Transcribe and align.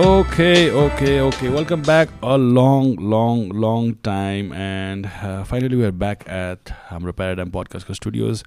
Okay, 0.00 0.70
okay, 0.70 1.20
okay. 1.20 1.48
Welcome 1.50 1.82
back. 1.82 2.08
A 2.22 2.38
long, 2.38 2.96
long, 2.96 3.50
long 3.50 3.96
time, 3.96 4.50
and 4.54 5.04
uh, 5.04 5.44
finally 5.44 5.76
we're 5.76 5.92
back 5.92 6.24
at 6.26 6.64
Hamra 6.88 7.12
Paradygm 7.12 7.50
Podcast 7.50 7.94
Studios 7.94 8.42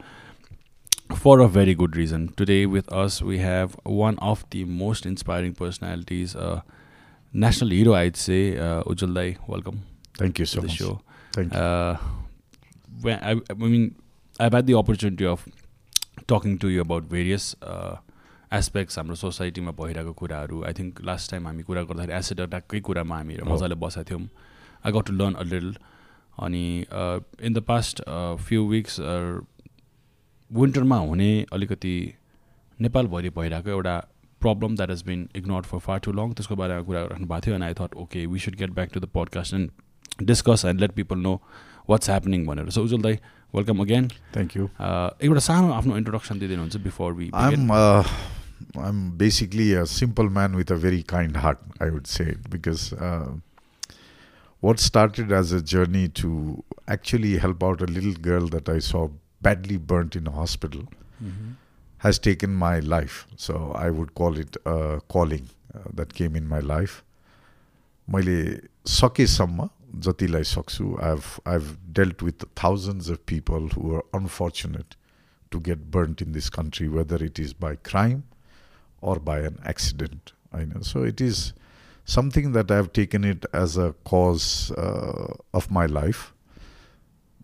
for 1.15 1.41
a 1.41 1.47
very 1.47 1.75
good 1.75 1.95
reason. 1.95 2.29
Today 2.33 2.65
with 2.65 2.91
us 2.91 3.21
we 3.21 3.37
have 3.37 3.77
one 3.83 4.17
of 4.17 4.43
the 4.49 4.65
most 4.65 5.05
inspiring 5.05 5.53
personalities, 5.53 6.35
uh, 6.35 6.61
national 7.33 7.69
hero, 7.69 7.93
I'd 7.93 8.17
say, 8.17 8.57
uh, 8.57 8.81
Ujjwal 8.85 9.13
Dai. 9.13 9.37
Welcome 9.45 9.83
Thank 10.17 10.39
you 10.39 10.45
so 10.47 10.61
the 10.61 10.67
much. 10.67 10.77
show. 10.77 11.01
Thank 11.33 11.53
you. 11.53 11.59
Uh, 11.59 11.97
when 13.01 13.19
I, 13.21 13.35
I 13.47 13.53
mean, 13.53 13.93
I've 14.39 14.53
had 14.53 14.65
the 14.65 14.73
opportunity 14.73 15.27
of 15.27 15.47
talking 16.25 16.57
to 16.57 16.69
you 16.69 16.81
about 16.81 17.03
various 17.03 17.55
uh, 17.61 17.97
aspects 18.53 18.97
हाम्रो 18.97 19.15
सोसाइटीमा 19.15 19.71
भइरहेको 19.79 20.13
कुराहरू. 20.13 20.63
I 20.63 20.73
think 20.79 21.01
last 21.05 21.31
time 21.31 21.47
हामी 21.47 21.63
कुरा 21.63 21.81
गर्दाखेरि 21.83 22.17
acid 22.17 22.39
अट्याककै 22.41 22.79
कुरामा 22.89 23.15
हामी 23.17 23.35
हो। 23.35 23.45
मजाले 23.53 23.75
बसेको 23.83 24.09
थियौँ। 24.09 24.27
I 24.85 24.91
got 24.91 25.05
to 25.07 25.13
learn 25.13 25.33
a 25.33 25.43
little 25.43 25.75
अनि 26.37 26.65
in 27.41 27.53
the 27.53 27.59
past 27.67 28.01
few 28.45 28.67
weeks 28.69 28.99
विन्टरमा 30.51 30.97
हुने 31.09 31.29
अलिकति 31.53 31.95
नेपालभरि 32.79 33.29
भइरहेको 33.37 33.69
एउटा 33.69 33.95
problem 34.41 34.75
that 34.75 34.89
has 34.89 35.03
been 35.07 35.27
ignored 35.35 35.65
for 35.65 35.79
far 35.79 35.99
too 36.05 36.11
long 36.11 36.33
त्यसको 36.33 36.55
बारेमा 36.55 36.81
कुरा 36.83 37.01
राख्नु 37.03 37.27
भएको 37.27 37.45
थियो। 37.45 37.55
And 37.55 37.63
I 37.63 37.73
thought 37.79 37.95
okay 38.03 38.25
we 38.25 38.39
should 38.39 38.55
get 38.61 38.71
back 38.79 38.89
to 38.93 38.99
the 38.99 39.09
podcast 39.15 39.53
and 39.53 40.25
discuss 40.27 40.65
and 40.65 40.79
let 40.81 40.91
people 40.93 41.17
know 41.19 41.33
what's 41.89 42.09
happening 42.09 42.45
भनेर। 42.45 42.69
सो 42.69 42.83
उज्जवल 42.83 43.01
दाई 43.01 43.19
वेलकम 43.53 43.79
अगेन 43.81 44.07
Thank 44.33 44.55
you. 44.57 44.67
एउटा 45.23 45.39
सानो 45.47 45.71
आफ्नो 45.73 45.97
introduction 45.97 46.39
दिइदिनुहुन्छ 46.39 46.77
before 46.83 47.13
we 47.13 47.29
I'm 48.74 48.84
uh, 48.84 48.88
I'm 48.88 49.10
basically 49.10 49.74
a 49.74 49.86
simple 49.86 50.28
man 50.30 50.56
with 50.56 50.70
a 50.70 50.76
very 50.76 51.02
kind 51.02 51.36
heart. 51.36 51.58
I 51.80 51.90
would 51.90 52.06
say 52.06 52.34
because 52.50 52.92
uh, 52.92 53.32
what 54.60 54.78
started 54.80 55.32
as 55.32 55.52
a 55.52 55.62
journey 55.62 56.08
to 56.08 56.64
actually 56.86 57.36
help 57.36 57.62
out 57.62 57.80
a 57.80 57.86
little 57.86 58.12
girl 58.12 58.46
that 58.48 58.68
I 58.68 58.78
saw 58.80 59.08
badly 59.40 59.76
burnt 59.76 60.16
in 60.16 60.26
a 60.26 60.30
hospital 60.30 60.86
has 61.98 62.18
taken 62.18 62.54
my 62.54 62.78
life. 62.78 63.26
So 63.36 63.72
I 63.74 63.90
would 63.90 64.14
call 64.14 64.38
it 64.38 64.56
a 64.66 65.00
calling 65.08 65.48
uh, 65.74 65.78
that 65.94 66.14
came 66.14 66.36
in 66.36 66.46
my 66.46 66.60
life. 66.60 67.02
मैले 68.10 68.60
सकेसम्म 68.86 69.68
जतिलाई 69.96 70.42
सक्छु 70.42 71.00
I've 71.02 71.40
I've 71.46 71.76
dealt 71.92 72.22
with 72.22 72.44
thousands 72.54 73.08
of 73.08 73.26
people 73.26 73.68
who 73.68 73.94
are 73.94 74.04
unfortunate 74.14 74.96
to 75.50 75.60
get 75.60 75.90
burnt 75.90 76.22
in 76.22 76.32
this 76.32 76.50
country, 76.50 76.88
whether 76.88 77.16
it 77.16 77.38
is 77.38 77.52
by 77.52 77.76
crime 77.76 78.24
or 79.03 79.19
by 79.19 79.39
an 79.39 79.59
accident. 79.65 80.33
I 80.51 80.65
know. 80.65 80.81
So 80.81 81.03
it 81.03 81.19
is 81.19 81.53
something 82.05 82.51
that 82.53 82.71
I 82.71 82.75
have 82.75 82.93
taken 82.93 83.23
it 83.23 83.45
as 83.53 83.77
a 83.77 83.93
cause 84.03 84.71
uh, 84.71 85.33
of 85.53 85.69
my 85.71 85.85
life 85.85 86.33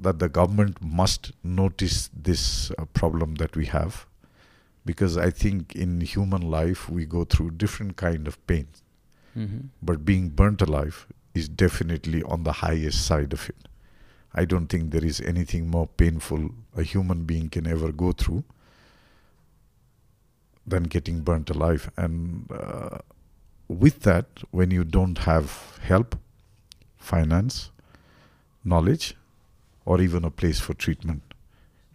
that 0.02 0.20
the 0.20 0.30
government 0.30 0.82
must 0.82 1.32
notice 1.44 2.10
this 2.14 2.72
uh, 2.72 2.86
problem 3.00 3.36
that 3.36 3.56
we 3.56 3.66
have 3.66 4.06
because 4.86 5.18
I 5.18 5.30
think 5.30 5.76
in 5.76 6.02
human 6.02 6.42
life 6.42 6.90
we 6.90 7.06
go 7.06 7.26
through 7.26 7.52
different 7.52 7.98
kind 7.98 8.28
of 8.28 8.36
pain 8.48 8.68
but 9.82 10.06
being 10.06 10.30
burnt 10.30 10.62
alive 10.62 11.06
is 11.34 11.48
definitely 11.50 12.24
on 12.24 12.44
the 12.44 12.52
highest 12.54 13.06
side 13.06 13.32
of 13.34 13.50
it. 13.50 13.68
I 14.34 14.46
don't 14.46 14.68
think 14.68 14.92
there 14.92 15.06
is 15.06 15.22
anything 15.22 15.70
more 15.70 15.88
painful 15.88 16.50
a 16.76 16.84
human 16.84 17.24
being 17.26 17.50
can 17.50 17.68
ever 17.68 17.92
go 17.92 18.12
through 18.12 18.44
than 20.70 20.84
getting 20.84 21.22
burnt 21.22 21.50
alive. 21.50 21.92
And 21.98 22.52
uh, 22.52 23.00
with 23.68 24.02
that, 24.02 24.26
when 24.52 24.72
you 24.72 24.84
don't 24.84 25.20
have 25.20 25.80
help, 25.82 26.16
finance, 26.98 27.72
knowledge, 28.64 29.16
or 29.86 30.02
even 30.02 30.24
a 30.24 30.32
place 30.32 30.60
for 30.60 30.74
treatment, 30.74 31.22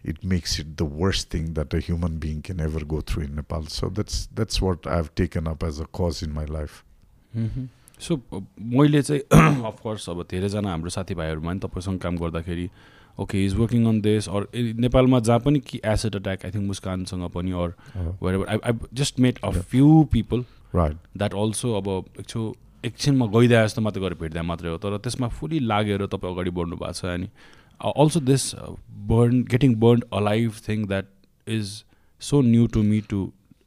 it 0.03 0.23
makes 0.23 0.59
it 0.59 0.77
the 0.77 0.85
worst 0.85 1.29
thing 1.29 1.53
that 1.53 1.73
a 1.73 1.79
human 1.79 2.17
being 2.17 2.41
can 2.41 2.59
ever 2.61 2.85
go 2.85 3.01
through 3.01 3.23
in 3.23 3.35
Nepal. 3.35 3.65
So 3.67 3.89
that's 3.89 4.27
that's 4.33 4.61
what 4.61 4.85
I've 4.85 5.13
taken 5.15 5.47
up 5.47 5.63
as 5.63 5.79
a 5.79 5.85
cause 5.85 6.21
in 6.21 6.33
my 6.33 6.45
life. 6.45 6.83
सो 7.99 8.15
मैले 8.59 9.01
चाहिँ 9.01 9.21
of course 9.67 10.09
अब 10.09 10.21
धेरैजना 10.31 10.69
हाम्रो 10.69 10.89
साथीभाइहरूमा 10.89 11.53
नि 11.53 11.59
तपाईँसँग 11.59 11.99
काम 12.01 12.17
गर्दाखेरि 12.17 12.69
okay 13.17 13.45
is 13.45 13.53
working 13.55 13.85
on 13.87 13.99
देश 14.01 14.27
अर 14.29 14.47
नेपालमा 14.79 15.19
जहाँ 15.27 15.39
पनि 15.39 15.59
कि 15.67 15.79
एसिड 15.93 16.15
अट्याक 16.15 16.45
आई 16.45 16.51
थिङ्क 16.51 16.65
मुस्कानसँग 16.67 17.29
पनि 17.31 17.51
or 17.63 17.73
where 18.23 18.45
I 18.49 18.57
I 18.63 18.73
just 18.93 19.19
made 19.19 19.39
a. 19.43 19.51
Few 19.51 20.03
people 20.13 20.43
Right. 20.75 20.95
That 21.17 21.33
also 21.41 21.73
अब 21.73 21.87
एकछिन 22.19 22.53
एकछिनमा 22.83 23.25
गइदिए 23.35 23.61
जस्तो 23.63 23.81
मात्रै 23.81 24.01
गरेर 24.01 24.17
भेट्दा 24.21 24.41
मात्रै 24.43 24.69
हो 24.69 24.77
तर 24.77 24.97
त्यसमा 25.03 25.27
फुल्ली 25.35 25.59
लागेर 25.67 26.05
तपाईँ 26.07 26.33
अगाडि 26.33 26.49
बढ्नु 26.57 26.75
भएको 26.75 26.91
छ 26.93 27.05
अनि 27.13 27.27
also 27.95 28.19
this 28.29 28.43
burn 29.11 29.41
getting 29.51 29.75
burn 29.79 30.01
alive 30.19 30.59
thing 30.67 30.85
that 30.87 31.05
is 31.47 31.71
so 32.21 32.41
new 32.43 32.67
to 32.75 32.83
me 32.83 32.99
to 33.09 33.21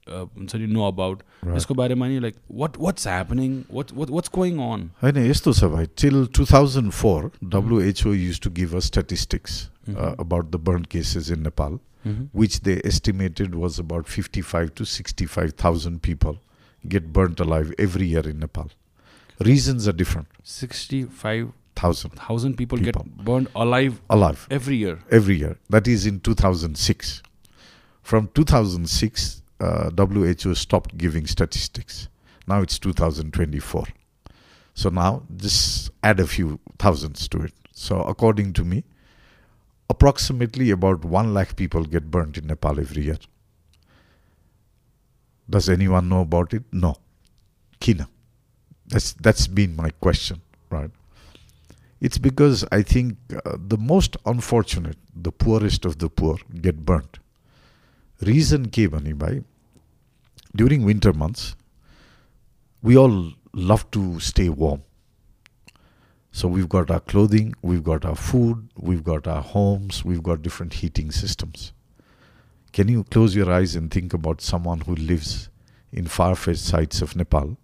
हुन्छ 0.10 0.56
नि 0.56 0.68
नो 0.68 0.88
अबाउट 0.88 1.22
Right. 1.44 1.56
यसको 1.58 1.74
बारेमा 1.76 2.08
नि 2.08 2.20
like 2.20 2.36
what 2.60 2.78
what's 2.80 3.08
happening 3.08 3.56
watt 3.72 3.92
what's 4.12 4.30
going 4.36 4.60
on 4.66 4.90
होइन 5.04 5.18
यस्तो 5.26 5.54
छ 5.54 5.64
भाइ 5.74 5.86
till 6.02 6.26
two 6.38 6.46
thousand 6.52 6.92
four 7.00 7.32
WHO 7.56 8.14
use 8.14 8.40
to 8.42 8.50
give 8.60 8.76
a 8.76 8.80
statistics 8.88 9.58
about 9.90 10.52
the 10.52 10.60
burn 10.70 10.86
cases 10.96 11.32
in 11.32 11.44
Nepal 11.50 11.80
which 12.40 12.56
they 12.64 12.74
estimated 12.88 13.54
was 13.60 13.76
about 13.82 14.10
55 14.14 14.72
to 14.80 14.86
65,000 14.94 16.00
people 16.08 16.40
get 16.84 17.06
burnt 17.18 17.44
alive 17.46 17.70
every 17.86 18.08
year 18.14 18.24
in 18.32 18.40
Nepal. 18.40 18.66
Reasons 19.40 19.88
are 19.92 19.94
different. 20.02 20.28
Sixty 20.54 21.04
five 21.22 21.52
Thousand 21.82 22.18
thousand 22.20 22.58
people 22.58 22.84
gate 22.88 22.98
People. 22.98 23.24
Burn 23.30 23.48
alive 23.62 23.96
alive 24.16 24.44
every 24.58 24.80
year 24.82 25.00
every 25.20 25.38
year. 25.44 25.54
That 25.76 25.88
is 25.94 26.06
in 26.12 26.20
2006. 26.30 27.14
From 28.08 28.28
2006, 28.42 29.30
uh, 29.61 29.91
WHO 29.91 30.55
stopped 30.55 30.97
giving 30.97 31.27
statistics. 31.27 32.09
Now 32.47 32.63
it's 32.63 32.79
2024. 32.79 33.85
So 34.75 34.91
now 34.91 35.23
just 35.37 35.91
add 36.03 36.21
a 36.21 36.27
few 36.27 36.61
thousands 36.79 37.29
to 37.29 37.43
it. 37.43 37.53
So 37.73 38.01
according 38.03 38.53
to 38.55 38.65
me, 38.65 38.85
approximately 39.91 40.71
about 40.71 41.05
1 41.05 41.35
lakh 41.35 41.57
people 41.57 41.85
get 41.85 42.11
burnt 42.11 42.39
in 42.39 42.47
Nepal 42.47 42.79
every 42.79 43.05
year. 43.05 43.19
Does 45.51 45.69
anyone 45.69 46.09
know 46.09 46.21
about 46.21 46.53
it? 46.53 46.63
No. 46.73 46.97
Kina. 47.81 48.09
That's 48.87 49.13
that's 49.15 49.47
been 49.47 49.77
my 49.77 49.91
question, 49.91 50.41
right? 50.71 50.91
It's 52.01 52.19
because 52.19 52.65
I 52.71 52.83
think 52.83 53.17
uh, 53.35 53.57
the 53.59 53.77
most 53.77 54.17
unfortunate, 54.25 54.97
the 55.15 55.33
poorest 55.33 55.85
of 55.85 55.99
the 55.99 56.09
poor, 56.09 56.39
get 56.61 56.85
burnt. 56.87 57.19
Reason 58.21 58.67
ke 58.67 58.91
bhani 58.91 59.17
bhai, 59.17 59.45
during 60.57 60.85
winter 60.85 61.13
months, 61.13 61.55
we 62.83 62.97
all 62.97 63.33
love 63.53 63.89
to 63.93 64.19
stay 64.19 64.49
warm. 64.49 64.83
So 66.33 66.49
we've 66.49 66.69
got 66.69 66.91
our 66.91 66.99
clothing, 66.99 67.55
we've 67.63 67.85
got 67.85 68.05
our 68.05 68.17
food, 68.17 68.69
we've 68.77 69.05
got 69.05 69.29
our 69.29 69.41
homes, 69.41 70.05
we've 70.05 70.23
got 70.23 70.43
different 70.43 70.75
heating 70.75 71.13
systems. 71.13 71.73
Can 72.73 72.89
you 72.89 73.05
close 73.05 73.37
your 73.37 73.53
eyes 73.53 73.77
and 73.77 73.89
think 73.91 74.13
about 74.13 74.41
someone 74.41 74.81
who 74.81 74.97
lives 74.97 75.49
in 75.93 76.07
far-fetched 76.07 76.59
sites 76.59 77.01
of 77.01 77.15
Nepal, 77.15 77.57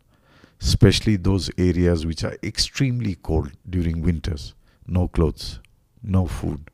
especially 0.60 1.16
those 1.16 1.50
areas 1.58 2.06
which 2.06 2.22
are 2.22 2.36
extremely 2.44 3.16
cold 3.16 3.50
during 3.68 4.02
winters? 4.02 4.54
No 4.86 5.08
clothes, 5.08 5.58
no 6.02 6.26
food, 6.26 6.70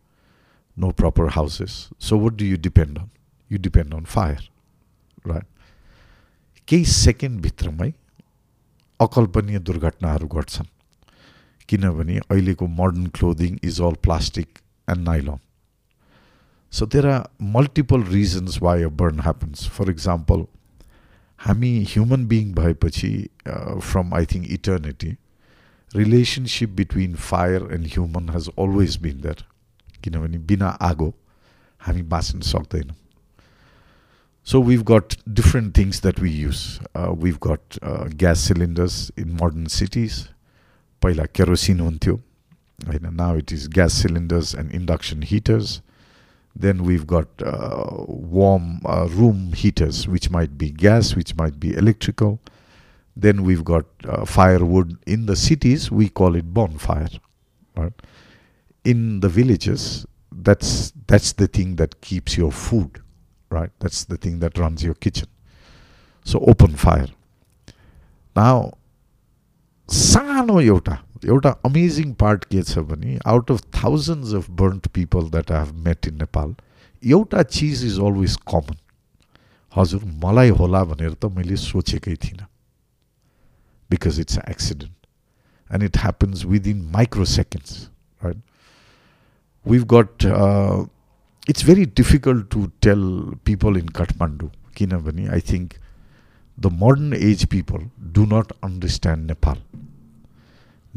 no 0.77 0.93
proper 0.93 1.29
houses. 1.29 1.89
So 1.99 2.19
what 2.19 2.37
do 2.37 2.45
you 2.45 2.59
depend 2.59 2.99
on? 2.99 3.11
You 3.52 3.58
depend 3.60 3.94
on 3.94 4.06
fire, 4.06 4.44
right? 5.26 5.46
केही 6.68 6.86
सेकेन्डभित्रमै 6.92 7.90
अकल्पनीय 9.00 9.60
दुर्घटनाहरू 9.66 10.28
घट्छन् 10.28 10.70
किनभने 11.70 12.16
अहिलेको 12.18 12.68
modern 12.80 13.06
clothing 13.18 13.60
is 13.70 13.82
all 13.90 14.00
plastic 14.08 14.60
and 14.88 15.06
nylon 15.10 15.38
so 16.74 16.86
there 16.96 17.08
are 17.10 17.22
multiple 17.58 18.04
reasons 18.16 18.58
why 18.62 18.84
a 18.84 18.90
burn 19.04 19.20
happens 19.28 19.68
for 19.78 19.92
example 19.92 20.46
हामी 21.40 21.72
human 21.94 22.26
being 22.34 22.54
भएपछि 22.56 23.14
from 23.48 24.14
I 24.22 24.26
think 24.34 24.52
eternity 24.60 25.16
relationship 25.92 26.70
between 26.82 27.16
fire 27.30 27.70
and 27.74 27.94
human 27.94 28.30
has 28.38 28.50
always 28.60 28.98
been 29.08 29.22
there 29.22 29.46
किनभने 30.04 30.38
बिना 30.52 30.78
आगो 30.92 31.14
हामी 31.82 32.02
बाँच्न 32.14 32.42
सक्दैनौँ 32.54 32.99
So 34.44 34.60
we've 34.60 34.86
got 34.86 35.18
different 35.34 35.74
things 35.74 36.02
that 36.02 36.20
we 36.20 36.30
use. 36.30 36.80
Uh, 36.94 37.14
we've 37.14 37.40
got 37.40 37.78
uh, 37.82 38.10
gas 38.16 38.40
cylinders 38.40 39.12
in 39.18 39.36
modern 39.36 39.68
cities. 39.70 40.30
पहिला 41.02 41.26
kerosene 41.38 41.80
हुन्थ्यो 41.80 42.20
होइन 42.88 43.12
now 43.18 43.34
it 43.42 43.52
is 43.52 43.68
gas 43.68 43.94
cylinders 43.94 44.54
and 44.54 44.72
induction 44.72 45.22
heaters. 45.22 45.82
Then 46.56 46.84
we've 46.84 47.06
got 47.06 47.28
uh, 47.44 48.06
warm 48.08 48.82
uh, 48.86 49.08
room 49.12 49.54
heaters, 49.54 50.08
which 50.08 50.30
might 50.30 50.58
be 50.58 50.70
gas, 50.70 51.16
which 51.16 51.36
might 51.36 51.60
be 51.60 51.74
electrical. 51.74 52.40
Then 53.16 53.44
we've 53.44 53.64
got 53.64 53.86
uh, 54.08 54.26
firewood. 54.26 54.98
In 55.06 55.26
the 55.26 55.36
cities, 55.36 55.92
we 55.92 56.08
call 56.08 56.36
it 56.36 56.54
bonfire. 56.54 57.10
Right? 57.76 57.94
In 58.84 59.20
the 59.20 59.30
villages, 59.30 60.06
that's 60.32 60.94
that's 61.08 61.34
the 61.34 61.48
thing 61.48 61.76
that 61.76 62.00
keeps 62.02 62.38
your 62.38 62.52
food, 62.52 63.02
right? 63.52 63.72
That's 63.80 64.06
the 64.06 64.18
thing 64.18 64.40
that 64.40 64.58
runs 64.58 64.84
your 64.84 64.94
kitchen. 64.96 65.28
So 66.26 66.40
open 66.40 66.76
fire. 66.76 67.10
Now, 68.36 68.74
सानो 69.90 70.60
एउटा 70.62 70.98
एउटा 71.26 71.50
amazing 71.66 72.14
part 72.22 72.46
के 72.46 72.62
छ 72.64 72.80
भने 72.92 73.18
out 73.34 73.52
of 73.52 73.62
thousands 73.76 74.34
of 74.36 74.50
burnt 74.62 74.88
people 74.94 75.30
that 75.36 75.52
I 75.52 75.66
have 75.66 75.76
met 75.88 76.08
in 76.08 76.16
Nepal 76.18 76.56
एउटा 77.04 77.44
चिज 77.58 77.84
is 77.86 78.00
always 78.08 78.36
कमन 78.52 78.78
हजुर 79.74 80.04
मलाई 80.24 80.50
होला 80.62 80.84
भनेर 80.92 81.14
त 81.14 81.32
मैले 81.36 81.58
सोचेकै 81.66 82.16
थिइनँ 82.24 82.48
because 83.90 84.20
it's 84.20 84.40
accident 84.50 85.74
and 85.74 85.84
it 85.84 85.98
happens 86.06 86.46
within 86.54 86.82
micro 86.98 87.26
seconds 87.36 87.80
right 88.24 88.42
we've 89.66 89.88
got 89.88 90.26
uh, 90.26 90.86
it's 91.51 91.63
very 91.71 91.87
difficult 92.01 92.43
to 92.55 92.61
tell 92.87 93.05
people 93.51 93.77
in 93.83 93.89
Kathmandu 93.99 94.49
kinabani. 94.79 95.25
I 95.39 95.41
think 95.51 95.79
the 96.65 96.71
modern 96.83 97.13
age 97.29 97.45
people 97.55 97.83
do 98.19 98.25
not 98.35 98.53
understand 98.69 99.27
Nepal. 99.33 99.59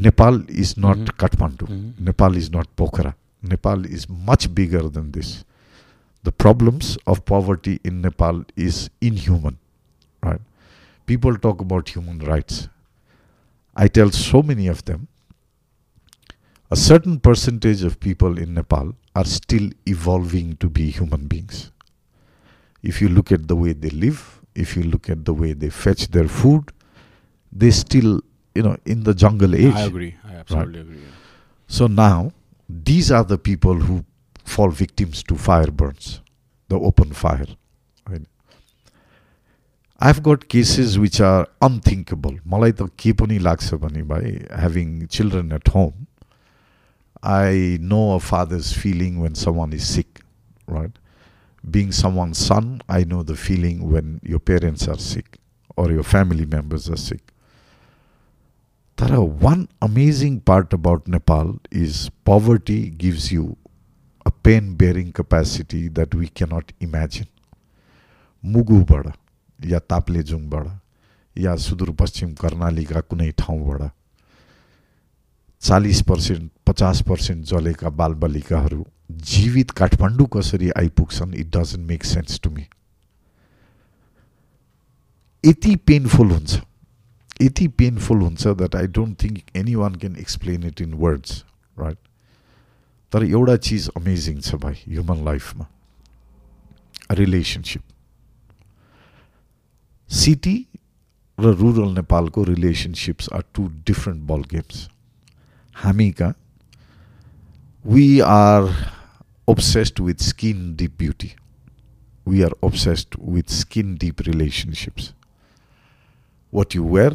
Nepal 0.05 0.35
is 0.63 0.71
not 0.85 0.97
Mhm. 0.97 1.17
Kathmandu. 1.23 1.65
Mhm. 1.67 1.81
Nepal 2.09 2.35
is 2.41 2.47
not 2.57 2.67
Pokhara. 2.81 3.13
Nepal 3.53 3.81
is 3.97 4.03
much 4.29 4.45
bigger 4.59 4.83
than 4.97 5.07
this. 5.17 5.31
The 6.27 6.33
problems 6.45 6.87
of 7.11 7.25
poverty 7.33 7.75
in 7.89 7.95
Nepal 8.07 8.37
is 8.67 8.77
inhuman 9.09 9.57
right? 10.27 10.41
People 11.11 11.37
talk 11.45 11.61
about 11.65 11.89
human 11.95 12.19
rights. 12.31 12.57
I 13.75 13.87
tell 13.97 14.11
so 14.11 14.41
many 14.51 14.67
of 14.73 14.85
them 14.89 15.01
a 16.72 16.76
certain 16.76 17.18
percentage 17.18 17.82
of 17.82 17.98
people 17.98 18.38
in 18.38 18.54
Nepal 18.54 18.94
are 19.16 19.24
still 19.24 19.70
evolving 19.86 20.56
to 20.56 20.68
be 20.68 20.90
human 20.90 21.26
beings. 21.26 21.72
If 22.82 23.00
you 23.00 23.08
look 23.08 23.32
at 23.32 23.48
the 23.48 23.56
way 23.56 23.72
they 23.72 23.90
live, 23.90 24.40
if 24.54 24.76
you 24.76 24.82
look 24.82 25.08
at 25.08 25.24
the 25.24 25.34
way 25.34 25.52
they 25.52 25.70
fetch 25.70 26.08
their 26.08 26.28
food, 26.28 26.72
they 27.50 27.70
still, 27.70 28.20
you 28.54 28.62
know, 28.62 28.76
in 28.84 29.04
the 29.04 29.14
jungle 29.14 29.54
age. 29.54 29.74
I 29.74 29.82
agree. 29.82 30.16
I 30.24 30.34
absolutely 30.34 30.80
agree. 30.80 30.96
yeah. 30.96 31.14
So 31.66 31.86
now, 31.86 32.32
these 32.68 33.10
are 33.10 33.24
the 33.24 33.38
people 33.38 33.74
who 33.74 34.04
fall 34.44 34.68
victims 34.70 35.22
to 35.24 35.36
fire 35.36 35.70
burns, 35.70 36.20
the 36.68 36.78
open 36.78 37.12
fire. 37.12 37.46
Right? 38.08 38.22
I've 39.98 40.22
got 40.22 40.48
cases 40.48 40.98
which 40.98 41.20
are 41.20 41.48
unthinkable. 41.62 42.38
मलाई 42.46 42.72
त 42.72 42.90
के 42.98 43.12
पनि 43.12 43.38
लाग्छ 43.38 43.74
भने 43.74 44.02
भाइ 44.08 44.50
having 44.50 45.08
children 45.08 45.52
at 45.52 45.66
home, 45.68 46.06
I 47.23 47.77
know 47.79 48.15
a 48.15 48.19
father's 48.19 48.73
feeling 48.73 49.21
when 49.21 49.33
someone 49.33 49.71
is 49.71 49.87
sick, 49.87 50.19
right? 50.67 50.91
Being 51.71 51.93
someone's 51.93 52.37
son, 52.37 52.81
I 52.89 53.05
know 53.05 53.23
the 53.23 53.37
feeling 53.37 53.89
when 53.89 54.19
your 54.23 54.39
parents 54.39 54.89
are 54.89 54.97
sick 54.97 55.37
or 55.77 55.89
your 55.89 56.03
family 56.03 56.45
members 56.45 56.89
are 56.89 56.97
sick. 56.97 57.21
Tara, 58.97 59.23
one 59.23 59.69
amazing 59.81 60.41
part 60.41 60.73
about 60.73 61.07
Nepal 61.07 61.59
is 61.71 62.11
poverty 62.25 62.89
gives 62.89 63.31
you 63.31 63.55
a 64.25 64.31
pain 64.31 64.75
bearing 64.75 65.13
capacity 65.13 65.87
that 65.87 66.13
we 66.13 66.27
cannot 66.27 66.73
imagine. 66.81 67.27
Mugu 68.43 68.85
bara, 68.85 69.13
ya 69.61 69.79
Taplejung 69.79 70.49
bara, 70.49 70.81
ya 71.33 71.55
sudur 71.55 71.95
paschim 71.95 72.35
karnali 72.35 72.85
ka 72.85 72.99
कर्णालीका 72.99 73.01
कुनै 73.07 73.31
ठाउँबाट 73.31 74.02
चालिस 75.63 76.01
percent 76.03 76.51
पचास 76.67 77.01
percent 77.07 77.45
जलेका 77.47 77.89
बालबालिकाहरू 77.99 78.83
जीवित 79.29 79.71
काठमाडौँ 79.71 80.27
कसरी 80.33 80.69
आइपुग्छन् 80.77 81.35
it 81.35 81.47
doesn't 81.55 81.87
make 81.87 82.03
sense 82.05 82.39
to 82.43 82.49
me 82.49 82.65
Yati 85.43 85.75
painful 85.87 86.31
हुन्छ। 86.31 86.61
यति 87.41 87.67
painful 87.79 88.21
हुन्छ 88.21 88.47
that 88.47 88.75
I 88.75 88.87
don't 88.97 89.21
think 89.23 89.57
any 89.57 89.75
one 89.75 89.95
can 89.95 90.15
explain 90.15 90.63
it 90.67 90.81
in 90.81 90.93
words 91.05 91.43
right 91.77 91.97
तर 93.13 93.23
एउटा 93.23 93.55
चिज 93.67 93.89
अमेजिङ 93.97 94.39
छ 94.41 94.55
भाइ 94.61 94.75
ह्युमन 94.85 95.25
लाइफमा 95.25 95.67
रिलेसनसिप 97.11 97.81
सिटी 100.09 100.57
र 101.37 101.53
रुरल 101.59 101.93
नेपालको 101.93 102.43
relationships 102.45 103.29
are 103.33 103.43
two 103.53 103.67
different 103.87 104.23
ball 104.25 104.43
games 104.51 104.89
हामी 105.74 106.10
कहाँ 106.12 106.34
we 107.84 108.20
are 108.20 108.68
obsessed 109.46 109.98
with 109.98 110.20
skin 110.20 110.74
deep 110.74 110.98
beauty. 110.98 111.34
We 112.26 112.44
are 112.44 112.52
obsessed 112.62 113.16
with 113.16 113.48
skin 113.48 113.94
deep 113.94 114.20
relationships. 114.20 115.14
What 116.50 116.74
you 116.74 116.82
wear, 116.84 117.12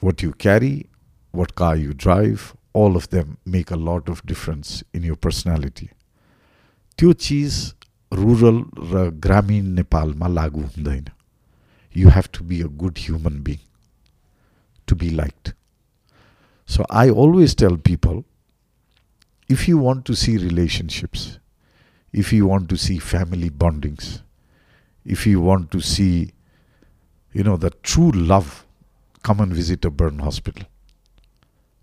what 0.00 0.22
you 0.22 0.32
carry, 0.32 0.88
what 1.32 1.54
car 1.54 1.76
you 1.76 1.94
drive, 1.94 2.54
all 2.74 2.96
of 2.96 3.08
them 3.08 3.38
make 3.46 3.70
a 3.70 3.76
lot 3.76 4.08
of 4.08 4.24
difference 4.26 4.82
in 4.92 5.02
your 5.02 5.16
personality. 5.16 5.88
त्यो 6.98 7.12
चिज 7.12 7.54
rural 8.12 8.58
र 8.92 9.08
ग्रामीण 9.24 9.66
नेपालमा 9.74 10.28
लागु 10.28 10.62
हुँदैन 10.62 11.06
you 11.96 12.08
have 12.16 12.28
to 12.34 12.44
be 12.44 12.60
a 12.62 12.66
good 12.82 12.98
human 12.98 13.42
being 13.42 13.58
to 14.88 14.96
be 15.00 15.08
liked 15.10 15.52
so 16.65 16.85
I 16.89 17.09
always 17.09 17.55
tell 17.55 17.77
people 17.77 18.25
if 19.47 19.67
you 19.67 19.77
want 19.77 20.05
to 20.05 20.15
see 20.15 20.37
relationships, 20.37 21.39
if 22.11 22.33
you 22.33 22.47
want 22.47 22.69
to 22.69 22.77
see 22.77 22.97
family 22.97 23.49
bondings, 23.49 24.21
if 25.05 25.27
you 25.27 25.39
want 25.39 25.71
to 25.71 25.81
see, 25.81 26.31
you 27.31 27.43
know, 27.43 27.57
the 27.57 27.69
true 27.83 28.11
love, 28.11 28.65
come 29.21 29.39
and 29.39 29.53
visit 29.53 29.85
a 29.85 29.89
burn 29.89 30.19
hospital 30.19 30.67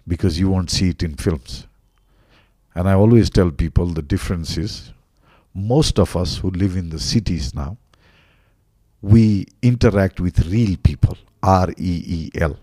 because 0.06 0.38
you 0.38 0.48
won't 0.48 0.70
see 0.70 0.88
it 0.88 1.02
in 1.02 1.14
films. 1.14 1.66
And 2.74 2.88
I 2.88 2.94
always 2.94 3.30
tell 3.30 3.50
people 3.50 3.86
the 3.86 4.02
difference 4.02 4.56
is 4.56 4.92
most 5.54 5.98
of 5.98 6.16
us 6.16 6.38
who 6.38 6.50
live 6.50 6.76
in 6.76 6.88
the 6.88 6.98
cities 6.98 7.54
now, 7.54 7.76
we 9.00 9.46
interact 9.60 10.20
with 10.20 10.46
real 10.46 10.76
people, 10.82 11.16
R 11.42 11.70
E 11.70 12.02
E 12.06 12.30
L. 12.40 12.56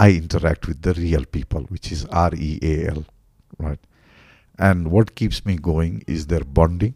Mhm. 0.00 0.06
I 0.06 0.12
interact 0.16 0.66
with 0.68 0.82
the 0.82 0.92
real 0.94 1.24
people, 1.24 1.62
which 1.74 1.90
is 1.92 2.04
R 2.10 2.30
E 2.34 2.58
A 2.62 2.88
L, 2.90 3.04
right? 3.58 3.80
And 4.58 4.88
what 4.88 5.14
keeps 5.14 5.44
me 5.46 5.56
going 5.56 6.02
is 6.06 6.26
their 6.26 6.44
bonding, 6.58 6.94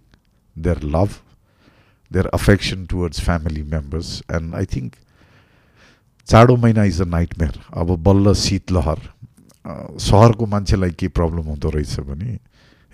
their 0.57 0.75
love, 0.97 1.23
their 2.11 2.29
affection 2.33 2.87
towards 2.87 3.21
family 3.21 3.63
members. 3.63 4.23
And 4.29 4.55
I 4.55 4.65
think 4.75 4.99
चाडो 6.29 6.57
महिना 6.57 6.85
is 6.85 7.01
a 7.01 7.05
night 7.05 7.39
mayor 7.39 7.61
अब 7.81 7.91
बल्ल 8.09 8.33
शीतलहर 8.41 8.99
अ, 9.67 9.73
सहरको 10.01 10.47
मान्छेलाई 10.47 10.91
के 10.99 11.09
problem 11.09 11.47
हुँदो 11.53 11.71
रहेछ 11.71 12.01
भने 12.11 12.39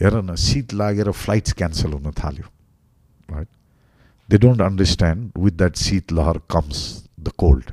हेर 0.00 0.14
न 0.22 0.34
शीत 0.44 0.72
लागेर 0.74 1.10
फ्लाइट्स 1.24 1.52
क्यान्सल 1.60 1.92
हुन 1.92 2.12
थाल्यो 2.22 2.44
right 3.34 3.48
they 4.28 4.38
don't 4.46 4.60
understand 4.62 5.30
with 5.44 5.52
that 5.62 5.76
शीतलहर 5.86 6.38
comes 6.54 6.80
the 7.20 7.32
cold 7.44 7.70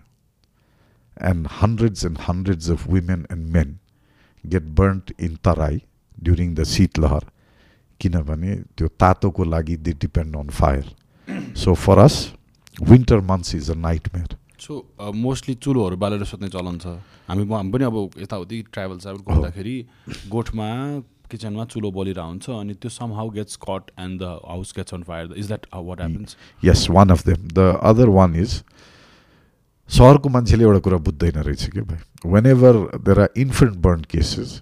And 1.21 1.47
hundreds 1.61 2.05
and 2.05 2.19
hundreds 2.29 2.69
of 2.69 2.87
women 2.87 3.27
and 3.31 3.51
men 3.59 3.75
get 4.45 4.71
burnt 4.75 5.13
in 5.19 5.37
Tarai 5.49 5.75
during 6.19 6.55
the 6.61 6.71
Seet 6.77 7.05
Lahar. 7.05 7.25
किनभने 8.01 8.55
त्यो 8.79 8.89
तातोको 9.03 9.45
लागि 9.45 9.77
they 9.77 9.93
depend 10.03 10.37
on 10.37 10.49
fire 10.57 10.85
so 11.59 11.73
for 11.85 11.99
us 11.99 12.17
winter 12.91 13.21
months 13.31 13.55
is 13.55 13.71
a 13.71 13.75
nightmare 14.15 14.37
so 14.65 14.75
mostly 15.15 15.55
चुलोहरू 15.65 15.97
बालेर 16.05 16.25
सुत्ने 16.25 16.49
चलन 16.49 16.79
छ। 16.79 16.95
हामी 17.29 17.47
हामी 17.53 17.71
पनि 17.73 17.85
अब 17.85 17.97
यताउति 18.23 18.63
ट्राभल 18.73 18.99
ट्राभल 18.99 19.21
गर्दाखेरि 19.31 19.77
गोठमा 20.31 20.69
किचनमा 21.31 21.65
चुलो 21.75 21.91
बलिरहेको 21.99 22.29
हुन्छ 22.29 22.51
अनि 22.61 22.75
त्यो 22.75 22.91
somehow 23.19 23.31
gets 23.31 23.57
caught 23.67 23.91
and 24.07 24.21
the 24.23 24.31
house 24.47 24.73
gets 24.77 24.95
on 24.95 25.03
fire 25.11 25.35
is 25.39 25.47
that 25.47 25.67
what 25.75 26.01
happens 26.01 26.37
yes 26.65 26.89
one 26.91 27.11
of 27.17 27.27
them 27.27 27.49
the 27.59 27.67
other 27.91 28.09
one 28.21 28.37
is 28.45 28.63
सहरको 29.89 30.29
मान्छेले 30.29 30.65
एउटा 30.65 30.79
कुरा 30.85 30.97
बुझ्दैन 31.07 31.37
रहेछ 31.43 31.69
कि 31.71 31.81
भाइ। 31.81 32.31
Whenever 32.47 32.77
there 33.05 33.21
are 33.21 33.29
infant 33.37 33.77
burn 33.87 34.01
cases 34.11 34.61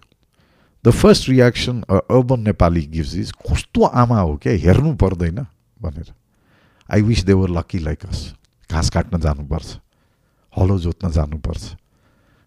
the 0.85 0.91
first 0.91 1.29
reaction 1.29 1.83
urban 1.91 2.41
Nepali 2.41 2.83
gives 2.95 3.15
is 3.15 3.33
कस्तो 3.51 3.85
आमा 3.85 4.21
हो 4.21 4.37
क्या 4.43 4.53
हेर्नु 4.65 4.95
पर्दैन 4.97 5.47
भनेर। 5.83 6.13
आई 6.89 7.03
विस 7.03 7.25
दे 7.25 7.33
वर 7.33 7.51
लकी 7.59 7.79
लाइक 7.79 8.07
अस 8.07 8.33
घाँस 8.71 8.91
काट्न 8.91 9.21
जानुपर्छ। 9.21 9.79
हलो 10.57 10.79
जोत्न 10.79 11.11
जानुपर्छ। 11.13 11.75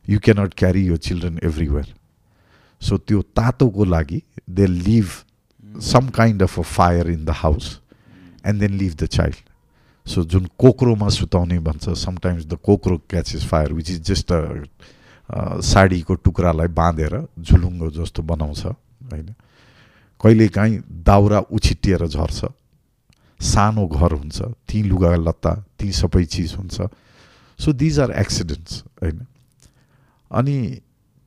यु 0.06 0.20
क्यानट 0.20 0.54
क्यारी 0.58 0.86
यो 0.88 0.98
चिल्ड्रेन 0.98 1.40
एभ्रिवेयर 1.44 1.94
सो 2.82 2.98
त्यो 2.98 3.22
तातोको 3.36 3.86
लागि 3.86 4.22
they 4.50 4.68
live 4.68 5.08
some 5.80 6.08
kind 6.12 6.42
of 6.42 6.54
a 6.58 6.64
fire 6.64 7.08
in 7.12 7.26
the 7.26 7.34
house 7.40 7.68
and 8.44 8.60
then 8.60 8.78
leave 8.78 8.96
the 8.98 9.08
child. 9.08 9.36
So 10.06 10.24
जुन 10.24 10.46
कोक्रोमा 10.58 11.10
सुताउने 11.10 11.60
भन्छ 11.60 11.90
sometimes 11.90 12.46
the 12.46 12.58
कोक्रो 12.64 12.98
catches 13.10 13.46
fire 13.46 13.74
which 13.74 13.90
is 13.90 14.02
just 14.12 14.32
a 14.32 15.62
साडीको 15.62 16.16
टुक्रालाई 16.26 16.68
बाँधेर 16.74 17.14
झुलुङ्गो 17.40 17.90
जस्तो 17.92 18.24
बनाउँछ 18.24 18.66
होइन? 18.66 19.34
कहिलेकाहीँ 20.22 20.82
दाउरा 21.06 21.40
उछिटिएर 21.52 22.08
झर्छ 22.08 22.46
सानो 23.40 23.88
घर 23.88 24.12
हुन्छ 24.14 24.42
ती 24.68 24.84
लुगा 24.84 25.16
लत्ता 25.16 25.54
ती 25.80 25.92
सबै 25.92 26.24
चिज 26.26 26.54
हुन्छ। 26.54 26.82
सो 27.60 27.74
दिज 27.74 28.00
आर 28.00 28.12
एक्सिडेन्ट्स 28.12 28.84
होइन? 29.04 29.26
अनि 30.32 30.58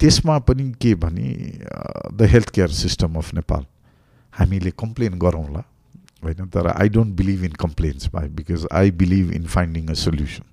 त्यसमा 0.00 0.38
पनि 0.38 0.70
के 0.80 0.94
भने 0.94 1.28
the 2.12 2.26
health 2.30 2.50
care 2.50 2.68
system 2.68 3.14
of 3.16 3.34
Nepal 3.34 3.64
हामीले 4.34 4.70
कम्प्लेन 4.78 5.18
गरौँला। 5.18 5.62
होइन 6.22 6.48
तर 6.48 6.66
I 6.68 6.88
don't 6.88 7.14
believe 7.16 7.44
in 7.44 7.52
complaints 7.60 8.08
भाइ 8.12 8.28
because 8.30 8.66
I 8.72 8.90
believe 8.96 9.32
in 9.32 9.46
finding 9.48 9.86
a 9.86 9.94
solution 10.00 10.44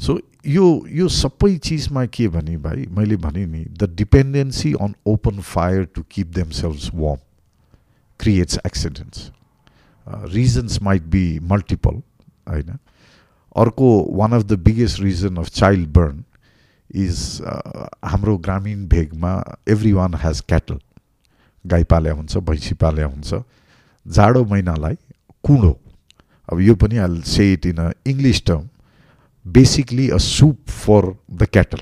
so 0.00 0.18
यो 0.46 0.64
यो 0.92 1.08
सबै 1.10 1.56
चिजमा 1.58 2.04
के 2.16 2.28
भने 2.28 2.56
भाइ 2.60 2.86
मैले 2.90 3.16
भने 3.18 3.44
नि 3.46 3.64
the 3.72 3.88
dependency 3.96 4.72
on 4.80 4.94
open 5.06 5.40
fire 5.42 5.84
to 5.94 6.02
keep 6.10 6.34
themselves 6.54 6.90
warm 6.94 7.20
creates 8.20 8.58
accidents 8.66 9.30
reasons 10.32 10.80
might 10.82 11.02
be 11.08 11.24
multiple 11.44 12.02
होइन 12.48 12.76
अर्को 13.56 13.90
one 14.12 14.32
of 14.32 14.42
the 14.44 14.58
biggest 14.60 15.00
reason 15.00 15.36
of 15.36 15.48
child 15.50 15.88
burn 15.92 16.24
is 16.90 17.20
हाम्रो 18.04 18.36
ग्रामीण 18.38 18.86
भेगमा 18.88 19.32
एभ्री 19.68 19.92
वान 19.92 20.14
हेज 20.14 20.40
क्याटल 20.48 20.78
गाई 21.64 21.84
पाल्या 21.90 22.12
हुन्छ 22.12 22.36
भैँसी 22.48 22.74
पाल्या 22.74 23.06
हुन्छ 23.06 23.34
जाडो 24.06 24.44
महिनालाई 24.44 24.96
कुँडो 25.42 25.78
अब 26.52 26.60
यो 26.60 26.74
पनि 26.74 26.96
I 26.98 27.22
say 27.22 27.52
it 27.52 27.66
in 27.66 27.76
a 27.76 27.90
English 28.06 28.44
term 28.46 28.68
basically 29.46 30.08
a 30.10 30.18
soup 30.18 30.68
for 30.68 31.14
the 31.32 31.42
cattle 31.42 31.80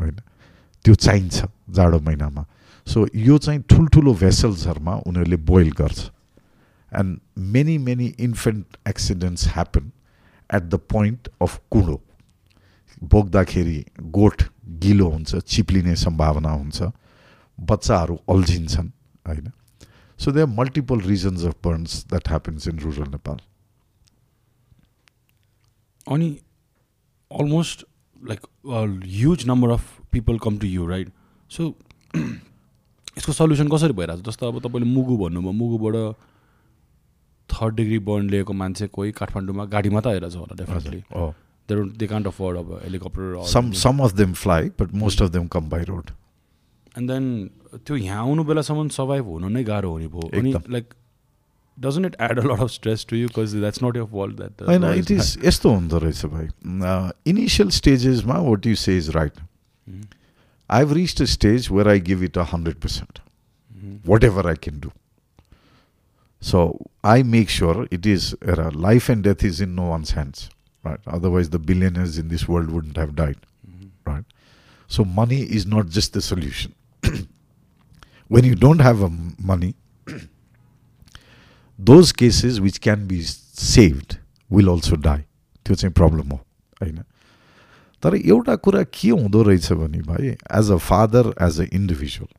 होइन? 0.00 0.16
त्यो 0.84 0.94
चाहिन्छ 0.94 1.44
जाडो 1.70 1.98
महिनामा। 2.00 2.44
सो 2.86 3.06
यो 3.14 3.38
चाहिँ 3.38 3.62
ठुल्ठुलो 3.70 4.14
भेसल्सहरूमा 4.14 4.94
उनीहरूले 5.06 5.36
बोइल 5.36 5.70
गर्छ। 5.72 6.10
And 6.92 7.18
many 7.38 7.78
many 7.78 8.06
infant 8.18 8.76
accidents 8.88 9.48
happen 9.48 9.90
at 10.54 10.62
the 10.62 10.74
point 10.74 11.28
of 11.42 11.60
कुँडो 11.70 12.00
बोक्दाखेरि 13.02 13.84
गोठ 14.00 14.42
गिलो 14.82 15.08
हुन्छ 15.10 15.36
चिप्लिने 15.36 15.96
सम्भावना 15.96 16.50
हुन्छ 16.50 16.82
बच्चाहरू 17.58 18.18
अल्झिन्छन् 18.28 18.90
होइन? 19.28 19.52
So 20.18 20.32
they 20.32 20.40
are 20.40 20.46
multiple 20.54 21.00
reasons 21.06 21.44
of 21.44 21.56
burns 21.64 22.04
that 22.08 22.28
happens 22.28 22.68
in 22.68 22.78
rural 22.78 23.08
Nepal 23.10 23.40
अनि 26.06 26.36
almost 27.30 27.84
like 28.20 28.44
a 28.66 28.86
huge 29.04 29.46
number 29.46 29.70
of 29.70 29.82
people 30.10 30.38
come 30.38 30.58
to 30.58 30.66
you 30.66 30.86
right? 30.86 31.08
So 31.50 31.74
यसको 33.18 33.32
सल्युसन 33.32 33.68
कसरी 33.68 33.92
भइरहेको 33.98 34.22
छ 34.22 34.26
जस्तो 34.26 34.48
अब 34.48 34.60
तपाईँले 34.66 34.88
मुगु 34.88 35.16
भन्नुभयो 35.18 35.52
मुगुबाट 35.60 35.96
थर्ड 37.48 37.74
डिग्री 37.76 37.98
बर्न 38.08 38.28
लिएको 38.30 38.52
मान्छे 38.52 38.86
कोही 38.94 39.12
काठमाडौँमा 39.20 39.64
गाडीमा 39.74 40.00
त 40.00 40.06
आइरहेछ 40.06 40.36
होला 40.36 40.56
definitely 40.60 41.00
they 41.68 41.74
don't 41.74 41.96
they 41.98 42.06
can't 42.06 42.26
afford 42.26 42.58
अब 42.58 42.72
helicopter 42.84 43.42
some 43.52 43.72
some 43.82 44.02
of 44.04 44.12
them 44.20 44.32
fly 44.42 44.70
but 44.80 44.94
most 45.02 45.22
of 45.22 45.30
them 45.36 45.46
come 45.56 45.68
by 45.70 45.84
road 45.90 46.10
end 46.97 47.11
then 47.11 47.25
त्यो 47.85 47.95
यहाँ 47.95 48.21
आउनु 48.23 48.43
बेलासम्म 48.43 48.87
सर्भाइभ 48.97 49.25
हुनु 49.25 49.49
नै 49.49 49.63
गाह्रो 49.63 49.91
हुने 49.91 50.07
भयो 50.07 50.29
अनि 50.39 50.53
like 50.75 50.93
doesn't 51.77 52.05
it 52.05 52.15
add 52.21 52.39
a 52.39 52.43
lot 52.43 52.59
of 52.59 52.69
stress 52.71 53.05
to 53.09 53.15
you 53.15 53.29
cause 53.35 53.55
that's 53.55 53.83
not 53.83 53.97
year 53.97 54.05
fault 54.13 54.37
that 54.37 54.61
होइन 54.69 54.83
इट 54.93 55.11
इज 55.11 55.37
यस्तो 55.45 55.73
हुँदो 55.73 55.97
रहेछ 56.05 56.25
भाइ 56.35 57.29
इनिसियल 57.31 57.69
स्टेजेसमा 57.79 58.39
what 58.49 58.65
you 58.67 58.75
say 58.85 58.97
is 58.97 59.09
right 59.15 59.39
I 60.69 60.79
have 60.79 60.93
reach 60.93 61.21
a 61.21 61.25
stage 61.35 61.69
where 61.71 61.89
I 61.89 61.99
give 62.11 62.23
it 62.23 62.37
a 62.37 62.47
hundred 62.53 62.79
percent 62.87 63.19
watt 64.07 64.23
ever 64.23 64.47
I 64.49 64.63
can 64.63 64.79
do 64.79 64.91
so 66.41 66.65
I 67.05 67.23
make 67.37 67.49
sure 67.49 67.87
it 67.91 68.07
is 68.07 68.35
era 68.55 68.69
life 68.89 69.09
and 69.09 69.27
death 69.27 69.45
is 69.45 69.61
in 69.61 69.69
no 69.79 69.89
one's 69.89 70.13
hands 70.13 70.49
right? 70.83 70.99
Otherwise, 71.07 71.49
the 71.49 71.59
billionaires 71.59 72.17
in 72.17 72.27
this 72.27 72.47
world 72.47 72.69
wouldn't 72.69 72.97
have 72.97 73.15
died, 73.15 73.37
mm-hmm. 73.67 73.87
right? 74.05 74.25
So, 74.89 75.05
money 75.05 75.41
is 75.41 75.65
not 75.65 75.87
just 75.89 76.13
the 76.13 76.21
solution. 76.21 76.73
when 78.29 78.45
you 78.45 78.55
don't 78.55 78.81
have 78.81 79.01
a 79.01 79.09
money, 79.39 79.75
those 81.79 82.11
cases 82.13 82.59
which 82.61 82.79
can 82.81 83.07
be 83.07 83.21
saved 83.21 84.17
will 84.49 84.69
also 84.69 84.95
die. 84.95 85.23
त्यो 85.65 85.75
चाहिँ 85.75 85.93
problem 85.93 86.29
हो 86.29 86.39
होइन 86.81 87.03
तर 88.03 88.15
एउटा 88.15 88.55
कुरा 88.63 88.83
के 88.93 89.09
हुँदो 89.09 89.41
रहेछ 89.43 89.71
भने 89.71 90.01
भाइ 90.07 90.27
as 90.29 90.71
a 90.71 90.77
father 90.87 91.33
as 91.41 91.59
a 91.61 91.65
individual 91.73 92.33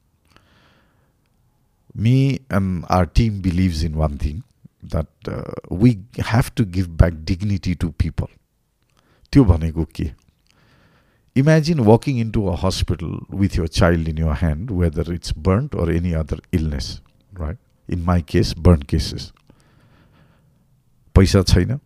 me 2.02 2.16
and 2.52 2.84
our 2.90 3.04
team 3.16 3.40
believes 3.42 3.82
in 3.84 3.94
one 3.94 4.18
thing 4.24 4.40
that 4.94 5.30
we 5.82 5.90
have 6.32 6.50
to 6.56 6.64
give 6.76 6.88
back 6.98 7.14
dignity 7.30 7.74
to 7.74 7.88
people 8.02 8.26
त्यो 9.32 9.44
भनेको 9.44 9.84
के 9.96 10.10
Imagine 11.41 11.83
walking 11.85 12.17
into 12.21 12.47
a 12.49 12.55
hospital 12.55 13.11
with 13.29 13.55
your 13.55 13.67
child 13.67 14.07
in 14.07 14.17
your 14.17 14.35
hand, 14.35 14.71
whether 14.71 15.05
it's 15.13 15.31
burnt 15.31 15.75
or 15.75 15.89
any 15.89 16.13
other 16.21 16.37
illness, 16.51 17.01
right? 17.33 17.57
In 17.89 18.03
my 18.03 18.21
case, 18.21 18.53
burnt 18.53 18.87
cases. 18.87 19.31
पैसा 21.15 21.41
छैन 21.43 21.79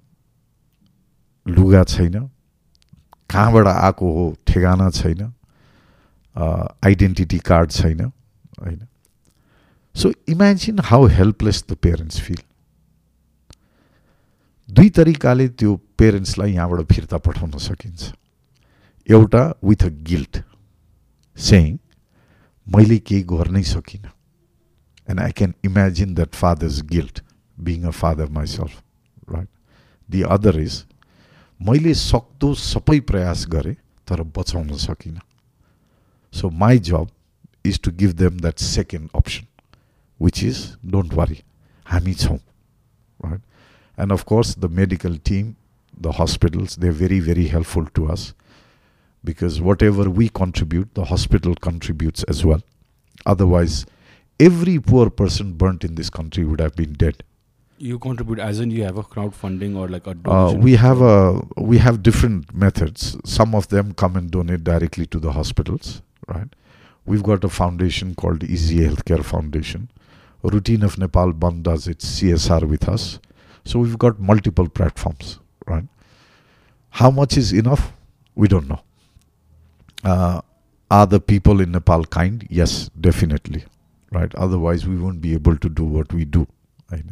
लुगा 1.46 1.84
छैन 1.84 2.16
कहाँबाट 3.30 3.68
आएको 3.68 4.12
हो 4.16 4.26
ठेगाना 4.48 4.90
छैन 4.98 5.22
आइडेन्टिटी 6.86 7.40
कार्ड 7.50 7.72
छैन 7.72 8.02
होइन 8.02 8.80
so 9.96 10.12
imagine 10.30 10.80
how 10.90 11.08
helpless 11.20 11.64
the 11.70 11.76
parents 11.86 12.20
feel 12.28 12.42
दुई 14.70 14.90
तरिकाले 15.00 15.48
त्यो 15.62 15.76
पेरेन्ट्सलाई 15.98 16.54
यहाँबाट 16.54 16.94
फिर्ता 16.94 17.18
पठाउन 17.26 17.58
सकिन्छ 17.70 18.12
एउटा 19.10 19.44
विथ 19.64 19.84
अ 19.84 19.90
गिल्ट 20.10 20.38
सेङ 21.38 21.78
मैले 22.68 22.98
केही 23.00 23.24
गर्नै 23.32 23.64
सकिनँ. 23.64 24.12
And 25.10 25.20
I 25.20 25.32
can 25.32 25.54
imagine 25.66 26.14
that 26.16 26.36
father's 26.36 26.82
guilt 26.92 27.22
being 27.58 27.84
a 27.84 27.90
father 28.00 28.30
myself 28.38 29.32
right 29.32 29.48
the 30.10 30.22
other 30.36 30.60
is 30.60 30.84
मैले 31.60 31.94
सक्दो 31.94 32.54
सबै 32.64 33.00
प्रयास 33.10 33.46
गरेँ 33.50 33.76
तर 34.08 34.24
बचाउन 34.38 34.76
सकिनँ. 34.78 35.20
So 36.34 36.50
my 36.50 36.80
job 36.80 37.08
is 37.66 37.80
to 37.84 37.92
give 37.92 38.12
them 38.22 38.40
that 38.40 38.60
second 38.60 39.10
option 39.16 39.46
which 40.20 40.44
is 40.44 40.62
don't 40.86 41.14
worry 41.14 41.42
हामी 41.86 42.14
छौँ 42.14 42.38
right 43.20 43.42
and 43.98 44.12
of 44.12 44.24
course 44.24 44.58
the 44.60 44.72
medical 44.80 45.18
team 45.26 45.54
the 45.96 46.12
hospitals, 46.12 46.76
they're 46.76 47.00
very, 47.00 47.20
very 47.20 47.44
helpful 47.48 47.86
to 47.98 48.06
us. 48.12 48.22
Because 49.24 49.62
whatever 49.62 50.10
we 50.10 50.30
contribute, 50.30 50.94
the 50.96 51.06
hospital 51.06 51.56
contributes 51.56 52.24
as 52.24 52.46
well. 52.46 52.62
Otherwise, 53.26 53.86
every 54.40 54.80
poor 54.80 55.10
person 55.10 55.54
burnt 55.54 55.84
in 55.84 55.96
this 55.96 56.10
country 56.10 56.44
would 56.44 56.60
have 56.60 56.76
been 56.76 56.94
dead. 56.94 57.24
You 57.78 58.00
contribute 58.00 58.40
as 58.40 58.60
in 58.60 58.72
you 58.72 58.84
have 58.84 58.98
a 58.98 59.04
crowdfunding 59.04 59.76
or 59.76 59.90
like 59.90 60.08
a 60.08 60.16
uh, 60.30 60.54
we 60.54 60.76
have 60.76 61.02
a 61.02 61.42
we 61.58 61.80
have 61.80 62.02
different 62.02 62.54
methods. 62.54 63.18
Some 63.26 63.54
of 63.56 63.68
them 63.70 63.94
come 63.94 64.16
and 64.16 64.32
donate 64.32 64.64
directly 64.64 65.06
to 65.08 65.20
the 65.20 65.32
hospitals, 65.34 66.02
right? 66.28 66.48
We've 67.06 67.24
got 67.24 67.44
a 67.44 67.50
foundation 67.50 68.16
called 68.16 68.44
Easy 68.44 68.78
Healthcare 68.80 69.24
Foundation. 69.24 69.90
Routine 70.44 70.84
of 70.84 70.98
Nepal 70.98 71.34
Band 71.34 71.64
does 71.64 71.88
its 71.88 72.22
CSR 72.22 72.68
with 72.70 72.88
us. 72.88 73.20
So 73.66 73.80
we've 73.80 73.98
got 73.98 74.20
multiple 74.20 74.70
platforms 74.70 75.40
right? 75.68 75.86
How 76.90 77.12
much 77.12 77.38
is 77.38 77.54
enough? 77.54 77.94
We 78.36 78.48
don't 78.48 78.68
know 78.68 78.82
Uh, 80.05 80.41
are 80.91 81.07
the 81.07 81.21
people 81.21 81.61
in 81.61 81.73
Nepal 81.73 82.05
kind? 82.05 82.47
Yes, 82.49 82.91
definitely. 83.01 83.65
Right? 84.11 84.35
Otherwise, 84.35 84.87
we 84.87 84.97
won't 84.97 85.21
be 85.21 85.35
able 85.35 85.57
to 85.57 85.69
do 85.69 85.85
what 85.85 86.13
we 86.13 86.25
do. 86.25 86.47
Right? 86.91 87.05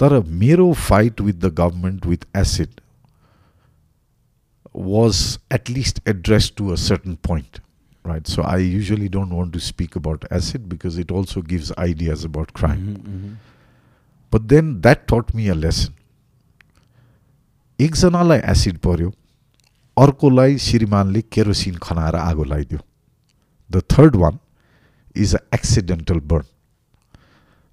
तर 0.00 0.20
मेरो 0.40 0.72
fight 0.76 1.20
with 1.26 1.40
the 1.40 1.50
government 1.50 2.06
with 2.06 2.24
acid 2.34 2.80
was 4.88 5.38
at 5.50 5.70
least 5.70 6.00
addressed 6.06 6.56
to 6.56 6.72
a 6.72 6.76
certain 6.76 7.16
point 7.28 7.60
right 8.04 8.26
so 8.32 8.42
i 8.42 8.56
usually 8.58 9.08
don't 9.08 9.30
want 9.36 9.54
to 9.54 9.62
speak 9.66 9.96
about 10.00 10.26
acid 10.30 10.68
because 10.68 10.98
it 10.98 11.10
also 11.10 11.42
gives 11.52 11.72
ideas 11.84 12.24
about 12.24 12.52
crime 12.52 12.82
mm-hmm, 12.82 13.14
mm-hmm. 13.14 13.32
but 14.30 14.48
then 14.48 14.82
that 14.82 15.08
taught 15.08 15.32
me 15.34 15.48
a 15.48 15.54
lesson 15.66 15.94
एकजनालाई 17.84 18.38
acid 18.50 18.76
पर्यो 18.84 19.12
अर्कोलाई 19.97 20.57
श्रीमानले 20.57 21.21
kerosene 21.33 21.75
खनाएर 21.83 22.15
आगो 22.15 22.43
लगाइदियो 22.43 22.79
the 23.69 23.81
third 23.91 24.15
one 24.15 24.39
is 25.15 25.35
a 25.35 25.39
accidental 25.53 26.19
burn 26.31 26.45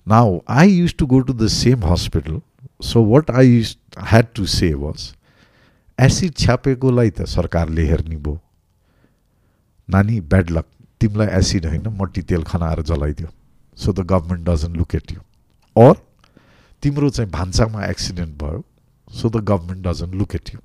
now 0.06 0.38
I 0.50 0.72
used 0.72 0.94
to 0.98 1.06
go 1.06 1.20
to 1.20 1.32
the 1.34 1.46
same 1.54 1.84
hospital 1.84 2.40
so 2.84 3.04
what 3.04 3.30
I 3.30 3.62
had 4.10 4.26
to 4.34 4.46
say 4.56 4.72
was 4.74 5.12
acid 5.98 6.34
छ्यापेकोलाई 6.36 7.10
त 7.10 7.24
सरकारले 7.28 7.86
हेर्ने 7.86 8.16
भयो। 8.16 8.40
नानी 9.88 10.20
ब्याड 10.32 10.50
लक 10.50 10.66
तिमीलाई 11.00 11.26
एसिड 11.38 11.66
होइन 11.66 11.88
मट्टी 12.00 12.22
तेल 12.22 12.42
खनाएर 12.44 12.82
जलाइदियो। 12.90 13.28
So 13.76 13.92
the 13.92 14.06
government 14.12 14.48
doesn't 14.48 14.76
look 14.76 14.94
at 14.94 15.12
you 15.12 15.20
or 15.76 15.94
तिम्रो 16.82 17.10
चाहिँ 17.10 17.30
भान्सामा 17.30 17.84
एक्सिडेन्ट 17.86 18.42
भयो। 18.42 18.64
So 19.08 19.28
the 19.30 19.44
government 19.50 19.86
doesn't 19.86 20.14
look 20.14 20.34
at 20.34 20.54
you 20.54 20.60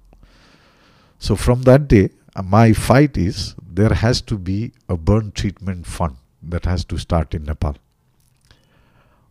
so 1.22 1.34
from 1.36 1.62
that 1.64 1.88
day 1.90 2.08
my 2.44 2.72
fight 2.72 3.18
is 3.18 3.54
there 3.72 3.92
has 4.02 4.22
to 4.26 4.36
be 4.48 4.60
a 4.90 4.94
burn 5.10 5.30
treatment 5.36 5.86
fund 5.86 6.16
that 6.50 6.68
has 6.68 6.86
to 6.86 6.98
start 6.98 7.34
in 7.34 7.42
Nepal 7.48 7.74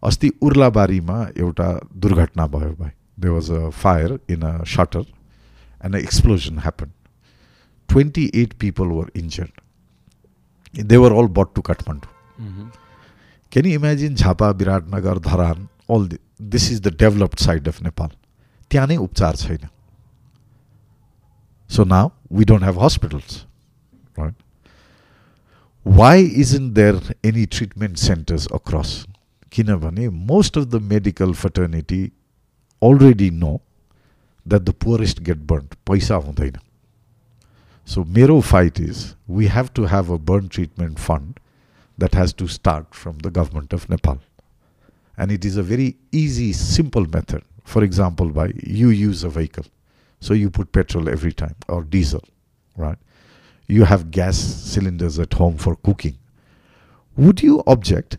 अस्ति 0.03 0.31
उर्लाबारीमा 0.41 1.21
एउटा 1.37 1.71
दुर्घटना 1.95 2.47
भयो 2.47 2.73
भाइ 2.79 2.91
they 3.19 3.29
was 3.29 3.51
a 3.51 3.69
fire 3.83 4.19
in 4.29 4.41
a 4.41 4.63
shutter 4.75 5.05
and 5.83 5.95
a 5.95 5.99
explosion 5.99 6.59
happen 6.59 6.91
twenty 7.89 8.29
eight 8.35 8.53
people 8.59 8.87
were 8.87 9.11
injured 9.15 10.85
they 10.85 10.97
were 10.97 11.13
all 11.21 11.27
but 11.37 11.53
to 11.55 11.61
Kathmandu 11.61 12.69
can 13.51 13.65
you 13.65 13.73
imagine 13.73 14.15
Jhapa 14.15 14.49
Biratnagar 14.51 15.19
Dharan 15.27 15.67
all 15.89 16.09
this 16.53 16.71
is 16.71 16.81
the 16.81 16.95
developed 16.99 17.39
side 17.39 17.67
of 17.67 17.81
Nepal 17.83 18.09
त्यहाँ 18.71 18.87
नै 18.87 18.97
उपचार 18.97 19.35
छैन 19.35 19.67
so 21.75 21.83
now 21.83 22.09
we 22.37 22.45
don't 22.51 22.63
have 22.63 22.79
hospitals 22.83 23.45
right 24.19 24.35
Y 25.85 26.23
इजन 26.43 26.71
there 26.73 27.15
any 27.25 27.45
treatment 27.57 27.97
centres 27.97 28.47
across 28.55 28.93
किनभने 29.51 30.09
most 30.33 30.57
of 30.57 30.65
the 30.75 30.81
medical 30.93 31.33
fraternity 31.43 32.03
already 32.81 33.29
know 33.43 33.59
that 34.45 34.61
the 34.61 34.73
पुवरेस्ट 34.85 35.19
gate 35.29 35.37
burn 35.51 35.67
पैसा 35.89 36.15
हुँदैन 36.27 36.59
सो 37.87 38.03
मेरो 38.19 38.39
fight 38.53 38.79
is 38.79 39.05
we 39.29 39.45
have 39.57 39.69
to 39.75 39.85
have 39.95 40.11
a 40.13 40.17
burn 40.31 40.47
treatment 40.47 40.99
fund 40.99 41.39
that 41.97 42.13
has 42.13 42.33
to 42.33 42.47
start 42.47 42.93
from 42.93 43.17
the 43.19 43.31
government 43.31 43.73
of 43.73 43.89
Nepal. 43.89 44.19
And 45.17 45.31
it 45.31 45.43
is 45.43 45.57
a 45.57 45.63
very 45.63 45.97
easy, 46.11 46.53
simple 46.53 47.07
method. 47.07 47.43
For 47.63 47.83
example, 47.83 48.29
by 48.29 48.53
you 48.63 48.89
use 48.89 49.23
a 49.23 49.29
vehicle. 49.29 49.65
So 50.22 50.34
you 50.34 50.50
put 50.50 50.70
petrol 50.70 51.08
every 51.08 51.32
time 51.32 51.56
or 51.68 51.82
diesel, 51.82 52.22
right? 52.76 52.96
You 53.66 53.82
have 53.82 54.12
gas 54.12 54.36
cylinders 54.36 55.18
at 55.18 55.32
home 55.34 55.56
for 55.56 55.74
cooking. 55.74 56.16
Would 57.16 57.42
you 57.42 57.64
object 57.66 58.18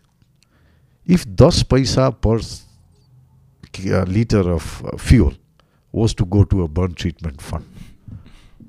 if 1.06 1.24
10 1.24 1.64
paisa 1.70 2.12
per 2.12 2.40
uh, 2.40 4.04
liter 4.04 4.52
of 4.52 4.84
uh, 4.84 4.98
fuel 4.98 5.32
was 5.92 6.12
to 6.16 6.26
go 6.26 6.44
to 6.44 6.64
a 6.64 6.68
burn 6.68 6.92
treatment 6.92 7.40
fund? 7.40 7.64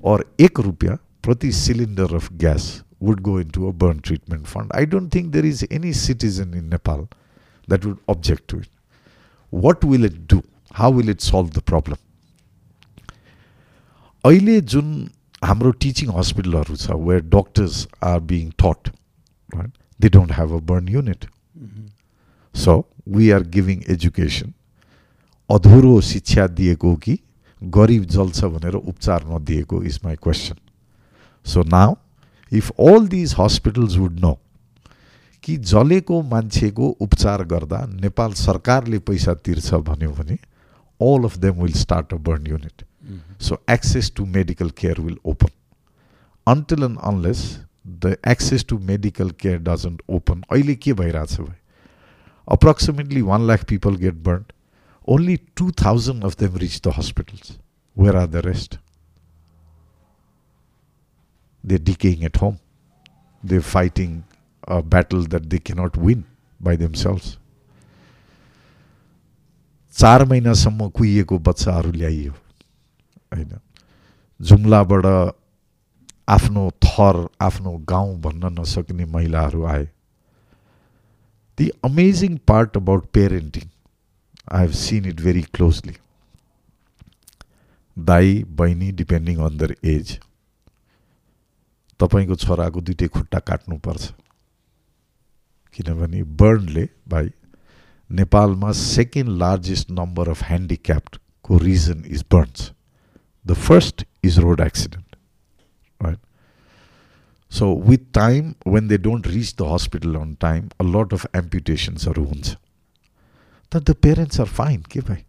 Or 0.00 0.24
1 0.38 0.48
rupia 0.68 0.98
prati 1.20 1.52
cylinder 1.52 2.08
of 2.16 2.38
gas 2.38 2.82
would 3.00 3.22
go 3.22 3.36
into 3.36 3.68
a 3.68 3.72
burn 3.72 4.00
treatment 4.00 4.48
fund. 4.48 4.70
I 4.72 4.86
don't 4.86 5.10
think 5.10 5.32
there 5.32 5.44
is 5.44 5.66
any 5.70 5.92
citizen 5.92 6.54
in 6.54 6.70
Nepal 6.70 7.06
that 7.68 7.84
would 7.84 7.98
object 8.08 8.48
to 8.48 8.60
it. 8.60 8.68
What 9.50 9.84
will 9.84 10.04
it 10.04 10.26
do? 10.26 10.42
How 10.72 10.90
will 10.90 11.10
it 11.10 11.20
solve 11.20 11.52
the 11.52 11.60
problem? 11.60 11.98
अहिले 14.26 14.60
जुन 14.72 14.86
हाम्रो 15.44 15.70
teaching 15.82 16.08
हस्पिटलहरू 16.14 16.76
छ 16.76 16.94
where 17.00 17.20
doctors 17.32 17.74
are 18.06 18.20
being 18.30 18.46
taught 18.62 18.88
right 19.52 19.72
they 20.00 20.08
don't 20.16 20.32
have 20.38 20.54
a 20.54 20.58
burn 20.70 20.88
unit 20.94 21.26
so 22.54 22.74
we 23.16 23.28
are 23.36 23.42
giving 23.56 23.82
education 23.94 24.52
अधुरो 25.50 26.00
शिक्षा 26.08 26.46
दिएको 26.60 26.94
कि 27.04 27.18
गरिब 27.62 28.04
जल्छ 28.16 28.50
भनेर 28.54 28.74
उपचार 28.74 29.28
नदिएको 29.28 29.82
is 29.84 30.00
my 30.04 30.16
question 30.24 30.58
so 31.46 31.62
now 31.68 31.94
if 32.52 32.70
all 32.88 33.06
these 33.08 33.34
hospitals 33.38 33.96
would 33.96 34.18
know 34.20 34.34
कि 35.44 35.56
जलेको 35.68 36.20
मान्छेको 36.32 36.88
उपचार 37.00 37.44
गर्दा 37.46 37.84
नेपाल 38.02 38.32
सरकारले 38.42 38.98
पैसा 39.08 39.34
तिर्छ 39.46 39.74
भन्यो 39.88 40.10
भने 40.12 40.38
all 41.00 41.30
of 41.30 41.38
them 41.38 41.62
will 41.62 41.80
start 41.84 42.14
a 42.14 42.22
burn 42.28 42.46
unit 42.46 42.84
so 43.47 43.61
access 43.71 44.11
to 44.17 44.25
medical 44.37 44.69
care 44.81 45.01
will 45.01 45.17
open 45.33 45.49
until 46.47 46.83
end 46.83 46.99
unless 47.11 47.43
the 48.05 48.15
access 48.31 48.65
to 48.69 48.77
medical 48.91 49.29
care 49.41 49.57
doesn't 49.69 50.01
open 50.17 50.43
अहिले 50.51 50.75
के 50.85 50.93
भइरहेछ 51.01 51.39
भाइ 51.39 51.57
approximately 52.47 53.21
one 53.31 53.47
lakh 53.47 53.65
people 53.69 53.95
get 54.05 54.23
burn 54.29 54.45
only 55.07 55.37
two 55.57 55.71
thousand 55.83 56.23
of 56.25 56.39
them 56.39 56.57
rich 56.65 56.81
the 56.87 56.93
hospitals 56.97 57.57
where 57.97 58.15
are 58.15 58.27
the 58.27 58.45
rest 58.45 58.79
they're 61.63 61.77
decaying 61.79 62.23
at 62.25 62.37
home. 62.37 62.59
They're 63.43 63.61
fighting 63.61 64.23
a 64.63 64.81
battle 64.81 65.23
that 65.23 65.49
they 65.49 65.59
cannot 65.59 65.97
win 65.97 66.25
by 66.59 66.75
themselves. 66.75 67.37
चार 69.95 70.23
महिनासम्म 70.25 70.87
कुहिएको 70.89 71.37
बच्चाहरू 71.39 71.91
ल्याइयो 71.91 72.33
होइन। 73.32 73.58
जुम्लाबाट 74.40 75.06
आफ्नो 76.28 76.70
थर 76.84 77.26
आफ्नो 77.40 77.72
गाउँ 77.88 78.20
भन्न 78.20 78.52
नसक्ने 78.60 79.04
महिलाहरू 79.06 79.64
आए। 79.66 79.84
The 81.58 81.68
amazing 81.84 82.36
part 82.48 82.76
about 82.76 83.06
parenting 83.14 83.68
I 84.52 84.60
have 84.60 84.72
seen 84.74 85.06
it 85.06 85.20
very 85.20 85.42
closely 85.54 85.96
दाई 87.96 88.42
बहिनी 88.58 88.90
डिपेन्डिङ 88.92 89.36
अन 89.40 89.56
दर 89.58 89.74
एज 89.84 90.18
तपाईँको 92.00 92.34
छोराको 92.36 92.80
दुइटै 92.80 93.08
खुट्टा 93.08 93.38
काट्नुपर्छ। 93.48 94.12
किनभने 95.78 96.22
बर्नले 96.40 96.88
भाइ 97.08 97.30
नेपालमा 98.10 98.72
second 98.72 99.30
largest 99.38 99.90
number 99.90 100.28
of 100.28 100.42
ह्यान्डिक्याप्डको 100.42 101.58
reason 101.58 102.04
is 102.06 102.24
burns 102.32 102.72
the 103.45 103.53
first 103.59 104.05
is 104.23 104.39
road 104.39 104.61
accident 104.61 105.15
right 105.99 106.19
so 107.51 107.73
with 107.81 108.11
time 108.13 108.53
when 108.67 108.87
they 108.87 108.97
don't 108.99 109.27
rich 109.27 109.55
the 109.55 109.71
hospital 109.71 110.15
on 110.15 110.33
time 110.41 110.69
a 110.79 110.85
lot 110.87 111.13
of 111.13 111.25
एम्पुटेसन्सहरू 111.35 112.25
हुन्छ 112.25 112.55
तर 113.71 113.79
द 113.81 113.95
पेरेन्ट्स 114.01 114.39
आर 114.39 114.47
फाइन 114.53 114.81
के 114.91 114.99
भाइ 115.01 115.23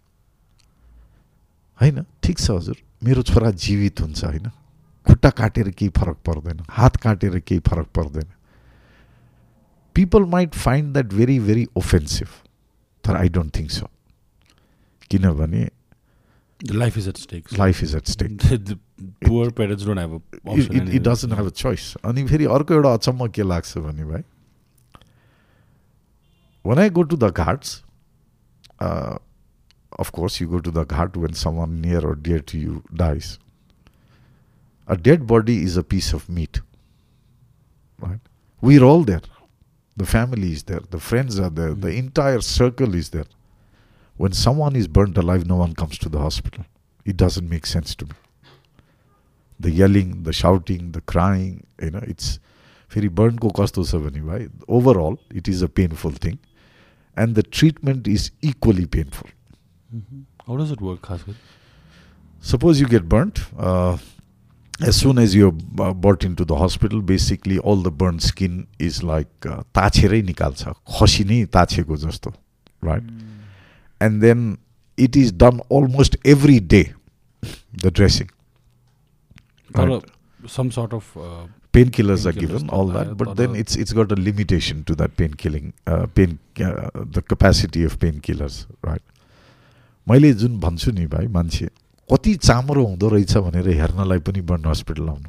होइन 1.81 2.05
ठिक 2.23 2.39
छ 2.39 2.51
हजुर 2.51 2.77
मेरो 3.05 3.23
छोरा 3.25 3.51
जीवित 3.61 4.01
हुन्छ 4.01 4.25
होइन 4.25 4.51
खुट्टा 5.07 5.31
काटेर 5.33 5.71
केही 5.71 5.89
फरक 5.97 6.17
पर्दैन 6.27 6.63
हात 6.71 6.97
काटेर 6.99 7.39
केही 7.41 7.61
फरक 7.69 7.89
पर्दैन 7.95 8.31
people 9.97 10.25
might 10.27 10.55
find 10.57 10.93
that 10.93 11.13
very 11.13 11.39
very 11.41 11.67
offensive 11.77 12.29
तर 13.05 13.17
आई 13.17 13.29
डोन्ट 13.29 13.57
थिङ्क 13.57 13.71
सो 13.71 13.89
किनभने 15.11 15.69
life 16.73 16.99
is 16.99 17.09
at 17.09 17.17
stake 17.19 17.53
life 17.59 17.83
is 17.83 17.95
at 17.97 18.09
stake 18.09 18.37
poor 19.27 19.51
parents 19.61 19.87
don't 19.87 20.01
have 20.01 20.21
it 20.95 21.03
doesn't 21.03 21.35
have 21.35 21.47
a 21.47 21.55
चोइस 21.63 21.95
अनि 22.05 22.27
फेरि 22.27 22.45
अर्को 22.59 22.75
एउटा 22.75 22.93
अचम्म 22.95 23.29
के 23.39 23.43
लाग्छ 23.43 23.79
भने 23.79 24.05
भाइ 24.05 24.23
वान 26.67 26.79
आई 26.79 26.91
go 26.91 27.03
to 27.03 27.17
the 27.17 27.31
Ghats 27.31 27.83
of course 30.01 30.41
you 30.43 30.49
go 30.49 30.59
to 30.59 30.71
the 30.71 30.87
Ghat 30.87 31.17
when 31.17 31.33
some 31.45 31.57
one 31.57 31.81
near 31.81 32.05
or 32.05 32.15
dear 32.29 32.41
to 32.53 32.59
you 32.59 32.83
dies. 32.95 33.39
A 34.89 34.97
dead 34.97 35.27
body 35.27 35.63
is 35.63 35.77
a 35.77 35.83
piece 35.83 36.13
of 36.13 36.29
meat. 36.29 36.61
Right? 37.99 38.21
We're 38.63 38.85
all 38.85 39.05
there. 39.05 39.23
The 39.97 40.07
family 40.07 40.53
is 40.53 40.65
there. 40.65 40.81
The 40.91 40.99
friends 40.99 41.39
are 41.39 41.51
there. 41.51 41.75
The 41.75 41.93
entire 42.01 42.41
circle 42.41 42.95
is 42.95 43.11
there. 43.11 43.27
When 44.18 44.34
someone 44.34 44.76
is 44.76 44.88
burnt 44.88 45.18
alive, 45.18 45.46
no 45.46 45.56
one 45.56 45.74
comes 45.74 45.98
to 46.00 46.10
the 46.10 46.20
hospital. 46.20 46.66
It 47.06 47.18
doesn't 47.18 47.50
make 47.50 47.66
sense 47.66 47.96
to 47.96 48.06
me. 48.06 48.12
The 49.60 49.72
yelling, 49.72 50.24
the 50.24 50.34
shouting, 50.34 50.92
the 50.92 51.02
crying, 51.02 51.66
you 51.82 51.92
know, 51.92 52.04
it's 52.08 52.40
very 52.90 53.08
burn 53.08 53.40
ko 53.40 53.50
kasto 53.50 53.84
bhai. 54.28 54.48
Overall, 54.68 55.20
it 55.30 55.48
is 55.48 55.62
a 55.62 55.70
painful 55.70 56.12
thing. 56.12 56.40
And 57.16 57.36
the 57.36 57.44
treatment 57.44 58.08
is 58.08 58.32
equally 58.42 58.86
painful. 58.86 59.30
Mm-hmm. 59.96 60.22
How 60.46 60.58
does 60.58 60.72
it 60.72 60.82
work, 60.82 61.02
Khaswit? 61.02 61.36
Suppose 62.40 62.80
you 62.80 62.88
get 62.88 63.10
burnt. 63.10 63.42
Uh, 63.58 63.98
as 64.80 64.96
soon 64.96 65.18
as 65.18 65.34
you're 65.36 65.56
uh, 65.80 65.94
brought 65.94 66.24
into 66.24 66.46
the 66.46 66.56
hospital, 66.56 67.02
basically 67.02 67.58
all 67.58 67.78
the 67.78 67.92
burnt 67.92 68.22
skin 68.22 68.68
is 68.78 69.02
like 69.04 69.46
uh, 69.46 69.64
ताछेरै 69.74 70.22
निकाल्छ 70.28 70.74
खसी 70.98 71.24
नै 71.32 71.46
ताछेको 71.56 71.98
जस्तो 72.04 72.34
right 72.84 73.04
and 74.01 74.23
then 74.23 74.59
it 74.99 75.17
is 75.17 75.33
done 75.33 75.61
almost 75.69 76.17
every 76.25 76.61
day 76.61 76.93
the 77.85 77.91
dressing 77.91 78.31
right? 79.75 80.05
some 80.47 80.71
sort 80.71 80.93
of 80.93 81.17
uh, 81.17 81.47
painkillers 81.73 82.27
are 82.27 82.33
given 82.33 82.69
all 82.71 82.87
that 82.87 83.17
but 83.17 83.37
then 83.37 83.55
it's 83.55 83.77
it's 83.77 83.93
got 83.93 84.13
a 84.13 84.17
limitation 84.17 84.85
to 84.85 84.95
that 84.95 85.17
pain 85.17 85.35
killing 85.35 85.73
uh, 85.87 86.07
pain 86.07 86.39
uh, 86.61 86.91
the 87.19 87.23
capacity 87.23 87.85
of 87.85 87.99
painkillers 87.99 88.67
right 88.83 89.03
मैले 90.07 90.33
जुन 90.35 90.59
भन्छु 90.61 90.93
नि 90.93 91.07
भाइ 91.07 91.27
मान्छे 91.35 91.69
कति 92.13 92.35
चाम्रो 92.35 92.85
हुँदो 92.85 93.09
रहेछ 93.09 93.37
भनेर 93.37 93.69
हेर्नलाई 93.81 94.19
पनि 94.29 94.41
बर्न 94.51 94.65
हस्पिटल 94.67 95.09
आउनु 95.09 95.29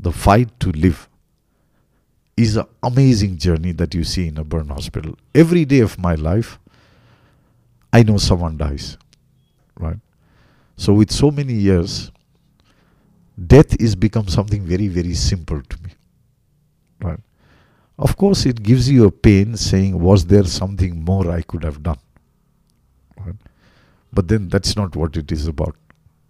the 0.00 0.10
fight 0.24 0.48
to 0.60 0.72
live 0.76 0.96
is 2.38 2.56
a 2.58 2.64
amazing 2.84 3.36
journey 3.44 3.72
that 3.72 3.94
you 3.94 4.04
see 4.12 4.26
in 4.26 4.36
a 4.36 4.42
burn 4.54 4.70
hospital 4.70 5.14
every 5.40 5.64
day 5.72 5.80
of 5.80 5.98
my 6.06 6.16
life 6.16 6.58
I 7.95 8.03
know 8.03 8.17
someone 8.17 8.57
dies. 8.57 8.97
Right? 9.79 9.99
So, 10.75 10.93
with 10.93 11.11
so 11.11 11.31
many 11.31 11.53
years, 11.53 12.11
death 13.53 13.79
is 13.79 13.95
become 13.95 14.27
something 14.27 14.63
very, 14.63 14.89
very 14.89 15.13
simple 15.13 15.61
to 15.61 15.77
me. 15.83 15.91
Right? 17.01 17.19
Of 17.97 18.17
course, 18.17 18.45
it 18.45 18.61
gives 18.61 18.89
you 18.89 19.05
a 19.05 19.11
pain 19.11 19.55
saying, 19.55 19.97
Was 19.97 20.25
there 20.25 20.43
something 20.43 21.05
more 21.05 21.31
I 21.31 21.41
could 21.41 21.63
have 21.63 21.81
done? 21.81 21.99
Right? 23.17 23.35
But 24.11 24.27
then 24.27 24.49
that's 24.49 24.75
not 24.75 24.97
what 24.97 25.15
it 25.15 25.31
is 25.31 25.47
about. 25.47 25.77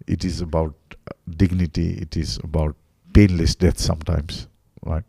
It 0.06 0.24
is 0.24 0.40
about 0.40 0.74
uh, 0.92 1.14
dignity, 1.36 1.98
it 2.00 2.16
is 2.16 2.38
about 2.44 2.76
painless 3.12 3.56
death 3.56 3.80
sometimes. 3.80 4.46
Right? 4.84 5.02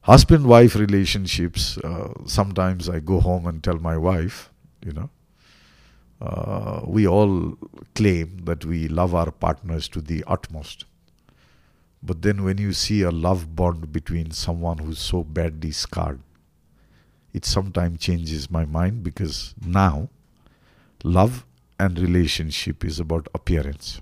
Husband 0.00 0.46
wife 0.46 0.76
relationships, 0.76 1.76
uh, 1.78 2.14
sometimes 2.24 2.88
I 2.88 3.00
go 3.00 3.20
home 3.20 3.46
and 3.46 3.62
tell 3.62 3.78
my 3.78 3.98
wife, 3.98 4.48
you 4.84 4.92
know 4.92 5.10
uh, 6.22 6.82
we 6.86 7.06
all 7.06 7.58
claim 7.96 8.42
that 8.44 8.64
we 8.64 8.86
love 8.86 9.14
our 9.14 9.32
partners 9.32 9.88
to 9.88 10.00
the 10.00 10.22
utmost. 10.26 10.84
But 12.00 12.22
then, 12.22 12.44
when 12.44 12.58
you 12.58 12.72
see 12.72 13.02
a 13.02 13.10
love 13.10 13.56
bond 13.56 13.92
between 13.92 14.30
someone 14.30 14.78
who's 14.78 15.00
so 15.00 15.24
badly 15.24 15.72
scarred, 15.72 16.20
it 17.32 17.44
sometimes 17.44 17.98
changes 17.98 18.50
my 18.50 18.64
mind 18.64 19.02
because 19.02 19.54
now 19.64 20.08
love 21.02 21.44
and 21.78 21.98
relationship 21.98 22.84
is 22.84 23.00
about 23.00 23.28
appearance, 23.34 24.00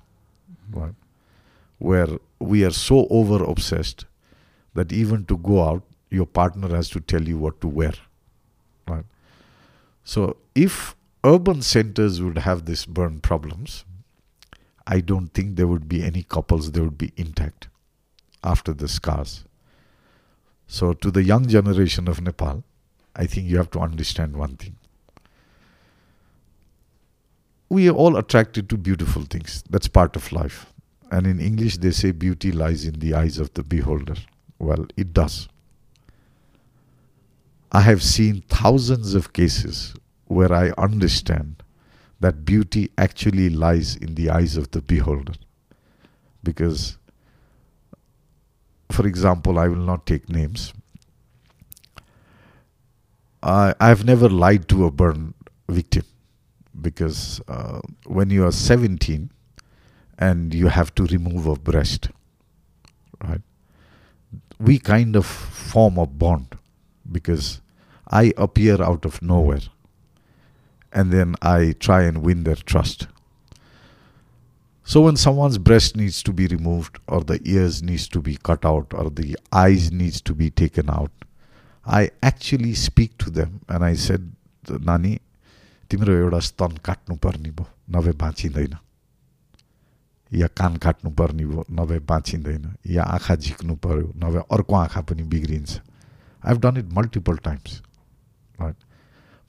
right? 0.70 0.94
Where 1.78 2.08
we 2.38 2.64
are 2.64 2.70
so 2.70 3.06
over 3.08 3.42
obsessed 3.44 4.04
that 4.74 4.92
even 4.92 5.24
to 5.26 5.38
go 5.38 5.62
out, 5.64 5.82
your 6.10 6.26
partner 6.26 6.68
has 6.74 6.90
to 6.90 7.00
tell 7.00 7.22
you 7.22 7.38
what 7.38 7.60
to 7.60 7.68
wear, 7.68 7.94
right? 8.88 9.04
So, 10.04 10.36
if 10.54 10.96
urban 11.24 11.62
centers 11.62 12.20
would 12.20 12.38
have 12.38 12.64
this 12.64 12.86
burn 12.86 13.20
problems, 13.20 13.84
I 14.86 15.00
don't 15.00 15.28
think 15.28 15.56
there 15.56 15.66
would 15.66 15.88
be 15.88 16.02
any 16.02 16.22
couples 16.22 16.72
that 16.72 16.82
would 16.82 16.98
be 16.98 17.12
intact 17.16 17.68
after 18.42 18.72
the 18.72 18.88
scars. 18.88 19.44
So, 20.66 20.92
to 20.94 21.10
the 21.10 21.22
young 21.22 21.46
generation 21.46 22.08
of 22.08 22.20
Nepal, 22.20 22.64
I 23.14 23.26
think 23.26 23.48
you 23.48 23.56
have 23.56 23.70
to 23.72 23.80
understand 23.80 24.36
one 24.36 24.56
thing. 24.56 24.76
We 27.68 27.88
are 27.88 27.94
all 27.94 28.16
attracted 28.16 28.68
to 28.70 28.76
beautiful 28.76 29.22
things. 29.22 29.62
That's 29.68 29.88
part 29.88 30.16
of 30.16 30.32
life. 30.32 30.72
And 31.10 31.26
in 31.26 31.40
English, 31.40 31.78
they 31.78 31.90
say 31.90 32.12
beauty 32.12 32.50
lies 32.52 32.84
in 32.84 33.00
the 33.00 33.14
eyes 33.14 33.38
of 33.38 33.52
the 33.54 33.62
beholder. 33.62 34.16
Well, 34.58 34.86
it 34.96 35.12
does. 35.12 35.48
I 37.72 37.82
have 37.82 38.02
seen 38.02 38.42
thousands 38.48 39.14
of 39.14 39.32
cases 39.32 39.94
where 40.26 40.52
I 40.52 40.72
understand 40.76 41.62
that 42.18 42.44
beauty 42.44 42.90
actually 42.98 43.48
lies 43.48 43.96
in 43.96 44.16
the 44.16 44.28
eyes 44.28 44.56
of 44.56 44.72
the 44.72 44.82
beholder. 44.82 45.34
Because, 46.42 46.98
for 48.90 49.06
example, 49.06 49.58
I 49.58 49.68
will 49.68 49.76
not 49.76 50.04
take 50.04 50.28
names. 50.28 50.72
I, 53.42 53.74
I've 53.78 54.04
never 54.04 54.28
lied 54.28 54.68
to 54.68 54.86
a 54.86 54.90
burn 54.90 55.34
victim 55.68 56.04
because 56.80 57.40
uh, 57.46 57.80
when 58.06 58.30
you 58.30 58.44
are 58.46 58.52
17 58.52 59.30
and 60.18 60.52
you 60.52 60.66
have 60.68 60.94
to 60.96 61.04
remove 61.06 61.46
a 61.46 61.54
breast, 61.54 62.10
right, 63.22 63.40
we 64.58 64.78
kind 64.78 65.14
of 65.14 65.24
form 65.24 65.96
a 65.98 66.06
bond 66.06 66.58
because 67.11 67.61
I 68.07 68.33
appear 68.37 68.81
out 68.81 69.05
of 69.05 69.21
nowhere 69.21 69.61
and 70.91 71.11
then 71.11 71.35
I 71.41 71.75
try 71.79 72.03
and 72.03 72.23
win 72.23 72.43
their 72.43 72.55
trust. 72.55 73.07
So 74.83 75.01
when 75.01 75.15
someone's 75.17 75.57
breast 75.57 75.95
needs 75.95 76.21
to 76.23 76.31
be 76.31 76.47
removed 76.47 76.99
or 77.07 77.21
the 77.21 77.39
ears 77.43 77.81
needs 77.81 78.07
to 78.09 78.21
be 78.21 78.37
cut 78.37 78.65
out 78.65 78.93
or 78.93 79.09
the 79.09 79.35
eyes 79.51 79.91
needs 79.91 80.21
to 80.21 80.33
be 80.33 80.49
taken 80.51 80.89
out, 80.89 81.11
I 81.85 82.11
actually 82.21 82.75
speak 82.75 83.17
to 83.19 83.29
them 83.29 83.61
and 83.67 83.83
I 83.83 83.95
said, 83.95 84.31
नानी 84.65 85.19
तिम्रो 85.89 86.13
एउटा 86.13 86.39
स्तन 86.39 86.77
काट्नु 86.85 87.15
पर्ने 87.21 87.49
भयो 87.53 87.65
नभए 87.95 88.11
बाँचिँदैन 88.17 88.77
या 90.33 90.47
कान 90.57 90.77
काट्नु 90.81 91.09
पर्ने 91.11 91.45
भयो 91.45 91.65
नभए 91.69 91.99
बाँचिँदैन 92.09 92.73
या 92.89 93.03
आँखा 93.03 93.35
झिक्नु 93.35 93.75
पर्यो 93.85 94.11
नभए 94.17 94.41
अर्को 94.51 94.75
आँखा 94.75 95.01
पनि 95.01 95.23
बिग्रिन्छ 95.29 95.79
I've 96.42 96.60
done 96.60 96.76
it 96.76 96.90
multiple 96.90 97.36
times. 97.36 97.82
Right? 98.58 98.74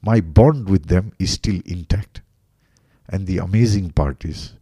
My 0.01 0.21
bond 0.21 0.69
with 0.69 0.87
them 0.87 1.13
is 1.19 1.31
still 1.31 1.61
intact. 1.65 2.21
And 3.07 3.27
the 3.27 3.39
amazing 3.39 3.91
part 3.91 4.25
is 4.25 4.53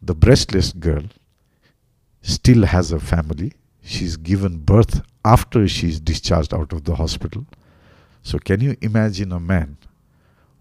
the 0.00 0.14
breastless 0.14 0.72
girl 0.72 1.04
still 2.22 2.64
has 2.64 2.92
a 2.92 3.00
family. 3.00 3.52
She's 3.82 4.16
given 4.16 4.58
birth 4.58 5.02
after 5.24 5.68
she's 5.68 6.00
discharged 6.00 6.54
out 6.54 6.72
of 6.72 6.84
the 6.84 6.96
hospital. 6.96 7.46
So, 8.22 8.38
can 8.38 8.60
you 8.60 8.76
imagine 8.80 9.32
a 9.32 9.40
man 9.40 9.76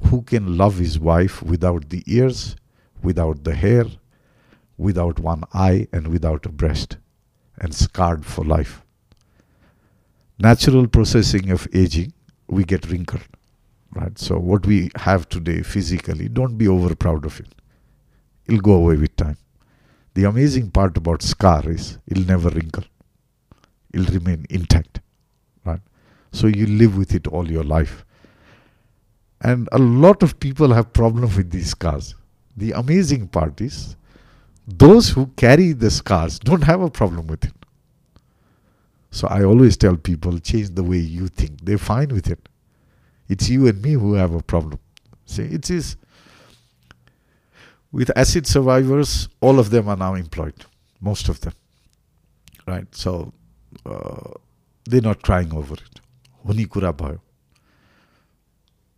who 0.06 0.24
can 0.24 0.58
love 0.58 0.78
his 0.78 1.00
wife 1.00 1.43
without 1.43 1.89
the 1.89 2.04
ears, 2.08 2.56
without 3.04 3.43
the 3.43 3.54
hair, 3.54 3.86
without 4.78 5.19
one 5.19 5.43
eye, 5.54 5.88
and 5.93 6.08
without 6.08 6.45
a 6.45 6.50
breast, 6.50 6.97
and 7.60 7.74
scarred 7.74 8.26
for 8.26 8.43
life? 8.43 8.84
Natural 10.41 10.88
processing 10.88 11.51
of 11.51 11.67
aging, 11.73 12.13
we 12.47 12.63
get 12.63 12.89
wrinkled 12.89 13.21
right? 13.93 14.17
So 14.17 14.38
what 14.38 14.65
we 14.65 14.89
have 14.95 15.27
today 15.30 15.62
physically, 15.62 16.30
don't 16.30 16.58
be 16.58 16.67
over 16.67 16.95
proud 16.95 17.25
of 17.25 17.39
it. 17.39 17.54
It'll 18.47 18.62
go 18.62 18.73
away 18.73 18.95
with 18.97 19.15
time. 19.15 19.38
The 20.13 20.25
amazing 20.25 20.71
part 20.71 20.97
about 20.97 21.21
scar 21.21 21.69
is 21.69 21.97
it'll 22.08 22.25
never 22.25 22.49
wrinkle. 22.49 22.84
It'll 23.93 24.13
remain 24.13 24.45
intact, 24.49 24.99
right? 25.65 25.82
So 26.32 26.47
you 26.47 26.67
live 26.67 26.97
with 26.97 27.13
it 27.13 27.27
all 27.27 27.49
your 27.49 27.63
life. 27.63 28.06
And 29.41 29.67
a 29.71 29.80
lot 29.80 30.21
of 30.23 30.39
people 30.39 30.73
have 30.73 30.93
problem 30.93 31.36
with 31.36 31.51
these 31.51 31.71
scars. 31.71 32.15
The 32.56 32.73
amazing 32.73 33.30
part 33.30 33.62
is 33.62 33.95
those 34.67 35.10
who 35.10 35.27
carry 35.36 35.71
the 35.71 35.89
scars 35.89 36.39
don't 36.39 36.63
have 36.63 36.82
a 36.82 36.89
problem 36.89 37.27
with 37.27 37.45
it. 37.45 37.54
So 39.11 39.29
I 39.29 39.45
always 39.45 39.77
tell 39.77 39.97
people 39.97 40.38
change 40.38 40.71
the 40.71 40.83
way 40.83 40.99
you 40.99 41.29
think. 41.29 41.64
They're 41.64 41.79
fine 41.79 42.09
with 42.09 42.29
it. 42.29 42.49
It's 43.29 43.49
you 43.49 43.66
and 43.66 43.81
me 43.83 43.92
who 43.92 44.14
have 44.14 44.35
a 44.35 44.42
problem. 44.42 44.79
See, 45.25 45.42
it 45.42 45.71
is 45.71 45.97
with 47.92 48.11
acid 48.16 48.47
survivors, 48.47 49.29
all 49.40 49.59
of 49.59 49.71
them 49.71 49.88
are 49.88 49.97
now 49.97 50.14
employed, 50.14 50.66
most 51.01 51.29
of 51.29 51.40
them. 51.40 51.55
Right? 52.66 52.95
So 52.95 53.33
uh, 53.85 54.33
they're 54.85 55.01
not 55.01 55.23
crying 55.23 55.53
over 55.53 55.75
it. 55.75 56.01
हुने 56.47 56.64
कुरा 56.71 56.90
भयो 56.92 57.21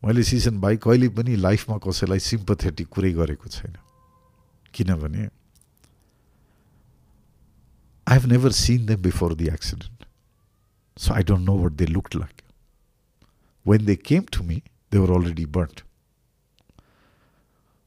मैले 0.04 0.22
season 0.22 0.60
भाइ 0.60 0.76
कहिले 0.84 1.08
पनि 1.16 1.36
लाइफमा 1.36 1.76
कसैलाई 1.84 2.18
sympathetic 2.20 2.88
कुरै 2.92 3.12
गरेको 3.12 3.48
छैन 3.48 3.76
किनभने 4.74 5.22
I 8.06 8.18
have 8.18 8.26
never 8.32 8.52
seen 8.58 8.86
them 8.86 9.00
before 9.02 9.34
the 9.34 9.48
accident 9.54 9.91
so 10.95 11.13
I 11.13 11.21
don't 11.21 11.45
know 11.45 11.53
what 11.53 11.77
they 11.77 11.85
looked 11.85 12.15
like. 12.15 12.43
When 13.63 13.85
they 13.85 13.95
came 13.95 14.25
to 14.27 14.43
me, 14.43 14.63
they 14.89 14.99
were 14.99 15.11
already 15.11 15.45
burnt. 15.45 15.83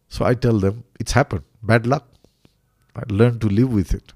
So 0.08 0.24
I 0.24 0.34
tell 0.34 0.58
them, 0.58 0.84
it's 0.98 1.12
happened. 1.12 1.44
Bad 1.62 1.86
luck. 1.86 2.06
I 2.94 3.02
learned 3.08 3.40
to 3.42 3.48
live 3.48 3.72
with 3.72 3.92
it. 3.92 4.12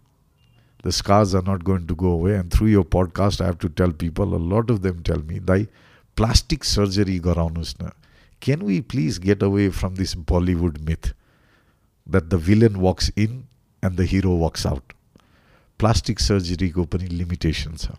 The 0.83 0.92
scars 0.92 1.35
are 1.35 1.42
not 1.42 1.62
going 1.62 1.87
to 1.87 1.94
go 1.94 2.09
away. 2.09 2.37
And 2.37 2.50
through 2.50 2.68
your 2.68 2.85
podcast, 2.85 3.40
I 3.40 3.46
have 3.46 3.59
to 3.59 3.68
tell 3.68 3.92
people, 3.92 4.35
a 4.35 4.37
lot 4.37 4.70
of 4.70 4.83
them 4.83 5.03
tell 5.03 5.18
me, 5.18 5.38
thy 5.38 5.68
plastic 6.16 6.64
surgery, 6.64 7.20
Gauranushna. 7.20 7.92
Can 8.40 8.64
we 8.64 8.81
please 8.81 9.18
get 9.18 9.42
away 9.42 9.68
from 9.68 9.96
this 9.96 10.14
Bollywood 10.14 10.81
myth 10.83 11.12
that 12.07 12.31
the 12.31 12.38
villain 12.38 12.81
walks 12.81 13.11
in 13.14 13.46
and 13.83 13.96
the 13.96 14.07
hero 14.07 14.35
walks 14.35 14.64
out? 14.64 14.94
Plastic 15.76 16.18
surgery 16.18 16.70
ko 16.70 16.87
pani 16.87 17.09
limitations 17.09 17.87
are. 17.87 17.98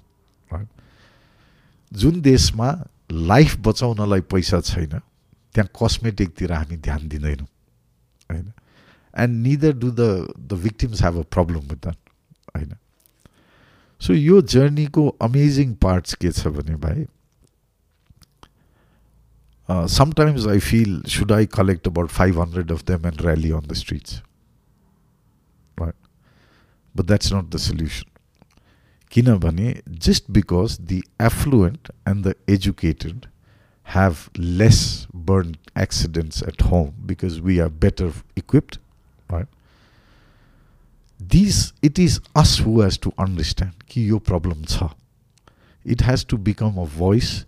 जुन 1.91 2.21
देशमा 2.21 2.71
life 3.11 3.57
बचाउनलाई 3.67 4.21
पैसा 4.33 4.61
छैन 4.61 4.99
त्यहाँ 5.55 5.67
कस्मेटिकतिर 5.81 6.51
हामी 6.53 6.77
ध्यान 6.77 7.07
दिँदैनौँ 7.07 7.47
होइन 8.29 8.51
and 9.13 9.41
neither 9.47 9.73
do 9.79 9.91
the 9.91 10.09
the 10.39 10.59
victims 10.63 11.03
have 11.03 11.17
a 11.19 11.23
problem 11.35 11.67
with 11.69 11.81
that 11.85 11.97
होइन 12.55 12.75
सो 14.01 14.13
यो 14.13 14.41
जर्नीको 14.53 15.07
amazing 15.21 15.73
parts 15.81 16.13
के 16.21 16.31
छ 16.31 16.47
भने 16.59 16.75
भाइ 16.85 17.05
uh, 19.69 19.87
sometimes 19.87 20.47
I 20.47 20.59
feel 20.59 21.01
should 21.05 21.31
I 21.31 21.45
collect 21.45 21.87
about 21.87 22.11
500 22.11 22.71
of 22.71 22.85
them 22.85 23.05
and 23.05 23.21
rally 23.23 23.51
on 23.51 23.63
the 23.67 23.75
streets? 23.75 24.21
Right? 25.77 25.95
But 26.95 27.07
that's 27.07 27.31
not 27.31 27.51
the 27.51 27.59
solution. 29.12 29.40
किनभने 29.40 29.82
just 29.98 30.32
because 30.32 30.78
the 30.78 31.04
affluent 31.20 31.90
and 32.04 32.24
the 32.24 32.34
educated 32.48 33.28
have 33.82 34.30
less 34.36 35.06
burn 35.14 35.56
accidents 35.76 36.42
at 36.42 36.60
home 36.60 36.94
because 37.06 37.40
we 37.40 37.60
are 37.60 37.68
better 37.68 38.12
equipped, 38.34 38.78
right? 39.30 39.48
These 41.20 41.72
it 41.82 41.98
is 41.98 42.20
us 42.34 42.58
who 42.58 42.80
has 42.80 42.98
to 42.98 43.12
understand 43.18 43.72
कि 43.88 44.10
यो 44.10 44.22
problem 44.24 44.64
छ. 44.64 44.94
It 45.84 46.00
has 46.00 46.24
to 46.24 46.36
become 46.36 46.78
a 46.78 46.86
voice 46.86 47.44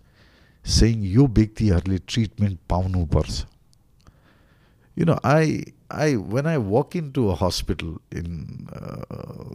saying 0.63 1.03
यो 1.03 1.27
व्यक्तिहरूले 1.27 1.99
treatment 2.07 2.59
पाउनुपर्छ 2.69 3.45
you 4.99 5.05
know 5.05 5.17
i 5.23 5.63
walk 6.58 6.94
into 6.96 7.30
a 7.30 7.34
hospital 7.34 8.00
in 8.10 8.68
uh, 8.72 9.04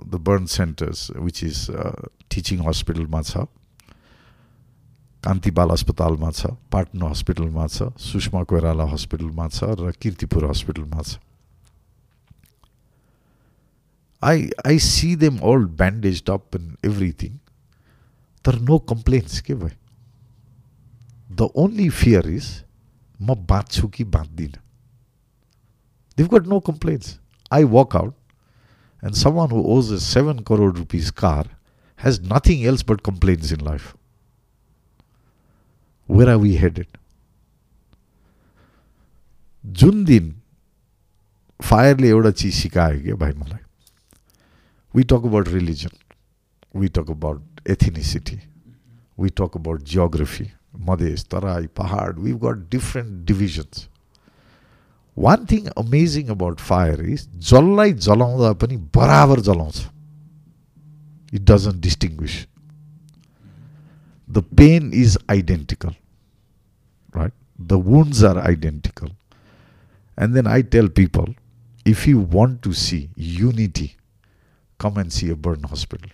the 0.05 0.19
burn 0.19 0.47
centers 0.47 1.11
which 1.15 1.43
is 1.43 1.69
uh, 1.69 2.07
teaching 2.29 2.59
hospital 2.59 3.07
ma 3.07 3.21
cha 3.23 3.47
Kanti Bal 5.23 5.69
अस्पतालमा 5.69 6.29
छ 6.31 6.47
पाटना 6.71 7.07
हस्पिटलमा 7.09 7.65
छ 7.67 7.91
सुषमा 7.99 8.43
कोइराला 8.51 8.83
हस्पिटलमा 8.91 9.47
छ 9.49 9.75
र 9.79 9.91
किर्तिपुर 10.01 10.45
हस्पिटलमा 10.49 11.01
छ 11.01 11.19
I 14.21 14.49
I 14.67 14.79
see 14.85 15.15
them 15.15 15.37
all 15.49 15.65
bandage 15.81 16.23
up 16.29 16.55
and 16.55 16.85
everything 16.85 17.35
तर 18.45 18.59
नो 18.69 18.77
कम्प्लेन्स 18.93 19.41
के 19.49 19.55
भयो 19.55 19.75
द 21.35 21.49
ओन्ली 21.65 21.89
फियर 21.99 22.29
इज 22.29 22.47
म 23.19 23.35
बाँच्छु 23.51 23.87
कि 23.87 24.03
बाँच्दिनँ 24.15 24.61
They've 26.18 26.28
got 26.28 26.46
no 26.46 26.60
complaints. 26.60 27.18
I 27.50 27.64
walk 27.64 27.94
out, 27.94 28.14
and 29.02 29.16
someone 29.16 29.50
who 29.50 29.66
owes 29.66 29.90
a 29.90 30.00
7 30.00 30.44
crore 30.44 30.70
rupees 30.70 31.10
car 31.10 31.44
has 31.96 32.20
nothing 32.20 32.64
else 32.64 32.82
but 32.82 33.02
complaints 33.02 33.52
in 33.52 33.60
life. 33.60 33.94
Where 36.08 36.28
are 36.28 36.38
we 36.38 36.56
headed? 36.56 36.86
जुन 39.64 40.04
दिन 40.04 40.34
फायरले 41.60 42.08
एउटा 42.08 42.30
चिज 42.30 42.54
सिकायो 42.54 43.00
क्या 43.02 43.14
भाइ 43.16 43.32
मलाई 43.32 43.62
we 44.94 45.02
talk 45.12 45.24
about 45.26 45.48
religion 45.48 45.96
we 46.80 46.88
talk 46.98 47.10
about 47.10 47.70
एथिनिसिटी 47.70 48.38
we 49.20 49.28
talk 49.40 49.56
about 49.56 49.82
geography 49.92 50.50
Madhesh 50.90 51.24
तराई 51.30 51.66
पहाड 51.80 52.18
we 52.18 52.32
got 52.44 52.68
different 52.70 53.26
डिभिजन्स 53.26 53.88
one 55.16 55.44
thing 55.50 55.66
amazing 55.76 56.28
about 56.30 56.60
fire 56.60 57.00
is 57.06 57.26
जसलाई 57.42 57.92
जलाउँदा 58.00 58.52
पनि 58.62 58.76
बराबर 58.94 59.40
जलाउँछ 59.42 59.78
it 61.32 61.42
doesn't 61.42 61.82
distinguish 61.82 62.36
the 64.28 64.44
pain 64.56 64.90
is 64.94 65.18
identical 65.30 65.94
right 67.14 67.32
the 67.62 67.80
wounds 67.86 68.24
are 68.24 68.38
identical 68.40 69.10
and 70.18 70.34
then 70.34 70.46
I 70.46 70.62
tell 70.74 70.88
people 70.96 71.34
if 71.86 72.06
you 72.08 72.26
want 72.32 72.60
to 72.62 72.72
see 72.80 72.98
unity 73.38 73.90
come 74.80 75.00
and 75.00 75.10
see 75.12 75.30
a 75.30 75.34
burn 75.44 75.64
hospital 75.72 76.10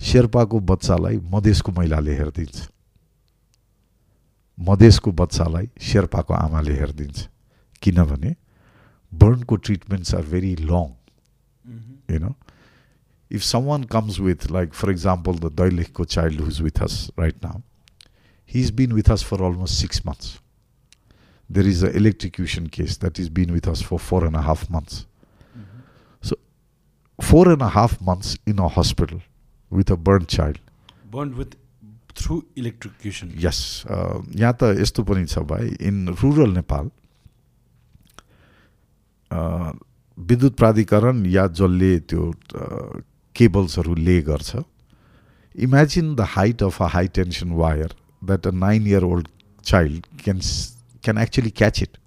शेर्पाको 0.00 0.60
बच्चालाई 0.68 1.18
मधेसको 1.32 1.72
महिलाले 1.72 2.14
हेरिदिन्छ 2.16 2.68
मधेसको 4.58 5.12
बच्चालाई 5.12 5.68
शेर्पाको 5.82 6.34
आमाले 6.34 6.74
हेरिदिन्छ 6.74 7.28
किनभने 7.81 8.35
बर्नको 9.11 9.55
treatments 9.67 10.15
are 10.15 10.25
very 10.33 10.55
long 10.55 10.89
you 12.11 12.19
know 12.19 12.35
if 13.31 13.41
some 13.43 13.63
one 13.63 13.83
comes 13.93 14.19
with 14.19 14.49
like 14.51 14.73
for 14.73 14.91
example 14.91 15.39
the 15.39 15.51
दैलेखको 15.61 16.05
child 16.07 16.41
who's 16.41 16.61
with 16.61 16.81
us 16.83 16.99
right 17.19 17.43
now 17.43 17.61
he 18.51 18.61
is 18.61 18.71
been 18.75 18.93
with 18.93 19.09
us 19.11 19.23
for 19.23 19.43
almost 19.45 19.81
six 19.81 20.05
months 20.07 20.37
there 21.49 21.67
is 21.67 21.83
a 21.85 21.89
electrocution 21.97 22.67
case 22.77 22.99
that 22.99 23.19
is 23.19 23.29
been 23.39 23.51
with 23.51 23.67
us 23.67 23.83
for 23.83 23.97
four 24.09 24.25
and 24.27 24.35
a 24.35 24.41
half 24.47 24.71
months 24.71 25.05
so 26.23 26.35
four 27.19 27.51
and 27.51 27.63
a 27.63 27.69
half 27.73 28.01
months 28.09 28.37
in 28.47 28.59
a 28.59 28.69
hospital 28.77 29.21
with 29.71 29.91
a 29.91 29.95
burn 30.09 30.25
child 30.35 30.59
burn 31.13 31.33
with 31.33 31.57
through 32.17 32.41
electrocution 32.57 33.33
yes 33.39 33.59
यहाँ 33.89 34.53
त 34.61 34.75
यस्तो 34.79 35.03
पनि 35.03 35.25
छ 35.25 35.39
भाइ 35.49 35.75
इन 35.89 36.07
rural 36.21 36.53
Nepal 36.53 36.89
विद्युत 39.31 40.55
प्राधिकरण 40.57 41.25
या 41.25 41.45
जसले 41.47 41.97
त्यो 41.99 42.31
केबल्सहरू 43.35 43.95
ले 43.95 44.21
गर्छ। 44.21 44.55
Imagine 45.55 46.15
the 46.15 46.21
height 46.29 46.63
of 46.63 46.81
a 46.81 46.87
high 46.93 47.07
tension 47.15 47.51
wire 47.59 47.95
that 48.23 48.47
a 48.47 48.51
nine 48.51 48.87
year 48.87 49.03
old 49.03 49.27
child 49.63 50.05
can 50.23 50.39
can 51.03 51.17
actually 51.17 51.49
catch 51.57 51.81
it 51.83 51.97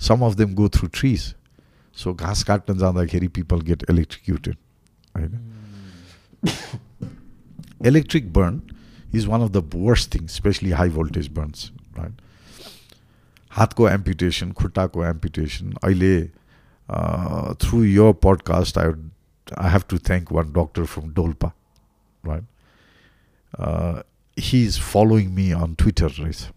some 0.00 0.24
of 0.26 0.34
them 0.34 0.54
go 0.54 0.68
through 0.68 0.88
trees 0.94 1.34
so 1.96 2.14
घाँस 2.14 2.44
काट्न 2.44 2.78
जाँदाखेरि 2.78 3.28
पिपल 3.28 3.60
गेट 3.60 3.84
इलेक्ट्रिक्युटेड 3.90 4.56
होइन? 5.16 5.40
Electric 7.86 8.32
burn 8.32 8.60
is 9.14 9.26
one 9.26 9.40
of 9.40 9.50
the 9.50 9.70
worst 9.74 10.14
thing 10.14 10.26
specially 10.32 10.70
high 10.70 10.90
voltage 10.90 11.28
burns 11.28 11.70
right 11.98 12.20
हातको 13.59 13.89
एम्पुटेसन 13.89 14.51
खुट्टाको 14.61 15.05
एम्पुटेसन 15.05 15.73
अहिले 15.83 16.15
through 17.63 17.83
यो 17.83 18.11
podcast 18.25 18.77
I 18.77 18.91
I 19.57 19.71
have 19.71 19.83
to 19.89 19.97
thank 20.09 20.31
one 20.33 20.51
doctor 20.59 20.85
from 20.93 21.13
Dolpa 21.21 21.51
right 22.27 22.45
he 24.49 24.65
is 24.65 24.79
following 24.93 25.33
me 25.35 25.49
on 25.63 25.73
Twitter 25.83 26.11
रहेछ 26.19 26.47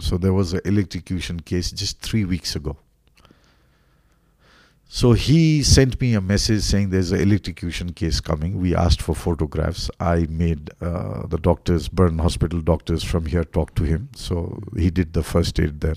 So 0.00 0.18
there 0.18 0.32
was 0.32 0.52
an 0.52 0.60
electrocution 0.64 1.40
case 1.40 1.70
just 1.70 2.00
three 2.00 2.24
weeks 2.24 2.56
ago. 2.56 2.76
So 4.90 5.12
he 5.12 5.62
sent 5.62 6.00
me 6.00 6.14
a 6.14 6.20
message 6.20 6.62
saying 6.62 6.90
there's 6.90 7.12
an 7.12 7.20
electrocution 7.20 7.92
case 7.92 8.20
coming. 8.20 8.58
We 8.58 8.74
asked 8.74 9.02
for 9.02 9.14
photographs. 9.14 9.90
I 10.00 10.26
made 10.30 10.70
uh, 10.80 11.26
the 11.26 11.38
doctors, 11.38 11.88
Burn 11.88 12.18
Hospital 12.18 12.60
doctors 12.60 13.04
from 13.04 13.26
here 13.26 13.44
talk 13.44 13.74
to 13.76 13.84
him. 13.84 14.08
So 14.16 14.60
he 14.76 14.90
did 14.90 15.12
the 15.12 15.22
first 15.22 15.60
aid 15.60 15.80
there. 15.80 15.96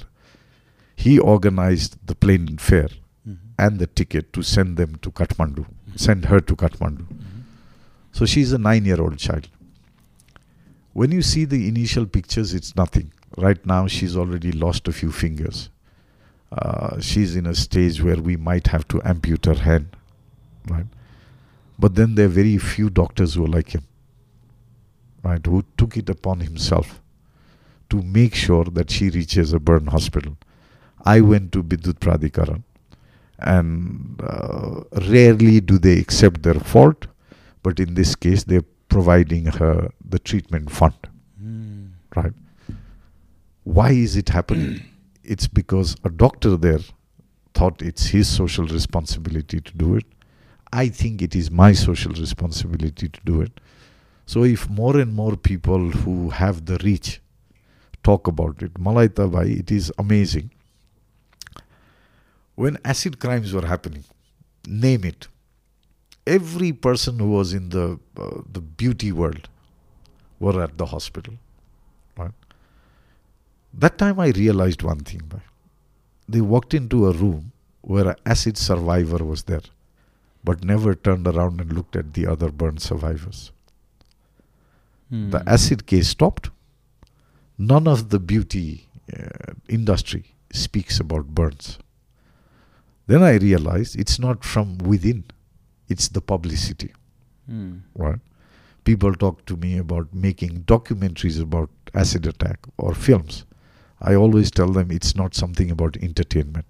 He 0.96 1.18
organized 1.18 1.98
the 2.04 2.14
plane 2.14 2.56
fare 2.56 2.88
and 3.58 3.78
the 3.78 3.86
ticket 3.86 4.32
to 4.32 4.42
send 4.42 4.76
them 4.76 4.96
to 4.96 5.10
Kathmandu, 5.10 5.66
send 5.94 6.26
her 6.26 6.40
to 6.40 6.56
Kathmandu. 6.56 7.06
So 8.12 8.24
she's 8.24 8.52
a 8.52 8.58
nine 8.58 8.84
year 8.84 9.00
old 9.00 9.18
child. 9.18 9.48
When 10.94 11.12
you 11.12 11.20
see 11.20 11.44
the 11.44 11.68
initial 11.68 12.06
pictures, 12.06 12.54
it's 12.54 12.74
nothing. 12.74 13.12
Right 13.36 13.64
now, 13.66 13.86
she's 13.86 14.16
already 14.16 14.52
lost 14.52 14.88
a 14.88 14.92
few 14.92 15.12
fingers. 15.12 15.68
Uh, 16.50 17.00
she's 17.00 17.36
in 17.36 17.46
a 17.46 17.54
stage 17.54 18.02
where 18.02 18.16
we 18.16 18.36
might 18.36 18.68
have 18.68 18.88
to 18.88 19.02
amputate 19.04 19.58
her 19.58 19.62
hand. 19.62 19.96
Right? 20.68 20.86
But 21.78 21.96
then 21.96 22.14
there 22.14 22.26
are 22.26 22.28
very 22.28 22.56
few 22.56 22.88
doctors 22.88 23.34
who 23.34 23.44
are 23.44 23.48
like 23.48 23.74
him. 23.74 23.84
Right? 25.22 25.44
Who 25.44 25.64
took 25.76 25.98
it 25.98 26.08
upon 26.08 26.40
himself 26.40 27.02
to 27.90 28.02
make 28.02 28.34
sure 28.34 28.64
that 28.64 28.90
she 28.90 29.10
reaches 29.10 29.52
a 29.52 29.60
burn 29.60 29.86
hospital. 29.88 30.36
I 31.06 31.20
went 31.20 31.52
to 31.52 31.62
Bidut 31.62 32.00
Pradikaran 32.00 32.64
and 33.38 34.20
uh, 34.22 34.80
rarely 35.08 35.60
do 35.60 35.78
they 35.78 35.98
accept 35.98 36.42
their 36.42 36.54
fault, 36.54 37.06
but 37.62 37.78
in 37.78 37.94
this 37.94 38.16
case, 38.16 38.44
they're 38.44 38.64
providing 38.88 39.46
her 39.46 39.90
the 40.04 40.18
treatment 40.18 40.70
fund. 40.70 40.94
Right? 42.16 42.32
Why 43.62 43.90
is 43.90 44.16
it 44.16 44.30
happening? 44.30 44.82
it's 45.24 45.46
because 45.46 45.96
a 46.04 46.10
doctor 46.10 46.56
there 46.56 46.80
thought 47.54 47.82
it's 47.82 48.06
his 48.06 48.28
social 48.28 48.66
responsibility 48.66 49.60
to 49.60 49.72
do 49.76 49.94
it. 49.96 50.04
I 50.72 50.88
think 50.88 51.22
it 51.22 51.36
is 51.36 51.50
my 51.50 51.72
social 51.72 52.12
responsibility 52.12 53.08
to 53.08 53.20
do 53.24 53.40
it. 53.40 53.60
So 54.26 54.42
if 54.42 54.68
more 54.68 54.96
and 54.98 55.14
more 55.14 55.36
people 55.36 55.90
who 55.90 56.30
have 56.30 56.66
the 56.66 56.78
reach 56.82 57.20
talk 58.02 58.26
about 58.26 58.60
it, 58.62 58.74
Malaita 58.74 59.30
Bhai, 59.30 59.52
it 59.52 59.70
is 59.70 59.92
amazing. 59.98 60.50
When 62.56 62.78
acid 62.84 63.20
crimes 63.20 63.52
were 63.54 63.66
happening, 63.66 64.04
name 64.66 65.04
it, 65.04 65.28
every 66.26 66.72
person 66.72 67.18
who 67.20 67.30
was 67.30 67.54
in 67.54 67.70
the 67.70 68.00
uh, 68.18 68.42
the 68.52 68.60
beauty 68.60 69.12
world 69.12 69.48
were 70.40 70.62
at 70.62 70.78
the 70.78 70.86
hospital. 70.86 71.34
Right? 72.18 72.32
That 73.74 73.98
time 73.98 74.20
I 74.20 74.30
realized 74.30 74.82
one 74.82 75.00
thing. 75.00 75.30
They 76.28 76.40
walked 76.42 76.74
into 76.74 77.06
a 77.06 77.12
room 77.12 77.52
where 77.82 78.08
an 78.08 78.16
acid 78.26 78.58
survivor 78.58 79.24
was 79.24 79.44
there, 79.44 79.62
but 80.44 80.64
never 80.64 80.94
turned 80.94 81.26
around 81.28 81.60
and 81.60 81.72
looked 81.72 81.96
at 81.96 82.14
the 82.14 82.26
other 82.26 82.50
burn 82.50 82.78
survivors. 82.78 83.52
The 85.30 85.42
acid 85.46 85.86
case 85.86 86.08
stopped. 86.08 86.50
none 87.58 87.86
of 87.88 88.10
the 88.10 88.18
beauty 88.20 88.88
uh, 89.16 89.54
industry 89.68 90.34
speaks 90.52 91.00
about 91.00 91.26
burns. 91.28 91.78
Then 93.06 93.22
I 93.22 93.34
realized 93.36 93.98
it's 93.98 94.18
not 94.18 94.44
from 94.44 94.78
within, 94.78 95.24
it's 95.88 96.08
the 96.08 96.20
publicity, 96.20 96.92
Mm. 97.50 97.82
right? 97.94 98.18
People 98.84 99.14
talk 99.14 99.44
to 99.46 99.56
me 99.56 99.78
about 99.78 100.12
making 100.12 100.64
documentaries 100.64 101.40
about 101.40 101.70
acid 101.94 102.26
attack 102.26 102.58
or 102.78 102.94
films. 102.94 103.44
I 104.00 104.14
always 104.14 104.50
tell 104.50 104.68
them 104.72 104.90
it's 104.90 105.14
not 105.16 105.34
something 105.34 105.70
about 105.70 105.96
entertainment. 105.96 106.66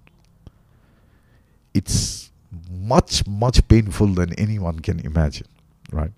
It's 1.74 2.30
much, 2.70 3.26
much 3.26 3.66
painful 3.68 4.08
than 4.08 4.32
anyone 4.34 4.78
can 4.80 5.00
imagine, 5.00 5.46
right? 5.92 6.12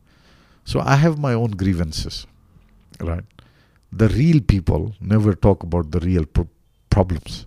So 0.65 0.81
I 0.81 0.97
have 0.97 1.19
my 1.19 1.33
own 1.33 1.53
grievances, 1.53 2.27
right? 3.01 3.25
The 3.91 4.09
real 4.09 4.41
people 4.41 4.95
never 5.01 5.35
talk 5.35 5.63
about 5.63 5.91
the 5.93 6.01
real 6.01 6.27
pro- 6.27 6.49
problems, 6.91 7.47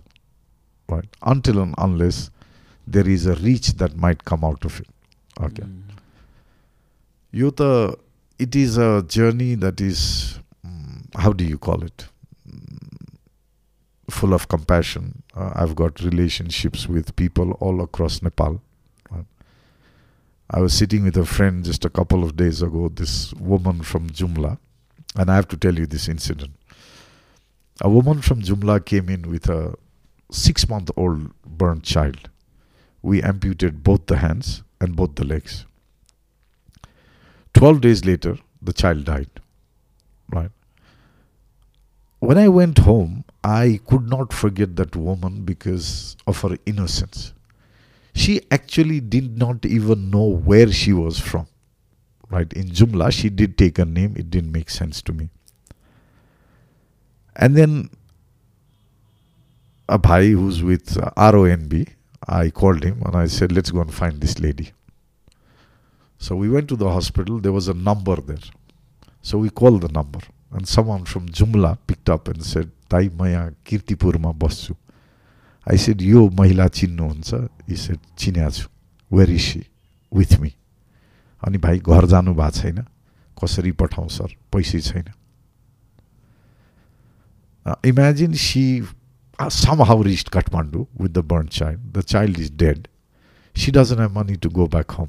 right? 0.88 1.08
Until 1.22 1.60
and 1.60 1.74
unless 1.78 2.30
there 2.86 3.08
is 3.08 3.26
a 3.26 3.34
reach 3.36 3.74
that 3.74 3.96
might 3.96 4.24
come 4.24 4.44
out 4.44 4.64
of 4.64 4.80
it. 4.80 4.88
Okay. 5.40 5.62
Mm. 5.62 5.82
यो 7.40 7.50
त 7.58 7.98
it 8.38 8.56
is 8.56 8.76
a 8.76 9.02
journey 9.02 9.54
that 9.54 9.80
is 9.80 10.38
mm, 10.66 10.98
how 11.22 11.32
do 11.32 11.44
you 11.44 11.58
call 11.66 11.82
it? 11.82 12.06
Mm, 12.48 13.16
full 14.10 14.34
of 14.34 14.48
compassion. 14.48 15.22
Uh, 15.34 15.52
i've 15.54 15.74
got 15.74 16.00
relationships 16.00 16.86
with 16.88 17.16
people 17.16 17.52
all 17.52 17.80
across 17.82 18.20
nepal. 18.22 18.60
I 20.54 20.60
was 20.60 20.74
sitting 20.74 21.04
with 21.04 21.16
a 21.16 21.24
friend 21.24 21.64
just 21.64 21.86
a 21.86 21.88
couple 21.88 22.22
of 22.22 22.36
days 22.36 22.60
ago 22.60 22.90
this 22.94 23.32
woman 23.34 23.80
from 23.82 24.10
jumla. 24.10 24.58
And 25.16 25.30
i 25.30 25.34
have 25.34 25.48
to 25.48 25.56
tell 25.56 25.74
you 25.74 25.86
this 25.86 26.08
incident. 26.08 26.52
A 27.80 27.88
woman 27.88 28.20
from 28.20 28.42
jumla 28.42 28.84
came 28.84 29.08
in 29.08 29.30
with 29.30 29.48
a 29.48 29.74
six 30.30 30.68
month 30.68 30.90
old 30.96 31.30
burnt 31.46 31.84
child 31.84 32.28
we 33.02 33.22
amputated 33.22 33.82
both 33.82 34.06
the 34.06 34.18
hands 34.18 34.62
and 34.80 34.96
both 34.96 35.14
the 35.16 35.24
legs 35.24 35.66
12 37.54 37.80
days 37.80 38.04
later, 38.04 38.38
the 38.60 38.72
child 38.72 39.04
died. 39.04 39.28
Right? 40.30 40.50
When 42.18 42.38
I 42.38 42.48
went 42.48 42.78
home, 42.78 43.24
I 43.44 43.80
could 43.86 44.08
not 44.08 44.32
forget 44.32 44.76
that 44.76 44.96
woman 44.96 45.44
because 45.44 46.16
of 46.26 46.40
her 46.42 46.56
innocence. 46.66 47.32
She 48.14 48.40
actually 48.50 49.00
did 49.00 49.38
not 49.38 49.64
even 49.64 50.10
know 50.10 50.24
where 50.24 50.70
she 50.70 50.92
was 50.92 51.18
from. 51.18 51.46
Right? 52.30 52.52
In 52.52 52.70
Jumla, 52.70 53.12
she 53.12 53.28
did 53.28 53.58
take 53.58 53.78
a 53.78 53.84
name, 53.84 54.14
it 54.16 54.30
didn't 54.30 54.52
make 54.52 54.70
sense 54.70 55.02
to 55.02 55.12
me. 55.12 55.28
And 57.36 57.56
then 57.56 57.90
a 59.88 59.98
bhai 59.98 60.30
who's 60.30 60.62
with 60.62 60.96
RONB, 61.16 61.88
I 62.27 62.49
called 62.49 62.83
him 62.83 63.01
and 63.05 63.15
I 63.15 63.27
said, 63.27 63.51
let's 63.51 63.71
go 63.71 63.81
and 63.81 63.93
find 63.93 64.21
this 64.21 64.39
lady. 64.39 64.71
So 66.17 66.35
we 66.35 66.49
went 66.49 66.67
to 66.69 66.75
the 66.75 66.89
hospital. 66.89 67.39
There 67.39 67.51
was 67.51 67.67
a 67.67 67.73
number 67.73 68.15
there. 68.15 68.47
So 69.21 69.37
we 69.37 69.49
called 69.49 69.81
the 69.81 69.89
number. 69.89 70.19
And 70.51 70.67
someone 70.67 71.05
from 71.05 71.29
Jumla 71.29 71.77
picked 71.85 72.09
up 72.09 72.27
and 72.27 72.43
said, 72.43 72.71
ताई 72.89 73.09
म 73.19 73.25
यहाँ 73.27 73.55
किर्तिपुरमा 73.67 74.31
बस्छु 74.39 74.73
I 75.67 75.77
said 75.77 76.01
यो 76.01 76.29
महिला 76.39 76.67
चिन्नुहुन्छ 76.71 77.33
यी 77.69 77.75
said 77.75 77.99
चिन्या 78.19 78.49
छु 78.49 78.67
where 79.11 79.29
is 79.29 79.41
C 79.43 79.63
with 80.15 80.39
me 80.39 80.51
अनि 81.43 81.57
भाइ 81.65 81.79
घर 81.83 82.05
जानु 82.13 82.33
भएको 82.33 82.51
छैन 82.59 82.79
कसरी 83.35 83.71
पठाउँ 83.81 84.09
सर 84.17 84.35
पैसै 84.55 84.79
छैन 84.87 85.11
imagine 87.91 88.33
C 88.39 88.63
some 89.41 89.83
how 89.89 90.03
rich 90.03 90.29
Kathmandu 90.33 90.85
with 91.01 91.09
the 91.09 91.25
burn 91.33 91.47
child 91.59 91.91
the 91.97 92.01
child 92.13 92.39
is 92.39 92.51
dead 92.63 92.87
C 93.55 93.71
doesn't 93.71 93.99
have 93.99 94.17
money 94.17 94.35
to 94.45 94.49
go 94.49 94.67
back 94.67 94.91
home 94.91 95.07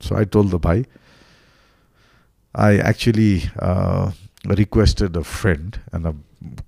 So 0.00 0.16
I 0.16 0.24
told 0.24 0.50
the 0.50 0.58
bhai, 0.58 0.84
I 2.54 2.78
actually 2.78 3.42
uh, 3.58 4.12
requested 4.44 5.16
a 5.16 5.24
friend 5.24 5.80
and 5.92 6.06
a 6.06 6.14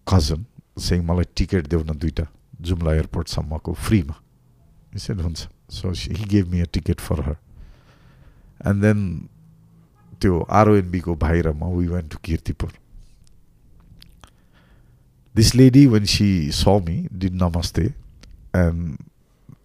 cousin 0.07 0.47
saying 0.77 1.03
मलाई 1.07 1.25
ticket 1.37 1.67
देऊ 1.69 1.83
न 1.85 1.99
दुइटा 1.99 2.27
जुम्ला 2.61 2.93
एयरपोर्टसम्मको 2.95 3.73
फ्रीमा 3.87 4.15
He 4.93 4.99
said 4.99 5.21
हुन्छ 5.21 5.49
so 5.69 5.93
she, 5.93 6.15
he 6.15 6.25
gave 6.25 6.51
me 6.51 6.61
a 6.61 6.67
ticket 6.67 7.01
for 7.01 7.23
her 7.23 7.37
and 8.61 8.83
then 8.83 9.29
त्यो 10.21 10.41
आरओएनबीको 10.61 11.15
भाइ 11.17 11.41
र 11.41 11.53
म 11.53 11.73
we 11.75 11.89
went 11.89 12.11
to 12.11 12.19
Kirtipur 12.19 12.71
This 15.36 15.56
lady 15.56 15.88
when 15.88 16.06
she 16.06 16.52
saw 16.52 16.80
me 16.80 17.08
did 17.18 17.34
namaste 17.34 17.94
and 18.54 18.98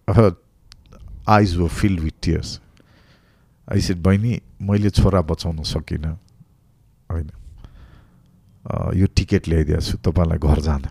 her 0.07 0.35
eyes 1.27 1.57
were 1.57 1.69
filled 1.69 1.99
with 2.01 2.19
tears. 2.21 2.59
I 3.67 3.81
said 3.81 3.97
बहिनी 4.03 4.39
मैले 4.67 4.89
छोरा 4.89 5.21
बचाउन 5.29 5.61
सकिनँ 5.71 6.13
होइन 7.09 7.29
यो 8.97 9.07
ticket 9.15 9.47
ल्याइदिएको 9.47 9.81
छु 9.81 9.97
तपाईँलाई 10.07 10.37
घर 10.37 10.61
जान 10.67 10.85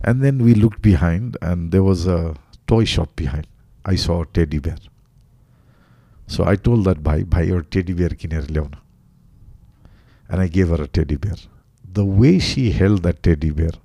and 0.00 0.22
then 0.22 0.40
we 0.42 0.54
look 0.54 0.74
behind 0.82 1.38
and 1.44 1.70
there 1.72 1.78
was 1.88 2.06
a 2.08 2.18
toy 2.68 2.86
shop 2.94 3.12
behind 3.18 3.46
I 3.84 3.96
saw 3.96 4.18
teddy 4.34 4.58
bear 4.66 4.90
so 6.34 6.44
I 6.44 6.56
told 6.66 6.82
that 6.84 6.98
भाइ 7.10 7.24
भाइ 7.34 7.48
एउटा 7.48 7.68
टेडी 7.72 7.94
बेयर 7.94 8.14
किनेर 8.24 8.50
ल्याउन 8.50 8.74
and 10.30 10.40
I 10.40 10.48
gave 10.58 10.72
her 10.72 10.82
a 10.82 10.88
teddy 10.98 11.16
bear 11.26 11.48
the 11.97 12.07
way 12.21 12.39
C 12.39 12.69
held 12.79 13.01
that 13.01 13.21
teddy 13.23 13.51
bear 13.59 13.81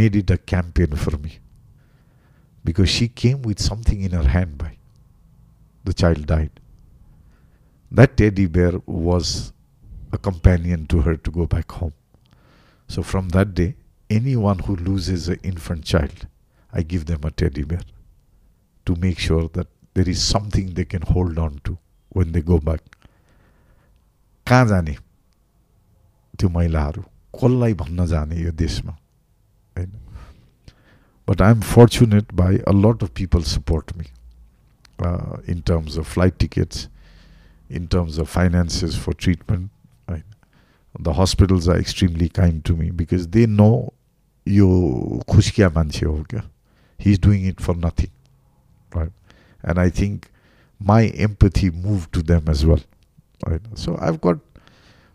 made 0.00 0.16
it 0.16 0.32
a 0.32 0.36
campaign 0.48 0.94
for 1.04 1.16
me 1.16 1.38
because 2.66 2.88
C 2.98 3.08
came 3.22 3.42
with 3.46 3.68
something 3.68 4.04
in 4.04 4.14
her 4.14 4.28
hand 4.30 4.56
भाइ 4.62 4.76
the 5.84 5.92
child 5.92 6.26
died. 6.26 6.60
That 7.90 8.16
teddy 8.16 8.46
bear 8.46 8.72
was 8.86 9.52
a 10.12 10.18
companion 10.18 10.86
to 10.86 11.00
her 11.02 11.16
to 11.16 11.30
go 11.30 11.46
back 11.46 11.70
home. 11.72 11.92
So 12.88 13.02
from 13.02 13.30
that 13.30 13.54
day, 13.54 13.76
anyone 14.10 14.60
who 14.60 14.76
loses 14.76 15.28
an 15.28 15.38
infant 15.42 15.84
child, 15.84 16.26
I 16.72 16.82
give 16.82 17.06
them 17.06 17.20
a 17.24 17.30
teddy 17.30 17.64
bear 17.64 17.82
to 18.86 18.96
make 18.96 19.18
sure 19.18 19.48
that 19.48 19.68
there 19.94 20.08
is 20.08 20.22
something 20.22 20.74
they 20.74 20.84
can 20.84 21.02
hold 21.02 21.38
on 21.38 21.60
to 21.64 21.78
when 22.10 22.32
they 22.32 22.42
go 22.42 22.58
back. 22.58 22.80
कहाँ 24.46 24.66
जाने 24.66 24.96
त्यो 26.38 26.48
महिलाहरू 26.48 27.04
कसलाई 27.36 27.74
भन्न 27.84 28.06
जाने 28.06 28.40
यो 28.42 28.52
देशमा 28.64 28.96
होइन 29.78 29.92
but 31.28 31.42
I 31.42 31.50
am 31.50 31.60
fortunate 31.74 32.32
by 32.42 32.58
a 32.58 32.72
lot 32.86 33.02
of 33.02 33.10
people 33.16 33.42
support 33.52 33.96
me 33.96 34.04
uh, 35.02 35.38
in 35.46 35.62
terms 35.62 35.96
of 35.96 36.06
flight 36.06 36.38
tickets, 36.38 36.88
in 37.68 37.88
terms 37.88 38.18
of 38.18 38.28
finances 38.28 38.96
for 38.96 39.12
treatment. 39.12 39.70
Right? 40.08 40.24
The 40.98 41.14
hospitals 41.14 41.68
are 41.68 41.78
extremely 41.78 42.28
kind 42.28 42.64
to 42.64 42.76
me 42.76 42.90
because 42.90 43.28
they 43.28 43.46
know 43.46 43.92
you 44.44 45.22
khushkiya 45.28 45.74
manche 45.74 46.00
ho 46.00 46.24
kya. 46.28 46.44
He's 46.98 47.18
doing 47.18 47.44
it 47.44 47.60
for 47.60 47.74
nothing. 47.74 48.10
Right? 48.94 49.12
And 49.62 49.78
I 49.78 49.88
think 49.88 50.30
my 50.78 51.06
empathy 51.06 51.70
moved 51.70 52.12
to 52.14 52.22
them 52.22 52.44
as 52.48 52.66
well. 52.66 52.80
Right? 53.46 53.60
So 53.74 53.96
I've 54.00 54.20
got 54.20 54.38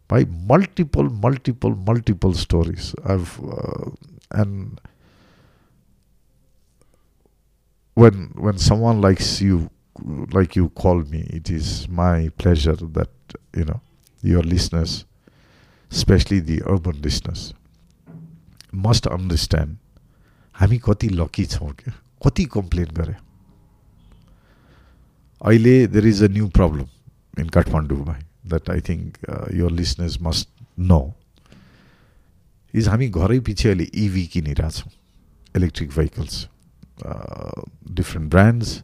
my 0.09 0.25
multiple, 0.25 1.09
multiple, 1.09 1.75
multiple 1.75 2.33
stories. 2.33 2.95
I've 3.05 3.39
uh, 3.43 3.89
and 4.31 4.79
when 7.95 8.31
when 8.35 8.57
someone 8.57 9.01
likes 9.01 9.41
you 9.41 9.69
like 10.31 10.55
you 10.55 10.69
call 10.69 10.99
me 11.01 11.21
it 11.33 11.49
is 11.49 11.89
my 11.89 12.29
pleasure 12.37 12.75
that 12.75 13.09
you 13.55 13.65
know 13.65 13.81
your 14.21 14.43
listeners 14.43 15.05
especially 15.91 16.39
the 16.39 16.61
urban 16.67 17.01
listeners 17.01 17.53
must 18.71 19.07
understand 19.07 19.77
हामी 20.59 20.77
कति 20.85 21.09
lucky 21.09 21.45
छौँ 21.45 21.71
क्या 21.79 21.93
कति 22.25 22.45
complain 22.53 22.93
गरे 22.99 23.15
अहिले 25.45 25.75
there 25.87 26.07
is 26.07 26.23
a 26.23 26.27
new 26.37 26.47
problem 26.59 26.87
in 27.41 27.49
काठमाडौँमा 27.57 28.15
that 28.47 28.69
I 28.69 28.81
think 28.89 29.17
your 29.59 29.71
listeners 29.79 30.19
must 30.29 30.51
know 30.91 31.05
is 32.75 32.87
हामी 32.87 33.09
घरै 33.09 33.39
पछि 33.49 33.67
अहिले 33.69 33.89
इभी 34.05 34.25
किनिरहेछौँ 34.35 34.91
electric 35.55 35.89
vehicles 35.89 36.45
uh, 37.05 37.61
different 37.93 38.29
brands, 38.29 38.83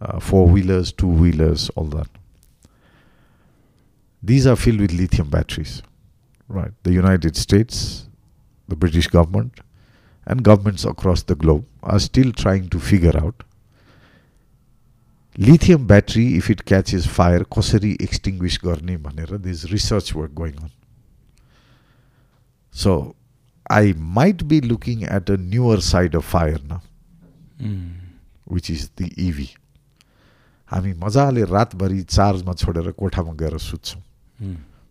uh, 0.00 0.18
four 0.20 0.48
wheelers, 0.48 0.92
two 0.92 1.08
wheelers, 1.08 1.68
all 1.70 1.84
that. 1.86 2.08
These 4.22 4.46
are 4.46 4.56
filled 4.56 4.80
with 4.80 4.92
lithium 4.92 5.28
batteries, 5.28 5.82
right? 6.48 6.72
The 6.84 6.92
United 6.92 7.36
States, 7.36 8.08
the 8.68 8.76
British 8.76 9.08
government, 9.08 9.60
and 10.24 10.44
governments 10.44 10.84
across 10.84 11.24
the 11.24 11.34
globe 11.34 11.66
are 11.82 11.98
still 11.98 12.32
trying 12.32 12.68
to 12.68 12.78
figure 12.78 13.16
out 13.16 13.42
lithium 15.37 15.85
battery, 15.85 16.35
if 16.35 16.49
it 16.49 16.65
catches 16.65 17.05
fire, 17.05 17.43
कसरी 17.45 17.95
extinguish 17.99 18.57
गर्ने 18.59 18.97
भनेर 18.97 19.37
there's 19.41 19.71
research 19.71 20.13
work 20.15 20.35
going 20.35 20.57
on. 20.63 20.71
So 22.73 22.91
I 23.71 23.93
might 24.15 24.43
be 24.49 24.59
looking 24.61 25.03
at 25.03 25.29
a 25.31 25.35
newer 25.39 25.79
side 25.81 26.15
of 26.15 26.31
fire 26.31 26.59
न 26.63 26.79
which 28.53 28.69
is 28.71 28.89
the 28.99 29.09
इभी 29.19 29.47
हामी 30.71 30.93
मजाले 31.03 31.43
रातभरि 31.51 32.01
चार्जमा 32.03 32.53
छोडेर 32.53 32.91
कोठामा 32.99 33.33
गएर 33.39 33.57
सुत्छौँ 33.59 34.01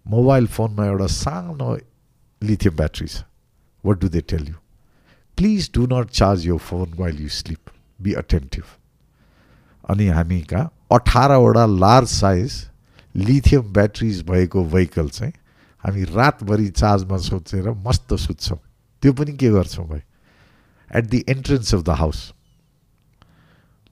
मोबाइल 0.06 0.46
फोनमा 0.56 0.86
एउटा 0.86 1.06
सानो 1.14 1.74
लिथियम 2.42 2.76
ब्याट्री 2.76 3.06
छ 3.08 3.22
what 3.84 4.00
do 4.00 4.08
they 4.16 4.20
tell 4.34 4.48
you 4.48 4.54
please 5.38 5.70
do 5.74 5.86
not 5.92 6.10
charge 6.20 6.46
your 6.46 6.56
phone 6.70 6.94
while 6.98 7.22
you 7.22 7.28
sleep 7.38 7.70
be 8.02 8.12
attentive 8.24 8.64
अनि 9.90 10.08
हामी 10.08 10.40
कहाँ 10.42 10.70
अठारवटा 10.92 11.66
लार्ज 11.66 12.08
साइज 12.08 12.52
लिथियम 13.16 13.72
ब्याट्रिज 13.72 14.22
भएको 14.28 14.64
भेहिकल 14.64 15.08
चाहिँ 15.08 15.32
हामी 15.84 16.04
रातभरि 16.04 16.68
चार्जमा 16.68 17.16
सोचेर 17.18 17.70
मस्त 17.86 18.14
सुत्छौँ। 18.14 18.58
त्यो 19.02 19.12
पनि 19.12 19.32
के 19.36 19.50
गर्छौँ 19.50 19.86
भाइ? 19.88 20.00
At 20.90 21.04
the 21.10 21.24
entrance 21.28 21.74
of 21.74 21.82
the 21.82 21.96
house 22.00 22.32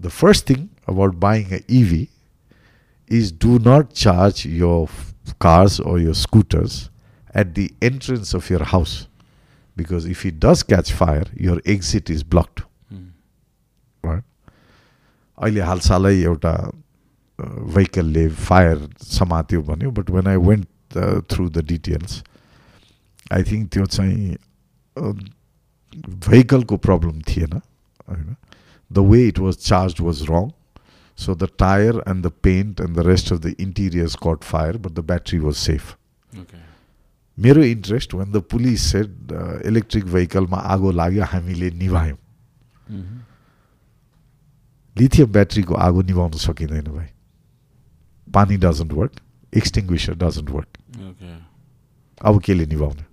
the 0.00 0.08
first 0.08 0.48
thing 0.50 0.66
about 0.88 1.14
buying 1.24 1.44
a 1.46 1.58
EV 1.70 2.08
is 3.10 3.32
do 3.42 3.58
not 3.66 3.92
charge 3.94 4.42
your 4.46 4.72
cars 5.40 5.80
or 5.80 6.00
your 6.00 6.12
scooters 6.24 6.78
at 7.36 7.46
the 7.54 7.70
entrance 7.82 8.34
of 8.36 8.50
your 8.52 8.62
house 8.72 8.96
because 9.76 10.06
if 10.10 10.26
it 10.26 10.44
does 10.44 10.62
catch 10.62 10.92
fire 10.92 11.30
your 11.40 11.62
exit 11.66 12.10
is 12.10 12.22
blocked 12.30 12.60
right 14.04 14.24
अहिले 15.38 15.60
हालसालै 15.68 16.14
एउटा 16.22 16.54
भेहिकलले 17.74 18.28
fire 18.48 18.88
समात्यो 19.02 19.62
भन्यो 19.70 19.90
but 19.90 20.10
when 20.16 20.26
I 20.32 20.36
went 20.48 20.66
through 21.30 21.48
the 21.48 21.64
details 21.68 22.22
I 23.32 23.42
think 23.50 23.70
त्यो 23.72 23.86
चाहिँ 23.86 24.36
भेहिकलको 26.28 26.76
problem 26.88 27.20
थिएन 27.28 27.52
होइन? 27.52 28.36
The 28.90 28.98
way 29.10 29.26
it 29.28 29.38
was 29.38 29.56
charge 29.70 30.00
was 30.00 30.22
wrong 30.30 30.50
the 31.40 31.46
tire 31.62 31.98
and 32.10 32.24
the 32.24 32.30
paint 32.44 32.80
and 32.80 32.96
the 32.96 33.02
rest 33.06 33.30
of 33.30 33.40
the 33.42 33.50
interiors 33.64 34.14
caught 34.16 34.42
fire, 34.44 34.76
but 34.76 34.94
the 34.96 35.02
battery 35.02 35.38
was 35.38 35.56
safe. 35.56 35.90
Okay 36.38 36.58
मेरो 37.38 37.62
interest 37.64 38.14
when 38.14 38.32
the 38.32 38.40
police 38.50 38.82
said 38.92 39.32
electric 39.66 40.04
भेहिकलमा 40.14 40.58
आगो 40.74 40.90
लाग्यो 40.90 41.24
हामीले 41.32 41.70
निभायौँ. 41.82 42.18
Lithium 44.96 45.32
ब्याट्रीको 45.32 45.74
आगो 45.74 46.02
निभाउन 46.02 46.32
सकिँदैन 46.38 46.84
भाइ। 46.84 47.08
पानी 48.28 48.56
doesn't 48.56 48.92
work 48.92 49.20
extinguisher 49.52 50.14
doesn't 50.14 50.50
work 50.50 50.68
अब 52.20 52.40
केले 52.42 52.66
निभाउने? 52.66 53.04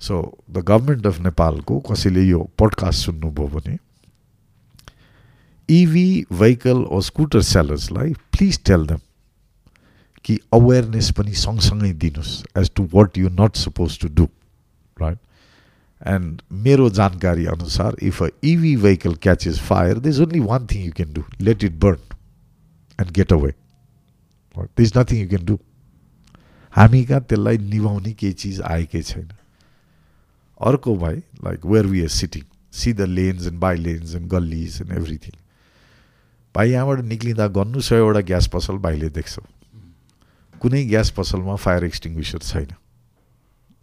सो 0.00 0.14
द 0.50 0.58
गभर्मेन्ट 0.58 1.06
अफ 1.06 1.18
नेपालको 1.20 1.78
कसैले 1.80 2.22
यो 2.22 2.40
पोडकास्ट 2.58 3.04
सुन्नुभयो 3.06 3.48
भने 3.48 3.78
इभी 5.68 6.26
भेहिकल 6.32 6.84
ओ 6.84 7.00
स्कुटर 7.00 7.42
सेलर्सलाई 7.42 8.12
प्लिज 8.34 8.60
टेल 8.64 8.86
देम 8.86 8.98
कि 10.24 10.38
अवेरनेस 10.54 11.10
पनि 11.18 11.32
सँगसँगै 11.34 11.92
दिनुहोस् 12.02 12.42
as 12.58 12.70
to 12.74 12.88
what 12.94 13.18
you 13.18 13.28
not 13.40 13.56
suppose 13.56 13.98
to 14.00 14.08
do 14.14 14.28
right 15.00 15.18
and 16.00 16.42
मेरो 16.64 16.88
जानकारी 16.90 17.46
अनुसार 17.46 17.96
EV 18.02 18.76
vehicle 18.76 19.14
catches 19.22 19.60
fire 19.60 19.98
there 19.98 20.08
is 20.08 20.20
only 20.20 20.40
one 20.40 20.66
thing 20.66 20.84
you 20.84 20.92
can 20.92 21.12
do 21.12 21.22
let 21.40 21.64
it 21.64 21.78
burn 21.80 22.16
and 22.98 23.10
get 23.10 23.32
away 23.32 23.52
there 24.56 24.82
is 24.82 24.92
nothing 24.98 25.20
you 25.20 25.28
can 25.28 25.44
do 25.44 25.58
हामी 26.72 27.04
कहाँ 27.04 27.20
त्यसलाई 27.22 27.58
निभाउने 27.58 28.12
केही 28.14 28.32
चिज 28.34 28.60
आएकै 28.66 29.02
छैन 29.02 29.28
अर्को 30.60 30.96
भाइ 30.96 31.16
like 31.44 31.66
where 31.66 31.86
we 31.86 32.02
are 32.02 32.08
sitting 32.10 32.42
see 32.72 32.92
the 32.92 33.00
lanes 33.10 33.46
and 33.46 33.58
by 33.58 33.76
lanes 33.78 34.14
and 34.14 34.28
गल्लिज 34.30 34.80
and 34.82 34.92
everything 34.92 35.38
भाइ 36.54 36.70
यहाँबाट 36.70 37.00
निक्लिँदा 37.04 37.46
गर्नु 37.54 37.80
सयवटा 37.82 38.20
ग्यास 38.26 38.46
पसल 38.48 38.76
भाइले 38.80 39.08
देख्छौ 39.12 39.42
कुनै 40.60 40.84
ग्यास 40.84 41.10
पसलमा 41.10 41.56
फायर 41.56 41.84
एक्सटिङ्ग्विसर 41.84 42.38
छैन 42.42 42.70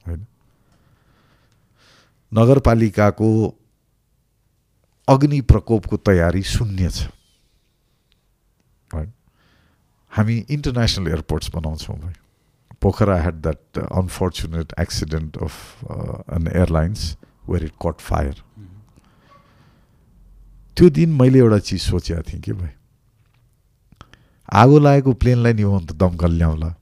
होइन 0.07 0.25
नगरपालिकाको 2.33 3.29
अग्नि 5.07 5.41
प्रकोपको 5.41 5.97
तयारी 5.97 6.43
शून्य 6.43 6.89
छ। 6.89 7.07
हामी 10.11 10.35
इन्टरनेसनल 10.49 11.07
एयरपोर्ट्स 11.07 11.49
बनाउँछौँ 11.55 11.97
भाइ। 11.99 12.13
पोखरा 12.81 13.17
uh, 13.17 13.87
unfortunate 13.91 14.73
accident 14.77 15.37
of 15.37 15.53
uh, 15.89 16.21
an 16.27 16.47
airlines 16.47 17.17
where 17.45 17.63
it 17.63 17.73
caught 17.79 17.99
fire. 17.99 18.35
त्यो 20.77 20.89
दिन 20.89 21.09
मैले 21.17 21.39
एउटा 21.39 21.59
चिज 21.59 21.81
सोचेको 21.81 22.21
थिएँ 22.21 22.41
कि 22.41 22.51
भाइ। 22.53 22.69
आगो 24.53 24.79
लागेको 24.79 25.13
प्लेनलाई 25.13 25.53
निभाउनु 25.53 25.85
त 25.85 25.91
दमकल 25.97 26.31
ल्याउला। 26.31 26.75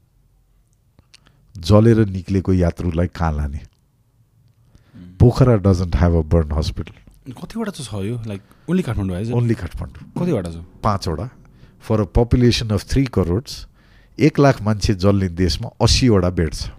जलेर 1.56 2.06
निक्लेको 2.08 2.54
यात्रुलाई 2.54 3.08
कहाँ 3.08 3.34
लाने? 3.36 3.70
Pokhara 5.20 5.56
doesn't 5.66 5.96
have 5.96 6.14
a 6.16 6.22
burn 6.34 6.52
hospital 6.58 7.34
कतिवटा 7.34 7.72
चाहिँ 7.72 7.88
छ 7.88 7.94
यो? 8.06 8.16
Like 8.28 8.42
only 8.70 8.84
Kathmandu 8.84 9.38
only 9.38 9.56
Kathmandu 9.56 10.04
कतिवटा 10.18 10.52
छ? 10.52 10.54
पाँचवटा। 10.84 11.30
For 11.86 12.02
a 12.02 12.06
population 12.16 12.70
of 12.70 12.82
three 12.92 13.04
crores 13.14 13.66
एक 14.18 14.39
लाख 14.39 14.62
मान्छे 14.62 14.94
जल्ने 14.98 15.30
देशमा 15.38 15.70
अस्सीवटा 15.82 16.30
बेड 16.39 16.54
छ। 16.54 16.70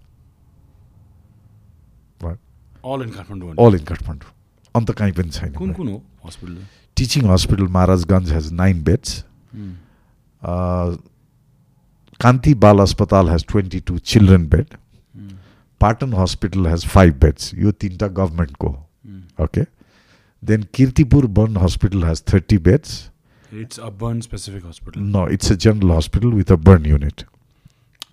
अल 2.85 3.03
इन 3.03 3.11
काठमाडौँ 3.11 3.55
अल 3.65 3.75
इन 3.75 3.85
काठमाडौँ 3.87 4.31
अन्त 4.75 4.91
कहीँ 4.99 5.13
पनि 5.15 5.31
छैन। 5.31 5.53
कुन 5.55 5.73
कुन 5.73 5.89
हो 5.89 6.03
hospital 6.27 6.57
teaching 6.97 7.31
hospital 7.31 7.67
Maharajgunj 7.75 8.33
has 8.33 8.53
nine 8.53 8.83
beds 8.85 9.25
Kanti 12.21 12.55
Bal 12.65 12.79
अस्पताल 12.81 13.29
has 13.31 13.45
twenty 13.51 13.81
two 13.81 13.99
children 14.13 14.47
bed 14.49 14.75
Patan 15.83 16.13
Hospital 16.13 16.65
has 16.73 16.85
five 16.85 17.19
beds. 17.19 17.53
You 17.53 17.73
tinta 17.73 18.09
government 18.09 18.59
co. 18.59 18.69
Hmm. 19.05 19.21
Okay. 19.47 19.67
Then 20.41 20.65
Kirtipur 20.65 21.27
Burn 21.29 21.57
Hospital 21.57 22.03
has 22.03 22.21
30 22.21 22.59
beds. 22.59 23.11
It's 23.51 23.79
a 23.79 23.91
burn 23.91 24.23
specific 24.23 24.63
hospital. 24.65 25.03
No, 25.03 25.25
it's 25.25 25.51
a 25.51 25.57
general 25.57 25.95
hospital 25.95 26.31
with 26.31 26.51
a 26.51 26.57
burn 26.57 26.85
unit. 26.85 27.25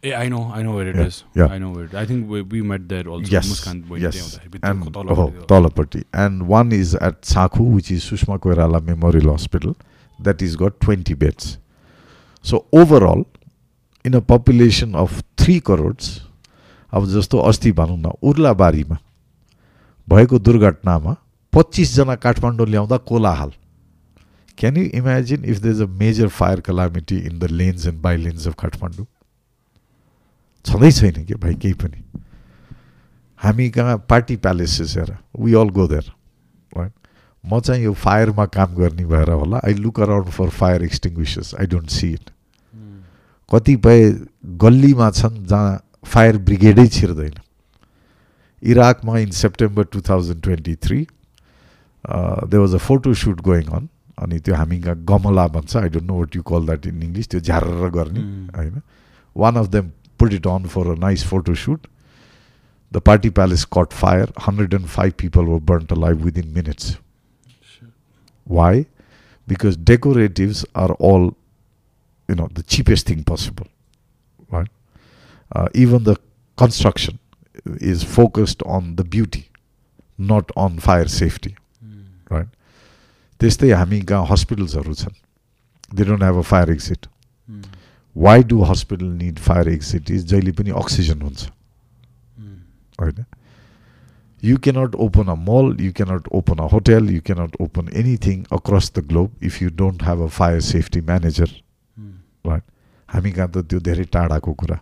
Yeah, 0.01 0.20
I 0.20 0.30
know, 0.30 0.49
I 0.53 0.61
know 0.63 0.76
where 0.76 0.88
it 0.88 0.95
yeah, 0.95 1.05
is. 1.05 1.24
yeah. 1.36 1.45
I 1.45 1.57
know 1.57 1.72
where. 1.72 1.89
I 1.93 2.05
think 2.05 2.30
we, 2.30 2.41
we 2.41 2.61
met 2.61 2.88
there 2.89 3.07
also. 3.07 3.30
Yes, 3.30 3.65
yes. 3.97 4.39
And 4.63 4.84
Tolapati. 4.93 6.03
Oh, 6.03 6.24
and 6.24 6.47
one 6.47 6.72
is 6.72 6.95
at 6.95 7.22
Sakhu, 7.22 7.70
which 7.74 7.91
is 7.91 8.03
Sushma 8.03 8.39
Koirala 8.39 8.82
Memorial 8.84 9.32
Hospital, 9.32 9.76
that 10.20 10.41
is 10.41 10.55
got 10.55 10.80
20 10.80 11.13
beds. 11.15 11.57
So 12.41 12.65
overall, 12.72 13.26
in 14.03 14.13
a 14.15 14.22
population 14.22 14.95
of 14.95 15.22
three 15.38 15.59
crores, 15.59 16.22
अब 16.94 17.06
जस्तो 17.08 17.38
अस्ति 17.50 17.72
भनौँ 17.72 17.98
न 17.98 18.12
उर्लाबारीमा 18.24 18.98
भएको 20.08 20.40
दुर्घटनामा 20.40 21.16
पच्चिसजना 21.54 22.16
काठमाडौँ 22.16 22.68
ल्याउँदा 22.68 22.98
कोलाहाल। 23.10 23.52
Can 24.58 24.78
you 24.78 24.84
imagine 24.98 25.46
if 25.46 25.60
there 25.62 25.66
is 25.66 25.82
a 25.82 25.86
major 26.00 26.28
fire 26.30 26.60
calamity 26.62 27.18
in 27.20 27.40
the 27.40 27.50
lanes 27.52 27.88
and 27.88 28.02
by 28.02 28.18
lanes 28.18 28.48
of 28.48 28.56
Kathmandu 28.60 29.06
छँदै 30.66 30.92
छैन 30.92 31.26
कि 31.26 31.36
भाइ 31.36 31.56
केही 31.56 31.74
पनि। 31.74 32.04
हामी 33.42 33.70
कहाँ 33.70 33.98
party 34.10 34.36
palaces 34.38 34.96
hair 34.98 35.18
we 35.40 35.54
all 35.56 35.70
go 35.78 35.88
there 35.88 36.12
right 36.78 36.92
म 37.44 37.60
चाहिँ 37.60 37.84
यो 37.84 37.94
फायरमा 37.96 38.46
काम 38.52 38.76
गर्ने 38.76 39.06
भएर 39.06 39.30
होला 39.32 39.62
I 39.66 39.74
look 39.74 40.00
around 40.00 40.30
for 40.38 40.50
fire 40.58 40.84
extinguishers 40.84 41.54
I 41.60 41.68
don't 41.68 41.90
see 41.90 42.12
it 42.14 42.30
कतिपय 43.52 44.12
गल्लीमा 44.64 45.10
छन् 45.12 45.46
जहाँ 45.48 45.80
fire 46.12 46.39
ब्रिगेडै 46.49 46.87
छिर्दैन 46.99 47.35
इराकमा 48.62 49.18
in 49.18 49.30
September 49.41 49.85
two 49.93 50.01
thousand 50.09 50.43
twenty 50.43 50.74
three 50.87 51.01
they 52.53 52.59
was 52.59 52.74
a 52.74 52.78
photo 52.89 53.14
shoot 53.22 53.41
going 53.51 53.66
on 53.78 53.89
अनि 54.24 54.39
त्यो 54.47 54.55
हामी 54.55 54.80
कहाँ 54.80 54.97
गमला 55.11 55.47
भन्छ 55.57 55.76
आई 55.76 55.89
डोन्ट 55.97 56.07
नो 56.11 56.18
वाट 56.18 56.37
यु 56.37 56.43
कल 56.53 56.66
द्याट 56.66 56.87
इन 56.87 57.03
इङ्ग्लिस 57.03 57.28
त्यो 57.28 57.41
झ्यार 57.41 57.64
गर्ने 57.97 58.20
Mm. 58.20 58.57
होइन 58.57 58.80
one 59.37 59.57
of 59.62 59.66
them 59.76 59.91
put 60.20 60.32
it 60.32 60.47
on 60.47 60.66
for 60.74 60.91
a 60.91 60.99
nice 61.01 61.24
photo 61.26 61.55
shoot 61.62 61.87
the 62.93 63.01
party 63.07 63.30
palace 63.39 63.64
caught 63.78 63.93
fire 64.03 64.32
hundred 64.47 64.74
and 64.74 64.87
five 64.99 65.12
people 65.18 65.45
were 65.53 65.61
burnt 65.72 65.93
a 65.93 65.97
life 66.07 66.16
within 66.28 66.53
minutes 66.59 66.97
Why? 68.47 68.72
Because 69.49 69.76
decoratives 69.91 70.59
are 70.74 70.93
all, 71.09 71.22
you 72.28 72.35
know, 72.41 72.49
the 72.53 72.62
cheapest 72.64 73.07
thing 73.11 73.22
possible, 73.24 73.68
right? 74.51 74.68
even 75.76 76.04
the 76.04 76.16
construction 76.58 77.18
is 77.82 78.04
focused 78.06 78.64
on 78.68 78.95
the 78.95 79.08
beauty 79.10 79.43
not 80.20 80.52
on 80.58 80.78
fire 80.80 81.08
safety 81.10 81.56
right 82.32 82.47
त्यस्तै 83.41 83.72
हामी 83.72 84.02
कहाँ 84.04 84.26
हस्पिटल्सहरू 84.30 84.93
छन् 84.93 85.16
they 85.91 86.04
don't 86.06 86.24
have 86.24 86.38
a 86.38 86.41
fire 86.52 86.72
exit 86.72 87.08
why 88.16 88.43
do 88.43 88.62
hospital 88.64 89.06
need 89.06 89.39
fire 89.39 89.70
exit 89.70 90.12
is 90.12 90.26
जहिले 90.26 90.52
पनि 90.52 90.72
oxygen 90.84 91.22
हुन्छ 91.22 91.50
होइन 93.02 93.26
यु 94.43 94.58
cannot 94.68 94.95
open 95.06 95.28
a 95.28 95.36
mall 95.47 95.76
you 95.82 95.91
cannot 95.93 96.28
open 96.34 96.58
a 96.58 96.68
hotel 96.74 97.10
you 97.10 97.22
cannot 97.26 97.56
open 97.62 97.89
anything 98.04 98.43
across 98.60 98.91
the 98.95 99.06
globe 99.08 99.50
if 99.50 99.62
you 99.62 99.70
don't 99.82 100.04
have 100.04 100.22
a 100.22 100.28
fire 100.38 100.62
safety 100.68 101.02
manager 101.10 101.50
right 102.47 102.64
हामी 103.10 103.32
कहाँ 103.32 103.52
त 103.52 103.66
त्यो 103.70 103.80
धेरै 103.89 104.04
टाढाको 104.14 104.54
कुरा 104.64 104.80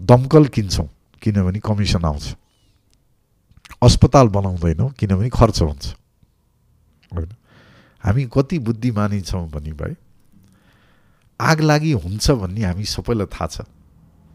दमकल 0.00 0.46
किन्छौँ 0.46 0.88
किनभने 1.22 1.58
कमिसन 1.60 2.04
आउँछ। 2.04 2.34
अस्पताल 3.82 4.28
बनाउँदैनौँ 4.28 4.90
किनभने 4.90 5.28
खर्च 5.30 5.60
हुन्छ। 5.62 5.94
होइन? 7.12 7.28
हामी 8.04 8.24
कति 8.32 8.58
बुद्धिमानी 8.58 9.20
छौँ 9.20 9.48
भने 9.50 9.72
भाइ 9.72 9.94
आग 11.40 11.60
लागि 11.60 11.92
हुन्छ 11.94 12.30
भन्ने 12.32 12.64
हामी 12.64 12.84
सबैलाई 12.86 13.26
थाहा 13.26 13.46
छ। 13.46 13.60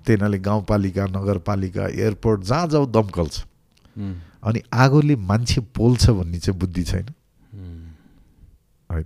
त्यही 0.06 0.40
गाउँपालिका 0.40 1.06
नगरपालिका 1.08 1.88
एयरपोर्ट 1.88 2.42
जहाँ 2.44 2.68
जाऊ 2.68 2.86
दमकल 2.86 3.28
छ। 3.28 3.46
अनि 4.44 4.62
आगोले 4.74 5.16
मान्छे 5.16 5.62
पोल्छ 5.74 6.10
भन्ने 6.10 6.40
चाहिँ 6.40 6.60
बुद्धि 6.60 6.84
छैन। 6.84 7.08
होइन? 8.90 9.06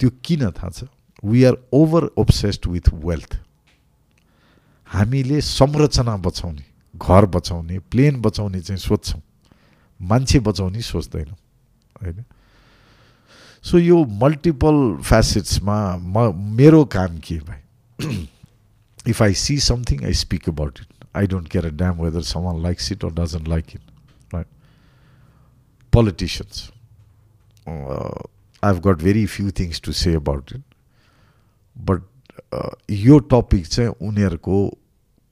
त्यो 0.00 0.10
किन 0.24 0.50
थाहा 0.50 0.70
छ? 0.70 0.84
We 1.22 1.44
are 1.44 1.56
over 1.72 2.04
obsessed 2.18 2.66
with 2.66 2.88
wealth 2.94 3.38
हामीले 4.88 5.40
संरचना 5.40 6.16
बचाउने 6.16 6.64
घर 6.96 7.24
बचाउने 7.26 7.78
प्लेन 7.90 8.20
बचाउने 8.20 8.60
चाहिँ 8.60 8.78
सोध्छौँ 8.78 9.20
मान्छे 10.00 10.38
बचाउने 10.40 10.80
सोच्दैनौँ 10.82 11.36
होइन 12.02 12.24
सो 13.62 13.78
यो 13.78 14.04
मल्टिपल 14.22 15.02
फेसेट्समा 15.02 15.96
म 15.96 16.32
मेरो 16.56 16.84
काम 16.84 17.18
के 17.18 17.38
भाइ 17.38 17.60
if 19.10 19.22
I 19.22 19.34
see 19.34 19.58
something 19.60 20.04
I 20.04 20.14
speak 20.22 20.48
about 20.48 20.78
it 20.80 21.04
I 21.16 21.26
don't 21.26 21.48
care 21.48 21.66
a 21.66 21.70
damn 21.82 22.00
whether 22.02 22.22
someone 22.22 22.62
likes 22.62 22.92
it 22.92 23.04
or 23.04 23.12
doesn't 23.12 23.48
like 23.48 23.66
it 23.74 24.34
right. 24.34 24.46
Uh, 27.66 28.22
I've 28.62 28.80
got 28.80 28.98
very 28.98 29.26
few 29.26 29.50
things 29.50 29.80
to 29.80 29.92
say 29.92 30.12
about 30.14 30.52
it. 30.56 30.62
But 31.76 32.02
yo 32.90 33.18
topic 33.18 33.66
चाहिँ 33.66 33.90
उनीहरूको 34.02 34.58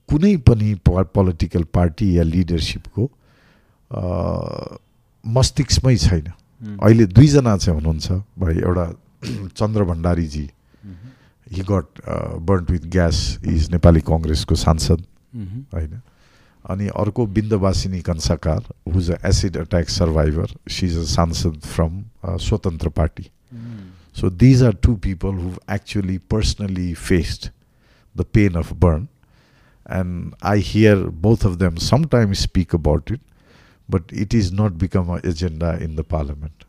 कुनै 0.09 0.37
पनि 0.37 0.75
political 0.87 1.63
party 1.75 2.19
या 2.19 2.23
लिडरसिपको 2.23 3.11
मस्तिष्कमै 5.25 5.97
छैन। 5.97 6.27
अहिले 6.83 7.07
दुईजना 7.07 7.57
चाहिँ 7.57 7.81
हुनुहुन्छ। 7.81 8.13
भाइ 8.39 8.55
एउटा 8.59 8.87
Chandra 9.59 9.85
भण्डारीजी। 9.85 10.51
He 11.53 11.63
got 11.63 12.01
burn 12.41 12.67
with 12.71 12.85
gas 12.91 13.39
is 13.45 13.71
Nepali 13.71 14.01
कङ्ग्रेसको 14.01 14.55
सांसद 14.55 15.05
होइन। 15.75 16.01
अनि 16.65 16.87
अर्को 16.89 17.27
Bindabasini 17.27 18.01
Kansakar 18.01 18.93
who's 18.95 19.11
a 19.11 19.17
acid 19.29 19.57
attack 19.57 19.89
survivor 19.89 20.49
she 20.69 20.87
is 20.87 20.97
a 20.99 21.03
सांसद 21.05 21.61
from 21.65 22.03
Swatantra 22.25 22.89
party. 22.89 23.31
So 24.15 24.29
these 24.29 24.63
are 24.63 24.73
two 24.73 24.97
people 24.97 25.33
who've 25.33 25.59
actually 25.69 26.19
personally 26.21 26.95
faced 26.95 27.51
the 28.15 28.25
pain 28.25 28.57
of 28.57 28.79
burn. 28.79 29.09
And 29.87 30.35
I 30.41 30.59
hear 30.59 31.11
both 31.11 31.45
of 31.45 31.59
them 31.59 31.77
sometimes 31.79 32.39
speak 32.39 32.73
about 32.73 33.11
it, 33.11 33.21
but 33.89 34.05
it 34.11 34.33
is 34.33 34.53
not 34.53 34.79
become 34.79 35.11
an 35.11 35.21
agenda 35.25 35.77
in 35.81 35.97
the 35.97 36.05
parliament. 36.05 36.65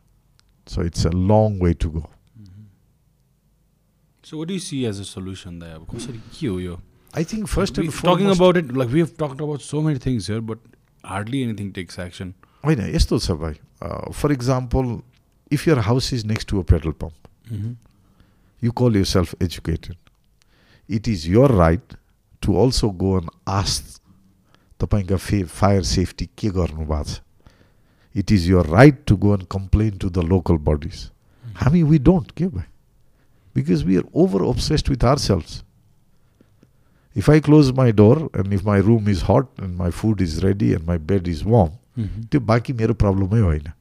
So 0.66 0.82
it's 0.82 1.06
a 1.06 1.12
long 1.12 1.60
way 1.60 1.76
to 1.76 1.90
go. 1.90 2.10
Mm-hmm. 2.42 2.64
So 4.24 4.38
what 4.38 4.48
do 4.48 4.56
you 4.56 4.60
see 4.60 4.88
as 4.88 5.00
a 5.00 5.06
solution 5.06 5.60
there? 5.60 5.78
Because 5.80 6.10
I 7.14 7.24
think 7.24 7.48
first 7.48 7.78
and 7.78 7.94
foremost 7.94 8.04
talking 8.04 8.32
about 8.32 8.58
it, 8.58 8.76
like 8.76 8.90
we 8.90 9.00
have 9.00 9.16
talked 9.16 9.40
about 9.40 9.62
so 9.62 9.82
many 9.84 10.00
things 10.00 10.26
here, 10.28 10.42
but 10.42 10.58
hardly 11.04 11.44
anything 11.44 11.72
takes 11.72 12.00
action. 12.00 12.34
Oh, 12.64 12.72
I 12.72 12.76
know, 12.76 12.88
yes, 12.88 13.12
uh, 13.12 14.12
For 14.12 14.32
example, 14.32 15.04
if 15.52 15.68
your 15.68 15.80
house 15.80 16.12
is 16.12 16.26
next 16.26 16.48
to 16.48 16.60
a 16.60 16.64
petrol 16.64 16.94
pump, 16.94 17.14
Mm-hmm. 17.51 17.73
You 18.63 18.73
call 18.73 18.97
yourself 18.97 19.35
educated. 19.41 19.97
It 20.89 21.09
is 21.09 21.27
your 21.29 21.49
right 21.49 21.97
to 22.43 22.57
also 22.57 22.91
go 22.91 23.17
and 23.17 23.29
ask 23.47 23.99
तपाईँका 24.81 25.17
फे 25.17 25.43
fire 25.45 25.83
safety 25.85 26.29
के 26.39 26.49
गर्नु 26.51 26.85
भएको 26.87 27.05
छ 27.05 27.21
it 28.17 28.33
is 28.33 28.49
year 28.51 28.67
right 28.67 29.03
to 29.07 29.17
go 29.17 29.35
and 29.35 29.47
complain 29.51 29.97
to 30.05 30.11
the 30.11 30.25
local 30.29 30.57
bodies 30.69 31.11
हामी 31.61 31.83
we 31.91 31.99
don't 32.09 32.31
के 32.37 32.47
भाइ 32.47 32.65
because 33.57 33.83
we 33.85 33.97
are 33.97 34.05
over 34.23 34.47
obsessed 34.53 34.89
with 34.89 35.05
ourselves. 35.05 35.63
If 37.17 37.29
I 37.29 37.41
close 37.41 37.73
my 37.77 37.91
door 37.91 38.31
and 38.35 38.53
if 38.53 38.65
my 38.65 38.79
room 38.89 39.09
is 39.09 39.23
hot 39.29 39.49
and 39.59 39.77
my 39.77 39.91
food 40.01 40.21
is 40.27 40.43
ready 40.45 40.73
and 40.75 40.87
my 40.87 40.97
bed 41.13 41.29
is 41.29 41.45
warm, 41.45 41.71
त्यो 41.99 42.41
बाँकी 42.41 42.73
मेरो 42.73 42.95
प्रब्लमै 42.95 43.41
होइन 43.41 43.73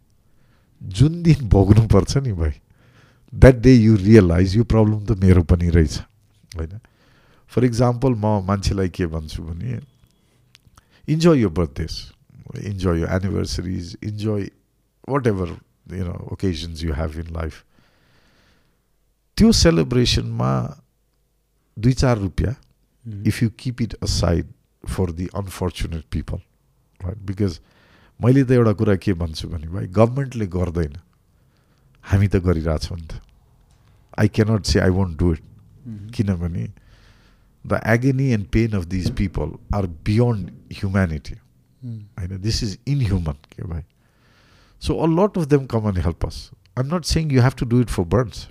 जुन 0.81 1.21
दिन 1.23 1.47
भोग्नुपर्छ 1.49 2.17
नि 2.17 2.33
भाइ 2.33 2.51
द्याट 3.34 3.54
डे 3.62 3.74
यु 3.74 3.96
रियलाइज 3.96 4.56
यो 4.56 4.64
problem 4.64 5.04
त 5.04 5.18
मेरो 5.18 5.42
पनि 5.42 5.68
रहेछ 5.70 5.98
होइन 6.52 6.78
फर 7.52 7.64
इक्जाम्पल 7.64 8.14
म 8.14 8.40
मान्छेलाई 8.46 8.88
के 8.88 9.06
भन्छु 9.10 9.42
भने 9.42 9.80
enjoy 11.08 11.40
your 11.40 11.50
birthdays 11.50 11.94
enjoy 12.64 13.00
your 13.00 13.06
anniversaries 13.16 13.96
enjoy 14.04 14.48
what 15.08 15.26
ever 15.26 15.56
you 15.92 16.04
know 16.04 16.14
occasions 16.32 16.82
you 16.84 16.94
have 16.94 17.18
in 17.18 17.32
life 17.34 17.62
त्यो 19.36 19.52
सेलिब्रेसनमा 19.52 20.52
दुई 21.76 21.92
चार 21.94 22.18
रुपियाँ 22.18 22.54
if 23.26 23.42
you 23.42 23.50
keep 23.58 23.82
it 23.82 23.94
aside 24.02 24.52
for 24.84 25.10
the 25.12 25.28
unfortunate 25.34 26.04
people 26.10 26.40
right 27.00 27.18
because 27.26 27.60
मैले 28.20 28.44
त 28.44 28.50
एउटा 28.52 28.72
कुरा 28.78 28.96
के 28.96 29.12
भन्छु 29.18 29.48
भने 29.48 29.68
भाइ 29.68 29.86
गभर्मेन्टले 29.92 30.46
गर्दैन 30.54 30.96
हामी 32.04 32.28
त 32.28 32.36
गरिरहेछौँ 32.44 32.98
नि 32.98 33.06
त 33.06 33.23
I 34.16 34.28
cannot 34.28 34.66
say 34.66 34.80
I 34.80 34.90
won't 34.90 35.16
do 35.16 35.32
it. 35.32 35.40
Mm-hmm. 35.88 36.08
Kinamani. 36.08 36.70
The 37.64 37.86
agony 37.86 38.32
and 38.32 38.50
pain 38.50 38.74
of 38.74 38.90
these 38.90 39.10
people 39.10 39.58
are 39.72 39.86
beyond 39.86 40.52
humanity. 40.68 41.36
Mm. 41.84 42.04
I 42.16 42.26
know 42.26 42.36
this 42.36 42.62
is 42.62 42.78
inhuman. 42.86 43.38
Okay, 43.60 43.84
so 44.78 45.02
a 45.02 45.06
lot 45.06 45.36
of 45.36 45.48
them 45.48 45.66
come 45.66 45.86
and 45.86 45.96
help 45.96 46.24
us. 46.24 46.50
I'm 46.76 46.88
not 46.88 47.06
saying 47.06 47.30
you 47.30 47.40
have 47.40 47.56
to 47.56 47.64
do 47.64 47.80
it 47.80 47.90
for 47.90 48.04
burns. 48.04 48.48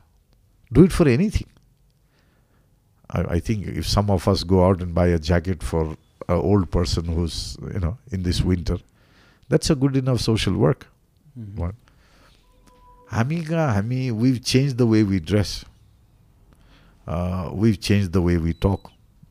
Do 0.71 0.83
it 0.83 0.91
for 0.91 1.07
anything. 1.07 1.47
I, 3.11 3.21
I 3.35 3.39
think 3.39 3.67
if 3.67 3.87
some 3.87 4.09
of 4.09 4.27
us 4.27 4.43
go 4.43 4.65
out 4.65 4.81
and 4.81 4.93
buy 4.95 5.07
a 5.07 5.19
jacket 5.19 5.61
for 5.61 5.95
an 6.27 6.35
old 6.35 6.71
person 6.71 7.05
who's 7.05 7.57
you 7.73 7.79
know 7.79 7.97
in 8.11 8.23
this 8.23 8.41
winter, 8.41 8.77
that's 9.49 9.69
a 9.69 9.75
good 9.75 9.95
enough 9.95 10.21
social 10.21 10.53
work. 10.53 10.87
Mm-hmm. 11.39 11.69
हामी 13.13 13.43
कहाँ 13.43 13.73
हामी 13.73 14.09
we 14.11 14.37
change 14.39 14.73
the 14.73 14.81
way 14.87 15.01
we 15.03 15.19
dress 15.21 15.63
we 17.55 17.73
change 17.81 18.09
the 18.09 18.17
way 18.19 18.37
we 18.37 18.53
talk 18.61 18.87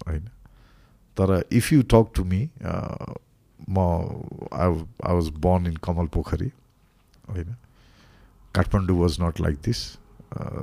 होइन 0.06 0.28
तर 1.16 1.42
if 1.52 1.72
you 1.72 1.82
talk 1.90 2.12
to 2.14 2.24
me 2.24 2.42
म 3.68 3.78
आई 4.52 4.68
I 4.68 5.14
was 5.14 5.28
born 5.40 5.66
इन 5.66 5.76
कमल 5.82 6.06
पोखरी 6.08 6.50
होइन 7.28 7.54
Kathmandu 8.54 8.98
was 8.98 9.16
not 9.20 9.40
like 9.40 9.58
this 9.64 9.86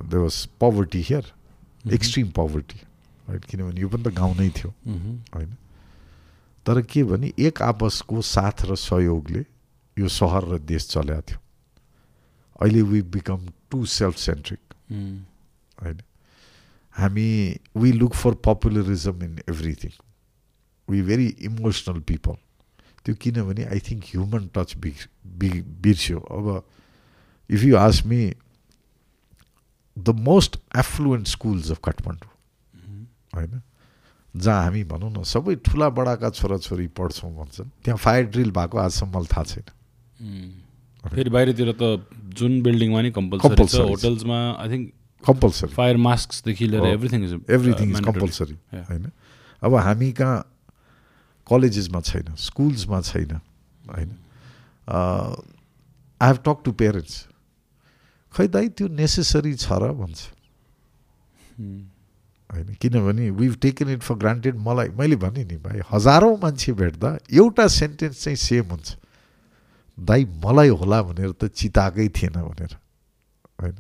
they 0.06 0.18
was 0.18 0.46
poverty 0.62 1.02
here 1.02 1.34
extreme 1.94 2.30
poverty 2.32 2.82
होइन 3.28 3.40
किनभने 3.42 3.82
यो 3.82 3.90
पनि 3.90 4.04
त 4.04 4.14
गाउँ 4.16 4.36
नै 4.36 4.50
थियो 4.52 4.74
होइन 5.36 5.56
तर 6.66 6.82
के 6.86 7.04
भने 7.04 7.34
एक 7.40 7.62
आपसको 7.64 8.22
साथ 8.24 8.66
र 8.66 8.76
सहयोगले 8.78 9.46
यो 9.98 10.08
सहर 10.14 10.48
र 10.48 10.60
देश 10.66 10.88
चलेको 10.88 11.22
थियो 11.22 11.49
अहिले 12.62 12.82
we 12.82 13.01
become 13.16 13.47
to 13.72 13.86
self 13.86 14.18
centric 14.18 14.60
होइन 15.82 15.99
हामी 16.95 17.30
we 17.78 17.91
look 17.91 18.14
for 18.14 18.34
populism 18.45 19.24
in 19.24 19.39
everything 19.49 19.91
we 20.88 21.01
very 21.01 21.28
emotional 21.49 21.99
people 22.12 22.36
त्यो 23.05 23.16
किनभने 23.16 23.64
I 23.66 23.80
think 23.80 24.03
human 24.05 24.49
touch 24.55 24.76
big 24.78 25.64
बिर्स्यो। 25.82 26.20
अब 26.20 26.64
if 27.49 27.64
you 27.64 27.78
ask 27.78 28.05
me 28.05 28.22
the 29.97 30.10
most 30.20 30.60
affluent 30.78 31.28
schools 31.28 31.72
of 31.72 31.80
Kathmandu 31.84 32.32
होइन? 33.36 33.62
जहाँ 34.36 34.64
हामी 34.64 34.84
भनौँ 34.84 35.12
न 35.12 35.24
सबै 35.26 35.55
ठुला 35.66 35.89
बडाका 35.89 36.30
छोराछोरी 36.30 36.88
पढ्छौँ 36.97 37.32
भन्छन् 37.36 37.70
त्यहाँ 37.84 37.97
फायर 37.97 38.26
ड्रिल 38.26 38.51
भएको 38.51 38.78
आजसम्म 38.78 39.18
मलाई 39.18 39.28
थाहा 39.34 39.43
छैन। 39.43 39.68
Hmm. 40.20 40.69
फेरि 41.04 41.30
बाहिरतिर 41.30 41.72
त 41.72 41.84
जुन 42.36 42.62
बिल्डिङमा 42.62 43.02
नि 43.02 43.12
कम्पलसरी 43.12 43.68
छ 43.68 43.88
होटल्समा 43.89 44.39
आई 44.60 44.70
थिङ्क 44.70 44.91
कम्पलसरी 45.24 45.74
फायर 45.74 45.97
मास्कदेखि 45.97 46.68
लिएर 46.68 46.86
everything 46.86 47.24
is 47.24 47.34
everything 47.50 47.91
is 47.91 48.00
compulsory 48.06 48.58
होइन? 48.74 49.12
अब 49.64 49.76
हामी 49.76 50.12
कहाँ 50.20 50.39
कलेजेसमा 51.47 52.02
छैन 52.02 52.36
स्कुल्समा 52.38 53.02
छैन 53.02 53.32
होइन? 53.89 54.12
I 54.89 56.28
have 56.28 56.38
talk 56.45 56.62
to 56.66 56.72
parents 56.84 57.16
खै 58.34 58.47
दाइ 58.47 58.70
त्यो 58.70 58.88
नेसेसरी 58.88 59.54
छ 59.56 59.72
र 59.72 59.91
भन्छ। 59.95 60.20
Hmm. 61.60 61.80
होइन? 62.50 62.74
किनभने 62.82 63.30
we've 63.32 63.56
taken 63.62 63.89
it 63.89 64.02
for 64.04 64.16
granted 64.16 64.56
मलाई 64.68 64.89
मैले 65.00 65.16
भने 65.16 65.43
नि 65.43 65.58
भाइ 65.64 65.82
हजारौँ 65.91 66.36
मान्छे 66.43 66.72
भेट्दा 66.74 67.18
एउटा 67.34 67.68
सेन्टेन्स 67.68 68.24
चाहिँ 68.24 68.36
सेम 68.38 68.66
हुन्छ। 68.72 68.88
दाइ 70.06 70.26
मलाई 70.45 70.70
होला 70.80 71.02
भनेर 71.04 71.32
त 71.32 71.52
चिताएकै 71.52 72.08
थिएन 72.16 72.34
भनेर 72.34 72.74
होइन? 73.62 73.76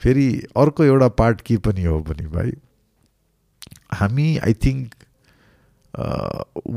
फेरि 0.00 0.26
अर्को 0.56 0.84
एउटा 0.84 1.08
पार्ट 1.18 1.40
के 1.40 1.56
पनि 1.66 1.84
हो 1.84 1.98
भने 2.06 2.26
भाइ 2.28 2.52
हामी 4.00 4.26
I 4.38 4.54
think 4.64 4.94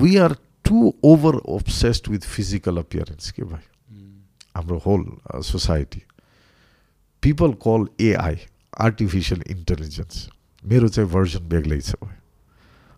we 0.02 0.16
are 0.18 0.36
too 0.66 0.94
over 1.04 1.36
obsessed 1.56 2.08
with 2.12 2.28
physical 2.36 2.78
appearance 2.78 3.32
के 3.32 3.44
भाइ? 3.44 3.64
हाम्रो 4.56 4.78
whole 4.86 5.04
society 5.46 6.02
people 7.24 7.54
call 7.66 7.88
AI 8.06 8.38
artificial 8.80 9.44
intelligence 9.52 10.30
मेरो 10.64 10.88
चाहिँ 10.88 11.10
भर्जन 11.10 11.48
बेग्लै 11.50 11.80
छ 11.82 11.96
भाइ। 12.02 12.18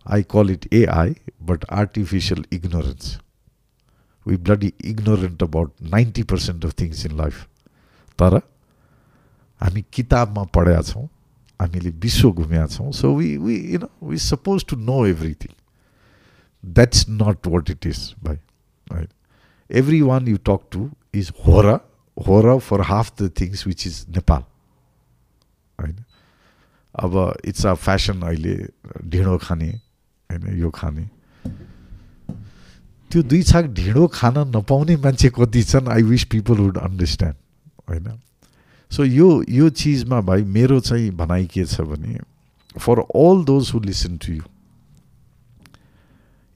I 0.05 0.23
call 0.31 0.49
it 0.51 0.67
AI 0.73 1.15
but 1.49 1.65
artificial 1.71 2.45
ignorance 2.53 3.17
we 4.26 4.36
bloody 4.38 4.72
ignorant 4.84 5.42
about 5.42 5.72
ninety 5.90 6.22
percent 6.24 6.64
of 6.64 6.80
things 6.80 7.04
in 7.06 7.16
life 7.16 7.46
तर 8.18 8.40
हामी 9.60 9.84
किताबमा 9.92 10.44
पढेका 10.54 10.82
छौँ 10.82 11.08
हामीले 11.60 11.90
विश्व 11.98 12.30
घुमेका 12.32 12.66
छौँ 12.68 12.90
so 12.92 13.14
we 13.14 13.36
we 13.38 13.56
you 13.72 13.78
know 13.78 13.90
we 14.08 14.18
suppose 14.20 14.64
to 14.64 14.76
know 14.82 15.04
everything 15.06 15.54
that's 16.64 17.04
not 17.10 17.46
what 17.46 17.70
it 17.70 17.86
is 17.86 18.00
भाइ 18.24 18.36
होइन 18.86 19.08
every 19.70 20.00
one 20.02 20.28
you 20.28 20.36
talk 20.46 20.68
to 20.70 20.88
is 21.14 21.32
हो 21.46 21.60
र 21.60 21.78
हो 22.16 22.40
र 22.40 22.58
फर 22.60 22.80
half 22.84 23.12
the 23.22 23.30
things 23.40 23.66
which 23.66 23.86
is 23.86 24.04
Nepal 24.10 24.42
होइन 25.78 25.96
अब 26.94 27.16
इट्स 27.44 27.66
अ 27.66 27.74
फेसन 27.78 28.22
अहिले 28.22 28.56
ढिँडो 29.04 29.38
खाने 29.38 29.70
होइन 29.70 30.58
यो 30.58 30.70
खाने 30.70 31.08
त्यो 33.10 33.22
दुई 33.22 33.42
छाक 33.42 33.64
ढिँडो 33.74 34.06
खान 34.12 34.38
नपाउने 34.56 34.96
मान्छे 35.04 35.30
कति 35.34 35.62
छन् 35.62 35.88
आई 35.88 36.02
विस 36.02 36.24
पिपल 36.32 36.58
वुड 36.58 36.78
अन्डरस्ट्यान्ड 36.78 37.36
होइन 37.88 38.08
सो 38.90 39.04
यो 39.04 39.28
यो 39.50 39.68
चिजमा 39.80 40.20
भाइ 40.28 40.42
मेरो 40.56 40.80
चाहिँ 40.80 41.10
भनाइ 41.16 41.46
के 41.54 41.64
छ 41.64 41.80
भने 41.90 42.18
for 42.76 43.00
all 43.00 43.44
those 43.44 43.70
who 43.74 43.80
listen 43.80 44.16
to 44.26 44.32
you 44.32 44.42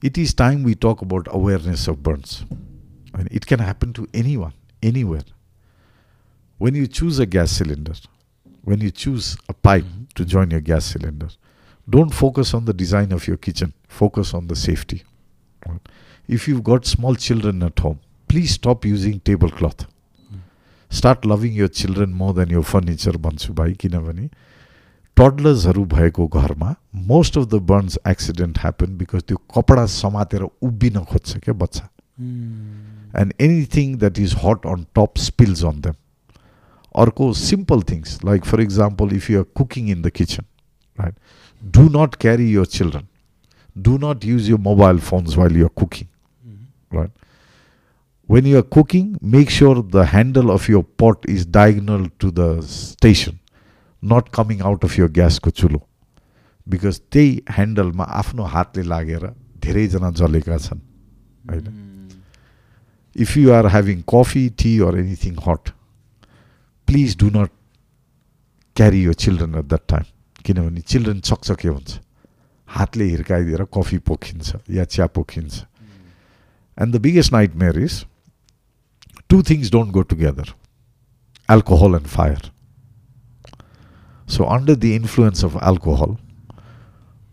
it 0.03 0.17
is 0.17 0.35
time 0.37 0.65
we 0.65 0.73
talk 0.85 1.03
about 1.03 1.27
awareness 1.41 1.89
of 1.89 1.99
burns 2.07 2.41
होइन 2.41 3.27
it 3.31 3.45
can 3.45 3.61
happen 3.61 3.91
to 3.91 4.07
any 4.15 4.35
one 4.35 4.53
anywhere 4.83 5.33
when 6.59 6.75
you 6.75 6.85
choose 6.99 7.21
a 7.21 7.25
gas 7.31 7.57
cylinder 7.57 8.07
when 8.63 8.81
you 8.81 8.91
choose 8.91 9.37
a 9.49 9.53
pipe 9.53 9.83
mm-hmm. 9.83 10.03
to 10.15 10.25
join 10.25 10.51
your 10.51 10.61
gas 10.61 10.85
cylinder, 10.85 11.29
don't 11.87 12.13
focus 12.13 12.53
on 12.53 12.65
the 12.65 12.73
design 12.73 13.11
of 13.11 13.27
your 13.27 13.37
kitchen, 13.37 13.73
focus 13.87 14.33
on 14.33 14.47
the 14.47 14.55
safety. 14.55 15.03
If 16.28 16.48
you've 16.48 16.64
got 16.64 16.86
small 16.86 17.14
children 17.14 17.62
at 17.62 17.78
home, 17.78 17.98
please 18.30 18.50
stop 18.50 18.84
using 18.84 19.20
tablecloth. 19.20 19.86
Mm. 20.30 20.40
Start 20.90 21.24
loving 21.24 21.52
your 21.52 21.68
children 21.68 22.12
more 22.12 22.32
than 22.34 22.50
your 22.50 22.64
furniture, 22.64 23.16
भन्छु 23.18 23.54
भाइ 23.54 23.72
किनभने 23.80 24.28
टडलर्सहरू 25.16 25.84
भएको 25.84 26.26
घरमा 26.28 26.74
most 27.10 27.38
of 27.38 27.44
the 27.52 27.60
burns 27.68 27.98
accident 28.08 28.58
happen 28.62 28.96
because 28.96 29.22
त्यो 29.28 29.36
कपडा 29.54 29.84
समातेर 29.92 30.42
उभिन 30.42 30.98
खोज्छ 31.12 31.36
क्या 31.36 31.54
बच्चा 31.62 31.88
end 33.20 33.32
anything 33.46 33.96
that 33.98 34.18
is 34.18 34.34
hot 34.44 34.66
on 34.72 34.84
top 34.98 35.18
spills 35.28 35.64
on 35.64 35.80
them 35.86 35.94
अर्को 36.94 37.32
simple 37.38 37.82
things 37.88 38.12
like 38.26 38.46
for 38.50 38.58
example 38.64 39.10
if 39.16 39.30
you 39.30 39.40
are 39.40 39.48
cooking 39.60 39.88
in 39.94 40.04
the 40.04 40.12
kitchen 40.18 40.46
right 40.98 41.16
do 41.78 41.88
not 41.96 42.18
carry 42.24 42.46
your 42.58 42.64
children 42.76 43.08
do 43.75 43.97
not 43.97 44.23
use 44.23 44.47
your 44.49 44.59
mobile 44.59 44.99
phones 45.09 45.37
while 45.37 45.51
you 45.51 45.65
are 45.65 45.75
cooking 45.83 46.07
mm-hmm. 46.07 46.97
right 46.97 47.11
when 48.29 48.45
you 48.45 48.57
are 48.57 48.69
cooking 48.77 49.07
make 49.21 49.49
sure 49.49 49.75
the 49.97 50.05
handle 50.05 50.51
of 50.51 50.67
your 50.69 50.83
pot 50.83 51.25
is 51.27 51.45
diagonal 51.45 52.07
to 52.19 52.31
the 52.31 52.49
station 52.61 53.39
not 54.03 54.31
coming 54.31 54.61
out 54.61 54.83
of 54.83 54.97
your 54.97 55.09
gas 55.09 55.39
ko 55.39 55.51
chulo 55.51 55.81
because 56.67 56.99
त्यही 57.11 57.39
ह्यान्डलमा 57.49 58.03
आफ्नो 58.21 58.43
हातले 58.55 58.83
लागेर 58.87 59.25
धेरैजना 59.63 60.09
जलेका 60.19 60.57
छन् 60.57 60.79
होइन 61.51 61.67
if 63.15 63.37
you 63.37 63.51
are 63.51 63.65
having 63.75 64.01
coffee 64.13 64.43
T 64.61 64.77
or 64.87 64.97
anything 64.99 65.35
हट 65.47 65.69
please 66.87 67.17
do 67.23 67.29
not 67.35 67.51
क्यारी 68.75 69.03
यो 69.03 69.13
children 69.23 69.55
at 69.59 69.65
that 69.73 69.85
time 69.93 70.05
किनभने 70.45 70.81
चिल्ड्रेन 70.93 71.19
चकचके 71.29 71.67
हुन्छ 71.67 71.99
हातले 72.77 73.05
हिर्काइदिएर 73.09 73.63
कफी 73.73 73.97
पोखिन्छ 74.07 74.55
या 74.77 74.83
chia 74.93 75.07
पोखिन्छ 75.17 75.63
and 76.81 76.95
the 76.95 77.01
biggest 77.01 77.33
night 77.33 77.55
mayor 77.63 77.79
is 77.83 78.05
two 79.29 79.41
things 79.49 79.71
don't 79.71 79.91
go 79.93 80.01
together 80.13 80.53
alcohol 81.51 81.95
and 81.95 82.09
fire. 82.09 82.43
So, 84.25 84.47
under 84.47 84.75
the 84.75 84.95
influence 84.95 85.43
of 85.43 85.55
alcohol, 85.61 86.19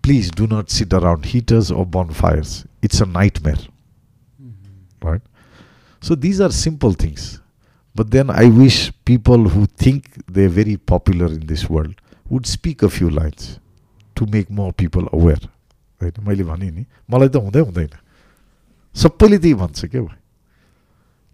please 0.02 0.30
do 0.30 0.46
not 0.46 0.70
sit 0.70 0.92
around 0.92 1.26
heaters 1.26 1.70
or 1.70 1.86
bonfires. 1.86 2.64
It's 2.82 3.00
a 3.00 3.06
nightmare. 3.06 3.62
Mm-hmm. 4.42 5.08
Right? 5.08 5.22
So, 6.02 6.16
these 6.16 6.40
are 6.40 6.50
simple 6.50 6.92
things. 6.92 7.40
But 7.94 8.10
then 8.10 8.30
I 8.30 8.46
wish 8.46 8.92
people 9.04 9.48
who 9.48 9.66
think 9.66 10.10
they're 10.26 10.48
very 10.48 10.76
popular 10.76 11.26
in 11.26 11.46
this 11.46 11.68
world 11.70 11.94
would 12.28 12.46
speak 12.46 12.82
a 12.82 12.90
few 12.90 13.10
lines 13.10 13.58
to 14.16 14.26
make 14.26 14.50
more 14.50 14.72
people 14.72 15.08
aware. 15.12 15.44
होइन 16.00 16.24
मैले 16.26 16.44
भने 16.44 16.70
नि 16.70 16.84
मलाई 17.10 17.28
त 17.28 17.36
हुँदै 17.38 17.60
हुँदैन 17.60 17.94
सबैले 18.96 19.38
त्यही 19.38 19.54
भन्छ 19.54 19.84
क्या 19.84 20.02
भाइ 20.02 20.18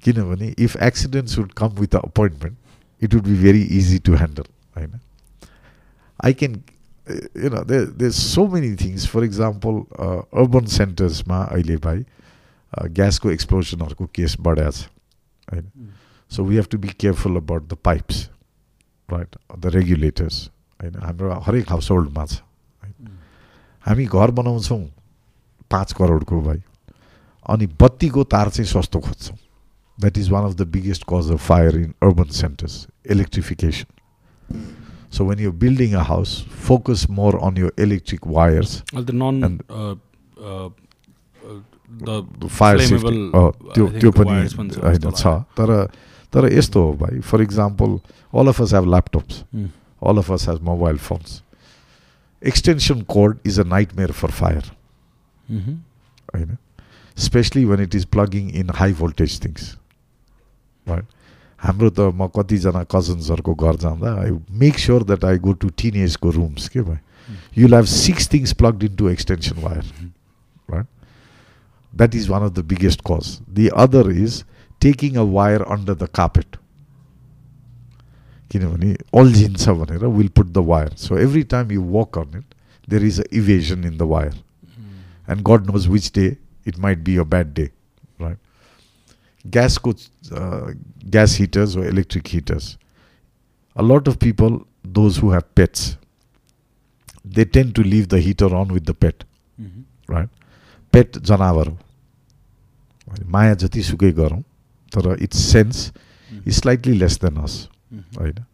किनभने 0.05 0.55
if 0.59 0.77
accidents 0.83 1.39
would 1.39 1.53
come 1.53 1.69
with 1.81 1.95
a 1.95 2.01
appointment 2.09 3.05
it 3.05 3.15
would 3.15 3.25
be 3.25 3.37
very 3.43 3.63
easy 3.79 3.99
to 3.99 4.15
handle 4.17 4.47
होइन 4.77 5.01
आई 6.21 6.33
क्यान 6.35 6.55
यु 7.37 7.51
न 7.51 7.65
दे 7.69 7.85
they 8.01 8.11
so 8.13 8.47
many 8.49 8.75
things 8.77 9.07
for 9.09 9.25
example 9.25 9.83
urban 10.41 10.67
सेन्टर्समा 10.77 11.43
अहिले 11.51 11.77
भाइ 11.85 12.05
ग्यासको 12.93 13.31
एक्सप्लोजनहरूको 13.31 14.07
केस 14.15 14.37
बढाएको 14.41 14.73
छ 14.73 14.89
होइन 15.49 15.93
So 16.31 16.43
we 16.43 16.57
have 16.57 16.69
to 16.71 16.79
be 16.79 16.89
careful 16.89 17.37
about 17.37 17.69
the 17.69 17.77
pipes, 17.79 18.29
right? 19.09 19.37
The 19.57 19.71
regulators. 19.71 20.49
होइन 20.81 20.95
हाम्रो 21.03 21.35
हरेक 21.41 21.69
हाउस 21.71 21.91
होल्डमा 21.91 22.25
छ 22.27 22.41
हामी 23.86 24.06
घर 24.06 24.32
बनाउँछौँ 24.40 24.82
पाँच 25.72 25.94
करोडको 25.94 26.42
भाइ। 26.42 26.62
अनि 27.50 27.68
बत्तीको 27.82 28.24
तार 28.24 28.50
चाहिँ 28.50 28.70
सस्तो 28.72 29.00
खोज्छौँ। 29.00 29.38
That 29.98 30.18
is 30.18 30.30
one 30.32 30.44
of 30.46 30.54
the 30.56 30.68
biggest 30.76 31.04
cause 31.10 31.32
of 31.32 31.48
fire 31.48 31.78
in 31.78 31.94
urban 32.04 32.30
centres 32.42 32.86
electrification 33.12 33.88
So 35.12 35.26
when 35.26 35.40
you're 35.40 35.52
building 35.52 35.94
a 35.96 36.04
house, 36.04 36.32
focus 36.66 37.10
more 37.10 37.40
on 37.40 37.56
your 37.56 37.72
electric 37.78 38.26
wires. 38.28 38.84
Well, 38.94 39.04
the 39.04 39.14
non 39.14 39.44
and 39.44 39.64
uh, 39.68 39.96
uh, 40.40 40.70
the, 41.90 42.18
the 42.40 42.50
fire 42.58 42.78
safety. 42.78 43.18
त्यो 43.76 43.88
त्यो 44.00 44.12
पनि 44.12 44.36
होइन 44.84 45.12
छ। 45.12 45.34
तर 45.58 45.90
तर 46.34 46.52
यस्तो 46.54 46.84
हो 46.84 46.94
भाइ। 47.00 47.20
For 47.22 47.42
example 47.42 48.00
all 48.34 48.48
of 48.48 48.62
us 48.62 48.74
have 48.74 48.86
laptops 48.90 49.44
all 50.02 50.18
of 50.18 50.32
us 50.32 50.48
has 50.50 50.62
mobile 50.70 50.98
phones 51.08 51.42
extension 52.43 53.01
code 53.09 53.39
is 53.47 53.61
a 53.61 53.65
night 53.67 53.95
mayor 53.97 54.13
for 54.13 54.31
fire 54.33 54.71
होइन 55.49 56.57
specially 57.17 57.65
one 57.65 57.81
it 57.83 57.95
is 57.95 58.05
plugging 58.15 58.51
in 58.61 58.71
high 58.75 58.93
voltage 58.95 59.41
things 59.45 59.75
right 60.87 61.05
हाम्रो 61.61 61.91
त 61.91 62.13
म 62.13 62.27
कतिजना 62.35 62.83
कजन्सहरूको 62.91 63.55
घर 63.55 63.77
जाँदा 63.83 64.15
I 64.23 64.31
make 64.59 64.79
sure 64.79 65.05
that 65.05 65.25
I 65.25 65.39
go 65.45 65.53
to 65.61 65.69
teen 65.79 65.97
एजको 65.99 66.31
rooms 66.31 66.69
के 66.69 66.81
भाइ 66.83 66.99
यु 67.59 67.69
have 67.69 67.85
six 67.93 68.29
things 68.33 68.53
plugged 68.55 68.85
in 68.85 68.97
to 68.97 69.09
extension 69.11 69.63
wire 69.63 69.85
right 70.71 70.87
that 71.93 72.15
is 72.15 72.29
one 72.29 72.43
of 72.43 72.53
the 72.53 72.65
biggest 72.67 73.03
cause 73.07 73.39
the 73.57 73.69
other 73.79 74.11
is 74.13 74.43
taking 74.83 75.17
a 75.17 75.27
wire 75.33 75.63
under 75.69 75.95
the 75.95 76.09
carpet 76.15 76.57
किनभने 78.51 78.93
अल्झिन्छ 79.19 79.69
भनेर 79.69 80.07
will 80.07 80.29
put 80.37 80.53
the 80.53 80.65
wire 80.73 80.95
so 81.07 81.19
every 81.19 81.43
time 81.55 81.73
you 81.73 81.83
walk 81.99 82.19
on 82.19 82.39
it 82.39 82.55
there 82.89 83.05
is 83.05 83.21
a 83.21 83.25
evasion 83.41 83.85
in 83.85 83.97
the 83.99 84.09
wire 84.15 84.33
and 85.33 85.43
God 85.49 85.71
knows 85.71 85.87
which 85.89 86.11
day 86.15 86.27
it 86.67 86.79
might 86.87 86.99
be 87.05 87.17
a 87.17 87.23
bad 87.35 87.53
day 87.55 87.71
right 88.21 88.39
ग्यासको 89.45 89.95
gas 90.33 91.37
heaters 91.41 91.77
वा 91.77 91.87
electric 91.87 92.29
hitters 92.33 92.77
a 93.77 93.83
lot 93.83 94.07
of 94.07 94.19
people, 94.19 94.67
those 94.85 95.17
who 95.17 95.31
have 95.31 95.53
pets, 95.55 95.97
they 97.25 97.45
tend 97.45 97.75
to 97.75 97.83
leave 97.83 98.09
the 98.09 98.21
heater 98.21 98.55
on 98.55 98.69
with 98.69 98.85
the 98.85 98.95
pet, 98.95 99.25
mm-hmm. 99.59 100.13
right? 100.13 100.29
Pet 100.93 101.19
जनावर 101.19 101.69
हो 101.69 101.79
माया 103.27 103.55
जतिसुकै 103.55 104.11
गरौँ 104.13 104.41
तर 104.93 105.17
it's 105.23 105.39
sense 105.53 105.91
is 106.47 106.55
slightly 106.55 106.93
less 106.99 107.19
than 107.21 107.37
us 107.43 107.57
होइन 108.19 108.45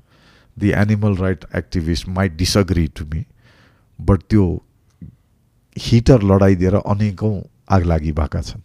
दि 0.58 0.70
animal 0.76 1.16
right 1.16 1.44
activist 1.56 2.08
might 2.18 2.36
disagree 2.36 2.86
to 2.98 3.04
me 3.14 3.24
but 3.98 4.22
त्यो 4.30 4.46
heater 5.76 6.22
लडाइदिएर 6.32 6.74
अनेकौँ 6.74 7.40
आग 7.76 7.84
लागि 7.86 8.12
भएका 8.12 8.40
छन् 8.42 8.62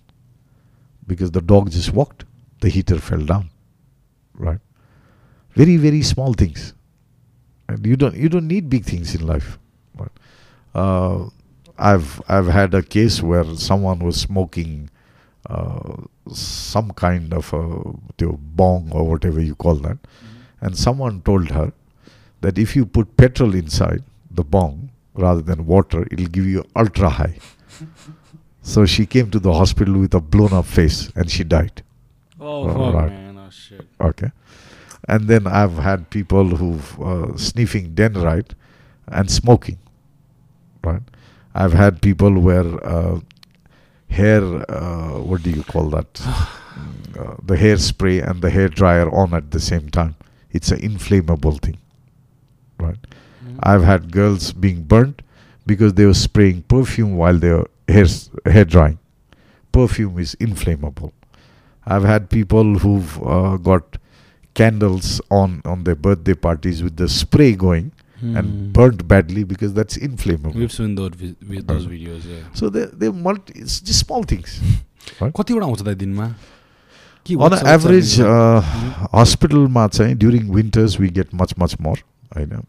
because 1.09 1.31
the 1.31 1.43
dog 1.51 1.69
just 1.69 1.93
वक्ड 1.95 2.23
the 2.65 2.69
heater 2.69 2.97
fell 2.97 3.25
down. 3.25 3.49
Right? 4.37 4.59
Very, 5.55 5.77
very 5.77 6.01
small 6.01 6.33
things. 6.33 6.73
And 7.69 7.85
you 7.85 7.95
don't 7.95 8.15
you 8.15 8.29
don't 8.29 8.47
need 8.47 8.69
big 8.69 8.85
things 8.85 9.15
in 9.15 9.25
life. 9.25 9.57
Right? 9.97 10.11
Uh, 10.73 11.29
I've 11.77 12.21
I've 12.27 12.47
had 12.47 12.73
a 12.73 12.83
case 12.83 13.21
where 13.21 13.55
someone 13.55 13.99
was 13.99 14.19
smoking 14.21 14.89
uh, 15.49 15.95
some 16.31 16.91
kind 16.91 17.33
of 17.33 17.51
a 17.53 17.63
the 18.17 18.27
bong 18.61 18.91
or 18.91 19.07
whatever 19.07 19.41
you 19.41 19.55
call 19.55 19.75
that, 19.87 19.97
and 20.60 20.76
someone 20.76 21.20
told 21.22 21.50
her 21.50 21.72
that 22.40 22.58
if 22.58 22.74
you 22.76 22.86
put 22.86 23.16
petrol 23.16 23.54
inside 23.54 24.02
the 24.30 24.44
bong 24.44 24.90
rather 25.14 25.40
than 25.42 25.66
water, 25.66 26.06
it'll 26.10 26.26
give 26.26 26.46
you 26.46 26.64
ultra 26.76 27.08
high. 27.10 27.36
so 28.62 28.86
she 28.86 29.06
came 29.06 29.30
to 29.30 29.38
the 29.38 29.52
hospital 29.52 29.98
with 29.98 30.14
a 30.14 30.20
blown 30.20 30.52
up 30.52 30.66
face 30.66 31.10
and 31.16 31.30
she 31.30 31.44
died. 31.44 31.82
Oh, 32.40 32.68
Oh, 32.68 32.92
right. 32.92 33.10
man. 33.10 33.38
Oh, 33.38 33.50
shit. 33.50 33.86
Okay. 34.00 34.30
And 35.08 35.28
then 35.28 35.46
I've 35.46 35.74
had 35.78 36.08
people 36.10 36.44
who've 36.44 37.00
uh, 37.00 37.36
sniffing 37.36 37.94
Dendrite 37.94 38.52
and 39.08 39.30
smoking. 39.30 39.78
Right. 40.84 41.02
I've 41.54 41.72
had 41.72 42.00
people 42.00 42.38
where 42.38 42.86
uh, 42.86 43.20
hair, 44.08 44.42
uh, 44.70 45.18
what 45.18 45.42
do 45.42 45.50
you 45.50 45.62
call 45.64 45.90
that? 45.90 46.14
Mm, 46.70 47.18
uh, 47.20 47.34
the 47.42 47.56
hairspray 47.56 48.22
and 48.26 48.40
the 48.42 48.48
hair 48.48 48.68
dryer 48.68 49.10
on 49.12 49.34
at 49.34 49.50
the 49.50 49.58
same 49.58 49.90
time 49.90 50.14
It's 50.51 50.71
an 50.71 50.79
inflammable 50.79 51.57
thing. 51.67 51.77
Right. 52.79 52.97
Mhm. 53.45 53.59
I've 53.71 53.83
had 53.83 54.11
girls 54.11 54.51
being 54.53 54.83
burnt 54.83 55.21
because 55.65 55.93
they 55.95 56.05
were 56.05 56.13
spraying 56.21 56.61
perfume 56.75 57.15
while 57.17 57.37
they 57.37 57.51
were 57.51 57.67
hair, 57.87 58.05
hair 58.45 58.65
drying. 58.65 58.97
Perfume 59.71 60.19
is 60.19 60.33
inflammable. 60.35 61.13
I've 61.85 62.03
had 62.03 62.29
people 62.29 62.79
who've 62.79 63.21
uh, 63.23 63.57
got 63.57 63.97
candles 64.53 65.19
on 65.29 65.61
on 65.65 65.83
their 65.83 65.95
birthday 65.95 66.33
parties 66.33 66.81
with 66.81 66.95
the 66.97 67.09
spray 67.09 67.53
going 67.55 67.91
Hmm. 68.19 68.35
and 68.39 68.51
burnt 68.75 69.01
badly 69.09 69.43
because 69.43 69.73
that's 69.73 69.97
inflammable. 69.97 70.53
We've 70.59 70.71
seen 70.71 70.95
those, 70.95 71.15
vi- 71.21 71.35
vi- 71.41 71.59
those 71.71 71.85
Uh, 71.85 71.89
videos, 71.89 72.23
yeah. 72.33 72.43
So 72.53 72.69
they 72.69 72.85
they 73.01 73.09
multi, 73.11 73.53
it's 73.63 73.81
just 73.81 73.99
small 74.05 74.23
things. 74.23 74.53
कतिवटा 75.21 75.65
आउँछ 75.65 75.81
त 75.83 75.95
दिनमा 76.03 76.27
के 76.29 76.35
On 77.25 77.37
what's- 77.41 77.61
an 77.61 77.65
what's 77.67 77.85
average, 77.85 78.15
happening? 78.17 78.31
uh, 78.31 78.61
Mhm. 78.61 79.09
हस्पिटलमा 79.19 79.87
चाहिँ 79.87 80.15
during 80.23 80.49
winters 80.55 80.99
we 80.99 81.07
get 81.19 81.33
much 81.41 81.53
much 81.59 81.75
more 81.81 81.99
होइन 82.35 82.61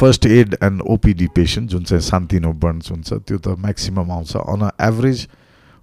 first 0.00 0.26
aid 0.26 0.56
and 0.62 0.82
OPD 0.94 1.26
patient 1.34 1.70
जुन 1.70 1.84
चाहिँ 1.84 2.00
सान्तिनो 2.02 2.52
बर्न्स 2.64 2.90
हुन्छ 2.90 3.12
त्यो 3.12 3.38
त 3.38 3.56
म्याक्सिमम् 3.64 4.10
आउँछ 4.10 4.36
on 4.36 4.60
a 4.68 4.70
average 4.88 5.26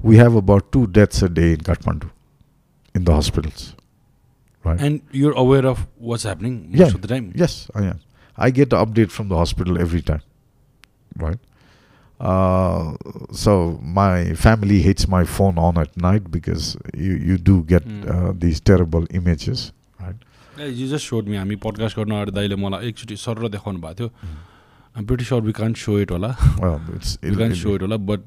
we 0.05 0.15
have 0.17 0.37
about 0.37 0.71
two 0.73 0.85
deaths 0.97 1.23
a 1.23 1.27
day 1.39 1.51
in 1.53 1.61
Kathmandu 1.69 2.09
in 2.95 3.03
the 3.03 3.09
hospitals 3.19 3.67
right 4.65 4.81
And 4.87 4.99
you're 5.19 5.35
aware 5.43 5.65
of 5.73 5.79
what's 6.09 6.25
happening 6.29 6.57
most 6.71 6.81
Yeah. 6.81 6.95
of 6.95 7.01
the 7.05 7.07
time. 7.11 7.29
Yes, 7.43 7.53
I 7.75 7.85
am. 7.91 7.99
I 8.37 8.49
get 8.57 8.73
an 8.73 8.83
update 8.85 9.13
from 9.15 9.29
the 9.31 9.37
hospital 9.39 9.79
every 9.85 10.01
time. 10.09 10.21
Right? 11.23 11.39
Uh, 12.20 12.94
so 13.30 13.78
my 13.82 14.32
family 14.34 14.80
hates 14.82 15.06
my 15.06 15.24
phone 15.24 15.58
on 15.58 15.76
at 15.78 15.96
night 15.98 16.30
because 16.30 16.76
you, 16.96 17.12
you 17.30 17.36
do 17.36 17.62
get 17.62 17.84
Mm. 17.86 18.08
uh, 18.14 18.32
these 18.44 18.60
terrible 18.70 19.06
images. 19.20 19.64
Right? 20.00 20.16
You 20.58 20.86
just 20.88 21.08
showed 21.10 21.28
me 21.28 21.36
हामी 21.36 21.56
podcast 21.64 21.96
गर्न 21.98 22.12
अगाडि 22.16 22.32
दाइले 22.38 22.56
मलाई 22.64 22.88
एकचोटि 22.88 23.16
sir 23.24 23.48
देखाउनु 23.56 23.80
भएको 23.80 23.94
थियो 23.98 24.10
I'm 24.96 25.04
pretty 25.06 25.24
sure 25.30 25.40
we 25.48 25.52
can 25.60 25.74
show 25.84 25.98
it 26.00 26.10
होला 26.10 26.30
Well, 26.62 26.80
it's. 26.96 27.16
We 27.24 27.36
can 27.36 27.52
show 27.62 27.74
it 27.74 27.82
होला 27.82 27.96
but 28.10 28.20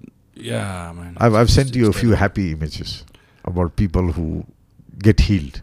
yeah 0.52 0.62
man 1.00 1.16
I've, 1.18 1.36
I've 1.42 1.50
sent 1.58 1.76
you 1.82 1.90
a 1.90 1.96
few 2.02 2.12
happy 2.24 2.48
images 2.52 2.94
about 3.46 3.76
people 3.84 4.12
who 4.20 4.28
get 5.10 5.26
healed. 5.30 5.62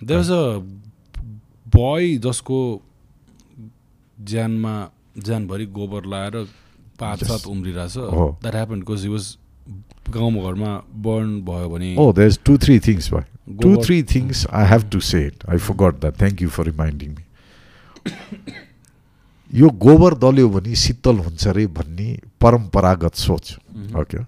There 0.00 0.18
was 0.18 0.30
a 0.30 0.42
boy 1.76 2.16
जसको 2.28 2.58
ज्यानमा 4.32 4.74
ज्यानभरि 5.18 5.66
गोबर 5.80 6.04
लाएर 6.14 6.46
पाँच 7.00 7.24
सात 7.24 7.46
उम्रिरहेछ। 7.46 7.96
That 7.96 8.54
happen 8.54 8.80
because 8.80 9.02
he 9.02 9.08
was 9.08 9.36
गाउँ 10.10 10.32
घरमा 10.42 10.72
बर्न 11.06 11.40
भयो 11.44 11.68
भने 11.68 11.94
ओ 11.98 12.12
there 12.12 12.28
is 12.28 12.38
two 12.44 12.58
three 12.58 12.78
things 12.86 13.10
भयो 13.12 13.58
two 13.62 13.76
three 13.84 14.02
things 14.14 14.46
I 14.52 14.66
have 14.66 14.88
to 14.92 15.00
say 15.00 15.26
it 15.26 15.50
I 15.50 15.58
forgot 15.82 16.00
that 16.00 16.18
thank 16.20 16.42
you 16.42 16.48
for 16.48 16.64
reminding 16.64 17.10
me 17.10 17.24
यो 19.50 19.68
गोबर 19.82 20.14
दल्यो 20.22 20.48
भने 20.48 20.74
शीतल 20.74 21.16
हुन्छ 21.18 21.46
अरे 21.48 21.66
भन्ने 21.66 22.08
परम्परागत 22.40 23.14
सोच। 23.14 23.52
mm-hmm. 23.52 24.00
ओके 24.00 24.18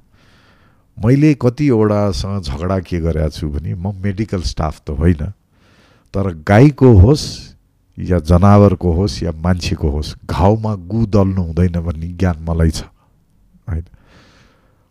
मैले 0.96 1.34
कतिवटासँग 1.42 2.42
झगडा 2.42 2.78
के 2.80 3.00
गरेको 3.00 3.30
छु 3.30 3.48
भने 3.48 3.74
म 3.74 3.92
मेडिकल 4.02 4.42
स्टाफ 4.42 4.80
त 4.80 4.90
होइन 4.98 5.22
तर 6.14 6.32
गाईको 6.46 6.92
होस् 6.98 7.47
या 7.98 8.18
जनावरको 8.18 8.92
होस् 8.92 9.22
या 9.22 9.32
मान्छेको 9.32 9.88
होस् 9.90 10.14
घाउमा 10.26 10.74
गु 10.86 11.06
दल्नु 11.06 11.42
हुँदैन 11.42 11.80
भन्ने 11.80 12.08
ज्ञान 12.14 12.44
मलाई 12.48 12.70
छ 12.70 12.82
होइन? 13.68 13.84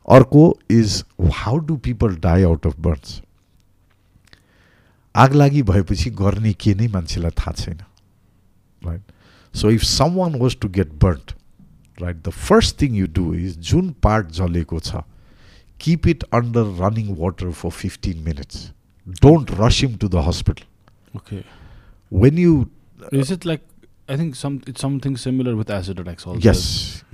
अर्को 0.07 0.43
is 0.71 1.03
how 1.33 1.57
do 1.57 1.77
people 1.77 2.15
die 2.15 2.43
out 2.43 2.67
of 2.67 2.79
burns 2.79 3.21
आग 5.15 5.33
लागि 5.33 5.63
भएपछि 5.63 6.09
गर्ने 6.09 6.53
के 6.53 6.73
नै 6.75 6.87
मान्छेलाई 6.87 7.31
थाहा 7.31 7.51
छैन 7.53 7.79
right 8.81 9.01
so 9.53 9.69
if 9.69 9.83
some 9.83 10.13
one 10.13 10.39
was 10.39 10.57
to 10.61 10.69
get 10.69 10.93
burnt 11.03 11.31
right 12.01 12.23
the 12.27 12.29
first 12.29 12.81
thing 12.81 12.95
you 12.95 13.07
do 13.13 13.33
is 13.35 13.57
Jun 13.71 13.89
part 14.03 14.31
जलेको 14.39 14.79
छ 14.79 15.03
keep 15.79 16.07
it 16.07 16.23
under 16.33 16.73
running 16.79 17.15
water 17.19 17.51
for 17.51 17.69
fifteen 17.69 18.23
minutes 18.23 18.71
don't 19.21 19.51
rush 19.59 19.81
him 19.81 19.95
to 19.95 20.07
the 20.07 20.27
hospital 20.27 21.17
okay 21.17 21.43
when 22.11 22.37
you 22.37 22.65
Is 23.22 23.30
it 23.36 23.44
like 23.50 23.62
I 24.08 24.16
think 24.20 24.36
some 24.38 24.54
it's 24.70 24.82
something 24.84 25.16
similar 25.24 25.52
with 25.56 25.70
acid 25.78 26.00
attacks 26.04 26.26
also. 26.26 26.40
Yes 26.48 26.62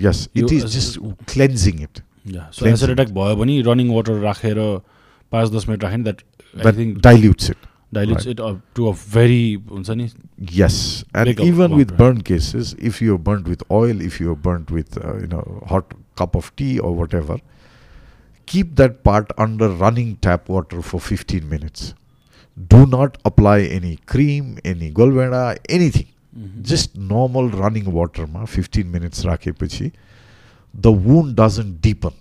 yes 0.01 0.29
it 0.37 0.43
You- 0.45 0.53
is 0.59 0.65
just 0.77 0.99
cleansing 1.35 1.83
it 1.89 2.03
Yeah. 2.31 2.47
So 2.55 2.63
Cleansing. 2.65 2.75
acid 2.77 2.91
attack 2.95 3.11
भयो 3.17 3.37
भने 3.37 3.61
running 3.67 3.91
water 3.95 4.19
राखेर 4.23 4.59
पाँच 5.33 5.51
दस 5.53 5.69
minute 5.69 5.85
राख्यो 5.85 5.99
नि 5.99 6.05
that 6.05 6.23
I 6.57 6.63
that 6.63 6.77
think 6.79 6.99
डाइल्युट्स 7.03 7.51
it 7.51 7.67
डाइल्युट्स 7.95 8.27
right. 8.27 8.41
It 8.41 8.61
to 8.77 8.87
a 8.89 8.93
भेरी 9.15 9.53
हुन्छ 9.71 9.91
नि 10.01 10.09
Yes, 10.59 10.75
and 11.21 11.31
Big 11.31 11.41
even 11.45 11.55
amount, 11.67 11.79
with 11.81 11.93
right? 11.93 12.01
burn 12.01 12.19
cases, 12.31 12.73
if 12.91 12.99
you're 13.05 13.21
burnt 13.29 13.49
with 13.53 13.63
oil, 13.79 14.03
if 14.09 14.19
you're 14.25 14.37
burnt 14.49 14.73
with 14.79 14.99
uh, 15.05 15.15
you 15.23 15.31
know 15.35 15.45
hot 15.71 15.95
cup 16.23 16.37
of 16.41 16.51
tea 16.61 16.73
or 16.89 16.93
whatever, 16.99 17.39
keep 18.53 18.75
that 18.83 19.01
part 19.09 19.33
under 19.47 19.69
running 19.85 20.13
tap 20.27 20.53
water 20.57 20.83
for 20.91 21.01
15 21.01 21.49
minutes. 21.55 21.89
do 22.56 22.86
not 22.86 23.18
apply 23.26 23.62
any 23.62 23.98
cream, 24.06 24.58
any 24.64 24.92
golveda, 24.92 25.58
anything. 25.70 26.08
Mm-hmm. 26.38 26.62
Just 26.64 26.96
normal 26.96 27.50
running 27.50 27.92
water 27.92 28.26
ma 28.28 28.46
15 28.46 28.92
minutes 28.92 29.24
rakhepachi 29.24 29.92
the 30.74 30.92
wound 30.92 31.36
doesn't 31.36 31.82
deepen, 31.82 32.14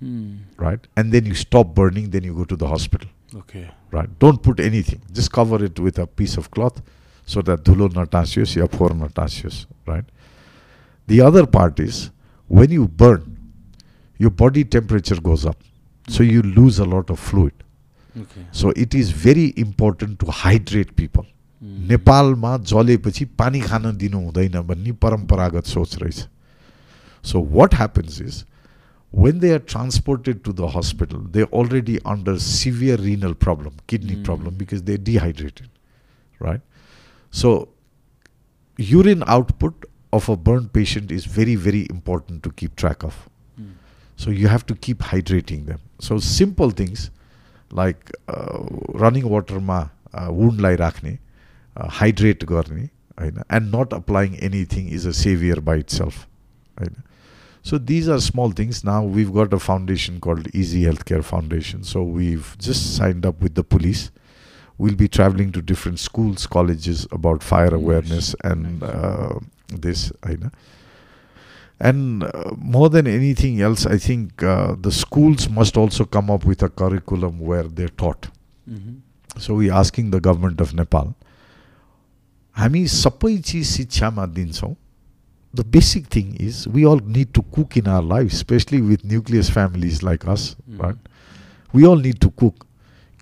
hmm. 0.00 0.36
right? 0.56 0.86
And 0.96 1.12
then 1.12 1.24
you 1.24 1.34
stop 1.34 1.74
burning, 1.74 2.10
then 2.10 2.22
you 2.22 2.34
go 2.34 2.44
to 2.44 2.56
the 2.56 2.68
hospital. 2.68 3.08
Okay 3.34 3.70
right? 3.90 4.18
Don't 4.18 4.42
put 4.42 4.60
anything. 4.60 5.00
Just 5.12 5.32
cover 5.32 5.64
it 5.64 5.78
with 5.78 5.98
a 5.98 6.06
piece 6.06 6.36
of 6.36 6.50
cloth 6.50 6.82
so 7.24 7.42
that 7.42 7.64
dhulo 7.64 7.88
natasios 7.88 8.56
ya 8.56 8.66
for 8.66 8.90
natasios, 8.90 9.66
right? 9.86 10.04
The 11.06 11.20
other 11.22 11.46
part 11.46 11.80
is 11.80 12.10
when 12.48 12.70
you 12.70 12.88
burn, 12.88 13.38
your 14.18 14.30
body 14.30 14.64
temperature 14.64 15.20
goes 15.20 15.46
up. 15.46 15.56
So 16.08 16.22
you 16.22 16.42
lose 16.42 16.78
a 16.78 16.84
lot 16.84 17.10
of 17.10 17.18
fluid 17.18 17.52
okay 18.21 18.45
So 18.61 18.71
it 18.85 18.95
is 19.01 19.11
very 19.25 19.47
important 19.65 20.19
to 20.23 20.31
hydrate 20.43 20.95
people. 20.95 21.25
नेपालमा 21.89 22.57
जलेपछि 22.69 23.25
पानी 23.39 23.59
खान 23.61 23.91
दिनु 23.97 24.19
हुँदैन 24.23 24.59
भन्ने 24.67 24.91
परम्परागत 25.05 25.65
सोच 25.73 25.95
रहेछ 26.01 26.27
so 27.31 27.41
what 27.59 27.75
happens 27.75 28.21
is 28.21 28.43
when 29.23 29.39
they 29.41 29.49
are 29.55 29.61
transported 29.71 30.39
to 30.45 30.51
the 30.59 30.67
hospital, 30.75 31.19
they're 31.33 31.49
already 31.57 31.95
under 32.11 32.33
severe 32.45 32.95
renal 33.01 33.35
problem, 33.43 33.73
kidney 33.91 34.15
Mm. 34.15 34.23
problem, 34.29 34.55
because 34.61 34.81
they're 34.87 35.01
dehydrated, 35.09 35.67
right? 36.45 36.63
So, 37.41 37.51
urine 38.93 39.23
output 39.35 39.85
of 40.19 40.29
a 40.29 40.35
burn 40.47 40.65
patient 40.79 41.11
is 41.11 41.27
very, 41.35 41.55
very 41.67 41.83
important 41.97 42.41
to 42.47 42.53
keep 42.61 42.75
track 42.75 43.05
of. 43.11 43.19
So, 44.23 44.31
you 44.39 44.47
have 44.47 44.65
to 44.71 44.75
keep 44.87 45.05
hydrating 45.11 45.61
them. 45.67 45.79
So, 45.99 46.17
simple 46.31 46.75
things 46.81 47.05
like 47.71 48.11
uh, 48.27 48.59
running 49.03 49.29
water 49.29 49.59
ma 49.59 49.87
uh, 50.13 50.31
wound 50.31 50.61
lai 50.61 50.75
rakhne, 50.75 51.19
uh, 51.77 51.87
hydrate 51.87 52.45
गर्ने 52.45 52.89
होइन 53.19 53.41
and 53.49 53.71
not 53.71 53.93
applying 53.93 54.35
anything 54.39 54.87
is 54.89 55.05
a 55.05 55.13
savior 55.13 55.61
by 55.61 55.75
itself. 55.75 56.27
होइन 56.81 57.01
so 57.65 57.77
these 57.77 58.09
are 58.09 58.19
small 58.19 58.51
things. 58.51 58.83
Now 58.83 59.01
we've 59.03 59.33
got 59.33 59.53
a 59.53 59.59
foundation 59.59 60.19
called 60.19 60.47
Easy 60.53 60.81
Healthcare 60.83 61.23
Foundation. 61.23 61.83
So 61.85 62.03
we've 62.03 62.57
just 62.59 62.97
signed 62.97 63.25
up 63.25 63.41
with 63.41 63.55
the 63.55 63.63
police. 63.63 64.11
We'll 64.77 64.95
be 64.95 65.07
traveling 65.07 65.53
to 65.53 65.61
different 65.61 65.99
schools, 65.99 66.45
colleges 66.45 67.07
about 67.11 67.41
fire 67.41 67.69
Nice. 67.71 67.79
awareness 67.79 68.35
and 68.43 68.81
Nice. 68.81 68.89
uh, 68.89 69.39
this. 69.85 70.11
I 70.23 70.33
know. 70.33 70.51
And 71.79 72.23
uh, 72.23 72.51
more 72.57 72.89
than 72.89 73.07
anything 73.07 73.61
else, 73.61 73.85
I 73.85 73.97
think 73.97 74.43
uh, 74.43 74.75
the 74.79 74.91
schools 74.91 75.49
must 75.49 75.75
also 75.75 76.05
come 76.05 76.29
up 76.29 76.45
with 76.45 76.63
a 76.63 76.69
curriculum 76.69 77.39
where 77.39 77.63
they're 77.63 77.97
taught. 78.03 78.29
So 79.39 79.55
we 79.55 79.67
asking 79.81 80.09
the 80.11 80.15
government 80.25 80.61
of 80.61 80.73
Nepal 80.73 81.13
हामी 82.55 82.85
सबै 82.95 83.37
चिज 83.37 83.65
शिक्षामा 83.67 84.25
दिन्छौँ 84.35 84.75
the 85.53 85.65
basic 85.75 86.05
thing 86.15 86.35
is 86.47 86.63
we 86.75 86.83
all 86.89 87.01
need 87.15 87.31
to 87.33 87.41
cook 87.55 87.77
in 87.77 87.87
our 87.95 88.07
life 88.09 88.33
specially 88.33 88.81
with 88.81 89.05
nucleus 89.05 89.51
families 89.51 90.03
like 90.03 90.25
us 90.29 90.45
right 90.81 91.09
we 91.73 91.85
all 91.91 92.01
need 92.01 92.19
to 92.21 92.29
cook 92.43 92.65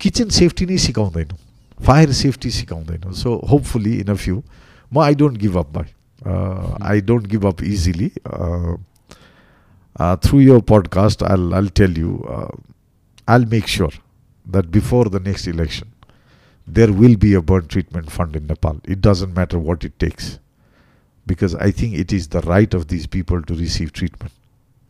kitchen 0.01 0.29
safety 0.39 0.65
नै 0.65 0.77
सिकाउँदैनौँ 0.87 1.37
fire 1.79 2.11
safety 2.21 2.51
सिकाउँदैनौँ 2.51 3.13
so 3.23 3.35
hopefully 3.51 3.95
in 3.99 4.11
a 4.11 4.15
few 4.25 4.41
म 4.93 4.99
I 5.03 5.15
don't 5.15 5.37
give 5.45 5.57
up 5.57 5.73
by 5.73 5.93
I 6.25 7.01
don't 7.01 7.27
give 7.27 7.45
up 7.47 7.63
easily 7.63 8.09
through 10.25 10.39
year 10.41 10.59
podcast 10.69 11.23
all 11.23 11.53
I'll 11.53 11.67
tell 11.79 11.97
you 11.97 12.19
I'll 13.27 13.45
make 13.45 13.67
sure 13.67 13.91
that 14.45 14.71
before 14.71 15.05
the 15.05 15.19
next 15.19 15.47
election, 15.47 15.93
there 16.67 16.91
will 16.91 17.15
be 17.15 17.33
a 17.33 17.41
burn 17.41 17.67
treatment 17.67 18.11
fund 18.11 18.35
in 18.35 18.47
Nepal. 18.47 18.79
It 18.85 19.01
doesn't 19.01 19.33
matter 19.33 19.59
what 19.59 19.83
it 19.83 19.97
takes. 19.99 20.39
Because 21.25 21.55
I 21.55 21.71
think 21.71 21.95
it 21.95 22.11
is 22.11 22.27
the 22.29 22.41
right 22.41 22.73
of 22.73 22.87
these 22.87 23.07
people 23.07 23.41
to 23.43 23.53
receive 23.53 23.93
treatment. 23.93 24.33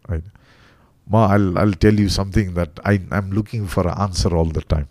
Right? 0.07 0.23
Ma, 1.07 1.27
I'll, 1.27 1.59
I'll 1.59 1.73
tell 1.73 1.93
you 1.93 2.09
something 2.09 2.53
that 2.55 2.79
I, 2.85 3.01
I'm 3.11 3.31
looking 3.31 3.67
for 3.67 3.87
an 3.87 3.97
answer 3.99 4.35
all 4.35 4.45
the 4.45 4.61
time. 4.61 4.87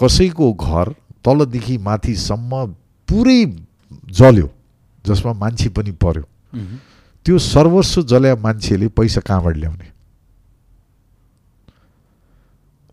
कसैको 0.00 0.52
घर 0.52 0.88
तलदेखि 1.24 1.76
माथिसम्म 1.84 2.64
पुरै 3.08 3.40
जल्यो 4.18 4.48
जसमा 5.05 5.33
मान्छे 5.33 5.69
पनि 5.69 5.91
पर्यो। 6.03 6.23
त्यो 7.25 7.37
सर्वस्व 7.39 8.01
जल्या 8.11 8.35
मान्छेले 8.35 8.87
पैसा 8.97 9.21
कहाँबाट 9.21 9.57
ल्याउने? 9.57 9.87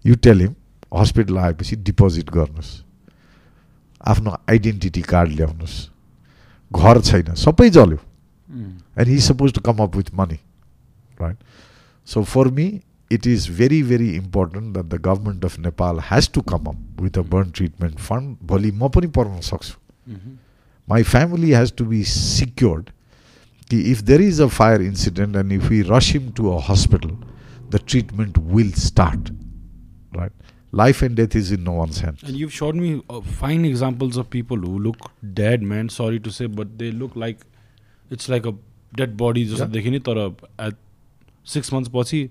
यु 0.05 0.15
टेल 0.25 0.41
हिम 0.41 0.55
हस्पिटल 0.93 1.39
आएपछि 1.39 1.77
डिपोजिट 1.77 2.31
गर्नुहोस्। 2.31 2.73
आफ्नो 4.09 4.31
आइडेन्टिटी 4.51 5.03
कार्ड 5.03 5.31
ल्याउनुहोस्। 5.33 5.77
घर 6.71 7.01
छैन 7.01 7.35
सबै 7.35 7.71
जल्यो। 7.71 8.01
And 8.99 9.09
he 9.09 9.19
suppose 9.21 9.53
to 9.55 9.61
come 9.61 9.83
up 9.83 9.97
with 9.97 10.15
money 10.15 10.39
right 11.21 11.37
so 12.09 12.23
for 12.25 12.49
me 12.59 12.81
it 13.11 13.27
is 13.27 13.45
very, 13.59 13.77
very 13.91 14.09
important 14.17 14.75
that 14.75 14.89
the 14.91 14.99
government 15.05 15.45
of 15.49 15.55
Nepal 15.59 16.01
has 16.09 16.27
to 16.29 16.41
come 16.43 16.67
up 16.69 16.99
with 17.05 17.17
a 17.17 17.23
burn 17.23 17.53
treatment 17.59 18.03
fund. 18.09 18.35
भोलि 18.45 18.71
म 18.73 18.89
पनि 18.97 19.07
पर्न 19.17 19.41
सक्छु 19.41 19.75
My 20.88 21.04
family 21.04 21.52
has 21.52 21.72
to 21.72 21.84
be 21.84 22.04
secured. 22.04 22.92
If 23.72 24.06
there 24.06 24.22
is 24.22 24.40
a 24.40 24.50
fire 24.50 24.82
incident 24.82 25.36
and 25.36 25.52
if 25.52 25.70
we 25.70 25.82
rush 25.84 26.14
him 26.14 26.32
to 26.34 26.54
a 26.54 26.60
hospital, 26.60 27.18
the 27.70 27.80
treatment 27.80 28.38
will 28.38 28.72
start 28.72 29.32
right? 30.16 30.32
Life 30.72 31.02
and 31.04 31.16
death 31.16 31.36
is 31.36 31.52
in 31.52 31.64
no 31.64 31.74
one's 31.74 32.00
hands. 32.00 32.24
And 32.24 32.36
you've 32.36 32.54
showed 32.54 32.76
me 32.76 33.02
uh, 33.10 33.22
fine 33.22 33.66
examples 33.66 34.18
of 34.18 34.30
people 34.30 34.58
who 34.58 34.80
look 34.80 35.12
dead, 35.34 35.62
man. 35.62 35.90
Sorry 35.90 36.20
to 36.20 36.32
say, 36.32 36.48
but 36.48 36.78
they 36.78 36.92
look 36.92 37.16
like 37.16 37.42
it's 38.10 38.30
like 38.30 38.46
a 38.46 38.56
dead 38.96 39.16
body. 39.18 39.46
Just 39.46 39.62
yeah. 39.62 39.68
देखिने 39.68 40.00
तर 40.08 40.36
at 40.60 40.76
six 41.44 41.72
months 41.72 41.90
पछि 41.90 42.30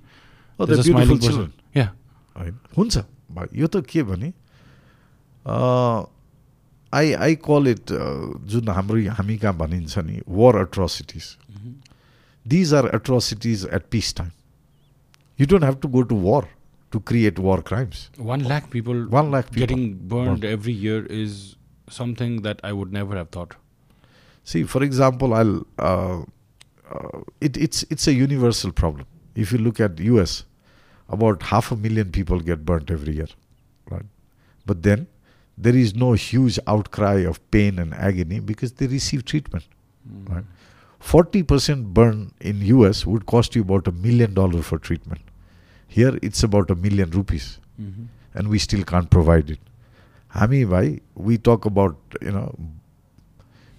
oh, 0.58 0.66
they're 0.66 0.82
beautiful 0.82 1.18
children. 1.18 1.52
Yeah. 1.74 1.90
हुन्छ 2.76 3.04
यो 3.54 3.66
त 3.66 3.86
के 3.86 4.02
भने 4.02 4.32
आई 6.96 7.12
आई 7.26 7.34
call 7.48 7.68
it 7.68 7.92
जुन 8.54 8.68
हाम्रो 8.78 9.10
हामी 9.18 9.36
कहाँ 9.38 9.56
भनिन्छ 9.58 9.98
नि 9.98 10.20
वार 10.40 10.56
अट्रोसिटिज 10.56 11.36
these 12.54 12.74
are 12.74 12.88
अट्रोसिटिज 13.00 13.68
eight 13.74 13.86
peace 13.90 14.14
time 14.16 14.30
you 15.40 15.46
don't 15.52 15.64
have 15.64 15.78
to 15.82 15.88
go 15.96 16.02
to 16.12 16.20
war 16.28 16.48
to 16.92 17.00
create 17.00 17.38
war 17.38 17.62
crimes. 17.62 18.10
One 18.18 18.44
lakh 18.44 18.70
people, 18.70 19.06
One 19.16 19.30
lakh 19.30 19.50
people 19.50 19.66
getting 19.66 19.84
burned, 20.14 20.44
every 20.44 20.72
year 20.72 21.04
is 21.06 21.56
something 21.88 22.42
that 22.42 22.60
I 22.62 22.72
would 22.72 22.92
never 22.92 23.16
have 23.16 23.30
thought. 23.30 23.54
See, 24.44 24.62
for 24.64 24.82
example, 24.82 25.34
I'll 25.34 25.54
uh, 25.78 26.22
uh, 26.90 27.20
it, 27.40 27.56
it's 27.56 27.84
it's 27.96 28.06
a 28.06 28.14
universal 28.14 28.72
problem. 28.72 29.06
If 29.34 29.52
you 29.52 29.58
look 29.58 29.80
at 29.80 30.00
U.S., 30.06 30.44
about 31.08 31.42
half 31.50 31.72
a 31.72 31.76
million 31.76 32.10
people 32.10 32.40
get 32.40 32.64
burnt 32.70 32.90
every 32.90 33.14
year, 33.16 33.28
right? 33.90 34.06
But 34.66 34.82
then 34.82 35.06
there 35.57 35.75
is 35.75 35.95
no 35.95 36.13
huge 36.13 36.59
outcry 36.67 37.19
of 37.25 37.39
pain 37.51 37.79
and 37.79 37.93
agony 37.93 38.39
because 38.39 38.73
they 38.73 38.87
receive 38.87 39.25
treatment, 39.25 39.65
mm. 40.07 40.29
right? 40.33 40.43
Forty 40.99 41.43
percent 41.43 41.93
burn 41.93 42.31
in 42.41 42.61
U.S. 42.61 43.05
would 43.05 43.25
cost 43.25 43.55
you 43.55 43.61
about 43.61 43.87
a 43.87 43.91
million 43.91 44.33
dollars 44.33 44.65
for 44.65 44.77
treatment. 44.77 45.21
Here 45.87 46.17
it's 46.21 46.43
about 46.43 46.69
a 46.69 46.75
million 46.75 47.11
rupees, 47.11 47.59
mm-hmm. 47.81 48.05
and 48.33 48.49
we 48.49 48.59
still 48.59 48.83
can't 48.83 49.09
provide 49.09 49.49
it. 49.49 49.59
Hami 50.35 50.69
bhai, 50.69 50.99
we 51.15 51.37
talk 51.37 51.65
about 51.65 51.97
you 52.21 52.31
know 52.31 52.55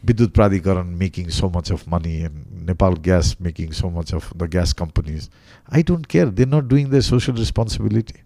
Bidut 0.04 0.28
Pradikaran 0.28 0.96
making 0.96 1.30
so 1.30 1.48
much 1.48 1.70
of 1.70 1.86
money 1.86 2.22
and 2.22 2.66
Nepal 2.66 2.94
Gas 2.94 3.36
making 3.40 3.72
so 3.72 3.90
much 3.90 4.12
of 4.12 4.32
the 4.36 4.46
gas 4.46 4.72
companies. 4.72 5.28
I 5.68 5.82
don't 5.82 6.06
care. 6.06 6.26
They're 6.26 6.46
not 6.46 6.68
doing 6.68 6.90
their 6.90 7.02
social 7.02 7.34
responsibility. 7.34 8.22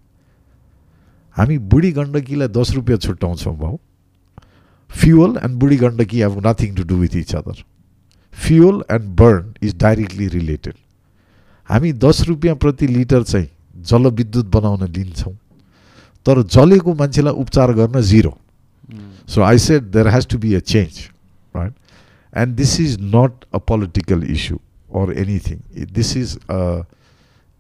हामी 1.37 1.59
बुढी 1.73 1.91
गण्डकीलाई 1.93 2.49
दस 2.49 2.71
रुपियाँ 2.75 2.99
छुट्याउँछौँ 2.99 3.57
भाउ 3.59 3.77
fuel 4.91 5.39
and 5.45 5.59
Budhi 5.59 5.77
Gandaki 5.77 6.21
have 6.21 6.47
nothing 6.47 6.75
to 6.75 6.83
do 6.85 6.97
with 6.97 7.17
each 7.17 7.35
other 7.37 7.65
fuel 8.35 8.83
and 8.93 9.09
burn 9.21 9.53
is 9.63 9.77
directly 9.79 10.27
related 10.29 10.75
हामी 11.69 11.93
दस 12.05 12.21
रुपियाँ 12.29 12.57
प्रति 12.57 12.87
litre 12.87 13.23
चाहिँ 13.23 13.49
जलविद्युत 13.91 14.47
बनाउन 14.55 14.87
लिन्छौँ। 14.93 15.35
तर 16.27 16.43
जलेको 16.55 16.95
मान्छेलाई 16.95 17.35
उपचार 17.43 17.73
गर्न 17.75 18.01
zero 18.11 18.37
so 19.29 19.43
I 19.43 19.59
said 19.59 19.91
there 19.93 20.09
has 20.15 20.27
to 20.27 20.39
be 20.39 20.55
a 20.55 20.61
change 20.75 21.01
right 21.57 21.73
and 22.35 22.57
this 22.57 22.79
is 22.81 22.99
not 23.15 23.45
a 23.55 23.59
political 23.71 24.23
issue 24.33 24.57
or 25.01 25.13
anything 25.19 25.87
this 25.93 26.17
is 26.17 26.39
a 26.51 26.61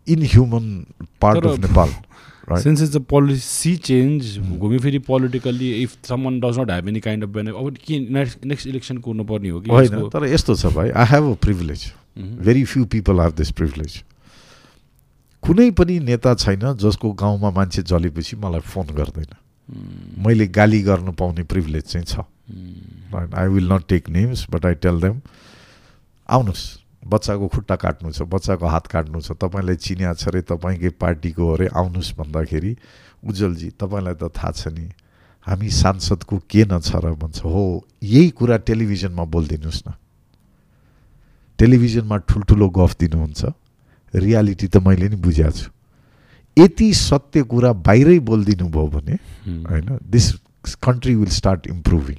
inhuman 0.06 0.64
part 1.20 1.46
of 1.46 1.58
Nepal 1.60 1.90
Since 2.42 2.80
it's 2.80 2.96
a 2.96 3.00
policy 3.00 3.78
change, 3.78 4.38
घुमी 4.58 4.78
फेरि 4.78 4.98
politically 5.00 5.70
if 5.82 5.96
someone 6.04 6.40
does 6.40 6.58
not 6.58 6.70
have 6.70 6.88
any 6.88 7.00
kind 7.00 7.24
of 7.24 7.30
benefit 7.30 7.54
अब 7.54 7.76
के 7.86 7.98
next 8.14 8.44
next 8.44 8.66
election 8.66 8.98
कुर्नुपर्ने 8.98 9.48
हो 9.48 9.60
कि 9.60 9.70
होइन 9.70 10.08
तर 10.10 10.26
यस्तो 10.26 10.54
छ 10.54 10.72
भाइ 10.74 10.90
I 10.92 11.06
have 11.08 11.30
a 11.30 11.34
privilege 11.42 11.92
very 12.40 12.64
few 12.64 12.84
people 12.94 13.20
have 13.20 13.34
this 13.36 13.50
privilege 13.52 14.02
कुनै 15.42 15.70
पनि 15.78 15.98
नेता 16.00 16.34
छैन 16.36 16.72
जसको 16.78 17.12
गाउँमा 17.22 17.50
मान्छे 17.52 17.82
जलेपछि 17.84 18.36
मलाई 18.38 18.60
फोन 18.66 18.86
गर्दैन 18.96 19.32
मैले 20.26 20.46
गाली 20.52 20.82
गर्नु 20.82 21.12
पाउने 21.14 21.42
प्रिभिलेज 21.46 21.84
चाहिँ 21.84 22.06
छ 22.06 23.34
I 23.36 23.48
will 23.48 23.72
not 23.72 23.88
take 23.88 24.08
names 24.10 24.46
but 24.50 24.66
I 24.66 24.74
tell 24.82 25.00
them 25.00 25.20
आउनुहोस् 26.28 26.66
बच्चाको 27.04 27.48
खुट्टा 27.48 27.76
काट्नु 27.76 28.12
छ 28.12 28.22
बच्चाको 28.22 28.66
हात 28.66 28.86
काट्नु 28.86 29.20
छ 29.20 29.32
तपाईँलाई 29.32 29.76
चिनिया 29.76 30.14
छ 30.14 30.28
अरे 30.28 30.42
तपाईँकै 30.42 30.88
पार्टीको 30.88 31.52
अरे 31.52 31.66
आउनुहोस् 31.66 32.14
भन्दाखेरि 32.18 32.76
उज्जवलजी 33.26 33.70
तपाईँलाई 33.70 34.14
त 34.14 34.30
थाहा 34.36 34.50
छ 34.50 34.68
नि 34.68 34.88
हामी 35.46 35.70
सांसदको 35.70 36.38
के 36.50 36.64
न 36.64 36.78
छ 36.78 36.96
र 36.96 37.12
भन्छ 37.18 37.44
हो 37.44 37.84
यही 38.02 38.30
कुरा 38.30 38.56
टेलिभिजनमा 38.56 39.24
बोलिदिनुहोस् 39.24 39.82
न। 39.88 39.92
टेलिभिजनमा 41.58 42.16
ठुल्ठुलो 42.16 42.68
गफ 42.68 42.96
दिनुहुन्छ 42.98 43.44
रियालिटी 44.14 44.66
त 44.66 44.76
मैले 44.76 45.08
नि 45.08 45.16
बुझाएको 45.16 45.58
छु। 45.58 45.70
यति 46.56 46.94
सत्य 46.94 47.42
कुरा 47.42 47.72
बाहिरै 47.72 48.18
बोलिदिनु 48.18 48.68
भयो 48.68 48.86
भने 48.86 49.14
होइन 49.66 49.98
this 50.06 50.32
country 50.82 51.14
will 51.14 51.30
start 51.30 51.66
improving 51.66 52.16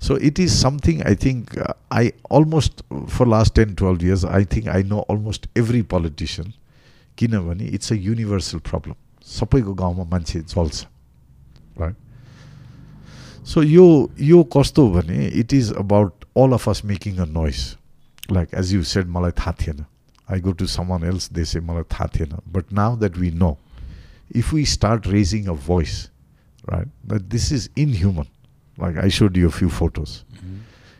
so 0.00 0.16
it 0.28 0.40
is 0.40 0.52
something 0.52 1.02
I 1.08 1.16
think 1.24 1.58
I 1.92 2.08
almost 2.38 2.82
for 2.92 3.28
last 3.28 3.54
ten 3.54 3.74
twelve 3.74 4.04
years 4.04 4.24
I 4.38 4.44
think 4.54 4.68
I 4.68 4.82
know 4.92 5.00
almost 5.14 5.48
every 5.58 5.82
politician 5.94 6.52
किनभने 7.18 7.66
इट्स 7.78 7.92
अ 7.92 7.96
युनिभर्सल 7.96 8.58
प्रब्लम 8.70 8.94
सबैको 9.26 9.74
गाउँमा 9.74 10.04
मान्छे 10.12 10.40
चल्छ 10.42 10.86
राइट 11.80 11.96
सो 13.48 13.62
यो 13.62 13.88
यो 14.20 14.42
कस्तो 14.56 14.88
भने 14.92 15.26
it 15.42 15.52
is 15.54 15.72
about 15.84 16.24
all 16.44 16.52
of 16.52 16.68
us 16.68 16.84
making 16.92 17.16
a 17.16 17.26
noise 17.32 17.66
like 18.32 18.54
as 18.62 18.74
you 18.74 18.82
said 18.94 19.08
मलाई 19.18 19.30
थाहा 19.40 19.52
थिएन 19.60 19.84
I 20.28 20.40
go 20.40 20.52
to 20.52 20.66
someone 20.66 21.04
else, 21.04 21.28
they 21.28 21.44
say, 21.44 21.60
But 21.60 22.72
now 22.72 22.96
that 22.96 23.16
we 23.16 23.30
know, 23.30 23.58
if 24.30 24.52
we 24.52 24.64
start 24.64 25.06
raising 25.06 25.46
a 25.46 25.54
voice, 25.54 26.10
right, 26.66 26.88
that 27.04 27.30
this 27.30 27.52
is 27.52 27.70
inhuman, 27.76 28.26
like 28.81 28.97
I 28.97 29.07
showed 29.09 29.37
you 29.37 29.47
a 29.47 29.51
few 29.51 29.69
photos. 29.69 30.25
Mm-hmm. 30.33 30.57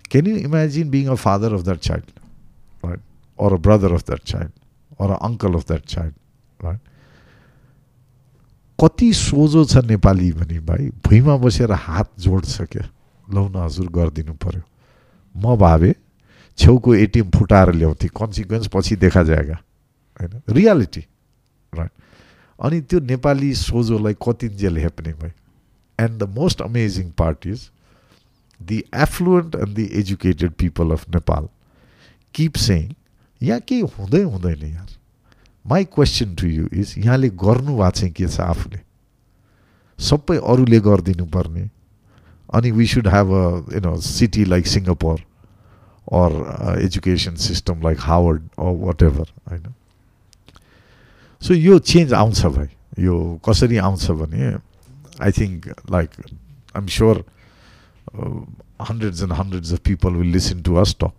Can 0.10 0.26
you 0.26 0.36
imagine 0.38 0.90
being 0.90 1.10
a 1.10 1.18
father 1.18 1.54
of 1.54 1.66
that 1.66 1.82
child, 1.82 2.04
right, 2.84 3.00
or 3.38 3.54
a 3.54 3.60
brother 3.60 3.94
of 3.94 4.06
that 4.06 4.24
child, 4.24 4.52
or 4.98 5.12
an 5.12 5.18
uncle 5.22 5.56
of 5.56 5.66
that 5.66 5.86
child, 5.86 6.14
right? 6.62 6.80
कति 8.80 9.12
सोझो 9.14 9.64
छ 9.66 9.84
नेपाली 9.86 10.32
भने 10.34 10.60
भाइ 10.66 10.90
भुइँमा 11.06 11.36
बसेर 11.38 11.72
हात 11.72 12.10
जोड्छ 12.20 12.62
क्या 12.62 12.88
लौ 13.34 13.48
न 13.48 13.64
हजुर 13.64 13.88
गरिदिनु 13.94 14.34
पर्यो 14.42 14.62
म 15.36 15.56
भावे 15.56 15.94
छेउको 16.58 16.96
एटिएम 16.96 17.30
फुटाएर 17.30 17.72
ल्याउँथे 17.78 18.08
कन्सिक्वेन्स 18.10 18.68
पछि 18.74 18.96
देखा 19.06 19.24
जाएगा 19.24 19.58
होइन 20.18 20.42
रियालिटी 20.58 21.04
राइट 21.74 21.92
अनि 22.60 22.82
त्यो 22.90 23.00
नेपाली 23.06 23.54
सोझोलाई 23.56 24.16
कतिन्जेल 24.26 24.78
हेप्ने 24.78 25.14
भयो 25.14 25.41
And 25.98 26.20
the 26.20 26.28
most 26.28 26.62
amazing 26.62 27.12
part 27.12 27.46
is 27.46 27.72
the 28.60 28.86
affluent 28.94 29.56
and 29.56 29.76
the 29.76 29.94
educated 29.98 30.58
people 30.58 30.92
of 30.92 31.12
Nepal 31.12 31.52
keep 32.34 32.58
saying, 32.58 32.96
My 35.64 35.84
question 35.84 36.36
to 36.36 36.48
you 36.48 36.70
is, 36.72 36.98
Yale 36.98 37.30
Gornu 37.30 37.78
सबै 40.02 40.38
अरूले 40.38 40.80
गरिदिनुपर्ने 40.80 41.70
अनि 42.54 42.72
we 42.72 42.86
should 42.88 43.08
have 43.08 43.28
a 43.30 43.76
new 43.76 44.02
city 44.02 44.46
like 44.46 44.66
Singapore 44.66 45.20
or 46.08 46.30
uh, 46.48 46.76
education 46.76 47.38
system 47.38 47.82
like 47.82 48.00
Harvard 48.00 48.50
or 48.58 48.74
whatever. 48.76 49.26
Ever 49.26 49.52
होइन 49.52 49.74
सो 51.42 51.54
यो 51.54 51.80
change 51.80 52.14
आउँछ 52.14 52.46
भाइ 52.46 52.68
यो 53.00 53.40
कसरी 53.50 53.78
आउँछ 53.78 54.12
भने 54.12 54.58
I 55.27 55.33
think 55.41 55.69
like 55.91 56.11
I 56.21 56.81
M 56.83 56.87
sure 56.99 57.25
hundreds 58.89 59.21
and 59.25 59.33
hundreds 59.37 59.71
of 59.75 59.81
people 59.89 60.17
will 60.21 60.33
listen 60.33 60.59
to 60.65 60.75
us 60.81 60.91
talk. 61.03 61.15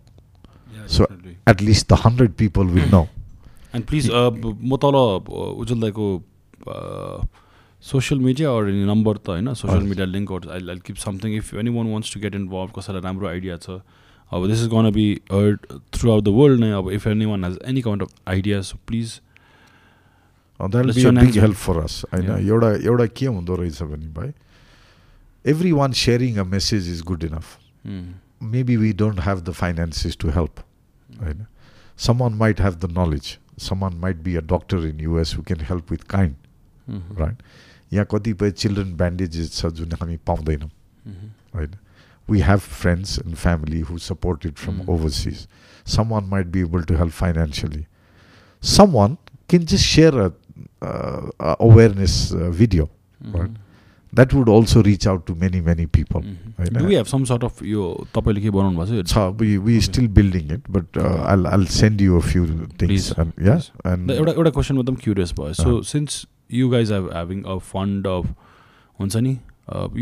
Yeah, 0.74 0.84
So- 0.96 1.06
definitely. 1.06 1.32
At 1.52 1.62
least 1.68 1.88
the 1.92 1.96
hundred 2.02 2.36
people 2.42 2.74
will 2.76 2.90
know. 2.92 3.06
End 3.74 3.84
please 3.86 4.10
म 4.10 4.76
तल 4.84 4.94
उज्जवल 4.98 5.80
दाईको 5.80 6.06
social 7.82 8.20
media 8.20 8.50
अर 8.58 8.70
number 8.90 9.16
त 9.16 9.28
होइन 9.34 9.52
social 9.54 9.76
हजुर। 9.76 9.88
Media 9.88 10.06
link 10.06 10.32
I 10.32 10.68
I 10.74 10.78
keep 10.86 10.96
something 11.04 11.34
if 11.36 11.52
any 11.62 11.70
one 11.76 11.90
wants 11.92 12.14
to 12.14 12.20
get 12.20 12.34
involve 12.34 12.70
कसैलाई 12.78 13.02
राम्रो 13.08 13.28
idea 13.28 13.56
छ 13.66 13.80
अब 14.32 14.46
this 14.48 14.62
is 14.62 14.68
gonna 14.74 14.90
be 14.98 15.06
heard 15.32 15.66
through 15.98 16.10
out 16.12 16.24
the 16.24 16.34
world 16.38 16.60
नै 16.60 16.70
अब 16.78 16.90
if 16.98 17.06
any 17.06 17.24
one 17.32 17.44
has 17.44 17.58
any 17.72 17.82
kind 17.88 18.02
of 18.02 18.14
idea 18.34 18.60
so 18.70 18.78
please 18.86 19.20
Uh, 20.62 20.66
that'll 20.66 20.86
Let's 20.86 20.96
be 20.96 21.02
a 21.02 21.04
join 21.04 21.14
big 21.14 21.34
hands. 21.34 21.36
help 21.44 21.56
for 21.56 21.74
us. 21.84 22.04
होइन 22.12 22.24
Yeah. 22.28 22.38
एउटा 22.48 22.70
एउटा 22.92 23.06
के 23.20 23.26
हुँदो 23.26 23.56
रहेछ 23.56 23.82
भने 23.82 24.06
भाइ 24.14 24.32
every 25.52 25.72
one 25.72 25.92
sharing 26.02 26.36
a 26.38 26.44
message 26.54 26.88
is 26.92 27.02
good 27.10 27.24
enough 27.24 27.56
maybe 28.54 28.74
we 28.80 28.88
don't 29.02 29.20
have 29.26 29.40
the 29.46 29.52
finances 29.60 30.16
to 30.24 30.28
help. 30.34 30.60
Right? 31.20 31.38
Someone 31.96 32.36
might 32.42 32.60
have 32.64 32.76
the 32.82 32.88
knowledge. 32.98 33.30
Someone 33.64 33.96
might 34.02 34.22
be 34.26 34.34
a 34.40 34.42
doctor 34.52 34.78
in 34.88 35.00
US 35.06 35.32
who 35.36 35.42
can 35.48 35.64
help 35.70 35.90
with 35.94 36.04
kind. 36.12 36.34
Right? 37.22 37.40
यहाँ 37.92 38.06
कतिपय 38.12 38.50
children 38.62 38.94
ब्यान्डेजेस 38.96 39.50
छ 39.56 39.66
जुन 39.80 39.92
हामी 40.00 40.16
पाउँदैनौँ 40.30 40.70
होइन 41.54 41.74
we 42.34 42.40
have 42.50 42.62
friends 42.80 43.12
and 43.24 43.36
family 43.42 43.80
who 43.90 43.98
supported 44.06 44.58
from 44.64 44.80
Mm. 44.80 44.88
overseas. 44.94 45.46
Someone 45.96 46.26
might 46.32 46.50
be 46.56 46.60
able 46.68 46.82
to 46.90 46.96
help 47.02 47.12
financially. 47.18 47.86
Someone 48.60 49.16
can 49.48 49.64
just 49.72 49.84
share 49.84 50.12
a, 50.12 50.26
uh, 50.26 50.30
a 50.30 50.41
awareness 51.60 52.32
uh, 52.32 52.50
video. 52.50 52.88
Right. 53.20 53.50
That 54.12 54.32
would 54.32 54.48
also 54.48 54.82
reach 54.82 55.06
out 55.06 55.26
to 55.26 55.34
many, 55.40 55.60
many 55.64 55.86
people. 55.86 56.22
होइन? 56.58 56.76
Do 56.78 56.86
have 56.88 57.06
some 57.06 57.24
sort 57.30 57.44
of 57.44 57.62
यो 57.70 57.82
तपाईँले 58.14 58.40
के 58.42 58.50
बनाउनु 58.50 58.78
भएको 58.78 59.02
छ 59.02 59.12
छ 59.12 59.24
we 59.42 59.48
we 59.66 59.74
Okay. 59.76 59.86
still 59.88 60.08
building 60.18 60.54
it 60.56 60.70
but 60.76 60.96
uh, 61.02 61.10
I'll 61.32 61.46
I'll 61.50 61.66
send 61.74 62.00
you 62.06 62.16
a 62.20 62.22
few 62.28 62.46
things 62.46 62.88
Please, 62.92 63.10
and 63.24 63.44
yeah 63.48 63.60
please. 63.60 63.68
and 63.92 64.10
एउटा 64.16 64.32
एउटा 64.32 64.50
question 64.56 64.78
एकदम 64.78 64.94
क्युरियस 65.04 65.32
भयो 65.40 65.52
सो 65.60 65.76
अँ। 65.76 65.82
Since 65.92 66.24
you 66.60 66.68
guys 66.76 66.92
have 66.92 67.10
having 67.12 67.42
a 67.42 67.58
fund 67.72 68.06
of 68.14 68.32
हुन्छ 69.00 69.16
नि 69.28 69.36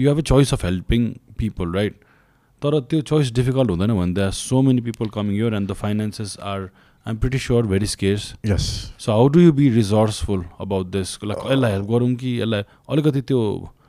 you 0.03 0.09
have 0.09 0.19
a 0.19 0.27
choice 0.33 0.53
of 0.55 0.65
helping 0.65 1.09
people 1.39 1.73
right 1.81 2.01
तर 2.63 2.81
त्यो 2.91 3.01
चोइस 3.13 3.33
difficult 3.41 3.71
हुँदैन 3.71 3.95
भने 4.01 4.13
they 4.15 4.23
are 4.31 4.31
so 4.45 4.63
many 4.69 4.81
people 4.91 5.09
coming 5.19 5.37
year 5.39 5.55
and 5.55 5.71
the 5.71 5.81
finances 5.83 6.37
are 6.55 6.69
I'm 7.06 7.18
pretty 7.18 7.38
sure 7.40 7.66
very 7.68 7.88
scarce 7.88 8.34
yes 8.46 8.66
so 9.00 9.12
how 9.12 9.28
do 9.28 9.40
you 9.40 9.52
be 9.54 9.70
resourceful 9.72 10.44
about 10.62 10.88
this 10.88 11.18
like 11.24 11.40
यसलाई 11.46 11.72
help 11.72 11.88
गरौँ 11.88 12.14
कि 12.16 12.34
यसलाई 12.42 12.64
अलिकति 12.90 13.22
त्यो 13.24 13.40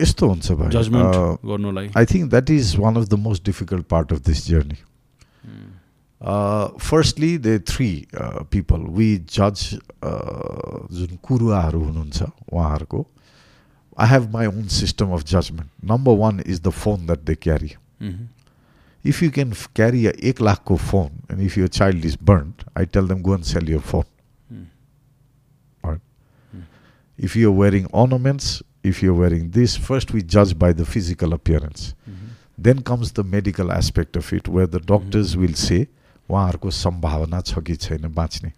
यस्तो 0.02 0.28
हुन्छ 0.28 0.52
भाइ 0.52 0.70
जजमेन्ट 0.72 1.46
गर्नुलाई 1.46 1.90
I 1.96 2.06
think 2.06 2.30
that 2.30 2.50
is 2.50 2.74
one 2.78 2.96
of 2.96 3.08
the 3.08 3.18
most 3.20 3.44
difficult 3.44 3.86
part 3.88 4.12
of 4.12 4.24
this 4.26 4.46
journey 4.46 4.78
firstly 6.82 7.36
they 7.44 7.58
three 7.68 7.90
people 8.50 8.88
we 8.96 9.14
जज 9.30 9.68
जुन 10.96 11.16
कुरुवाहरू 11.22 11.84
हुनुहुन्छ 11.84 12.22
उहाँहरूको 12.22 13.06
I 13.98 14.08
have 14.08 14.30
my 14.32 14.46
own 14.48 14.66
system 14.74 15.12
of 15.12 15.24
judgement 15.28 15.90
number 15.90 16.16
one 16.18 16.42
is 16.46 16.60
the 16.60 16.70
phone 16.76 17.06
that 17.06 17.24
they 17.24 17.34
carry 17.42 17.74
if 19.03 19.21
you 19.21 19.31
can 19.31 19.51
f- 19.51 19.67
carry 19.73 20.05
a 20.07 20.13
1 20.21 20.39
lakh 20.47 20.63
ko 20.65 20.77
phone 20.77 21.11
and 21.29 21.41
if 21.41 21.57
your 21.57 21.67
child 21.67 22.05
is 22.05 22.15
burnt 22.15 22.63
i 22.75 22.85
tell 22.85 23.05
them 23.11 23.21
go 23.21 23.33
and 23.33 23.45
sell 23.45 23.63
your 23.75 23.81
phone 23.81 24.05
if 27.17 27.35
you're 27.35 27.51
wearing 27.51 27.85
ornaments 27.91 28.61
if 28.83 29.01
you're 29.03 29.13
wearing 29.19 29.51
this 29.51 29.75
first 29.77 30.11
we 30.13 30.21
judge 30.23 30.57
by 30.57 30.71
the 30.73 30.85
physical 30.85 31.33
appearance 31.33 31.93
then 32.57 32.81
comes 32.81 33.11
the 33.13 33.23
medical 33.23 33.71
aspect 33.71 34.15
of 34.15 34.31
it 34.33 34.47
where 34.47 34.67
the 34.67 34.79
doctors 34.79 35.35
will 35.37 35.53
say 35.53 35.87
उहाँहरूको 36.29 36.69
सम्भावना 36.71 37.41
छ 37.49 37.61
कि 37.63 37.75
छैन 37.75 38.13
बाँच्ने 38.13 38.51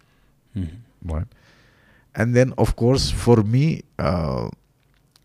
right? 1.04 1.26
And 2.14 2.34
then, 2.34 2.52
of 2.58 2.74
course, 2.74 3.10
for 3.12 3.36
me, 3.44 3.82
uh, 3.98 4.48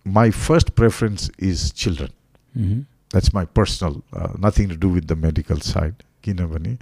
my 0.03 0.29
first 0.29 0.75
preference 0.75 1.31
is 1.39 1.71
children. 1.71 2.11
That's 3.09 3.33
my 3.33 3.45
personal, 3.45 4.03
uh, 4.13 4.33
nothing 4.37 4.69
to 4.69 4.75
do 4.75 4.89
with 4.89 5.07
the 5.07 5.15
medical 5.15 5.59
side. 5.59 6.03
किनभने 6.23 6.77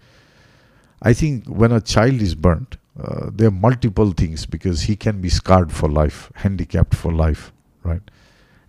I 1.02 1.14
think 1.14 1.48
when 1.48 1.72
a 1.72 1.82
child 1.82 2.22
is 2.22 2.34
burnt, 2.34 2.78
uh, 3.00 3.30
there 3.32 3.48
are 3.48 3.52
multiple 3.52 4.12
things 4.12 4.46
because 4.46 4.84
he 4.84 4.96
can 4.96 5.20
be 5.22 5.30
scarred 5.30 5.72
for 5.72 5.90
life, 5.90 6.32
handicapped 6.36 6.96
for 6.96 7.12
life, 7.12 7.52
right? 7.84 8.10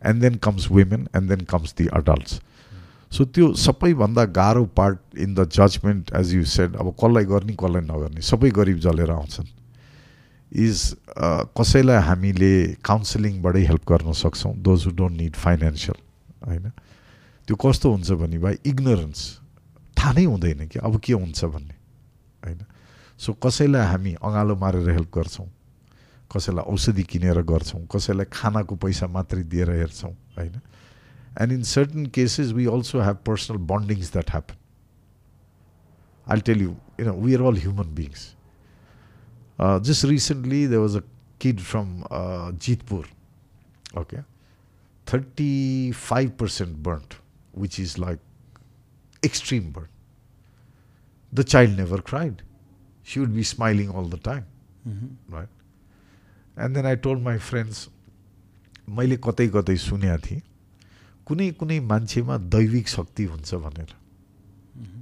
And 0.03 0.21
then 0.21 0.39
comes 0.39 0.69
women, 0.69 1.09
and 1.15 1.29
then 1.29 1.47
comes 1.47 1.73
the 1.75 1.89
adults. 1.93 2.41
सो 3.13 3.25
त्यो 3.25 3.53
सबैभन्दा 3.63 4.25
गाह्रो 4.37 4.65
part 4.77 5.19
in 5.25 5.35
the 5.35 5.49
judgement 5.57 6.11
as 6.21 6.33
you 6.35 6.45
said 6.53 6.77
अब 6.77 6.89
कसलाई 7.03 7.25
गर्ने 7.33 7.53
कसलाई 7.61 7.83
नगर्ने 7.91 8.21
सबै 8.29 8.51
गरिब 8.57 8.79
जलेर 8.87 9.11
आउँछन् 9.11 9.47
इज 10.65 10.81
कसैलाई 11.59 12.03
हामीले 12.09 12.51
काउन्सिलिङबाटै 12.89 13.63
हेल्प 13.69 13.85
गर्न 13.91 14.13
सक्छौँ 14.23 14.53
those 14.69 14.87
who 14.87 14.93
don't 15.03 15.21
need 15.21 15.37
financial 15.45 16.01
होइन 16.49 16.73
त्यो 17.50 17.58
कस्तो 17.58 17.90
हुन्छ 17.90 18.12
भने 18.22 18.38
भाइ 18.38 18.56
इग्नोरेन्स 18.70 19.20
थाहा 19.98 20.12
नै 20.14 20.24
हुँदैन 20.30 20.68
कि 20.70 20.80
अब 20.86 21.02
के 21.02 21.14
हुन्छ 21.18 21.46
भन्ने 21.50 21.76
होइन? 22.46 22.62
सो 23.18 23.34
कसैलाई 23.42 23.86
हामी 23.90 24.14
अँगालो 24.22 24.56
मारेर 24.56 24.90
हेल्प 24.90 25.10
गर्छौँ 25.10 25.50
कसैलाई 26.30 26.66
औषधि 26.70 27.04
किनेर 27.10 27.42
गर्छौँ 27.50 27.82
कसैलाई 27.90 28.30
खानाको 28.30 28.76
पैसा 28.86 29.08
मात्रै 29.10 29.44
दिएर 29.50 29.70
हेर्छौँ 29.82 30.14
होइन? 30.38 30.62
And 31.42 31.52
in 31.52 31.64
certain 31.74 32.06
cases 32.14 32.52
we 32.54 32.66
also 32.70 33.02
have 33.02 33.18
personal 33.26 33.58
bondings 33.72 34.12
that 34.14 34.30
happen 34.30 34.58
I 36.32 36.42
tell 36.46 36.62
you 36.62 36.74
you 37.02 37.14
we 37.26 37.34
are 37.36 37.42
all 37.50 37.58
human 37.66 37.90
beings 37.98 38.22
just 39.90 40.06
recently 40.06 40.62
there 40.68 40.78
was 40.78 40.98
a 40.98 41.02
kid 41.42 41.60
from 41.72 41.88
Jitpur 42.68 43.10
okay 44.02 44.22
thirty 45.08 45.52
five 45.98 46.30
percent 46.40 46.78
burnt 46.86 47.14
which 47.59 47.79
is 47.79 47.99
like 47.99 48.21
extreme 49.23 49.71
burn. 49.71 49.89
The 51.33 51.45
child 51.45 51.77
never 51.77 51.99
cried. 52.01 52.43
She 53.03 53.21
would 53.21 53.35
be 53.35 53.43
smiling 53.43 53.91
all 53.91 54.05
the 54.05 54.19
time, 54.19 54.47
right? 55.29 55.49
And 56.57 56.75
then 56.77 56.87
I 56.87 56.95
told 56.95 57.23
my 57.23 57.39
friends, 57.39 57.89
मैले 58.89 59.17
कतै 59.25 59.49
कतै 59.49 59.77
सुनेको 59.81 60.19
थिएँ 60.25 60.41
कुनै 61.29 61.51
कुनै 61.61 61.79
मान्छेमा 61.91 62.37
दैविक 62.55 62.89
शक्ति 62.89 63.25
हुन्छ 63.25 63.55
भनेर 63.65 63.95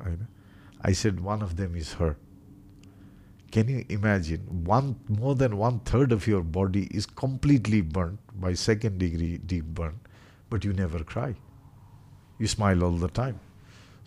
होइन 0.05 0.27
I 0.87 0.95
said 1.03 1.21
one 1.21 1.41
of 1.47 1.53
them 1.61 1.77
is 1.77 1.89
her 2.01 2.13
can 3.53 3.71
you 3.71 3.79
imagine 3.97 4.47
one 4.69 4.95
more 5.19 5.37
than 5.39 5.53
one 5.63 5.81
third 5.93 6.13
of 6.13 6.29
your 6.29 6.43
body 6.59 6.83
is 7.01 7.07
completely 7.23 7.83
burn 7.97 8.19
by 8.45 8.55
second 8.67 8.99
degree 8.99 9.31
deep 9.53 9.65
burn 9.81 9.99
but 10.53 10.67
you 10.67 10.73
never 10.83 11.03
cry 11.13 11.35
you 12.41 12.47
smile 12.57 12.83
Al 12.83 13.01
the 13.07 13.11
time 13.17 13.35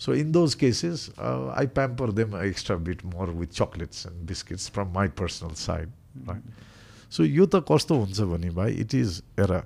so 0.05 0.13
in 0.13 0.31
those 0.31 0.55
cases 0.63 1.09
I 1.19 1.67
pamper 1.75 2.11
them 2.21 2.35
extra 2.43 2.75
bit 2.89 3.05
more 3.13 3.29
with 3.41 3.53
chocolates 3.61 4.05
end 4.05 4.27
biscuits 4.27 4.69
from 4.75 4.93
my 4.95 5.07
personal 5.21 5.53
side 5.67 5.91
right 6.29 7.13
so 7.17 7.23
यो 7.23 7.45
त 7.45 7.65
कस्तो 7.71 7.97
हुन्छ 7.99 8.21
भने 8.33 8.49
भाइ 8.59 8.73
it 8.85 8.95
is 8.95 9.21
एउटा 9.39 9.63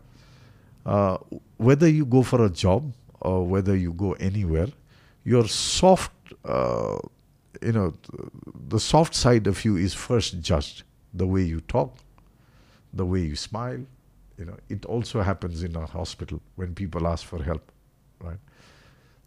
uh, 0.86 1.18
whether 1.58 1.88
you 1.88 2.06
go 2.06 2.24
for 2.24 2.44
a 2.46 2.50
job 2.50 2.94
or 3.22 3.46
whether 3.46 3.76
you 3.76 3.94
go 3.94 4.14
anywhere, 4.14 4.68
your 5.26 5.48
soft, 5.48 6.12
uh, 6.46 6.98
you 7.62 7.72
know, 7.72 7.94
th- 8.04 8.30
the 8.70 8.80
soft 8.80 9.14
side 9.14 9.48
of 9.48 9.64
you 9.66 9.76
is 9.78 9.94
first 9.94 10.42
judged. 10.42 10.84
The 11.14 11.28
way 11.28 11.42
you 11.42 11.60
talk, 11.62 11.96
the 12.94 13.06
way 13.06 13.22
you 13.22 13.36
smile, 13.36 13.86
you 14.38 14.46
know, 14.46 14.58
it 14.70 14.86
also 14.86 15.22
happens 15.22 15.64
in 15.64 15.76
a 15.76 15.86
hospital 15.86 16.42
when 16.56 16.74
people 16.74 17.08
ask 17.08 17.26
for 17.26 17.44
help, 17.44 17.72
right? 18.22 18.40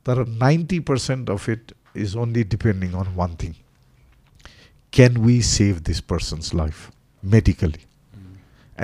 तर 0.07 0.25
ninety 0.27 0.79
percent 0.89 1.29
of 1.29 1.49
it 1.49 1.73
is 2.03 2.15
only 2.23 2.43
depending 2.55 2.93
on 3.03 3.13
one 3.15 3.35
thing 3.43 3.53
can 4.93 5.17
we 5.25 5.41
save 5.51 5.79
this 5.91 5.99
person's 6.13 6.53
life 6.55 6.89
medically 7.23 7.83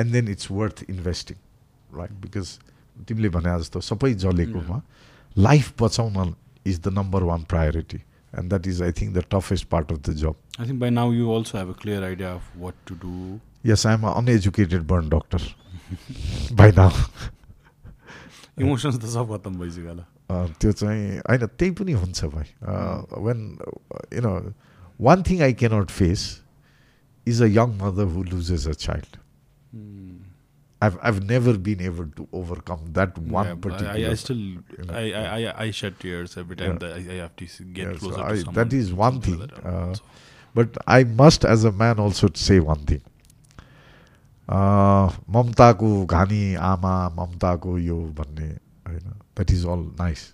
and 0.01 0.11
then 0.11 0.27
it's 0.35 0.51
worth 0.51 0.83
investing 0.89 1.37
right 1.97 2.11
because 2.21 2.57
तिमीले 3.07 3.29
भने 3.35 3.59
जस्तो 3.59 3.81
सबै 3.89 4.13
जलेकोमा 4.25 4.81
life 5.47 5.73
बचाउन 5.81 6.33
is 6.65 6.79
the 6.79 6.93
number 6.97 7.23
one 7.29 7.43
priority 7.53 7.97
and 7.97 8.49
that 8.49 8.67
is 8.67 8.81
I 8.83 8.91
think 9.01 9.15
the 9.17 9.23
toughest 9.31 9.67
part 9.75 9.91
of 9.91 9.99
the 10.09 10.13
job 10.21 10.35
I 10.59 10.67
think 10.67 10.79
by 10.79 10.89
now 10.89 11.13
you 11.13 11.31
also 11.35 11.57
have 11.57 11.69
a 11.69 11.77
clear 11.81 12.03
idea 12.03 12.33
of 12.33 12.57
what 12.57 12.75
to 12.87 12.95
do 13.03 13.39
yes 13.65 13.85
I 13.87 13.93
am 13.93 14.07
uneducated 14.07 14.81
burn 14.93 15.09
doctor 15.09 15.41
by 16.61 16.71
now 16.77 16.91
emotions 18.59 18.97
त 18.97 19.05
सब 19.13 19.35
खत्तम 19.35 19.59
भइसक्यो 19.59 19.89
होला। 19.89 20.05
त्यो 20.30 20.72
चाहिँ 20.72 21.18
होइन 21.28 21.46
त्यही 21.46 21.70
पनि 21.80 21.92
हुन्छ 22.02 22.24
भाइ 22.34 22.48
when 23.28 23.40
you 24.14 24.20
know 24.28 24.32
one 25.08 25.22
thing 25.28 25.42
I 25.42 25.52
cannot 25.62 25.90
face 26.00 26.24
is 27.26 27.42
a 27.42 27.46
young 27.58 27.76
mother 27.82 28.12
who 28.16 28.22
loses 28.34 28.68
a 28.68 28.72
child 28.86 29.16
Hmm. 29.76 30.12
I've 30.86 30.94
I've 31.08 31.16
never 31.30 31.52
been 31.64 31.80
able 31.86 32.06
to 32.18 32.24
overcome 32.40 32.84
that 32.98 33.16
one 33.36 33.48
Yeah, 33.48 33.56
but 33.64 33.72
particular. 33.72 34.04
I, 34.08 34.12
I 34.12 34.18
still 34.20 34.38
you 34.42 34.84
know, 34.84 34.94
I, 35.00 35.02
I, 35.22 35.24
I, 35.38 35.52
I 35.64 35.66
shed 35.78 35.96
tears 36.04 36.36
every 36.42 36.56
time 36.60 36.70
Yeah. 36.70 36.78
that 36.84 36.92
I, 36.98 37.16
I 37.16 37.18
have 37.22 37.34
to 37.40 37.48
s- 37.52 37.56
get 37.78 37.82
Yeah, 37.88 37.90
so 37.96 37.98
closer 38.04 38.22
I- 38.26 38.28
to 38.30 38.38
someone. 38.42 38.54
that 38.58 38.76
is 38.78 38.92
one 39.00 39.18
to 39.18 39.24
thing, 39.26 39.40
let 39.40 39.52
out. 39.58 39.66
uh, 39.72 39.94
So, 39.98 40.04
But 40.60 40.78
I 40.96 40.98
must, 41.22 41.44
as 41.54 41.64
a 41.70 41.72
man, 41.82 42.00
also 42.04 42.30
say 42.44 42.58
one 42.68 42.86
thing. 42.92 43.02
Uh, 44.58 45.10
ममताको 45.38 45.90
घानी 46.06 46.42
आमा 46.70 46.94
ममताको 47.18 47.78
यो 47.78 47.98
भन्ने 48.20 48.48
होइन 48.86 49.08
that 49.08 49.50
is 49.50 49.64
all 49.66 49.84
nice 50.00 50.24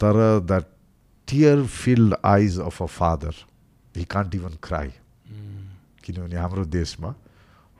तर 0.00 0.16
that 0.46 0.66
tier 1.28 1.64
field 1.74 2.14
eyes 2.24 2.58
of 2.60 2.82
a 2.82 2.86
father 2.96 3.44
हि 3.94 4.04
can't 4.10 4.34
even 4.34 4.56
cry 4.62 4.88
mm, 4.88 6.04
किनभने 6.04 6.36
हाम्रो 6.36 6.64
देशमा 6.72 7.14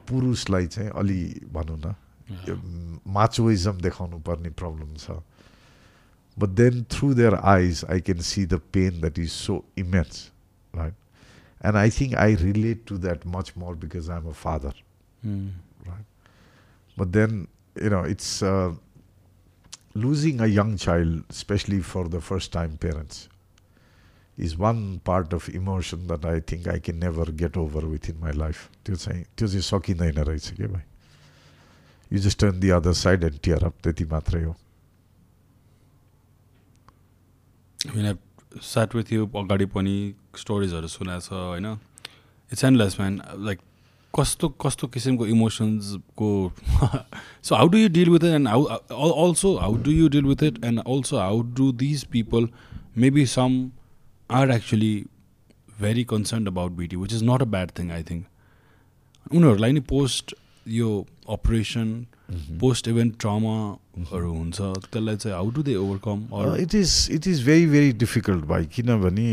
पुरुषलाई 0.08 0.66
चाहिँ 0.66 0.90
अलि 0.94 1.20
भनौँ 1.52 1.78
न 1.78 1.94
yeah. 2.46 2.58
माचोइजम 3.08 3.80
देखाउनु 3.80 4.18
पर्ने 4.26 4.50
प्रब्लम 4.52 4.94
छ 4.96 5.20
but 6.36 6.48
then 6.60 6.84
through 6.90 7.12
their 7.14 7.34
eyes 7.34 7.84
I 7.90 8.00
can 8.00 8.20
see 8.28 8.46
the 8.46 8.60
pain 8.72 9.00
that 9.00 9.18
is 9.18 9.30
so 9.32 9.64
immense 9.78 10.30
right 10.74 10.94
and 11.60 11.76
I 11.76 11.90
think 11.90 12.14
I 12.18 12.34
relate 12.38 12.84
to 12.86 12.98
that 12.98 13.26
much 13.36 13.52
more 13.58 13.76
because 13.76 14.10
I 14.10 14.18
am 14.18 14.28
a 14.28 14.32
father 14.38 14.82
Mm. 15.24 15.52
But 16.96 17.12
then, 17.12 17.48
you 17.80 17.90
know, 17.90 18.02
it's 18.02 18.42
uh, 18.42 18.72
losing 19.94 20.40
a 20.40 20.46
young 20.46 20.76
child, 20.76 21.24
especially 21.30 21.80
for 21.80 22.08
the 22.08 22.20
first 22.20 22.52
time 22.52 22.76
parents, 22.76 23.28
is 24.36 24.56
one 24.58 25.00
part 25.04 25.32
of 25.32 25.48
emotion 25.48 26.06
that 26.08 26.24
I 26.24 26.40
think 26.40 26.66
I 26.66 26.78
can 26.78 26.98
never 26.98 27.24
get 27.26 27.56
over 27.56 27.86
within 27.86 28.18
my 28.20 28.32
life. 28.32 28.68
त्यो 28.84 28.96
चाहिँ 28.96 29.24
त्यो 29.36 29.48
चाहिँ 29.48 29.62
सकिँदैन 29.62 30.18
रहेछ 30.24 30.50
क्या 30.56 30.68
भाइ 30.68 30.82
you 32.12 32.18
just 32.26 32.40
turn 32.40 32.60
the 32.60 32.70
other 32.78 32.92
side 32.92 33.24
end 33.24 33.38
tier 33.42 33.64
up 33.64 33.74
त्यति 33.84 34.04
मात्रै 34.12 34.42
हो 34.44 34.54
I 37.86 37.92
mean, 37.94 38.06
I've 38.06 38.62
sat 38.62 38.94
with 38.94 39.12
you 39.12 39.26
अगाडि 39.36 39.66
पनि 39.76 39.96
स्टोरिजहरू 40.40 40.88
सुनेको 40.88 41.20
छ 41.20 41.32
होइन 41.32 41.66
इट्स 42.52 42.64
एन्डलेस 42.64 43.00
म्यान 43.00 43.20
लाइक 43.46 43.60
कस्तो 44.13 44.47
कस्तो 44.61 44.87
किसिमको 44.87 45.25
इमोसन्सको 45.27 46.29
so 47.43 47.55
how 47.55 47.67
do 47.67 47.77
you 47.77 47.89
deal 47.89 48.09
with 48.09 48.23
it 48.23 48.33
and 48.33 48.47
how 48.47 48.63
also 49.19 49.55
how 49.57 49.75
do 49.83 49.91
you 49.91 50.07
deal 50.09 50.25
with 50.25 50.43
it 50.43 50.63
and 50.65 50.79
also 50.79 51.17
how 51.17 51.41
do 51.55 51.71
these 51.79 52.03
people 52.11 52.47
maybe 52.97 53.25
some 53.27 53.59
are 54.29 54.51
actually 54.51 54.93
very 55.81 56.03
concern 56.05 56.47
about 56.47 56.71
beauty 56.77 56.95
which 56.95 57.13
is 57.13 57.23
not 57.23 57.41
a 57.41 57.45
bad 57.47 57.71
thing 57.79 57.91
I 57.91 58.03
think 58.03 59.33
उनीहरूलाई 59.33 59.71
नि 59.71 59.79
post 59.89 60.35
यो 60.65 60.89
operation 61.29 61.93
post 62.59 62.87
event 62.87 63.19
ट्रमाहरू 63.19 64.33
हुन्छ 64.33 64.57
त्यसलाई 64.61 65.15
चाहिँ 65.17 65.35
how 65.35 65.49
do 65.51 65.63
they 65.63 65.75
overcome 65.75 66.27
it 66.61 66.75
is 66.75 66.97
it 67.11 67.27
is 67.27 67.45
very 67.45 67.65
very 67.67 67.91
difficult 68.03 68.45
भाइ 68.45 68.65
किनभने 68.75 69.29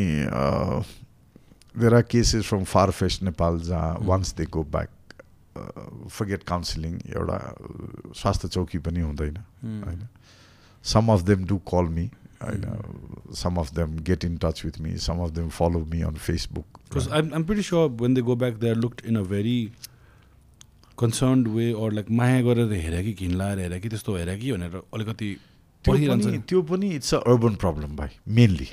there 1.79 1.95
are 1.95 2.03
cases 2.03 2.45
from 2.47 2.65
far 2.65 2.91
west 2.91 3.23
Nepal 3.23 3.61
जहाँ. 3.69 3.97
Once 4.03 4.35
they 4.35 4.45
go 4.51 4.63
back 4.77 4.91
forget 6.11 6.43
counselling 6.49 7.01
एउटा 7.09 7.39
स्वास्थ्य 8.21 8.49
चौकी 8.49 8.79
पनि 8.87 9.01
हुँदैन 9.01 9.37
होइन 9.65 10.07
some 10.85 11.13
of 11.13 11.21
them 11.33 11.45
do 11.47 11.59
call 11.73 11.93
me 11.99 12.07
होइन 12.43 13.35
some 13.43 13.57
of 13.61 13.75
them 13.75 13.99
get 14.09 14.25
in 14.25 14.37
touch 14.45 14.65
with 14.65 14.81
me 14.81 14.97
some 15.09 15.19
of 15.25 15.31
them 15.41 15.49
follow 15.59 15.85
me 15.93 16.01
on 16.03 16.17
Facebook 16.29 16.65
Because 16.89 17.07
I'm, 17.09 17.31
I'm 17.35 17.45
pretty 17.47 17.63
sure 17.63 17.89
when 18.01 18.13
they 18.15 18.23
go 18.27 18.35
back, 18.41 18.59
they're 18.61 18.81
looked 18.81 19.01
in 19.05 19.17
a 19.17 19.23
very 19.31 19.73
concerned 21.01 21.49
way 21.55 21.65
or 21.73 21.89
like 21.91 22.11
माया 22.19 22.43
गरेर 22.43 22.73
हेरे 22.73 23.03
कि 23.05 23.13
घिन 23.13 23.35
लाएर 23.39 23.59
हेरे 23.59 23.81
कि 23.81 23.89
त्यस्तो 23.89 24.17
हेरे 24.17 24.37
कि 24.39 24.53
भनेर 24.53 24.77
अलिकति। 24.95 25.31
त्यो 25.85 26.61
पनि 26.71 26.91
इट्स 26.97 27.15
अ 27.15 27.19
अर्बन 27.33 27.55
प्रब्लम 27.65 27.97
भाइ 27.97 28.11
मेनली 28.37 28.69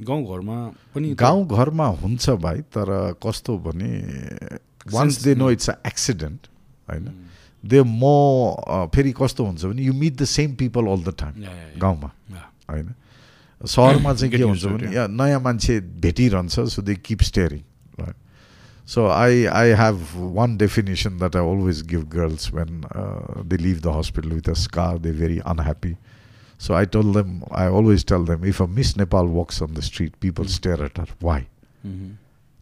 गाउँघरमा 0.00 0.56
पनि 0.94 1.14
गाउँघरमा 1.14 1.86
हुन्छ 2.02 2.30
भाइ 2.42 2.60
तर 2.74 2.88
कस्तो 3.22 3.58
भने 3.66 3.90
once 4.92 5.22
they 5.22 5.34
know 5.34 5.50
it's 5.50 5.70
a 5.70 5.74
accident 5.86 6.46
होइन 6.88 7.04
दे 7.64 7.82
म 7.82 8.88
फेरि 8.94 9.12
कस्तो 9.16 9.44
हुन्छ 9.44 9.64
भने 9.64 9.82
you 9.82 9.92
meet 9.94 10.16
the 10.16 10.24
same 10.24 10.54
people 10.54 10.86
all 10.86 11.02
the 11.04 11.14
time 11.18 11.34
गाउँमा 11.80 12.10
होइन। 12.70 12.94
सहरमा 13.60 14.14
चाहिँ 14.14 14.32
के 14.36 14.42
हुन्छ 14.42 14.64
भने 14.64 15.06
नयाँ 15.14 15.40
मान्छे 15.40 15.80
भेटिरहन्छ 16.02 16.60
so 16.74 16.82
they 16.82 16.94
keep 16.94 17.22
staring 17.22 17.62
so 18.86 19.06
I 19.08 19.44
I 19.46 19.70
have 19.80 20.00
one 20.36 20.56
definition 20.58 21.18
that 21.18 21.36
I 21.36 21.42
always 21.52 21.82
give 21.88 22.08
girls 22.16 22.52
when 22.54 22.82
they 23.48 23.56
leave 23.56 23.80
the 23.80 23.96
hospital 23.98 24.32
with 24.32 24.48
a 24.50 24.52
scar 24.64 24.98
they 24.98 25.12
very 25.12 25.38
unhappy. 25.38 25.96
So 26.58 26.74
I 26.74 26.84
told 26.84 27.14
them, 27.14 27.44
I 27.50 27.66
always 27.66 28.04
tell 28.04 28.24
them, 28.24 28.44
if 28.44 28.60
a 28.60 28.66
Miss 28.66 28.96
Nepal 28.96 29.26
walks 29.26 29.60
on 29.60 29.74
the 29.74 29.82
street, 29.82 30.18
people 30.20 30.44
mm-hmm. 30.44 30.50
stare 30.50 30.82
at 30.84 30.96
her. 30.96 31.06
Why? 31.20 31.46
Mm-hmm. 31.86 32.12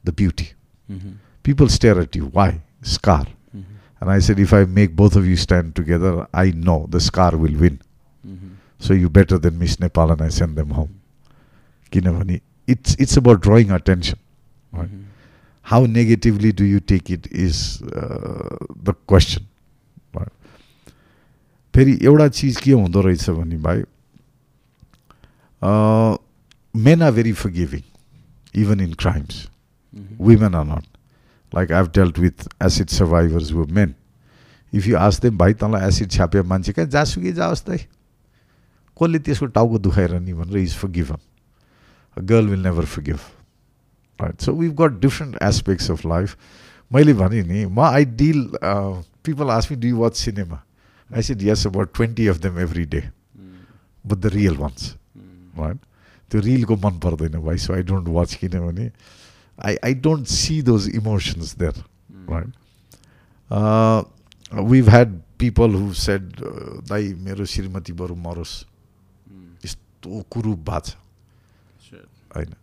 The 0.05 0.13
beauty. 0.13 0.53
Mm-hmm. 0.91 1.13
People 1.43 1.69
stare 1.69 2.01
at 2.01 2.17
you. 2.17 2.27
Why? 2.27 2.61
Scar. 2.83 3.27
Mm-hmm. 3.57 3.63
And 4.01 4.11
I 4.11 4.19
said, 4.19 4.39
if 4.39 4.53
I 4.53 4.65
make 4.65 4.97
both 4.97 5.15
of 5.15 5.27
you 5.27 5.37
stand 5.37 5.77
together, 5.77 6.27
I 6.35 6.51
know 6.51 6.87
the 6.89 7.01
scar 7.01 7.37
will 7.37 7.55
win. 7.57 7.81
Mm-hmm. 8.27 8.49
So 8.79 8.95
you 8.95 9.09
better 9.09 9.39
than 9.39 9.59
Miss 9.59 9.79
Nepal, 9.79 10.11
and 10.11 10.21
I 10.23 10.29
send 10.29 10.57
them 10.57 10.71
home. 10.71 11.01
Kinavani, 11.91 12.41
it's 12.67 12.95
it's 12.97 13.17
about 13.17 13.43
drawing 13.43 13.71
attention. 13.71 14.19
Right? 14.73 14.89
Mm-hmm. 14.89 15.03
How 15.63 15.85
negatively 15.85 16.51
do 16.51 16.65
you 16.65 16.81
take 16.81 17.11
it 17.11 17.29
is 17.31 17.83
uh, 17.83 18.57
the 18.75 18.95
question. 19.07 19.47
फेरि 21.75 21.99
एउटा 22.03 22.29
चिज 22.29 22.57
के 22.57 22.73
हुँदो 22.73 23.01
रहेछ 23.01 23.31
भने 23.31 23.57
भाइ 23.69 23.83
men 26.75 27.03
are 27.03 27.13
very 27.13 27.33
forgiving 27.51 27.83
even 28.63 28.81
in 28.81 28.93
crimes 28.95 29.49
not. 29.95 30.85
Like 31.53 31.71
I've 31.71 31.93
dealt 31.93 32.19
with 32.19 32.49
acid 32.59 32.91
survivors 32.91 33.51
who 33.51 33.63
are 33.63 33.67
men. 33.67 33.95
If 34.73 34.87
you 34.87 34.97
ask 34.97 35.21
them, 35.21 35.37
भाइ 35.37 35.55
तँलाई 35.55 35.89
एसिड 35.89 36.11
छ्याप्यो 36.11 36.45
मान्छे 36.45 36.73
कहाँ? 36.73 36.89
जासुकै 36.89 37.33
जाओस् 37.33 37.65
त 37.69 37.79
कसले 38.97 39.19
त्यसको 39.19 39.47
टाउको 39.47 39.79
दुखाएर 39.79 40.19
नि 40.21 40.33
भनेर 40.33 40.57
is 40.59 40.75
forgiven 40.89 41.19
a 42.17 42.21
girl 42.21 42.47
will 42.49 42.63
never 42.63 42.85
forgive 43.03 43.21
right 44.21 44.41
so 44.41 44.53
we've 44.53 44.73
got 44.81 45.01
different 45.01 45.37
aspects 45.43 45.91
of 45.91 46.05
life 46.07 46.37
मैले 46.91 47.15
भने 47.21 47.43
नि 47.43 47.65
म 47.67 47.81
I 47.81 48.05
deal 48.17 48.49
people 48.65 49.51
ask 49.51 49.73
me 49.73 49.77
do 49.85 49.97
watch 49.99 50.17
cinema 50.17 50.63
I 51.16 51.22
said 51.24 51.42
yes 51.44 51.66
about 51.68 51.96
twenty 51.96 52.28
of 52.28 52.38
them 52.46 52.60
every 52.60 52.86
day 52.96 53.02
Mm. 53.02 54.10
But 54.12 54.18
the 54.18 54.34
real 54.34 54.58
once 54.58 54.90
Mm. 55.18 55.60
Right 55.60 55.78
त्यो 56.32 56.42
रिलको 56.42 56.76
मन 56.86 57.00
पर्दैन 57.00 57.40
भाइ 57.46 57.58
सो 57.66 57.74
I 57.74 57.84
don't 57.92 58.08
watch 58.18 58.34
किनभने 58.42 58.92
आई 59.66 59.76
आई 59.86 59.94
don't 60.08 60.28
C 60.28 60.62
those 60.72 60.90
emotions 60.96 61.56
there 61.58 61.84
Mm. 62.12 62.30
right? 62.34 62.54
Uh, 63.50 64.04
we've 64.70 64.88
had 64.88 65.22
people 65.38 65.70
who 65.70 65.94
said, 65.94 66.42
uh, 66.42 66.82
दाइ 66.90 67.14
मेरो 67.26 67.46
श्रीमती 67.46 67.94
बरु 68.02 68.16
मरोस् 68.28 68.56
Mm. 68.64 69.66
यस्तो 69.66 70.22
कुरूप 70.32 70.60
भएको 70.70 70.80
छ 70.80 70.96
Shit. 71.90 72.08
होइन 72.36 72.54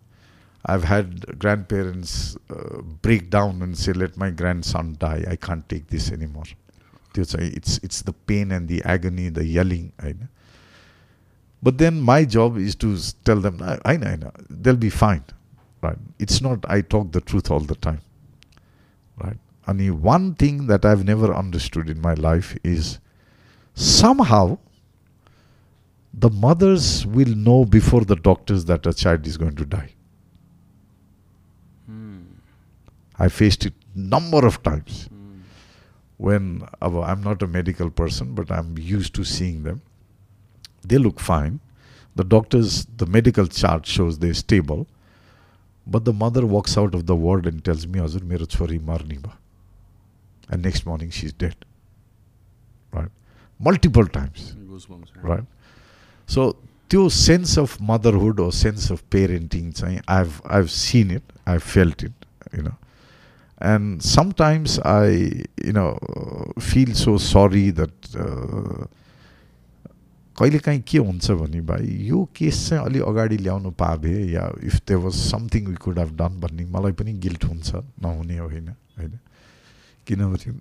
I've 0.72 0.84
had 0.88 1.24
grandparents 1.38 2.12
uh, 2.50 2.80
break 3.06 3.28
down 3.30 3.60
and 3.62 3.76
say, 3.78 3.92
let 3.92 4.16
my 4.16 4.30
grandson 4.30 4.92
die. 4.98 5.24
I 5.32 5.36
can't 5.36 5.66
take 5.68 5.88
this 5.88 6.06
anymore. 6.12 6.46
त्यो 7.18 7.24
चाहिँ 7.24 7.50
it's 7.56 7.78
it's 7.88 8.02
the 8.02 8.12
pain 8.12 8.50
and 8.52 8.68
the 8.68 8.82
agony, 8.84 9.28
the 9.28 9.44
yelling, 9.44 9.92
होइन 10.02 10.28
But 11.66 11.78
then 11.78 12.00
my 12.02 12.24
job 12.32 12.56
is 12.58 12.74
to 12.82 12.88
s- 12.94 13.14
tell 13.24 13.38
them, 13.44 13.60
I, 13.62 13.78
I 13.92 13.96
know, 13.96 14.08
I 14.08 14.16
know, 14.16 14.32
they'll 14.50 14.76
be 14.76 14.90
fine, 14.90 15.22
right? 15.86 15.96
It's 16.18 16.42
not 16.46 16.66
I 16.68 16.82
talk 16.94 17.12
the 17.12 17.22
truth 17.22 17.50
all 17.50 17.60
the 17.60 17.76
time, 17.86 18.02
right? 19.22 19.38
And 19.66 19.80
the 19.80 19.90
one 19.92 20.34
thing 20.34 20.66
that 20.72 20.84
I've 20.84 21.04
never 21.04 21.32
understood 21.34 21.88
in 21.88 22.02
my 22.02 22.12
life 22.26 22.50
is 22.62 22.98
somehow 23.84 24.58
the 26.26 26.30
mothers 26.44 27.06
will 27.06 27.34
know 27.46 27.64
before 27.64 28.02
the 28.12 28.16
doctors 28.16 28.66
that 28.66 28.86
a 28.86 28.92
child 28.92 29.26
is 29.26 29.38
going 29.44 29.56
to 29.62 29.64
die. 29.64 29.88
Mm. 31.90 32.24
I 33.18 33.28
faced 33.28 33.64
it 33.64 33.72
number 33.94 34.46
of 34.46 34.62
times. 34.62 35.08
Mm. 35.08 35.17
when 36.19 36.67
I'm 36.81 37.23
not 37.23 37.41
a 37.41 37.47
medical 37.47 37.89
person, 37.89 38.33
but 38.35 38.51
I'm 38.51 38.77
used 38.77 39.15
to 39.15 39.23
seeing 39.23 39.63
them. 39.63 39.81
They 40.85 40.97
look 40.97 41.17
fine. 41.19 41.61
The 42.15 42.25
doctors, 42.25 42.85
the 42.97 43.05
medical 43.05 43.47
chart 43.47 43.85
shows 43.85 44.19
they're 44.19 44.33
stable. 44.33 44.85
But 45.87 46.03
the 46.03 46.11
mother 46.11 46.45
walks 46.45 46.77
out 46.77 46.93
of 46.93 47.05
the 47.05 47.15
ward 47.15 47.47
and 47.47 47.63
tells 47.63 47.87
me, 47.87 47.99
Azur, 47.99 48.21
mera 48.21 48.45
chori 48.45 48.79
marniba. 48.79 49.31
And 50.49 50.61
next 50.61 50.85
morning 50.85 51.09
she's 51.09 51.31
dead. 51.31 51.55
Right? 52.91 53.07
Multiple 53.57 54.05
times. 54.05 54.55
Right? 55.21 55.45
So, 56.27 56.57
त्यो 56.89 57.09
sense 57.09 57.57
of 57.57 57.79
motherhood 57.79 58.41
or 58.41 58.51
sense 58.51 58.89
of 58.89 59.09
parenting, 59.09 60.03
I've, 60.05 60.41
I've 60.45 60.69
seen 60.69 61.11
it, 61.11 61.23
I've 61.45 61.63
felt 61.63 62.03
it, 62.03 62.11
you 62.51 62.63
know 62.63 62.75
And 63.58 64.02
sometimes 64.02 64.78
I, 64.80 65.44
you 65.64 65.72
know, 65.72 65.98
feel 66.60 66.94
so 66.94 67.16
sorry 67.18 67.70
that 67.70 68.16
uh, 68.16 68.86
कहिले 70.38 70.58
काहीँ 70.58 70.80
के 70.82 70.98
हुन्छ 70.98 71.30
भने 71.30 71.60
भाइ 71.62 71.86
यो 72.10 72.24
case 72.36 72.68
चाहिँ 72.68 72.84
अलि 72.84 73.00
अगाडि 73.06 73.36
ल्याउनु 73.38 73.70
पाए 73.78 74.14
या 74.34 74.50
if 74.66 74.80
they 74.88 74.94
was 75.06 75.14
something 75.30 75.66
we 75.66 75.74
could 75.84 75.98
have 75.98 76.10
done 76.18 76.40
भन्ने 76.42 76.64
मलाई 76.74 76.92
पनि 76.98 77.12
गिल्ट 77.22 77.44
हुन्छ 77.44 77.74
नहुने 78.02 78.38
होइन 78.38 78.68
होइन 78.98 79.18
किनभने 80.06 80.54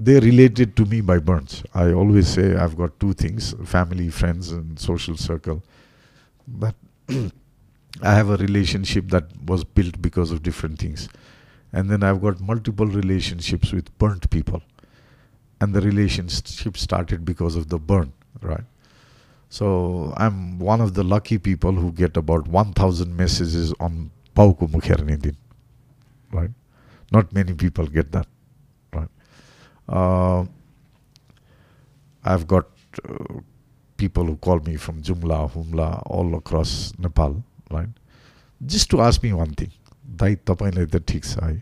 they're 0.00 0.20
related 0.20 0.76
to 0.76 0.84
me 0.86 1.00
by 1.00 1.18
burns. 1.18 1.62
I 1.74 1.92
always 1.92 2.28
say 2.28 2.56
I've 2.56 2.76
got 2.76 2.98
two 3.00 3.12
things 3.12 3.54
family, 3.64 4.08
friends, 4.10 4.50
and 4.52 4.78
social 4.78 5.16
circle. 5.16 5.62
But 6.46 6.74
I 8.02 8.14
have 8.14 8.28
a 8.30 8.36
relationship 8.36 9.08
that 9.10 9.24
was 9.46 9.64
built 9.64 10.00
because 10.02 10.30
of 10.30 10.42
different 10.42 10.78
things. 10.78 11.08
And 11.71 11.89
then 11.89 12.03
I've 12.03 12.21
got 12.21 12.39
multiple 12.39 12.87
relationships 12.87 13.71
with 13.71 13.95
burnt 13.97 14.29
people. 14.29 14.61
And 15.61 15.73
the 15.73 15.81
relationship 15.81 16.77
started 16.77 17.25
because 17.25 17.55
of 17.55 17.69
the 17.69 17.77
burn, 17.77 18.13
right? 18.41 18.63
So 19.49 20.13
I'm 20.17 20.59
one 20.59 20.79
of 20.81 20.93
the 20.93 21.03
lucky 21.03 21.37
people 21.37 21.73
who 21.73 21.91
get 21.91 22.15
about 22.17 22.47
1,000 22.47 23.15
messages 23.15 23.73
on 23.79 24.11
Pauku 24.35 24.69
Mukhernidin, 24.69 25.35
right? 26.31 26.51
Not 27.11 27.33
many 27.33 27.53
people 27.53 27.87
get 27.87 28.11
that. 28.11 28.27
Uh, 29.89 30.45
I've 32.23 32.45
got 32.45 32.67
uh, 33.07 33.39
people 33.97 34.25
who 34.25 34.35
call 34.37 34.59
me 34.59 34.75
from 34.75 35.01
Jumla, 35.01 35.51
Humla, 35.51 36.03
all 36.05 36.35
across 36.35 36.93
Nepal, 36.99 37.43
right? 37.71 37.89
Just 38.65 38.89
to 38.91 39.01
ask 39.01 39.23
me 39.23 39.33
one 39.33 39.53
thing. 39.53 39.71
दाइ 40.09 40.35
तपाईँलाई 40.47 40.85
त 40.85 41.03
ठिक 41.07 41.23
छ 41.25 41.37
है। 41.39 41.61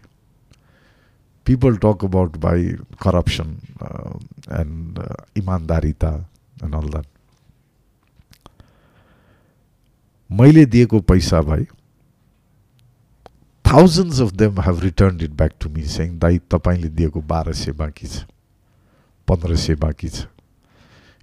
People 1.45 1.78
talk 1.78 2.06
about 2.06 2.38
by 2.38 2.64
corruption 3.02 3.49
and 4.60 4.99
इमान्दारिता 5.38 6.11
and 6.64 6.76
all 6.76 6.90
that 6.90 7.07
मैले 10.30 10.65
दिएको 10.68 10.99
पैसा 11.07 11.41
भाइ 11.41 11.65
thousands 13.65 14.22
of 14.22 14.32
them 14.34 14.60
have 14.61 14.80
return 14.80 15.22
it 15.22 15.32
back 15.32 15.53
to 15.60 15.69
me 15.69 15.84
saying 15.88 16.18
दाइ 16.19 16.40
तपाईँले 16.52 16.90
दिएको 16.90 17.22
बाह्र 17.24 17.53
सय 17.53 17.72
बाँकी 17.80 18.07
छ 18.07 18.26
पन्ध्र 19.28 19.56
सय 19.57 19.76
बाँकी 19.76 20.10
छ। 20.10 20.28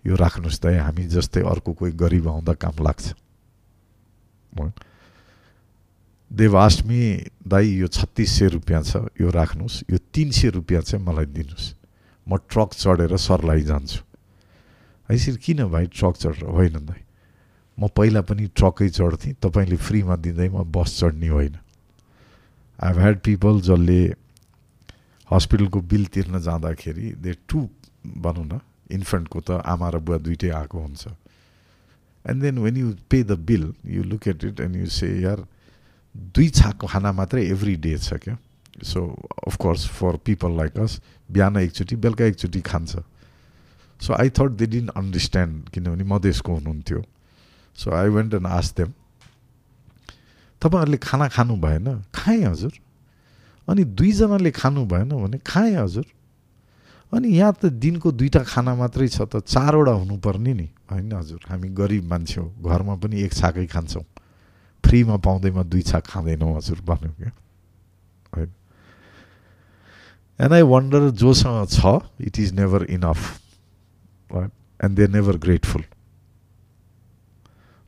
यो 0.04 0.16
राख्नुहोस् 0.16 0.60
त 0.60 0.66
हामी 0.78 1.04
जस्तै 1.08 1.40
अर्को 1.42 1.72
कोही 1.72 1.92
गरिब 1.96 2.28
आउँदा 2.28 2.52
काम 2.60 2.84
लाग्छ। 2.84 3.12
देव 6.34 6.56
आष्टमी 6.58 7.00
दाई 7.46 7.68
यो 7.78 7.86
छत्तिस 7.86 8.30
सय 8.38 8.48
रुपियाँ 8.58 8.82
छ 8.82 9.06
यो 9.20 9.30
राख्नुहोस्। 9.30 9.82
यो 9.86 9.98
तिन 10.10 10.30
सय 10.34 10.50
रुपियाँ 10.50 10.82
चाहिँ 10.82 11.04
मलाई 11.06 11.26
दिनुहोस्। 11.30 11.74
म 12.26 12.36
ट्रक 12.50 12.74
चढेर 12.74 13.16
सरलाई 13.16 13.62
जान्छु। 13.62 14.02
यसरी 15.08 15.36
किन 15.38 15.64
भाइ 15.70 15.86
ट्रक 15.94 16.14
चढेर 16.16 16.44
होइन 16.50 16.76
दाइ। 16.90 17.00
म 17.78 17.86
पहिला 17.86 18.20
पनि 18.26 18.50
ट्रकै 18.50 18.88
चढ्थेँ 18.90 19.34
तपाईँले 19.38 19.76
फ्रीमा 19.78 20.16
दिँदैमा 20.18 20.62
बस 20.74 20.98
चढ्ने 20.98 21.28
होइन। 21.28 21.54
आई 22.82 22.92
ह्याड 22.98 23.18
पिपल 23.22 23.60
जसले 23.62 24.00
हस्पिटलको 25.30 25.80
बिल 25.86 26.04
तिर्न 26.10 26.42
जाँदाखेरि 26.42 27.14
दे 27.22 27.32
टु 27.46 27.58
भनौँ 28.18 28.46
न 28.50 28.60
इन्फेन्टको 28.90 29.38
त 29.40 29.62
आमा 29.62 29.88
र 29.90 29.96
बुवा 30.02 30.18
दुइटै 30.18 30.50
आएको 30.50 30.78
हुन्छ। 30.78 31.02
End 32.26 32.42
then 32.42 32.58
when 32.58 32.76
you 32.76 32.88
pay 33.06 33.22
the 33.22 33.38
bill 33.38 33.74
you 33.86 34.02
look 34.02 34.28
at 34.28 34.44
it 34.44 34.60
and 34.60 34.76
you 34.76 34.90
say 34.90 35.08
यार 35.22 35.46
दुई 36.14 36.48
छाकको 36.50 36.86
खाना 36.86 37.12
मात्रै 37.12 37.46
एभ्री 37.50 37.74
डे 37.76 37.98
छ 37.98 38.14
क्या? 38.14 38.36
So 38.82 39.00
of course 39.46 39.86
for 39.88 40.16
people 40.24 40.56
like 40.56 40.78
us 40.78 41.00
बिहान 41.30 41.56
एकचोटि 41.56 41.96
बेलुका 41.96 42.24
एकचोटि 42.24 42.60
खान्छ। 42.60 42.92
So 44.00 44.12
I 44.14 44.30
thought 44.30 44.50
they 44.58 44.66
didn't 44.66 44.90
understand 44.90 45.68
किनभने 45.70 46.04
मधेसको 46.04 46.54
हुनुहुन्थ्यो। 46.54 47.02
सो 47.78 47.90
आई 47.90 48.08
वेन्ट 48.08 48.34
एन्ड 48.34 48.46
आस 48.46 48.74
देम 48.76 48.92
तपाईँहरूले 50.62 50.96
खाना 50.96 51.28
खानु 51.28 51.56
भएन? 51.56 52.02
खाएँ 52.14 52.44
हजुर। 52.44 52.72
अनि 53.68 53.84
दुईजनाले 53.84 54.50
खानु 54.50 54.84
भएन 54.86 55.08
भने 55.08 55.38
खाएँ 55.46 55.76
हजुर। 55.76 56.06
अनि 57.12 57.28
यहाँ 57.28 57.52
त 57.52 57.66
दिनको 57.66 58.12
दुईवटा 58.12 58.42
खाना 58.42 58.74
मात्रै 58.74 59.08
छ 59.08 59.22
त 59.22 59.42
चारवटा 59.44 59.92
हुनुपर्ने 59.92 60.52
नि। 60.54 60.68
होइन 60.90 61.12
हजुर 61.12 61.40
हामी 61.48 61.68
गरिब 61.68 62.04
मान्छे 62.10 62.40
हो। 62.40 62.48
घरमा 62.62 62.94
पनि 62.96 63.22
एक 63.22 63.32
छाकै 63.32 63.66
खान्छौँ। 63.66 64.04
फ्रीमा 64.83 65.17
पाउँदैमा 65.25 65.63
दुई 65.63 65.81
छाक 65.91 66.05
खाँदैनौँ 66.07 66.55
हजुर 66.55 66.81
भन्यो 66.87 67.11
क्या 67.17 67.31
होइन 68.35 68.51
एन्ड 70.39 70.53
आई 70.53 70.61
वन्डर 70.73 71.09
जोसँग 71.23 71.67
छ 71.75 71.99
it 72.27 72.39
is 72.39 72.53
never 72.59 72.85
enough 72.89 73.19
and 74.31 74.95
they 74.99 75.07
never 75.17 75.37
grateful 75.45 75.83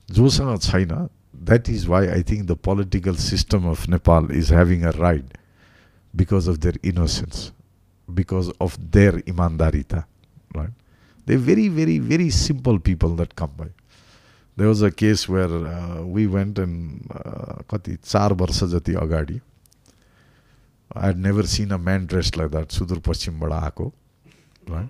जोसँग 0.10 0.60
छैन 0.62 1.10
that 1.44 1.68
is 1.68 1.88
why 1.88 2.04
I 2.12 2.22
think 2.22 2.48
the 2.48 2.56
political 2.56 3.16
system 3.16 3.66
of 3.66 3.88
Nepal 3.88 4.30
is 4.32 4.50
having 4.50 4.86
a 4.86 4.92
ride 4.92 5.38
because 6.16 6.48
of 6.48 6.62
their 6.62 6.74
innocence, 6.84 7.52
because 8.14 8.50
of 8.60 8.78
their 8.92 9.14
imandarita, 9.14 10.06
right? 10.54 10.70
They're 11.26 11.38
very, 11.38 11.68
very, 11.68 11.98
very 11.98 12.30
simple 12.30 12.80
people 12.80 13.16
that 13.16 13.36
come 13.36 13.52
by. 13.58 13.70
A 14.59 14.91
case 14.91 15.29
where 15.29 15.67
uh, 15.67 16.03
we 16.03 16.27
went 16.27 16.59
and 16.59 17.11
uh, 17.11 17.63
कति 17.71 17.97
चार 18.05 18.33
वर्ष 18.33 18.63
जति 18.65 18.95
अगाडि 18.95 19.41
I 20.91 21.07
had 21.07 21.19
never 21.19 21.43
seen 21.43 21.73
a 21.73 21.79
man 21.79 22.07
dressed 22.07 22.37
like 22.37 22.51
that 22.53 22.73
सुदूरपश्चिमबाट 22.73 23.53
आएको 23.53 23.93
right? 24.69 24.89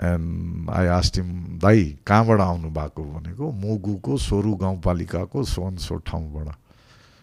And 0.00 0.70
I 0.70 0.86
asked 0.88 1.16
him 1.18 1.58
दाई 1.62 1.84
कहाँबाट 2.06 2.40
आउनु 2.40 2.68
भएको 2.70 3.02
भनेको 3.04 3.50
मोगुको 3.52 4.16
सोरु 4.18 4.54
गाउँपालिकाको 4.56 5.44
सोन 5.44 5.76
सो 5.76 5.96
ठाउँबाट 6.06 6.54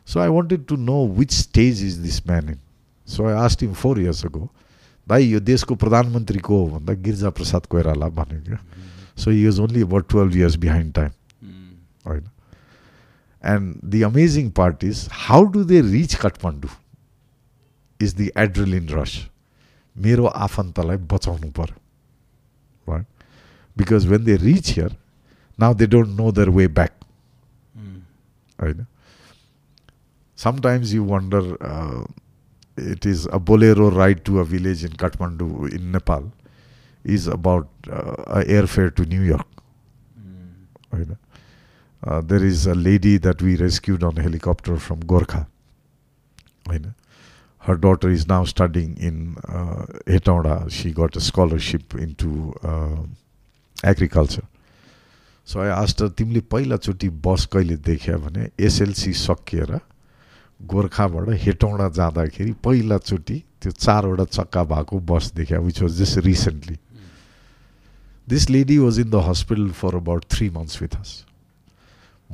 so 0.08 0.20
I 0.20 0.30
wanted 0.30 0.66
to 0.68 0.76
know 0.78 1.06
which 1.18 1.32
stage 1.34 1.84
is 1.84 1.98
this 2.00 2.22
man 2.28 2.50
in 2.50 2.60
so 3.08 3.26
I 3.28 3.34
asked 3.44 3.62
him 3.64 3.74
four 3.74 4.00
years 4.02 4.26
ago 4.26 4.50
दाई 5.08 5.26
यो 5.26 5.40
देशको 5.40 5.76
प्रधानमन्त्री 5.76 6.40
को 6.40 6.58
हो 6.58 6.68
भन्दा 6.78 6.94
गिरिजा 7.08 7.30
प्रसाद 7.40 7.66
कोइराला 7.70 8.10
भन्यो 8.22 8.42
क्या 8.46 8.60
so 9.18 9.32
he 9.32 9.48
is 9.48 9.60
only 9.60 9.82
about 9.82 10.10
twelve 10.10 10.36
years 10.36 10.56
behind 10.66 10.94
time 10.96 11.12
होइन 12.09 12.25
and 13.55 13.77
the 13.93 14.03
amazing 14.11 14.51
part 14.59 14.85
is 14.85 15.07
how 15.29 15.45
do 15.55 15.65
they 15.71 15.81
rich 15.93 16.15
Kathmandu 16.25 16.75
is 18.03 18.15
the 18.21 18.31
adrenaline 18.47 18.89
रस 18.99 19.17
मेरो 19.97 20.27
आफन्तलाई 20.49 20.97
बचाउनु 21.15 21.51
पर्यो 21.59 21.83
right? 22.87 23.07
Because 23.77 24.07
when 24.07 24.25
they 24.25 24.37
reach 24.37 24.71
here, 24.71 24.91
now 25.59 25.73
they 25.73 25.87
don't 25.87 26.17
know 26.17 26.31
their 26.31 26.51
way 26.51 26.67
back. 26.67 26.93
Mm. 27.79 28.03
Right? 28.59 28.77
Sometimes 30.35 30.93
you 30.93 31.03
wonder, 31.03 31.57
uh, 31.63 32.05
it 32.77 33.07
is 33.07 33.27
a 33.33 33.39
bolero 33.39 33.91
ride 33.91 34.25
to 34.25 34.41
a 34.41 34.45
village 34.45 34.85
in 34.85 34.91
Kathmandu 34.91 35.73
in 35.73 35.93
Nepal 35.93 36.33
is 37.05 37.27
about 37.27 37.69
uh, 37.91 38.43
airfare 38.47 38.95
to 38.95 39.05
New 39.05 39.23
York. 39.23 39.47
Mm. 40.21 40.67
Right? 40.91 41.09
Uh, 42.04 42.22
there 42.22 42.44
is 42.44 42.66
a 42.66 42.76
lady 42.76 43.18
that 43.18 43.42
we 43.42 43.56
rescued 43.58 44.04
on 44.04 44.18
a 44.18 44.22
helicopter 44.22 44.78
from 44.78 45.02
Gorkha. 45.02 45.48
Her 47.62 47.76
daughter 47.76 48.10
is 48.10 48.28
now 48.28 48.46
studying 48.46 48.96
in 48.98 49.36
uh, 49.48 49.86
Hetauda. 50.08 50.72
She 50.72 50.92
got 50.92 51.16
a 51.16 51.22
scholarship 51.22 51.94
into 51.96 52.54
uh, 52.64 53.04
agriculture. 53.84 54.48
So 55.48 55.60
I 55.60 55.70
asked 55.74 56.02
तिमीले 56.18 56.40
पहिलाचोटि 56.54 57.10
बस 57.26 57.46
कहिले 57.54 57.76
देख्यौ 57.82 58.18
भने 58.22 58.50
SLC 58.66 59.14
सकिएर 59.18 59.72
गोर्खाबाट 60.60 61.30
Hetauda 61.46 61.88
जाँदाखेरि 61.98 62.52
पहिलाचोटि 62.66 63.38
त्यो 63.62 63.72
चारवटा 63.72 64.26
चक्का 64.30 64.64
भएको 64.70 65.00
बस 65.10 65.32
देख्यो 65.36 65.62
which 65.62 65.82
was 65.82 65.98
just 66.02 66.18
recently 66.26 66.78
this 68.30 68.50
lady 68.50 68.78
was 68.78 69.00
in 69.00 69.10
the 69.10 69.24
hospital 69.30 69.72
for 69.82 69.96
about 69.96 70.26
three 70.36 70.50
months 70.58 70.82
with 70.82 70.96
us 71.00 71.26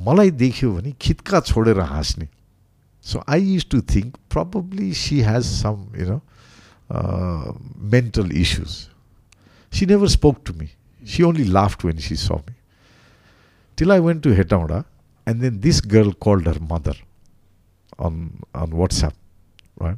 मलाई 0.05 0.31
देख्यो 0.31 0.73
भने 0.75 0.91
खित्का 1.01 1.39
छोडेर 1.39 1.79
हाँस्ने 1.79 2.27
So 3.01 3.23
I 3.27 3.37
used 3.37 3.71
to 3.71 3.81
think 3.81 4.15
probably 4.29 4.93
she 4.93 5.21
has 5.21 5.49
some, 5.49 5.91
you 5.97 6.05
know, 6.05 6.21
uh, 6.89 7.51
mental 7.75 8.31
issues. 8.31 8.89
She 9.71 9.87
never 9.87 10.07
spoke 10.07 10.43
to 10.45 10.53
me. 10.53 10.69
She 11.03 11.23
only 11.23 11.45
laughed 11.45 11.83
when 11.83 11.97
she 11.97 12.15
saw 12.15 12.35
me. 12.35 12.53
Till 13.75 13.91
I 13.91 13.99
went 13.99 14.21
to 14.23 14.29
Hetauda, 14.29 14.85
and 15.25 15.41
then 15.41 15.61
this 15.61 15.81
girl 15.81 16.13
called 16.13 16.45
her 16.45 16.59
mother 16.59 16.93
on 17.97 18.43
on 18.53 18.71
WhatsApp, 18.71 19.13
right? 19.79 19.97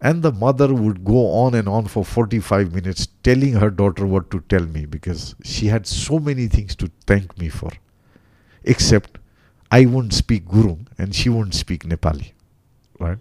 And 0.00 0.22
the 0.22 0.30
mother 0.30 0.72
would 0.72 1.04
go 1.04 1.26
on 1.42 1.54
and 1.54 1.68
on 1.68 1.86
for 1.86 2.04
45 2.04 2.72
minutes 2.72 3.08
telling 3.24 3.54
her 3.54 3.70
daughter 3.70 4.06
what 4.06 4.30
to 4.30 4.40
tell 4.40 4.64
me 4.64 4.84
because 4.84 5.34
she 5.42 5.66
had 5.66 5.86
so 5.86 6.18
many 6.20 6.46
things 6.46 6.76
to 6.76 6.90
thank 7.06 7.36
me 7.38 7.48
for. 7.48 7.72
Except 8.64 9.18
I 9.70 9.84
wouldn't 9.86 10.14
speak 10.14 10.46
Gurung 10.46 10.86
and 10.98 11.14
she 11.14 11.28
wouldn't 11.28 11.54
speak 11.54 11.84
Nepali. 11.84 12.32
Right? 12.98 13.18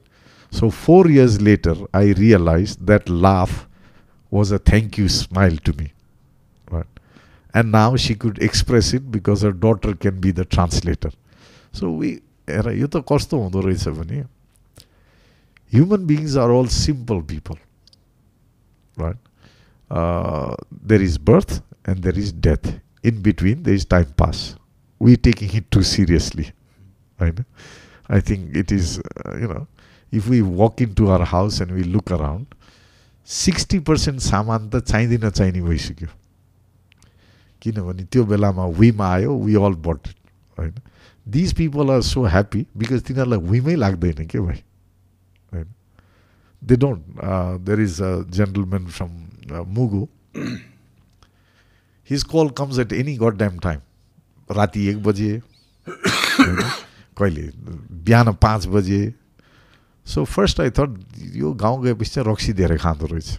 So 0.51 0.69
four 0.69 1.07
years 1.09 1.41
later 1.41 1.75
I 1.93 2.13
realized 2.13 2.85
that 2.87 3.09
laugh 3.09 3.67
was 4.31 4.51
a 4.51 4.59
thank 4.59 4.97
you 4.97 5.09
smile 5.09 5.57
to 5.57 5.73
me. 5.73 5.93
Right? 6.69 6.85
And 7.53 7.71
now 7.71 7.95
she 7.95 8.15
could 8.15 8.39
express 8.39 8.93
it 8.93 9.11
because 9.11 9.41
her 9.41 9.51
daughter 9.51 9.93
can 9.95 10.19
be 10.19 10.31
the 10.31 10.45
translator. 10.45 11.11
So 11.71 11.91
we 11.91 12.21
यो 12.47 12.87
त 12.87 13.01
कस्तो 13.09 13.37
हुँदो 13.41 13.61
रहेछ 13.61 13.87
भने 13.97 14.25
human 15.71 16.05
beings 16.05 16.35
are 16.35 16.51
all 16.51 16.67
simple 16.67 17.21
people 17.21 17.57
right 18.97 19.17
uh, 19.89 20.55
there 20.69 21.01
is 21.01 21.17
birth 21.17 21.61
and 21.85 22.03
there 22.03 22.17
is 22.17 22.31
death 22.31 22.79
in 23.03 23.21
between 23.21 23.63
there 23.63 23.73
is 23.73 23.85
time 23.85 24.13
pass 24.15 24.55
we 24.99 25.15
taking 25.17 25.53
it 25.59 25.69
too 25.71 25.83
seriously 25.83 26.45
right 27.19 27.39
i 28.09 28.19
think 28.19 28.55
it 28.55 28.71
is 28.71 28.99
uh, 28.99 29.37
you 29.37 29.47
know 29.47 29.67
if 30.11 30.29
we 30.33 30.41
walk 30.41 30.81
into 30.81 31.09
our 31.09 31.25
house 31.25 31.59
and 31.61 31.71
we 31.71 31.83
look 31.95 32.11
around 32.11 32.53
60% 33.27 34.19
सामान 34.29 34.69
त 34.69 34.83
चाहिँदैन 34.85 35.29
चाहिने 35.29 35.61
भइसक्यो 35.61 36.07
किनभने 37.61 38.03
त्यो 38.11 38.25
बेलामा 38.25 38.65
विमा 38.81 39.09
आयो 39.13 39.35
वी 39.45 39.55
अल 39.65 39.73
बट 39.87 40.07
इट 40.07 40.15
होइन 40.59 40.73
these 41.35 41.53
people 41.53 41.91
are 41.91 42.01
so 42.11 42.25
happy 42.35 42.65
because 42.77 43.03
तिनीहरूलाई 43.03 43.49
विमै 43.51 43.75
लाग्दैन 43.75 44.25
के 44.27 44.39
भाइ 44.39 44.61
they 46.65 46.75
don't. 46.75 47.03
Uh, 47.19 47.57
there 47.61 47.79
is 47.79 47.99
a 48.01 48.25
gentleman 48.29 48.87
from 48.87 49.29
uh, 49.49 49.63
Mugu. 49.63 50.07
His 52.03 52.23
call 52.23 52.49
comes 52.49 52.79
at 52.79 52.91
any 52.91 53.17
goddamn 53.17 53.59
time. 53.59 53.81
राति 54.50 54.86
एक 54.88 55.02
बजे। 55.02 55.40
कहिले 55.88 57.42
बिहान 58.04 58.32
पाँच 58.42 58.66
बजे। 58.66 59.02
सो 60.06 60.24
फर्स्ट 60.24 60.60
आई 60.60 60.70
थट 60.70 60.98
यो 61.36 61.52
गाउँ 61.54 61.82
गएपछि 61.84 62.10
चाहिँ 62.10 62.30
रक्सी 62.30 62.52
दिएर 62.52 62.76
खाँदो 62.78 63.06
रहेछ। 63.06 63.38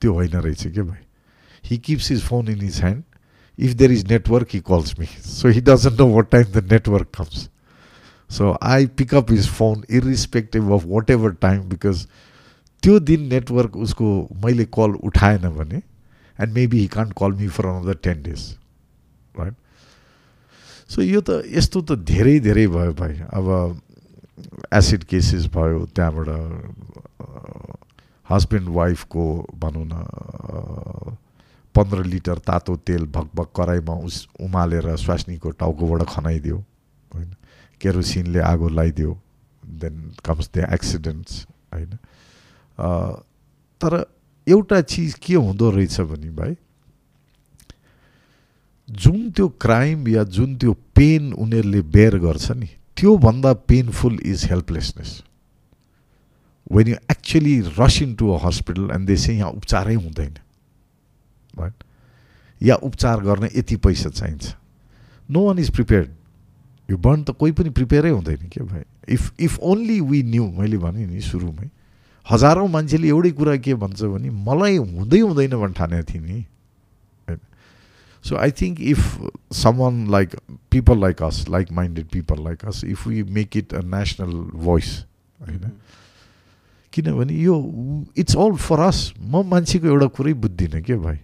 त्यो 0.00 0.12
होइन 0.14 0.32
रहेछ 0.32 0.66
के 0.66 0.82
भाइ? 0.82 1.02
He 1.64 1.78
keeps 1.78 2.10
his 2.10 2.22
phone 2.22 2.48
in 2.48 2.60
his 2.60 2.80
hand 2.80 3.02
if 3.58 3.72
there 3.72 3.92
is 3.92 4.10
network 4.10 4.48
he 4.54 4.60
calls 4.60 4.98
me 5.00 5.06
so 5.26 5.48
he 5.48 5.60
doesn't 5.60 6.00
know 6.00 6.06
what 6.08 6.30
time 6.30 6.44
the 6.52 6.68
network 6.72 7.08
comes 7.16 7.48
so 8.30 8.56
I 8.62 8.86
pick up 8.98 9.32
his 9.32 9.48
phone 9.48 9.84
irrespective 9.90 10.72
of 10.72 10.84
whatever 11.10 11.32
time 11.40 11.62
because 11.68 12.06
त्यो 12.82 12.98
दिन 13.00 13.22
network 13.28 13.76
उसको 13.76 14.06
मैले 14.44 14.64
कल 14.74 14.94
उठाएन 15.04 15.48
भने 15.50 15.76
end 16.38 16.52
maybe 16.52 16.80
he 16.80 16.86
can't 16.86 17.12
call 17.18 17.32
me 17.32 17.48
for 17.48 17.66
another 17.66 17.94
ten 18.02 18.22
days 18.22 18.56
right 19.40 19.54
so 20.90 21.02
यो 21.02 21.20
त 21.20 21.42
यस्तो 21.48 21.80
त 21.80 21.90
धेरै 22.04 22.38
धेरै 22.40 22.66
भयो 22.68 22.92
भाइ। 22.92 23.14
अब 23.32 23.46
एसिड 24.72 25.04
केसेस 25.04 25.46
भयो 25.54 25.84
त्यहाँबाट 25.96 26.28
हस्बेन्ड 28.30 28.68
वाइफको 28.68 29.24
भनौँ 29.60 29.86
न 29.86 29.94
पन्ध्र 31.74 32.04
लिटर 32.04 32.38
तातो 32.38 32.76
तेल 32.86 33.04
भकभक 33.10 33.48
कराईमा 33.56 33.94
उस 34.06 34.16
उमालेर 34.40 34.94
स्वास्नीको 34.96 35.50
टाउकोबाट 35.58 36.02
खनाइदियो 36.08 36.56
होइन? 36.56 37.30
केरोसिनले 37.80 38.40
आगो 38.40 38.68
लगाइदियो 38.68 39.10
देन 39.62 39.94
कम्स 40.24 40.50
द 40.54 40.68
एक्सिडेन्ट्स 40.72 41.32
होइन? 41.74 41.92
तर 43.80 43.92
एउटा 44.46 44.80
चिज 44.80 45.14
के 45.18 45.34
हुँदो 45.34 45.70
रहेछ 45.70 46.00
भने 46.00 46.30
भाइ 46.30 46.54
जुन 48.88 49.30
त्यो 49.30 49.48
क्राइम 49.60 50.08
या 50.08 50.22
जुन 50.24 50.56
त्यो 50.56 50.72
पेन 50.94 51.32
उनीहरूले 51.32 51.80
बेयर 51.94 52.18
गर्छ 52.18 52.50
नि 52.52 52.66
त्योभन्दा 52.96 53.52
painful 53.68 54.18
is 54.24 54.44
helplessness 54.50 55.22
when 56.72 56.88
you 56.88 56.94
actually 57.10 57.58
rush 57.78 58.00
into 58.14 58.30
a 58.30 58.38
hospital 58.44 58.90
and 58.94 59.06
देश 59.06 59.28
यहाँ 59.28 59.50
उपचारै 59.50 59.94
हुँदैन. 59.94 60.34
राइट 61.54 61.84
या 62.60 62.74
उपचार 62.82 63.20
गर्न 63.20 63.48
यति 63.56 63.76
पैसा 63.76 64.10
चाहिन्छ। 64.10 64.54
नो 65.28 65.46
वान 65.46 65.58
इज 65.58 65.70
प्रिपेयर्ड 65.70 66.10
यो 66.88 66.96
बर्न 66.96 67.22
त 67.24 67.30
कोही 67.30 67.52
पनि 67.52 67.70
प्रिपेयरै 67.70 68.10
हुँदैन 68.10 68.48
क्या 68.52 68.64
भाइ? 68.64 68.82
If 69.08 69.32
if 69.40 69.58
only 69.60 70.00
we 70.00 70.22
knew 70.22 70.46
मैले 70.52 70.78
भने 70.78 71.06
नि 71.06 71.20
सुरुमै 71.20 71.68
हजारौँ 72.26 72.68
मान्छेले 72.68 73.08
एउटै 73.08 73.30
कुरा 73.32 73.56
के 73.56 73.74
भन्छ 73.74 74.02
भने 74.02 74.30
मलाई 74.30 74.76
हुँदै 74.76 75.20
हुँदैन 75.20 75.56
भने 75.60 75.72
ठानेको 75.72 76.12
थिएँ 76.12 76.22
नि। 76.22 76.44
So 78.26 78.36
I 78.38 78.50
think 78.50 78.80
if 78.80 79.00
someone 79.62 79.96
like 80.12 80.34
people 80.70 80.96
like 80.96 81.20
us, 81.20 81.46
like 81.54 81.70
minded 81.70 82.10
people 82.10 82.38
like 82.44 82.62
us, 82.64 82.82
if 82.82 83.04
we 83.06 83.22
make 83.22 83.54
it 83.54 83.72
a 83.72 83.82
national 83.96 84.32
voice, 84.68 84.92
होइन 85.40 85.70
किनभने 86.92 87.34
यो 87.42 87.54
इट्स 88.18 88.36
अल 88.36 88.52
फर 88.64 88.80
अस 88.80 88.98
म 89.20 89.42
मान्छेको 89.50 89.86
एउटा 89.86 90.06
कुरै 90.16 90.32
बुझ्दिनँ 90.42 90.80
क्या 90.82 90.96
भाइ? 90.98 91.18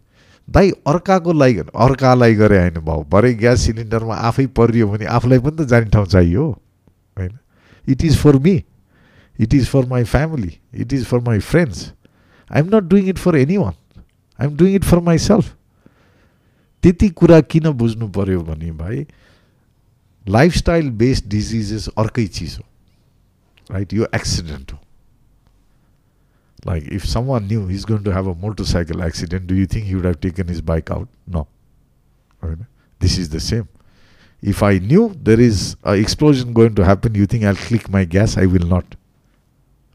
दाइ 0.48 0.70
अर्काको 0.92 1.32
लागि 1.32 1.58
अर्कालाई 1.58 2.34
गरे 2.34 2.58
होइन 2.58 2.78
भाउ। 2.84 3.04
भरे 3.10 3.32
ग्यास 3.34 3.60
सिलिन्डरमा 3.66 4.14
आफै 4.28 4.46
परियो 4.58 4.88
भने 4.88 5.04
आफूलाई 5.16 5.38
पनि 5.38 5.56
त 5.56 5.68
जाने 5.70 5.88
ठाउँ 5.94 6.06
चाहियो 6.06 6.48
होइन? 7.18 7.38
It 7.88 8.04
is 8.04 8.16
for 8.18 8.36
me 8.44 8.54
it 9.40 9.54
is 9.54 9.66
for 9.68 9.86
my 9.94 10.04
family 10.04 10.52
it 10.74 10.92
is 10.92 11.04
for 11.06 11.20
my 11.28 11.38
friends 11.48 11.86
I 12.50 12.60
am 12.60 12.74
not 12.74 12.90
doing 12.90 13.08
it 13.08 13.18
for 13.18 13.36
anyone 13.56 13.72
I 14.38 14.46
am 14.46 14.56
doing 14.56 14.74
it 14.74 14.84
for 14.84 15.00
myself 15.08 15.54
त्यति 16.83 17.09
कुरा 17.21 17.39
किन 17.51 17.69
बुझ्नु 17.81 18.07
पर्यो 18.17 18.41
भने 18.43 18.71
भाइ 18.79 19.05
लाइफस्टाइल 20.29 20.89
बेस्ड 21.03 21.29
डिजिजेस 21.29 21.87
अर्कै 21.97 22.25
चिज 22.39 22.57
हो 22.57 23.73
राइट 23.73 23.93
यो 23.93 24.07
एक्सिडेन्ट 24.15 24.73
हो 24.73 24.79
like 26.65 26.85
if 26.87 27.03
someone 27.05 27.47
knew 27.47 27.67
he's 27.67 27.83
going 27.85 28.03
to 28.03 28.11
have 28.11 28.25
a 28.25 28.33
motorcycle 28.33 29.03
accident, 29.03 29.45
do 29.45 29.55
you 29.55 29.67
think 29.67 29.85
he 29.85 29.93
would 29.93 30.05
have 30.05 30.19
taken 30.19 30.47
his 30.47 30.61
bike 30.61 30.89
out? 30.89 31.07
No. 31.27 31.47
This 33.01 33.17
is 33.19 33.29
the 33.29 33.39
same. 33.39 33.67
If 34.41 34.63
I 34.63 34.79
knew 34.79 35.15
there 35.21 35.39
is 35.39 35.75
an 35.83 35.99
explosion 35.99 36.53
going 36.53 36.73
to 36.75 36.85
happen, 36.85 37.13
you 37.13 37.27
think 37.27 37.43
I'll 37.43 37.61
click 37.67 37.87
my 37.87 38.03
gas? 38.03 38.35
I 38.35 38.47
will 38.47 38.67
not. 38.67 38.95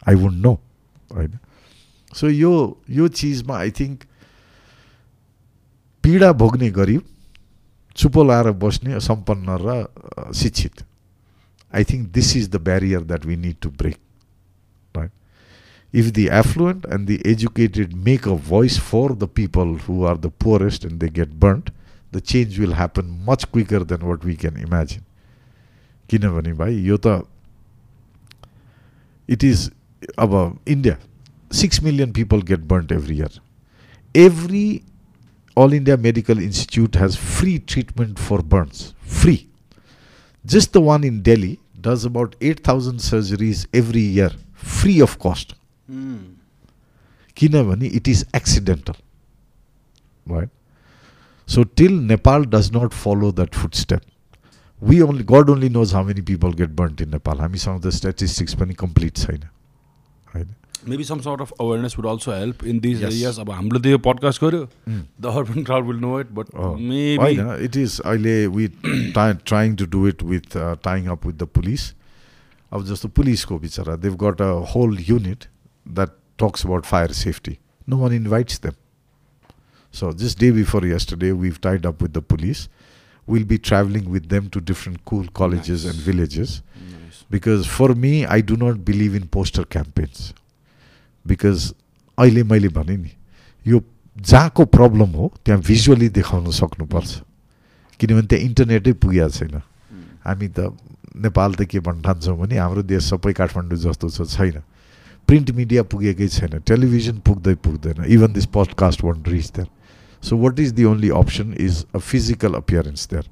I 0.09 0.15
won't 0.15 0.43
no 0.43 0.53
होइन 1.15 1.39
सो 2.17 2.29
यो 2.29 2.53
यो 2.91 3.09
चिजमा 3.21 3.57
I 3.57 3.71
think 3.71 4.05
पीडा 6.05 6.33
भोग्ने 6.43 6.71
गरिब 6.71 7.03
चुपो 7.97 8.25
लाएर 8.25 8.51
बस्ने 8.63 9.01
सम्पन्न 9.01 9.59
र 9.63 10.33
शिक्षित 10.43 10.85
I 11.75 11.85
think 11.91 12.09
this 12.15 12.37
is 12.37 12.49
the 12.51 12.61
barrier 12.69 13.03
that 13.11 13.27
we 13.27 13.37
need 13.37 13.57
to 13.63 13.71
break 13.83 13.97
right 14.97 15.11
if 15.93 16.13
the 16.13 16.31
affluent 16.31 16.85
and 16.87 17.07
the 17.07 17.21
educated 17.25 17.95
make 18.09 18.27
a 18.27 18.35
voice 18.35 18.77
for 18.91 19.07
the 19.23 19.27
people 19.27 19.75
who 19.87 20.05
are 20.05 20.17
the 20.17 20.31
poorest 20.31 20.85
and 20.85 21.01
they 21.01 21.09
get 21.09 21.39
burnt, 21.41 21.71
the 22.13 22.21
change 22.21 22.59
will 22.59 22.75
happen 22.75 23.09
much 23.25 23.51
quicker 23.51 23.81
than 23.93 24.07
what 24.11 24.25
we 24.25 24.37
can 24.37 24.57
imagine. 24.57 25.03
किनभने 26.11 26.53
भाइ 26.61 26.77
यो 26.83 26.97
त 27.07 27.23
it 29.29 29.45
is 29.45 29.71
about 30.17 30.57
India, 30.67 30.99
6 31.53 31.83
million 31.83 32.13
people 32.13 32.43
get 32.43 32.67
burnt 32.69 32.93
every 32.93 33.17
year. 33.17 33.31
Every 34.15 34.83
All 35.55 35.73
India 35.73 35.97
Medical 35.97 36.39
Institute 36.39 36.95
has 36.95 37.17
free 37.17 37.59
treatment 37.59 38.19
for 38.19 38.43
burns. 38.43 38.95
Free. 39.03 39.49
Just 40.47 40.73
the 40.73 40.81
one 40.81 41.05
in 41.05 41.23
Delhi 41.23 41.59
does 41.81 42.05
about 42.05 42.37
8,000 42.41 42.99
surgeries 42.99 43.67
every 43.75 44.01
year, 44.01 44.31
free 44.55 45.01
of 45.01 45.19
cost. 45.19 45.55
Mm. 45.91 46.37
it 47.37 48.09
is 48.09 48.25
accidental. 48.33 48.97
Right? 50.27 50.49
So 51.47 51.65
till 51.65 51.91
Nepal 51.91 52.45
does 52.45 52.71
not 52.71 52.95
follow 52.95 53.31
that 53.33 53.55
footstep, 53.55 54.05
we 54.81 55.03
only 55.03 55.25
God 55.25 55.51
only 55.51 55.69
knows 55.69 55.93
how 55.93 56.03
many 56.03 56.23
people 56.23 56.53
get 56.53 56.77
burnt 56.77 57.01
in 57.01 57.11
Nepal. 57.11 57.41
I 57.41 57.49
mean 57.49 57.59
some 57.59 57.75
of 57.75 57.83
the 57.83 57.93
statistics 57.93 58.55
पनि 58.55 58.75
complete 58.75 59.15
छैन 59.17 59.45
maybe 60.89 61.05
some 61.05 61.21
sort 61.21 61.41
of 61.41 61.53
awareness 61.61 61.95
would 61.99 62.07
also 62.11 62.33
help 62.33 62.65
in 62.73 62.79
these 62.81 63.03
areas 63.05 63.39
अब 63.41 63.51
हाम्रो 63.51 63.79
त 63.79 63.87
यो 63.87 63.99
podcast 64.07 64.45
गऱ्यो 64.45 64.69
the 64.89 65.35
urban 65.37 65.65
crowd 65.65 65.87
will 65.87 65.99
know 66.07 66.21
it 66.21 66.31
but 66.39 66.55
होइन 66.55 67.41
it 67.65 67.77
is 67.77 67.99
अहिले 68.05 68.37
with 68.57 69.19
trying 69.47 69.75
to 69.83 69.87
do 69.97 70.07
it 70.09 70.23
with 70.31 70.57
tying 70.85 71.07
up 71.17 71.27
with 71.27 71.35
the 71.43 71.49
police 71.59 71.93
अब 72.73 72.85
जस्तो 72.87 73.09
पुलिसको 73.21 73.59
बिचरा 73.59 73.97
they've 74.07 74.17
got 74.25 74.43
a 74.43 74.51
whole 74.75 74.99
unit 75.09 75.45
that 75.87 76.19
talks 76.41 76.63
about 76.65 76.87
fire 76.87 77.13
safety. 77.17 77.53
No 77.87 77.97
one 78.03 78.13
invites 78.13 78.59
them. 78.59 78.77
So 79.95 80.13
just 80.13 80.39
day 80.39 80.51
before 80.51 80.81
yesterday, 80.87 81.33
we've 81.33 81.61
tied 81.61 81.89
up 81.91 82.05
with 82.05 82.15
the 82.15 82.23
police. 82.23 82.63
We'll 83.29 83.45
be 83.45 83.59
traveling 83.71 84.07
with 84.11 84.29
them 84.29 84.47
to 84.55 84.63
different 84.71 85.05
cool 85.05 85.27
colleges 85.41 85.85
Nice. 85.85 85.91
and 85.91 86.07
villages 86.07 86.55
Nice. 86.85 87.19
because 87.31 87.67
for 87.67 87.89
me, 88.05 88.13
I 88.27 88.41
do 88.53 88.57
not 88.57 88.85
believe 88.85 89.15
in 89.15 89.27
poster 89.29 89.65
campaigns. 89.77 90.23
Because 91.25 91.73
अहिले 92.19 92.43
मैले 92.45 92.69
भने 92.69 92.97
नि 92.97 93.11
यो 93.67 93.81
जहाँको 94.17 94.65
problem 94.77 95.11
हो 95.17 95.33
त्यहाँ 95.45 95.61
visually 95.63 96.09
देखाउन 96.09 96.51
सक्नुपर्छ 96.51 97.21
किनभने 98.01 98.27
त्यहाँ 98.27 98.45
इन्टरनेटै 98.45 98.93
पुगेको 99.05 99.29
छैन 99.29 99.61
हामी 100.25 100.49
त 100.49 100.73
नेपाल 101.17 101.55
त 101.55 101.65
के 101.71 101.81
भन्न 101.81 102.03
ठान्छौँ 102.03 102.37
भने 102.39 102.57
हाम्रो 102.59 102.83
देश 102.93 103.11
सबै 103.11 103.33
काठमाडौँ 103.41 103.79
जस्तो 103.79 104.09
छ 104.11 104.29
छैन 104.37 104.63
प्रिन्ट 105.29 105.51
मिडिया 105.57 105.83
पुगेकै 105.93 106.29
छैन 106.29 106.59
टेलिभिजन 106.69 107.19
पुग्दै 107.27 107.55
पुग्दैन 107.67 108.05
even 108.09 108.33
this 108.33 108.47
podcast 108.57 109.05
won't 109.05 109.29
rich 109.29 109.51
there 109.57 109.69
so 110.23 110.37
what 110.37 110.61
is 110.61 110.73
the 110.81 110.85
only 110.93 111.11
option 111.21 111.55
is 111.67 111.85
a 111.95 111.99
physical 111.99 112.55
appearance 112.63 113.09
there 113.13 113.31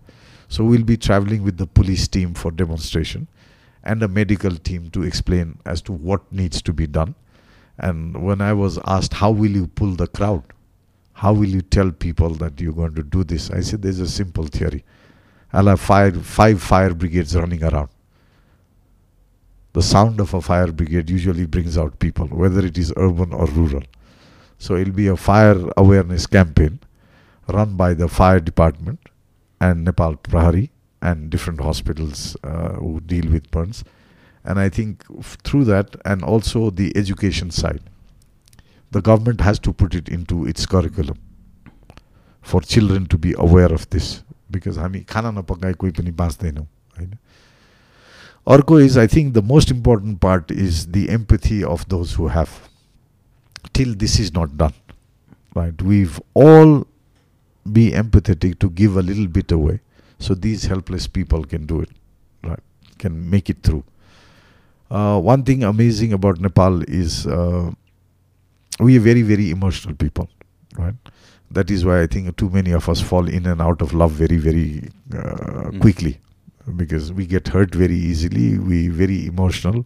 so 0.51 0.69
will 0.69 0.85
be 0.91 0.97
travelling 1.09 1.43
with 1.45 1.57
the 1.63 1.69
police 1.77 2.11
team 2.13 2.33
for 2.43 2.55
demonstration 2.61 3.27
and 3.85 4.03
a 4.03 4.09
medical 4.09 4.55
team 4.59 4.91
to 4.91 5.03
explain 5.03 5.59
as 5.65 5.81
to 5.83 5.93
what 5.93 6.31
needs 6.31 6.61
to 6.63 6.73
be 6.73 6.87
done. 6.87 7.15
and 7.78 8.24
when 8.24 8.42
I 8.42 8.54
was 8.54 8.80
asked, 8.86 9.14
how 9.14 9.32
will 9.32 9.52
you 9.52 9.68
pull 9.68 9.92
the 9.92 10.08
crowd? 10.08 10.44
How 11.14 11.34
will 11.34 11.48
you 11.48 11.62
tell 11.62 11.92
people 11.92 12.30
that 12.36 12.60
you're 12.60 12.74
going 12.74 12.96
to 12.96 13.04
do 13.04 13.24
this? 13.24 13.50
I 13.52 13.62
said, 13.62 13.82
there's 13.82 14.00
a 14.00 14.08
simple 14.08 14.46
theory. 14.46 14.84
I'll 15.52 15.68
have 15.68 15.80
five, 15.80 16.26
five 16.26 16.62
fire 16.62 16.94
brigades 16.94 17.36
running 17.36 17.64
around. 17.64 17.90
The 19.74 19.82
sound 19.82 20.20
of 20.20 20.34
a 20.34 20.42
fire 20.42 20.72
brigade 20.72 21.10
usually 21.10 21.46
brings 21.46 21.78
out 21.78 22.00
people, 22.00 22.28
whether 22.28 22.66
it 22.66 22.78
is 22.78 22.94
urban 22.96 23.34
or 23.34 23.48
rural. 23.48 23.84
So 24.60 24.76
it'll 24.76 24.94
be 24.94 25.08
a 25.08 25.18
fire 25.18 25.70
awareness 25.78 26.28
campaign 26.28 26.80
run 27.48 27.76
by 27.76 27.94
the 27.94 28.08
fire 28.08 28.40
department 28.40 29.00
and 29.60 29.84
Nepal 29.84 30.16
Prahari 30.16 30.70
and 31.02 31.30
different 31.30 31.60
hospitals 31.60 32.38
uh, 32.44 32.74
who 32.74 33.02
deal 33.02 33.30
with 33.32 33.50
burns. 33.52 33.84
And 34.45 34.59
I 34.59 34.69
think 34.69 35.05
f- 35.19 35.37
through 35.45 35.65
that, 35.67 35.97
and 36.05 36.23
also 36.23 36.71
the 36.71 36.93
education 36.97 37.51
side, 37.51 37.83
the 38.91 39.03
government 39.03 39.41
has 39.43 39.59
to 39.61 39.73
put 39.73 39.95
it 39.95 40.09
into 40.09 40.47
its 40.47 40.65
curriculum 40.67 41.19
for 42.43 42.61
children 42.63 43.07
to 43.07 43.19
be 43.19 43.35
aware 43.37 43.73
of 43.73 43.89
this. 43.91 44.23
Because 44.51 44.79
हामी 44.79 45.01
खाना 45.09 45.31
नपकाए 45.31 45.73
कोही 45.81 45.93
पनि 45.93 46.11
बाँच्दैनौँ 46.19 46.67
होइन 46.99 47.17
अर्को 48.55 48.79
is 48.81 48.97
I 48.99 49.07
think 49.15 49.33
the 49.35 49.43
most 49.45 49.73
important 49.73 50.19
part 50.19 50.53
is 50.53 50.87
the 50.89 51.05
empathy 51.17 51.61
of 51.73 51.85
those 51.89 52.15
who 52.19 52.29
have 52.37 52.49
till 53.75 53.95
this 54.05 54.19
is 54.21 54.33
not 54.39 54.55
done 54.63 54.73
right 55.57 55.83
we've 55.91 56.17
all 56.45 56.73
be 57.67 57.85
empathetic 58.03 58.57
to 58.65 58.71
give 58.81 58.97
a 59.03 59.05
little 59.11 59.29
bit 59.37 59.55
away 59.59 59.77
so 60.27 60.39
these 60.47 60.67
helpless 60.73 61.07
people 61.19 61.45
can 61.53 61.67
do 61.73 61.83
it 61.87 61.95
right 62.43 62.65
can 63.05 63.19
make 63.35 63.53
it 63.55 63.63
through 63.69 63.83
uh, 64.94 65.20
one 65.20 65.44
thing 65.44 65.64
amazing 65.64 66.14
about 66.14 66.40
nepal 66.40 66.82
is 66.84 67.26
uh, 67.26 67.72
we 68.80 68.98
are 68.98 69.00
very 69.00 69.24
very 69.24 69.50
emotional 69.50 69.96
people 69.96 70.30
right? 70.78 70.96
That 71.52 71.70
is 71.70 71.86
why 71.86 72.02
i 72.02 72.08
think 72.08 72.36
too 72.38 72.50
many 72.50 72.72
of 72.72 72.90
us 72.90 73.02
fall 73.02 73.28
in 73.28 73.46
and 73.46 73.62
out 73.62 73.82
of 73.82 73.94
love 73.94 74.12
very 74.12 74.38
very 74.38 74.90
uh, 75.18 75.72
quickly. 75.80 76.20
Because 76.78 77.12
we 77.12 77.26
get 77.26 77.50
hurt 77.50 77.76
very 77.76 77.96
easily 77.96 78.58
we 78.58 78.88
very 78.88 79.26
emotional. 79.28 79.86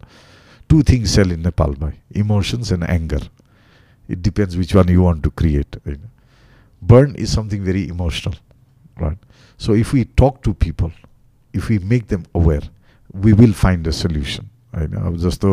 Two 0.68 0.82
things 0.82 1.10
sell 1.10 1.30
in 1.30 1.42
nepal 1.42 1.74
by 1.74 1.94
emotions 2.10 2.70
and 2.70 2.88
anger. 2.88 3.20
It 4.08 4.22
depends 4.22 4.56
which 4.56 4.74
one 4.74 4.88
you 4.88 5.02
want 5.02 5.22
to 5.24 5.30
create 5.30 5.76
burn 6.80 7.14
is 7.16 7.32
something 7.32 7.64
very 7.64 7.88
emotional 7.88 8.34
right? 9.00 9.18
So 9.56 9.74
if 9.74 9.92
we 9.92 10.04
talk 10.04 10.42
to 10.42 10.54
people 10.54 10.92
if 11.52 11.68
we 11.68 11.78
make 11.78 12.06
them 12.08 12.24
aware 12.34 12.62
we 13.12 13.32
will 13.32 13.52
find 13.52 13.86
a 13.86 13.92
solution 13.92 14.48
होइन 14.75 14.93
अब 14.93 15.17
जस्तो 15.25 15.51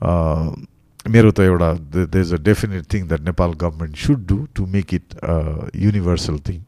uh, 0.00 0.48
मेरो 1.06 1.30
त 1.30 1.40
एउटा 1.40 1.72
there 1.94 2.20
is 2.20 2.32
a 2.34 2.36
definite 2.42 2.92
thing 2.92 3.06
that 3.08 3.20
Nepal 3.20 3.52
government 3.60 3.96
should 4.06 4.26
do 4.26 4.46
to 4.54 4.66
make 4.74 4.94
it 4.94 5.14
universal 5.76 6.38
thing 6.48 6.60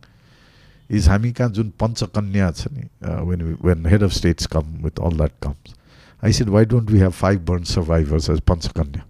is 0.91 1.09
हामी 1.09 1.33
कहाँ 1.33 1.51
जुन 1.51 1.73
पञ्चकन्या 1.83 2.51
छ 2.53 2.73
नि 2.73 2.89
when 3.31 3.57
when 3.65 3.87
head 3.87 4.03
of 4.03 4.13
states 4.13 4.47
come 4.55 4.77
with 4.85 5.01
all 5.09 5.17
that 5.17 5.33
comes 5.43 5.75
I 6.23 6.33
said 6.33 6.49
why 6.57 6.65
don't 6.75 6.91
we 6.91 6.99
have 7.01 7.13
five 7.25 7.45
burn 7.51 7.65
survivors 7.73 8.31
as 8.31 8.41
Panchakanya 8.51 9.05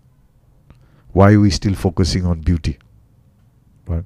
Y 1.17 1.37
we 1.37 1.51
still 1.61 1.75
focusing 1.85 2.25
on 2.31 2.43
beauty 2.45 2.77
right? 3.87 4.05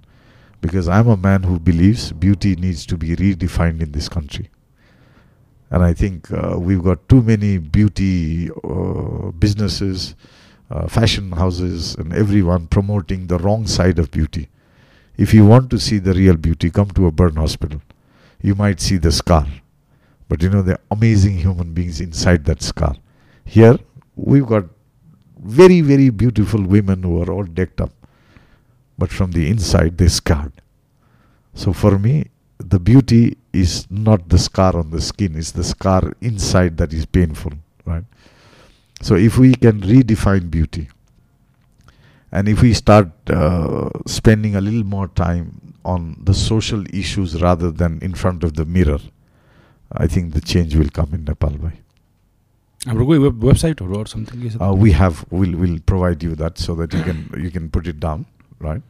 Because 0.62 0.89
I'm 0.89 1.09
a 1.09 1.16
man 1.16 1.43
who 1.43 1.59
believes 1.59 2.12
beauty 2.12 2.55
needs 2.56 2.85
to 2.86 2.97
be 2.97 3.16
redefined 3.16 3.81
in 3.81 3.93
this 3.93 4.09
country. 4.09 4.51
and 5.71 5.83
I 5.83 5.93
think 5.93 6.31
uh, 6.31 6.57
we've 6.59 6.83
got 6.83 7.07
too 7.09 7.21
many 7.21 7.57
beauty 7.57 8.49
uh, 8.63 9.31
businesses, 9.31 10.15
uh, 10.69 10.87
fashion 10.87 11.31
houses, 11.31 11.95
and 11.95 12.13
everyone 12.13 12.67
promoting 12.67 13.27
the 13.27 13.37
wrong 13.39 13.67
side 13.67 13.99
of 13.99 14.11
beauty. 14.11 14.49
If 15.17 15.33
you 15.33 15.45
want 15.45 15.69
to 15.71 15.79
see 15.79 15.97
the 15.97 16.13
real 16.13 16.37
beauty, 16.37 16.69
come 16.69 16.89
to 16.91 17.07
a 17.07 17.11
burn 17.11 17.35
hospital. 17.35 17.81
You 18.41 18.55
might 18.55 18.79
see 18.79 18.97
the 18.97 19.11
scar. 19.11 19.47
But 20.27 20.43
you 20.43 20.49
know, 20.49 20.61
there 20.61 20.75
are 20.75 20.81
amazing 20.91 21.37
human 21.37 21.73
beings 21.73 22.01
inside 22.01 22.45
that 22.45 22.61
scar. 22.61 22.95
Here, 23.43 23.77
we've 24.15 24.45
got 24.45 24.65
very, 25.37 25.81
very 25.81 26.09
beautiful 26.09 26.61
women 26.61 27.03
who 27.03 27.21
are 27.21 27.31
all 27.31 27.43
decked 27.43 27.81
up 27.81 27.91
but 28.97 29.11
from 29.11 29.31
the 29.31 29.49
inside 29.49 29.97
they're 29.97 30.09
scarred. 30.09 30.53
So 31.53 31.73
for 31.73 31.97
me, 31.97 32.27
the 32.59 32.78
beauty 32.78 33.36
is 33.52 33.86
not 33.90 34.28
the 34.28 34.39
scar 34.39 34.77
on 34.77 34.90
the 34.90 35.01
skin, 35.01 35.36
it's 35.36 35.52
the 35.52 35.64
scar 35.64 36.12
inside 36.20 36.77
that 36.77 36.93
is 36.93 37.06
painful, 37.06 37.52
right? 37.85 38.05
So 39.02 39.14
if 39.14 39.39
we 39.39 39.55
can 39.55 39.81
redefine 39.81 40.51
beauty, 40.51 40.89
and 42.32 42.48
if 42.48 42.62
we 42.62 42.74
start 42.74 43.09
uh, 43.28 43.90
spending 44.06 44.55
a 44.55 44.60
little 44.60 44.85
more 44.85 45.09
time 45.09 45.74
on 45.85 46.16
the 46.22 46.35
social 46.35 46.85
issues 46.94 47.40
rather 47.43 47.70
than 47.70 47.98
in 48.02 48.14
front 48.14 48.44
of 48.44 48.55
the 48.55 48.64
mirror, 48.64 49.01
I 49.93 50.06
think 50.06 50.35
the 50.35 50.40
change 50.40 50.77
will 50.77 50.90
come 50.90 51.14
in 51.14 51.24
Nepal. 51.24 51.51
Bhai. 51.51 51.72
हाम्रो 52.86 53.06
कोही 53.06 53.18
web 53.18 53.43
वेबसाइटहरू 53.44 53.94
अरू 53.94 54.10
something 54.10 54.43
के 54.43 54.51
छ 54.51 54.60
Uh, 54.66 54.74
we 54.82 54.93
have 54.98 55.24
we'll 55.31 55.56
will 55.62 55.78
provide 55.93 56.22
you 56.27 56.36
that 56.43 56.62
so 56.66 56.77
that 56.77 56.94
you 56.98 57.02
can 57.09 57.18
you 57.47 57.51
can 57.56 57.66
put 57.68 57.90
it 57.93 57.98
down, 58.05 58.24
right? 58.66 58.82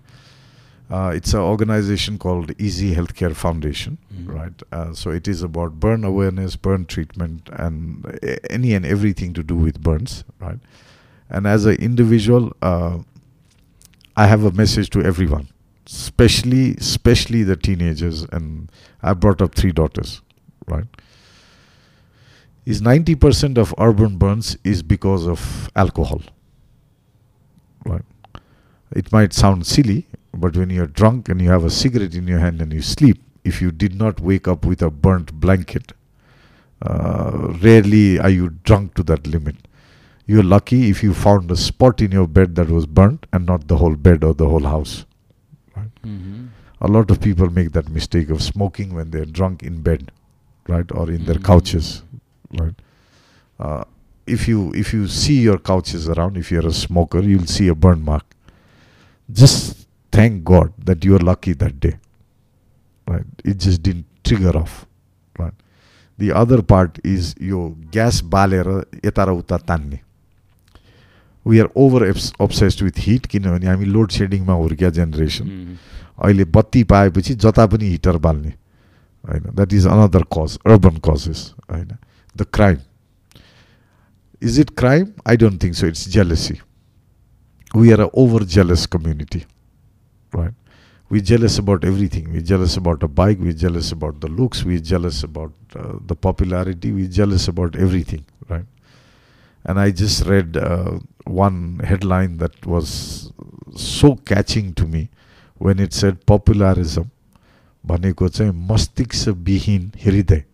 Uh, 0.90 1.12
it's 1.16 1.34
an 1.34 1.40
organization 1.40 2.18
called 2.20 2.52
Easy 2.62 2.94
Healthcare 2.94 3.36
Foundation, 3.36 3.98
Mhm. 4.14 4.34
right? 4.36 4.64
Uh, 4.72 4.94
so 4.94 5.10
it 5.10 5.28
is 5.28 5.42
about 5.42 5.80
burn 5.80 6.04
awareness, 6.04 6.56
burn 6.56 6.86
treatment, 6.86 7.50
and 7.54 8.06
a- 8.22 8.52
any 8.52 8.74
and 8.76 8.86
everything 8.86 9.34
to 9.34 9.42
do 9.42 9.56
with 9.56 9.82
burns, 9.82 10.24
right? 10.40 10.60
And 11.30 11.48
as 11.48 11.66
an 11.66 11.76
individual, 11.78 12.56
uh, 12.62 13.00
I 14.16 14.28
have 14.28 14.44
a 14.44 14.52
message 14.52 14.92
to 14.92 15.02
everyone, 15.02 15.48
especially 15.88 16.76
especially 16.76 17.42
the 17.44 17.56
teenagers. 17.56 18.24
And 18.32 18.70
I 19.02 19.14
brought 19.14 19.42
up 19.42 19.56
three 19.56 19.72
daughters, 19.72 20.22
right? 20.68 20.86
Is 22.66 22.80
ninety 22.82 23.16
percent 23.16 23.58
of 23.58 23.74
urban 23.80 24.18
burns 24.18 24.56
is 24.64 24.84
because 24.84 25.28
of 25.28 25.70
alcohol, 25.76 26.22
right? 27.86 28.06
It 28.92 29.12
might 29.12 29.34
sound 29.34 29.66
silly, 29.68 30.06
but 30.40 30.56
when 30.58 30.70
you're 30.70 30.88
drunk 30.88 31.30
and 31.30 31.42
you 31.42 31.50
have 31.50 31.64
a 31.64 31.70
cigarette 31.70 32.16
in 32.16 32.28
your 32.28 32.40
hand 32.40 32.62
and 32.62 32.74
you 32.74 32.82
sleep, 32.82 33.22
if 33.44 33.62
you 33.62 33.72
did 33.72 33.96
not 33.96 34.20
wake 34.20 34.48
up 34.48 34.66
with 34.66 34.82
a 34.82 34.90
burnt 34.90 35.34
blanket, 35.34 35.94
uh, 36.82 37.54
rarely 37.62 38.20
are 38.20 38.30
you 38.30 38.50
drunk 38.64 38.94
to 38.96 39.04
that 39.04 39.28
limit. 39.28 39.56
You're 40.28 40.44
lucky 40.44 40.90
if 40.90 41.04
you 41.04 41.14
found 41.14 41.52
a 41.52 41.56
spot 41.56 42.02
in 42.02 42.12
your 42.12 42.28
bed 42.28 42.56
that 42.56 42.70
was 42.70 42.86
burnt 42.86 43.28
and 43.32 43.46
not 43.46 43.68
the 43.68 43.78
whole 43.78 43.96
bed 43.96 44.24
or 44.24 44.34
the 44.34 44.48
whole 44.48 44.64
house. 44.64 45.06
Mhm. 46.04 46.48
A 46.82 46.88
lot 46.88 47.12
of 47.12 47.20
people 47.22 47.50
make 47.50 47.72
that 47.74 47.90
mistake 47.90 48.30
of 48.30 48.42
smoking 48.42 48.94
when 48.94 49.12
they're 49.12 49.26
drunk 49.26 49.64
in 49.64 49.82
bed, 49.82 50.12
right, 50.68 50.90
or 50.92 51.10
in 51.12 51.26
their 51.26 51.36
Mm. 51.36 51.44
couches, 51.44 52.04
right. 52.60 52.74
Uh, 53.60 53.84
if 54.28 54.48
you 54.48 54.72
if 54.74 54.94
you 54.94 55.08
see 55.08 55.40
your 55.42 55.58
couches 55.60 56.10
around, 56.10 56.38
if 56.38 56.52
you're 56.52 56.68
a 56.68 56.74
smoker, 56.74 57.22
you'll 57.22 57.46
see 57.46 57.68
a 57.68 57.76
burn 57.76 58.04
mark. 58.04 58.26
Just 59.32 59.85
thank 60.15 60.43
God 60.45 60.73
that 60.85 61.05
you're 61.05 61.19
lucky 61.21 61.53
that 61.55 61.79
day, 61.81 61.93
right. 63.07 63.27
It 63.45 63.59
just 63.59 63.83
didn't 63.83 64.07
trigger 64.25 64.57
off, 64.59 64.87
right. 65.37 65.55
The 66.19 66.33
other 66.33 66.63
part 66.63 66.99
is 67.05 67.35
yo 67.41 67.61
gas 67.93 68.21
बालेर 68.33 68.69
यता 69.05 69.25
र 69.25 69.31
उता 69.41 69.59
तान्ने 69.69 70.01
we 71.47 71.59
are 71.59 71.69
over 71.77 72.11
obsessed 72.47 72.83
with 72.83 72.99
hit 73.07 73.27
किनभने 73.27 73.67
हामी 73.67 73.85
load 73.97 74.11
सेडिङमा 74.19 74.55
हुर्किया 74.63 74.91
generation 74.99 75.47
Mhm. 75.47 75.77
अहिले 76.25 76.45
बत्ती 76.55 76.83
पाएपछि 76.85 77.35
जता 77.45 77.67
पनि 77.67 77.89
हिटर 77.91 78.17
बाल्ने 78.27 78.53
होइन 79.25 79.43
द्याट 79.57 79.73
इज 79.73 79.87
अनदर 79.87 80.25
कज 80.37 80.59
अर्बन 80.67 80.99
कजेस 81.07 81.41
होइन 81.71 81.97
the 82.37 82.47
crime 82.55 82.77
is 84.43 84.59
it 84.61 84.71
crime 84.79 85.07
I 85.29 85.37
don't 85.37 85.63
think 85.63 85.75
so 85.77 85.87
it's 85.87 86.09
jealousy 86.17 86.59
we 87.79 87.93
are 87.95 88.01
an 88.03 88.09
over 88.21 88.41
jealous 88.53 88.85
community, 88.93 89.41
right? 90.35 90.55
We're 91.09 91.21
jealous 91.21 91.59
about 91.59 91.85
everything. 91.85 92.33
We're 92.33 92.41
jealous 92.41 92.77
about 92.77 93.03
a 93.03 93.09
bike. 93.09 93.39
We're 93.41 93.53
jealous 93.53 93.91
about 93.91 94.21
the 94.21 94.29
looks. 94.29 94.65
We're 94.65 94.79
jealous 94.79 95.23
about 95.25 95.53
uh, 95.75 95.95
the 96.07 96.15
popularity. 96.15 96.93
We're 96.93 97.09
jealous 97.09 97.49
about 97.49 97.75
everything, 97.75 98.25
right? 98.49 98.67
And 99.65 99.81
I 99.81 99.91
just 99.91 100.27
read 100.27 100.57
uh, 100.57 101.01
one 101.25 101.81
headline 101.81 102.37
that 102.39 102.65
was 102.65 103.33
so 103.77 104.15
catching 104.17 104.73
to 104.75 104.87
me 104.87 105.11
when 105.59 105.79
it 105.79 105.93
said 105.93 106.25
popularism 106.27 107.11
भनेको 107.87 108.29
चाहिँ 108.29 108.53
मस्तिष्कविहीन 108.71 109.91
हृदय 110.05 110.45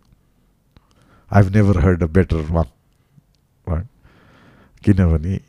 I've 1.30 1.52
never 1.52 1.80
heard 1.80 2.02
a 2.02 2.08
better 2.08 2.42
one, 2.42 2.68
right? 3.66 3.86
किनभने 4.84 5.40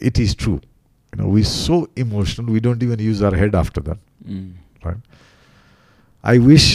it 0.00 0.18
is 0.18 0.34
true 0.34 0.60
you 1.16 1.18
know 1.20 1.28
we're 1.36 1.52
so 1.52 1.76
emotional 2.06 2.52
we 2.56 2.60
don't 2.66 2.82
even 2.88 3.00
use 3.10 3.22
our 3.28 3.36
head 3.42 3.54
after 3.64 3.80
that 3.90 4.00
Mm. 4.32 4.50
right 4.84 5.00
i 6.24 6.38
wish 6.50 6.66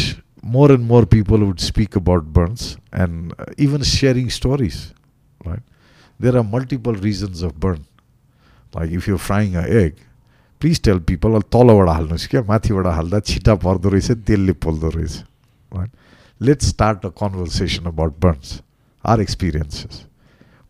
more 0.56 0.70
and 0.76 0.86
more 0.88 1.06
people 1.16 1.46
would 1.48 1.62
speak 1.68 1.96
about 2.02 2.26
burns 2.38 2.64
and 3.04 3.34
uh, 3.40 3.46
even 3.66 3.82
sharing 3.92 4.28
stories 4.40 4.80
right 5.46 5.64
there 6.20 6.36
are 6.42 6.44
multiple 6.58 6.98
reasons 7.08 7.42
of 7.48 7.54
burn 7.66 7.80
like 8.74 8.92
if 9.00 9.08
you're 9.08 9.26
frying 9.30 9.56
an 9.64 9.72
egg 9.86 10.04
please 10.62 10.80
tell 10.86 11.00
people 11.10 11.40
तलबाट 11.54 11.90
हाल्नुहोस् 11.90 12.26
क्या 12.30 12.42
माथिबाट 12.46 12.86
हाल्दा 13.00 13.20
छिटा 13.32 13.54
पर्दो 13.64 13.90
रहेछ 13.94 14.12
तेलले 14.28 14.54
पोल्दो 14.66 14.90
रहेछ 14.96 15.16
right 15.72 15.90
let's 16.48 16.68
start 16.70 17.06
a 17.06 17.10
conversation 17.20 17.86
about 17.92 18.14
Burns 18.26 18.54
are 19.04 19.22
experiences 19.22 20.00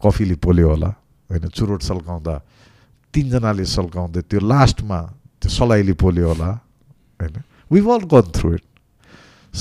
कफीले 0.02 0.36
पोल्यो 0.45 0.69
होला 0.69 0.88
होइन 1.30 1.48
चुरोट 1.60 1.82
सल्काउँदा 1.90 2.36
तिनजनाले 3.14 3.65
सल्काउँदा 3.76 4.22
त्यो 4.30 4.40
लास्टमा 4.53 5.02
त्यो 5.41 5.49
सलाइले 5.57 5.94
पोल्यो 6.03 6.28
होला 6.28 6.49
होइन 7.22 7.41
we 7.72 7.80
all 7.95 8.06
gone 8.14 8.32
through 8.40 8.53
it 8.53 8.64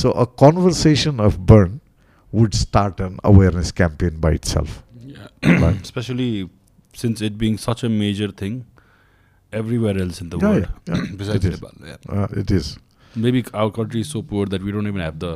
so 0.03 0.11
a 0.11 0.25
conversation 0.45 1.19
of 1.31 1.37
burn 1.53 1.79
would 2.33 2.57
start 2.61 2.99
an 3.05 3.13
awareness 3.29 3.69
campaign 3.81 4.17
by 4.23 4.31
itself. 4.39 4.73
Yeah. 5.11 5.29
Right. 5.61 5.77
Especially 5.89 6.27
since 7.03 7.23
it 7.29 7.39
being 7.43 7.55
such 7.63 7.85
a 7.89 7.91
major 7.93 8.27
thing 8.41 8.57
everywhere 9.53 9.97
else 10.05 10.21
in 10.25 10.29
the 10.35 10.41
Yeah, 10.43 10.49
world, 10.49 10.67
yeah, 10.89 10.97
yeah. 10.97 11.07
besides 11.21 11.45
It 11.45 11.53
is. 11.53 11.61
Nepal. 11.63 11.87
Yeah. 11.93 12.17
Uh, 12.17 12.41
it 12.43 12.51
is. 12.57 12.69
Maybe 13.27 13.43
our 13.63 13.71
country 13.79 14.03
is 14.07 14.11
so 14.17 14.23
poor 14.33 14.45
that 14.57 14.67
we 14.69 14.75
don't 14.77 14.87
even 14.93 15.01
have 15.07 15.19
the 15.25 15.33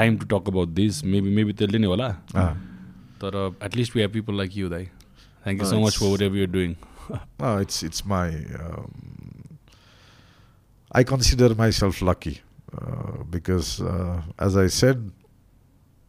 time 0.00 0.18
to 0.24 0.26
talk 0.34 0.48
about 0.54 0.74
this. 0.80 1.02
Maybe 1.14 1.34
maybe 1.40 1.52
त्यसले 1.62 1.78
नै 1.84 1.92
होला 1.94 2.08
Uh, 2.34 2.50
तर 3.22 3.38
at 3.70 3.76
least 3.80 3.94
we 3.98 4.04
have 4.06 4.12
people 4.18 4.34
like 4.42 4.56
you, 4.62 4.68
Dai. 4.74 4.82
Thank 5.44 5.60
you 5.62 5.68
No, 5.68 5.70
so 5.76 5.80
much 5.86 5.98
for 6.02 6.04
it's- 6.06 6.16
whatever 6.16 6.42
you're 6.42 6.54
doing. 6.58 6.74
no, 7.39 7.57
it's 7.57 7.83
it's 7.83 8.05
my. 8.05 8.27
Um, 8.29 9.57
I 10.91 11.03
consider 11.03 11.55
myself 11.55 12.01
lucky 12.01 12.41
uh, 12.77 13.23
because, 13.29 13.81
uh, 13.81 14.21
as 14.37 14.55
I 14.55 14.67
said, 14.67 15.11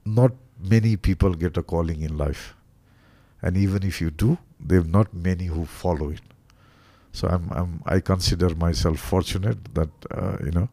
not 0.05 0.33
many 0.61 0.97
people 0.97 1.35
get 1.35 1.57
a 1.57 1.63
calling 1.63 2.03
in 2.03 2.17
life, 2.19 2.55
and 3.43 3.57
even 3.57 3.83
if 3.83 4.01
you 4.01 4.11
do, 4.11 4.39
there 4.61 4.81
are 4.81 4.85
not 4.99 5.15
many 5.15 5.47
who 5.47 5.65
follow 5.65 6.11
it. 6.11 6.21
So 7.13 7.29
I'm, 7.29 7.49
I'm 7.53 7.83
I 7.87 8.01
consider 8.01 8.55
myself 8.55 8.99
fortunate 8.99 9.75
that 9.75 9.91
uh, 10.11 10.37
you 10.45 10.51
know 10.51 10.69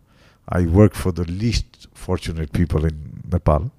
I 0.50 0.66
work 0.66 0.94
for 0.96 1.12
the 1.12 1.26
least 1.26 1.88
fortunate 1.94 2.52
people 2.52 2.86
in 2.86 3.24
Nepal, 3.32 3.72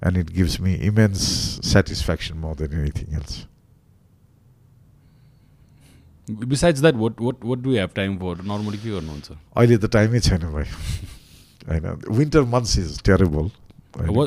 and 0.00 0.16
it 0.16 0.32
gives 0.32 0.58
me 0.60 0.80
immense 0.80 1.58
satisfaction 1.62 2.38
more 2.38 2.54
than 2.54 2.72
anything 2.72 3.14
else. 3.14 3.46
Besides 6.28 6.80
that, 6.82 6.96
what 6.96 7.20
what 7.20 7.44
what 7.44 7.62
do 7.62 7.70
we 7.70 7.76
have 7.76 7.92
time 7.94 8.18
for? 8.18 8.34
Normally 8.36 8.78
के 8.78 8.90
गर्नुहुन्छ? 8.90 9.30
अहिले 9.56 9.76
त 9.78 9.86
टाइमै 9.96 10.20
छैन 10.20 10.42
भाइ 10.52 10.66
होइन 11.68 11.84
winter 12.18 12.42
months 12.54 12.78
is 12.78 13.02
terrible 13.10 13.50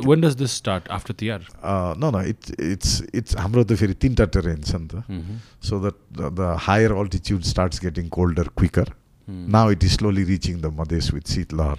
When 0.09 0.21
does 0.21 0.35
this 0.35 0.53
start? 0.59 0.87
After 0.89 1.13
TR? 1.13 1.41
न 1.63 2.11
न 2.15 2.17
इट 2.27 2.41
इट्स 2.59 2.91
इट्स 3.13 3.35
हाम्रो 3.37 3.63
त 3.63 3.75
फेरि 3.81 3.93
तिनवटा 3.93 4.25
टेरेन 4.35 4.61
छ 4.63 4.75
नि 4.75 4.87
त. 4.87 5.03
So 5.61 5.79
that 5.79 5.97
the 6.39 6.55
higher 6.67 6.91
altitude 7.01 7.41
starts 7.49 7.77
getting 7.83 8.07
colder 8.15 8.47
quicker. 8.57 8.87
Now 9.29 9.71
it 9.71 9.83
is 9.83 9.91
slowly 9.97 10.23
reaching 10.31 10.55
the 10.61 10.65
Madhesh 10.79 11.05
with 11.13 11.25
शीत 11.33 11.53
लहर. 11.53 11.77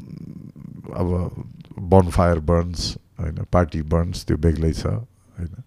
अब 0.95 1.31
bonfire 1.79 2.41
burns 2.41 2.97
होइन 3.21 3.45
पार्टी 3.53 3.83
बर्न्स 3.83 4.25
त्यो 4.25 4.37
बेग्लै 4.37 4.73
छ 4.73 4.87
होइन 4.87 5.63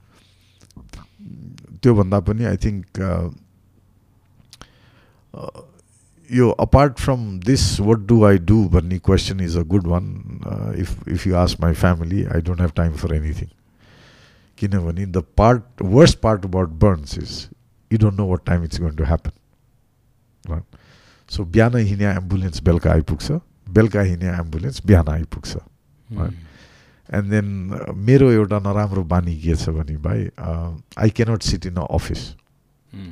त्योभन्दा 1.84 2.20
पनि 2.20 2.46
I 2.46 2.58
think 2.58 3.02
yo 6.32 6.50
apart 6.50 7.00
from 7.00 7.40
this 7.40 7.80
what 7.80 7.98
do 7.98 8.26
I 8.26 8.38
do 8.38 8.70
भन्ने 8.70 9.00
question 9.00 9.40
is 9.40 9.58
a 9.58 9.62
good 9.62 9.88
one 9.88 10.06
if 10.78 11.08
if 11.08 11.28
you 11.28 11.36
ask 11.36 11.62
my 11.62 11.74
family 11.74 12.24
I 12.26 12.42
don't 12.42 12.62
have 12.62 12.72
time 12.76 12.94
for 12.94 13.16
anything 13.16 13.48
किनभने 14.58 15.06
the 15.06 15.24
part 15.38 15.64
worst 15.82 16.20
part 16.20 16.46
about 16.46 16.70
burns 16.70 17.18
is 17.18 17.50
you 17.92 17.98
don't 18.06 18.18
know 18.20 18.28
what 18.28 18.46
time 18.46 18.64
it's 18.64 18.80
going 18.82 18.96
to 18.96 19.04
happen 19.12 19.32
सो 21.30 21.44
बिहान 21.58 21.76
हिँड्ने 21.78 22.06
ambulance 22.14 22.62
बेलुका 22.70 22.92
आइपुग्छ 22.92 23.32
बेलुका 23.80 24.02
हिँड्ने 24.12 24.30
ambulance 24.40 24.82
बिहान 24.86 25.10
आइपुग्छ 25.18 25.58
Hmm. 26.12 26.32
And 27.18 27.30
then 27.32 27.46
मेरो 28.08 28.32
एउटा 28.32 28.58
नराम्रो 28.64 29.04
बानी 29.12 29.36
के 29.42 29.56
छ 29.56 29.70
भने 29.76 29.96
भाइ 30.08 30.26
I 31.04 31.10
cannot 31.20 31.44
sit 31.50 31.66
in 31.66 31.76
a 31.76 31.86
office 31.98 32.24
Hmm. 32.94 33.12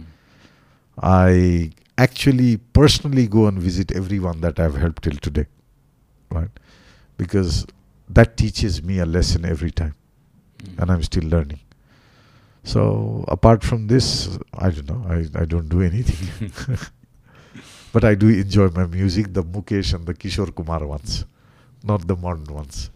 I 0.98 1.72
actually 2.06 2.50
personally 2.78 3.26
go 3.36 3.46
and 3.50 3.62
visit 3.68 3.92
everyone 4.00 4.42
that 4.46 4.60
I've 4.64 4.76
helped 4.82 5.02
till 5.08 5.20
today, 5.28 5.46
right? 6.32 6.60
Because 7.20 7.60
that 8.10 8.36
teaches 8.42 8.82
me 8.90 9.00
a 9.00 9.06
lesson 9.06 9.46
every 9.54 9.72
time, 9.82 9.94
Hmm. 10.60 10.76
and 10.82 10.92
I'm 10.96 11.06
still 11.10 11.30
learning. 11.36 11.62
So 12.65 13.25
apart 13.29 13.63
from 13.63 13.87
this, 13.89 14.39
I 14.59 14.71
don't 14.71 14.89
know. 14.89 15.05
I, 15.09 15.43
I 15.43 15.45
don't 15.45 15.69
do 15.69 15.83
anything, 15.83 16.51
but 17.93 18.05
I 18.05 18.15
do 18.15 18.29
enjoy 18.29 18.69
my 18.69 18.87
music, 18.87 19.33
the 19.35 19.43
Mukesh 19.45 19.93
and 19.95 20.07
the 20.07 20.15
Kishore 20.15 20.55
Kumar 20.55 20.87
ones, 20.87 21.27
not 21.85 22.07
the 22.09 22.17
modern 22.17 22.45
ones. 22.55 22.91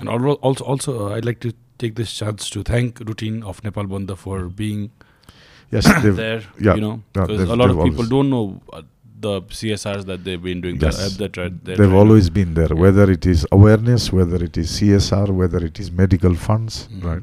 And 0.00 0.08
also, 0.08 0.62
also, 0.62 1.08
uh, 1.08 1.14
I'd 1.14 1.24
like 1.24 1.40
to 1.40 1.52
take 1.78 1.94
this 1.94 2.12
chance 2.12 2.50
to 2.50 2.62
thank 2.62 3.00
Routine 3.00 3.42
of 3.42 3.62
Nepal 3.64 3.84
Banda 3.86 4.16
for 4.16 4.48
being 4.48 4.90
Yes, 5.70 5.84
there. 6.02 6.42
yeah, 6.60 6.74
you 6.74 6.80
know, 6.80 7.02
because 7.12 7.38
they've- 7.38 7.50
a 7.50 7.56
lot 7.56 7.70
of 7.70 7.76
people 7.76 7.90
always- 8.04 8.08
don't 8.08 8.30
know 8.30 8.60
uh, 8.72 8.82
the 9.20 9.40
CSRs 9.42 10.04
that 10.06 10.22
they've 10.24 10.40
been 10.42 10.60
doing. 10.60 10.80
Yes. 10.80 11.16
That, 11.16 11.32
they're 11.34 11.48
they've 11.50 11.76
trying 11.76 11.92
always 11.92 12.30
been 12.30 12.54
there, 12.54 12.68
Yeah. 12.68 12.80
whether 12.80 13.10
it 13.10 13.26
is 13.26 13.44
awareness, 13.50 14.12
whether 14.12 14.42
it 14.42 14.56
is 14.56 14.70
CSR, 14.80 15.30
whether 15.30 15.64
it 15.64 15.80
is 15.80 15.90
medical 15.90 16.34
funds, 16.36 16.88
Mhm. 16.92 17.04
right? 17.04 17.22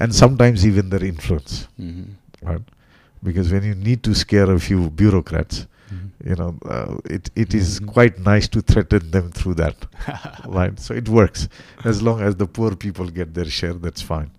And 0.00 0.14
sometimes 0.14 0.66
even 0.66 0.88
their 0.90 1.04
influence, 1.04 1.68
Mhm. 1.78 2.04
right? 2.42 2.62
Because 3.22 3.52
when 3.52 3.64
you 3.70 3.74
need 3.74 4.02
to 4.04 4.14
scare 4.14 4.50
a 4.50 4.58
few 4.58 4.88
bureaucrats, 5.00 5.66
Mhm. 5.92 6.10
you 6.30 6.36
know, 6.40 6.50
uh, 6.76 6.96
it, 7.16 7.30
it 7.44 7.54
is 7.54 7.80
Mhm. 7.80 7.86
quite 7.96 8.18
nice 8.28 8.48
to 8.54 8.62
threaten 8.62 9.10
them 9.16 9.30
through 9.30 9.54
that, 9.62 9.86
right? 10.58 10.80
So 10.80 10.94
it 10.94 11.08
works. 11.08 11.48
As 11.84 12.00
long 12.08 12.22
as 12.22 12.36
the 12.36 12.46
poor 12.46 12.74
people 12.86 13.10
get 13.20 13.34
their 13.34 13.50
share, 13.58 13.74
that's 13.74 14.00
fine. 14.12 14.30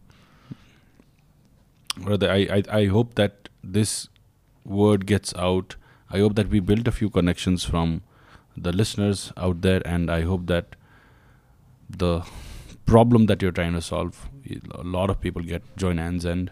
Rather, 1.99 2.31
I, 2.31 2.47
I, 2.57 2.63
I 2.81 2.85
hope 2.87 3.15
that 3.15 3.49
this 3.63 4.07
word 4.65 5.05
gets 5.05 5.33
out. 5.35 5.75
I 6.09 6.19
hope 6.19 6.35
that 6.35 6.49
we 6.49 6.59
build 6.59 6.87
a 6.87 6.91
few 6.91 7.09
connections 7.09 7.63
from 7.63 8.01
the 8.57 8.71
listeners 8.71 9.31
out 9.37 9.61
there, 9.61 9.81
and 9.85 10.09
I 10.09 10.21
hope 10.21 10.47
that 10.47 10.75
the 11.89 12.21
problem 12.85 13.25
that 13.27 13.41
you're 13.41 13.51
trying 13.51 13.73
to 13.73 13.81
solve, 13.81 14.27
a 14.79 14.83
lot 14.97 15.09
of 15.15 15.21
people 15.21 15.43
get 15.53 15.63
join 15.83 15.97
hands 15.97 16.25
and 16.25 16.51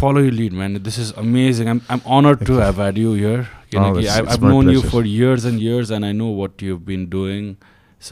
follow 0.00 0.20
your 0.20 0.32
lead, 0.32 0.52
man. 0.52 0.78
This 0.82 0.98
is 0.98 1.12
amazing. 1.24 1.68
I'm 1.68 1.82
I'm 1.88 2.02
honored 2.18 2.38
Thank 2.38 2.48
to 2.48 2.54
you. 2.54 2.60
have 2.60 2.76
had 2.76 2.98
you 2.98 3.12
here. 3.14 3.48
Oh, 3.76 3.98
it's- 3.98 4.40
my 4.40 4.48
known 4.50 4.68
you 4.70 4.80
pleasure. 4.80 4.90
for 4.90 5.02
years 5.04 5.44
and 5.44 5.60
years, 5.60 5.90
and 5.90 6.06
I 6.06 6.12
know 6.12 6.28
what 6.42 6.62
you've 6.62 6.84
been 6.94 7.06
doing 7.18 7.52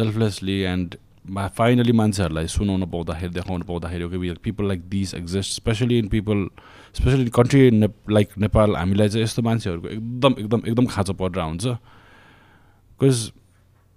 selflessly 0.01 0.61
and 0.75 0.99
finally 1.57 1.93
मान्छेहरूलाई 1.99 2.47
सुनाउन 2.53 2.85
पाउँदाखेरि 2.93 3.33
देखाउन 3.33 3.63
पाउँदाखेरि 3.67 4.05
okay 4.05 4.33
people 4.45 4.67
like 4.69 4.81
this 4.95 5.13
exist 5.15 5.53
specially 5.55 5.99
in 5.99 6.09
people 6.15 6.39
specially 6.99 7.23
in 7.23 7.29
country 7.37 7.71
ने 7.71 7.89
like 8.11 8.29
Nepal 8.45 8.75
हामीलाई 8.77 9.09
चाहिँ 9.09 9.23
यस्तो 9.25 9.43
मान्छेहरूको 9.49 9.89
एकदम 9.89 10.35
एकदम 10.39 10.63
एकदम 10.69 10.87
खाँचो 10.95 11.13
परेर 11.23 11.43
हुन्छ 11.45 11.67
बिकज 11.67 13.21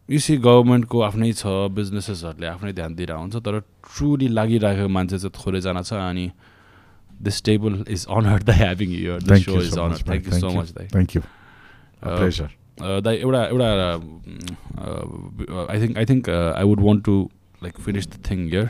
युसी 0.10 0.36
गभर्मेन्टको 0.38 1.00
आफ्नै 1.02 1.32
छ 1.34 1.52
बिजनेसेसहरूले 1.76 2.48
आफ्नै 2.48 2.74
ध्यान 2.74 2.96
दिइरहेको 2.96 3.22
दिइरहन्छ 3.22 3.46
तर 3.46 3.60
ट्रुली 3.88 4.28
लागिरहेको 4.34 4.90
मान्छे 4.98 5.18
चाहिँ 5.18 5.34
थोरैजना 5.38 5.82
छ 5.82 6.02
अनि 6.02 6.26
this 7.22 7.42
table 7.44 7.80
is 7.90 8.06
honour 8.10 8.44
the 8.44 8.58
having 8.60 8.94
you 8.96 9.18
the 9.22 9.40
so 9.46 9.62
is 9.62 9.78
honour 9.80 10.04
thank 10.04 10.28
you 10.28 10.40
so 10.40 10.52
much 10.58 10.70
Dai 10.78 10.88
thank 10.94 11.16
you 11.16 11.22
दाइ 13.02 13.16
एउटा 13.18 13.42
एउटा 13.46 13.70
I 15.66 15.82
think 15.82 15.98
I 15.98 16.06
think 16.06 16.30
I 16.30 16.64
would 16.66 16.82
want 16.82 17.06
to 17.06 17.18
like 17.62 17.86
finish 17.86 18.08
the 18.08 18.22
thing 18.30 18.48
yeah 18.54 18.70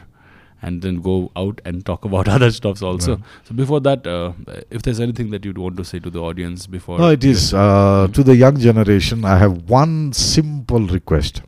and 0.68 0.82
then 0.86 0.96
go 1.08 1.16
out 1.42 1.60
and 1.72 1.86
talk 1.90 2.06
about 2.10 2.28
other 2.36 2.50
stuffs 2.58 2.82
also. 2.92 3.16
Right. 3.16 3.26
So 3.50 3.56
before 3.64 3.80
that, 3.88 4.08
uh, 4.14 4.32
if 4.78 4.82
there's 4.88 5.00
anything 5.08 5.30
that 5.36 5.46
you'd 5.50 5.60
want 5.66 5.78
to 5.82 5.86
say 5.90 6.00
to 6.06 6.14
the 6.16 6.22
audience 6.30 6.66
before, 6.78 6.98
No, 7.02 7.10
it 7.18 7.24
is 7.32 7.54
uh, 7.54 8.08
to 8.20 8.24
the 8.30 8.36
young 8.44 8.58
generation. 8.70 9.26
I 9.34 9.38
have 9.44 9.58
one 9.76 9.94
simple 10.22 10.88
request. 10.96 11.42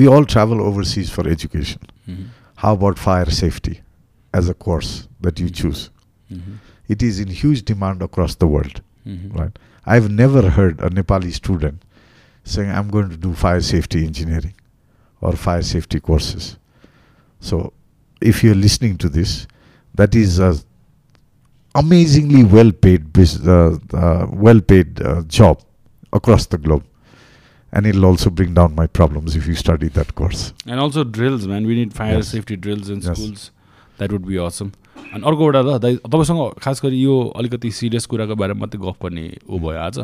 We 0.00 0.06
all 0.16 0.24
travel 0.36 0.62
overseas 0.68 1.10
for 1.18 1.26
education. 1.36 1.82
Mhm. 2.08 2.28
How 2.64 2.72
about 2.78 2.98
fire 3.08 3.30
safety 3.42 3.74
as 4.42 4.48
a 4.48 4.54
course 4.68 4.92
that 5.28 5.40
you 5.44 5.50
choose? 5.62 5.82
Mhm. 6.32 6.58
It 6.96 7.02
is 7.12 7.20
in 7.26 7.28
huge 7.42 7.64
demand 7.74 8.02
across 8.10 8.36
the 8.44 8.48
world. 8.56 8.80
Mhm. 9.06 9.38
Right. 9.40 9.58
I've 9.94 10.10
never 10.24 10.42
heard 10.58 10.80
a 10.88 10.90
Nepali 10.98 11.32
student 11.32 11.82
saying, 12.52 12.70
I'm 12.80 12.88
going 12.98 13.10
to 13.10 13.18
do 13.28 13.32
fire 13.46 13.60
safety 13.74 14.04
engineering 14.10 14.54
or 15.20 15.32
fire 15.46 15.62
safety 15.62 16.00
courses. 16.10 16.56
So, 17.40 17.72
if 18.20 18.42
you're 18.44 18.54
listening 18.54 18.96
to 18.98 19.08
this, 19.08 19.46
that 19.94 20.14
is 20.14 20.38
a 20.38 20.54
amazingly 21.74 22.44
well 22.44 22.72
paid 22.72 23.12
bus- 23.12 23.44
uh, 23.46 23.78
uh, 23.92 24.26
well 24.30 24.60
paid 24.60 25.00
uh, 25.02 25.22
job 25.22 25.60
across 26.12 26.46
the 26.46 26.58
globe. 26.58 26.84
And 27.72 27.86
it'll 27.86 28.04
also 28.06 28.30
bring 28.30 28.54
down 28.54 28.74
my 28.76 28.86
problems 28.86 29.34
if 29.34 29.48
you 29.48 29.54
study 29.56 29.88
that 29.88 30.14
course. 30.14 30.52
And 30.66 30.78
also 30.78 31.02
drills, 31.02 31.46
man. 31.48 31.66
We 31.66 31.74
need 31.74 31.92
fire 31.92 32.16
Yes. 32.18 32.28
safety 32.28 32.56
drills 32.56 32.88
in 32.88 33.00
Yes. 33.00 33.16
schools. 33.18 33.50
That 33.98 34.12
would 34.12 34.26
be 34.26 34.38
awesome. 34.38 34.72
अनि 35.14 35.22
अर्को 35.26 35.44
एउटा 35.44 35.78
दाइ 35.78 35.96
तपाईँसँग 36.10 36.58
खास 36.62 36.80
गरी 36.82 37.00
यो 37.02 37.14
अलिकति 37.38 37.70
serious 37.70 38.06
कुराको 38.12 38.34
बारेमा 38.34 38.60
मात्रै 38.60 38.78
गफ 38.82 39.02
गर्ने 39.02 39.24
ऊ 39.50 39.58
भयो 39.58 39.78
आज 39.78 39.98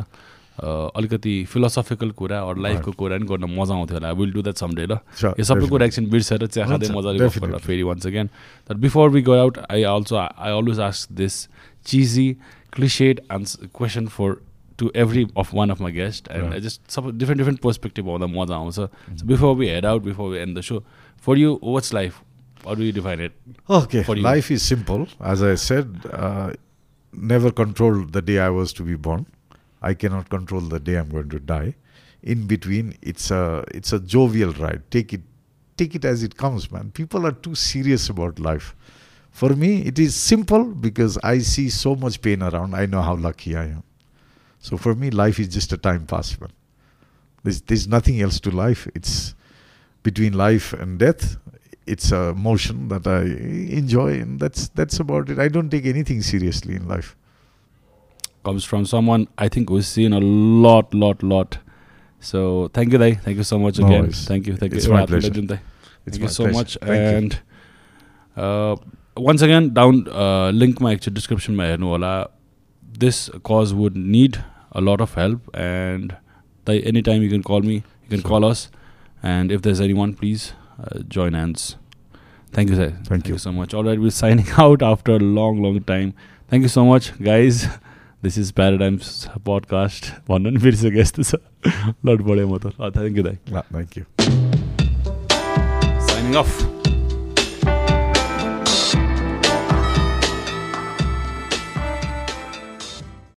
अलिकति 0.59 1.35
फिलोसफिकल 1.53 2.11
कुरा 2.21 2.39
अरू 2.41 2.61
लाइफको 2.63 2.93
कुरा 2.93 3.17
पनि 3.17 3.27
गर्न 3.27 3.45
मजा 3.59 3.75
आउँथ्यो 3.75 3.97
होला 3.97 4.11
विल 4.21 4.33
डु 4.33 4.43
द्याट 4.43 4.57
समडे 4.61 4.87
ल 4.87 4.99
यो 5.39 5.45
सबै 5.45 5.67
कुरा. 5.69 5.87
एकछिन 5.87 6.09
बिर्सेर 6.11 6.47
चिया 6.47 6.67
खाँदै 6.67 6.89
मजाले. 6.97 7.29
फेरि 7.65 7.83
वान्स 7.83 8.07
अगेन 8.07 8.27
तर 8.69 8.75
before 8.85 9.11
we 9.11 9.23
go 9.23 9.33
out 9.41 9.59
I 9.71 9.83
also 9.95 10.17
I 10.17 10.51
always 10.53 10.81
ask 10.81 11.13
this 11.23 11.35
cheesy 11.87 12.29
clichéd 12.73 13.21
ones 13.33 13.57
question 13.77 14.07
for 14.17 14.37
to 14.79 14.91
every 14.97 15.27
of 15.39 15.55
one 15.55 15.71
of 15.71 15.81
my 15.81 15.93
guest 15.93 16.29
and 16.31 16.53
Right. 16.53 16.63
Just 16.65 16.81
सबै 16.91 17.13
different 17.19 17.39
different 17.39 17.61
perspective 17.63 18.09
आउँदा 18.09 18.27
मजा 18.41 18.57
आउँछ 18.57 19.25
before 19.33 19.57
we 19.57 19.69
head 19.69 19.87
out 19.87 20.03
before 20.03 20.31
we 20.33 20.39
end 20.39 20.59
the 20.59 20.63
so 20.71 20.83
for 21.27 21.39
you 21.39 21.59
what's 21.63 21.95
life 21.95 22.21
you 22.79 22.93
define 22.93 23.21
it? 23.25 23.33
Okay, 23.77 24.01
For 24.07 24.15
you. 24.17 24.23
life 24.25 24.51
is 24.55 24.63
simple. 24.63 25.05
As 25.19 25.43
I 25.43 25.53
said, 25.55 25.95
uh, 26.13 26.51
never 27.15 27.51
controlled 27.61 28.13
the 28.17 28.21
day 28.21 28.37
I 28.39 28.49
I 29.82 29.94
cannot 29.94 30.28
control 30.28 30.61
the 30.61 30.81
day 30.81 30.97
I'm 30.97 31.09
going 31.09 31.28
to 31.31 31.40
die. 31.40 31.74
In 32.23 32.47
between, 32.47 32.97
it's 33.02 33.31
a 33.31 33.65
it's 33.74 33.93
a 33.93 34.01
jovial 34.01 34.52
ride. 34.52 34.82
Take 34.90 35.15
it, 35.15 35.23
take 35.77 35.94
it 35.94 36.05
as 36.05 36.23
it 36.23 36.36
comes, 36.36 36.70
man. 36.70 36.90
People 36.90 37.27
are 37.27 37.32
too 37.32 37.55
serious 37.55 38.09
about 38.09 38.39
life. 38.39 38.74
For 39.31 39.51
me, 39.51 39.82
it 39.82 39.98
is 39.98 40.15
simple 40.15 40.65
because 40.65 41.16
I 41.23 41.39
see 41.39 41.70
so 41.70 41.94
much 41.94 42.20
pain 42.20 42.43
around. 42.43 42.74
I 42.74 42.86
know 42.86 43.01
how 43.01 43.15
lucky 43.15 43.57
I 43.57 43.65
am. 43.65 43.82
So 44.59 44.77
for 44.77 44.94
me, 44.94 45.11
life 45.11 45.39
is 45.39 45.48
just 45.48 45.73
a 45.73 45.78
time 45.78 46.07
pass, 46.07 46.39
man. 46.39 46.51
There's 47.43 47.62
there's 47.62 47.89
nothing 47.89 48.20
else 48.20 48.39
to 48.40 48.51
life. 48.51 48.86
It's 48.94 49.35
between 50.02 50.35
life 50.35 50.73
and 50.74 50.98
death 50.98 51.36
it's 51.90 52.12
a 52.12 52.35
motion 52.35 52.89
that 52.89 53.07
I 53.07 53.23
enjoy, 53.77 54.20
and 54.20 54.39
that's 54.39 54.69
that's 54.69 55.01
about 55.01 55.28
it. 55.28 55.39
I 55.39 55.48
don't 55.48 55.70
take 55.70 55.86
anything 55.86 56.23
seriously 56.23 56.77
in 56.77 56.86
life 56.86 57.16
comes 58.43 58.65
from 58.65 58.87
someone 58.87 59.29
I 59.39 59.49
think 59.49 59.71
we've 59.71 59.87
seen 59.87 60.12
a 60.12 60.21
lot, 60.21 60.93
lot, 60.95 61.23
lot. 61.23 61.59
So 62.21 62.71
thank 62.75 62.93
you, 62.93 62.99
Dai. 62.99 63.15
Thank 63.15 63.37
you 63.39 63.45
so 63.45 63.59
much 63.59 63.79
no 63.79 63.87
again. 63.87 64.12
Thank 64.12 64.47
you. 64.47 64.57
Thank 64.57 64.75
it's 64.75 64.87
you. 64.87 64.93
My 64.93 65.07
pleasure. 65.07 65.29
Legend, 65.29 65.49
thank 65.49 65.61
it's 66.07 66.19
you 66.19 66.25
my 66.25 66.31
so 66.31 66.45
pleasure. 66.45 66.59
much. 66.59 66.79
Thank 66.81 67.35
and 67.35 67.41
uh, 68.37 68.77
once 69.17 69.43
again, 69.43 69.73
down 69.73 70.07
uh, 70.09 70.51
link 70.51 70.81
my 70.81 70.93
actual 70.93 71.12
description. 71.12 71.57
My. 71.57 72.27
This 72.99 73.31
cause 73.45 73.73
would 73.73 73.97
need 73.97 74.45
a 74.73 74.81
lot 74.81 75.01
of 75.01 75.15
help. 75.15 75.49
And 75.55 76.17
Dai, 76.65 76.79
anytime 76.79 77.23
you 77.23 77.31
can 77.31 77.43
call 77.43 77.61
me, 77.61 77.75
you 77.75 78.09
can 78.11 78.21
sure. 78.21 78.29
call 78.29 78.45
us. 78.45 78.71
And 79.23 79.51
if 79.51 79.62
there's 79.62 79.81
anyone, 79.81 80.15
please 80.15 80.53
uh, 80.83 81.01
join 81.01 81.33
hands. 81.35 81.77
Thank 82.53 82.71
you, 82.71 82.77
sir. 82.77 82.91
Thank, 82.91 83.07
thank 83.07 83.29
you. 83.29 83.35
you 83.35 83.39
so 83.39 83.53
much. 83.53 83.75
All 83.75 83.85
right, 83.85 83.99
we're 83.99 84.11
signing 84.11 84.47
out 84.59 84.83
after 84.83 85.12
a 85.12 85.19
long, 85.19 85.62
long 85.62 85.83
time. 85.85 86.15
Thank 86.49 86.62
you 86.62 86.69
so 86.69 86.85
much, 86.85 87.19
guys. 87.23 87.67
This 88.23 88.39
is 88.39 88.51
paradigms 88.53 89.29
podcast 89.47 90.07
भन्नु 90.29 90.51
नि 90.51 90.59
बिर्सक्यो 90.63 91.01
यस्तो 91.01 91.23
छ 91.23 91.41
लड 92.07 92.23
बढ्यो 92.23 92.49
म 92.49 92.59
त 92.59 92.73
thank 92.97 93.17
you 93.17 93.25
दाइ 93.25 93.37
थ्याङ्क 93.49 93.97
यू 93.99 94.05
साइनिङ 96.09 96.35
अफ 96.43 96.80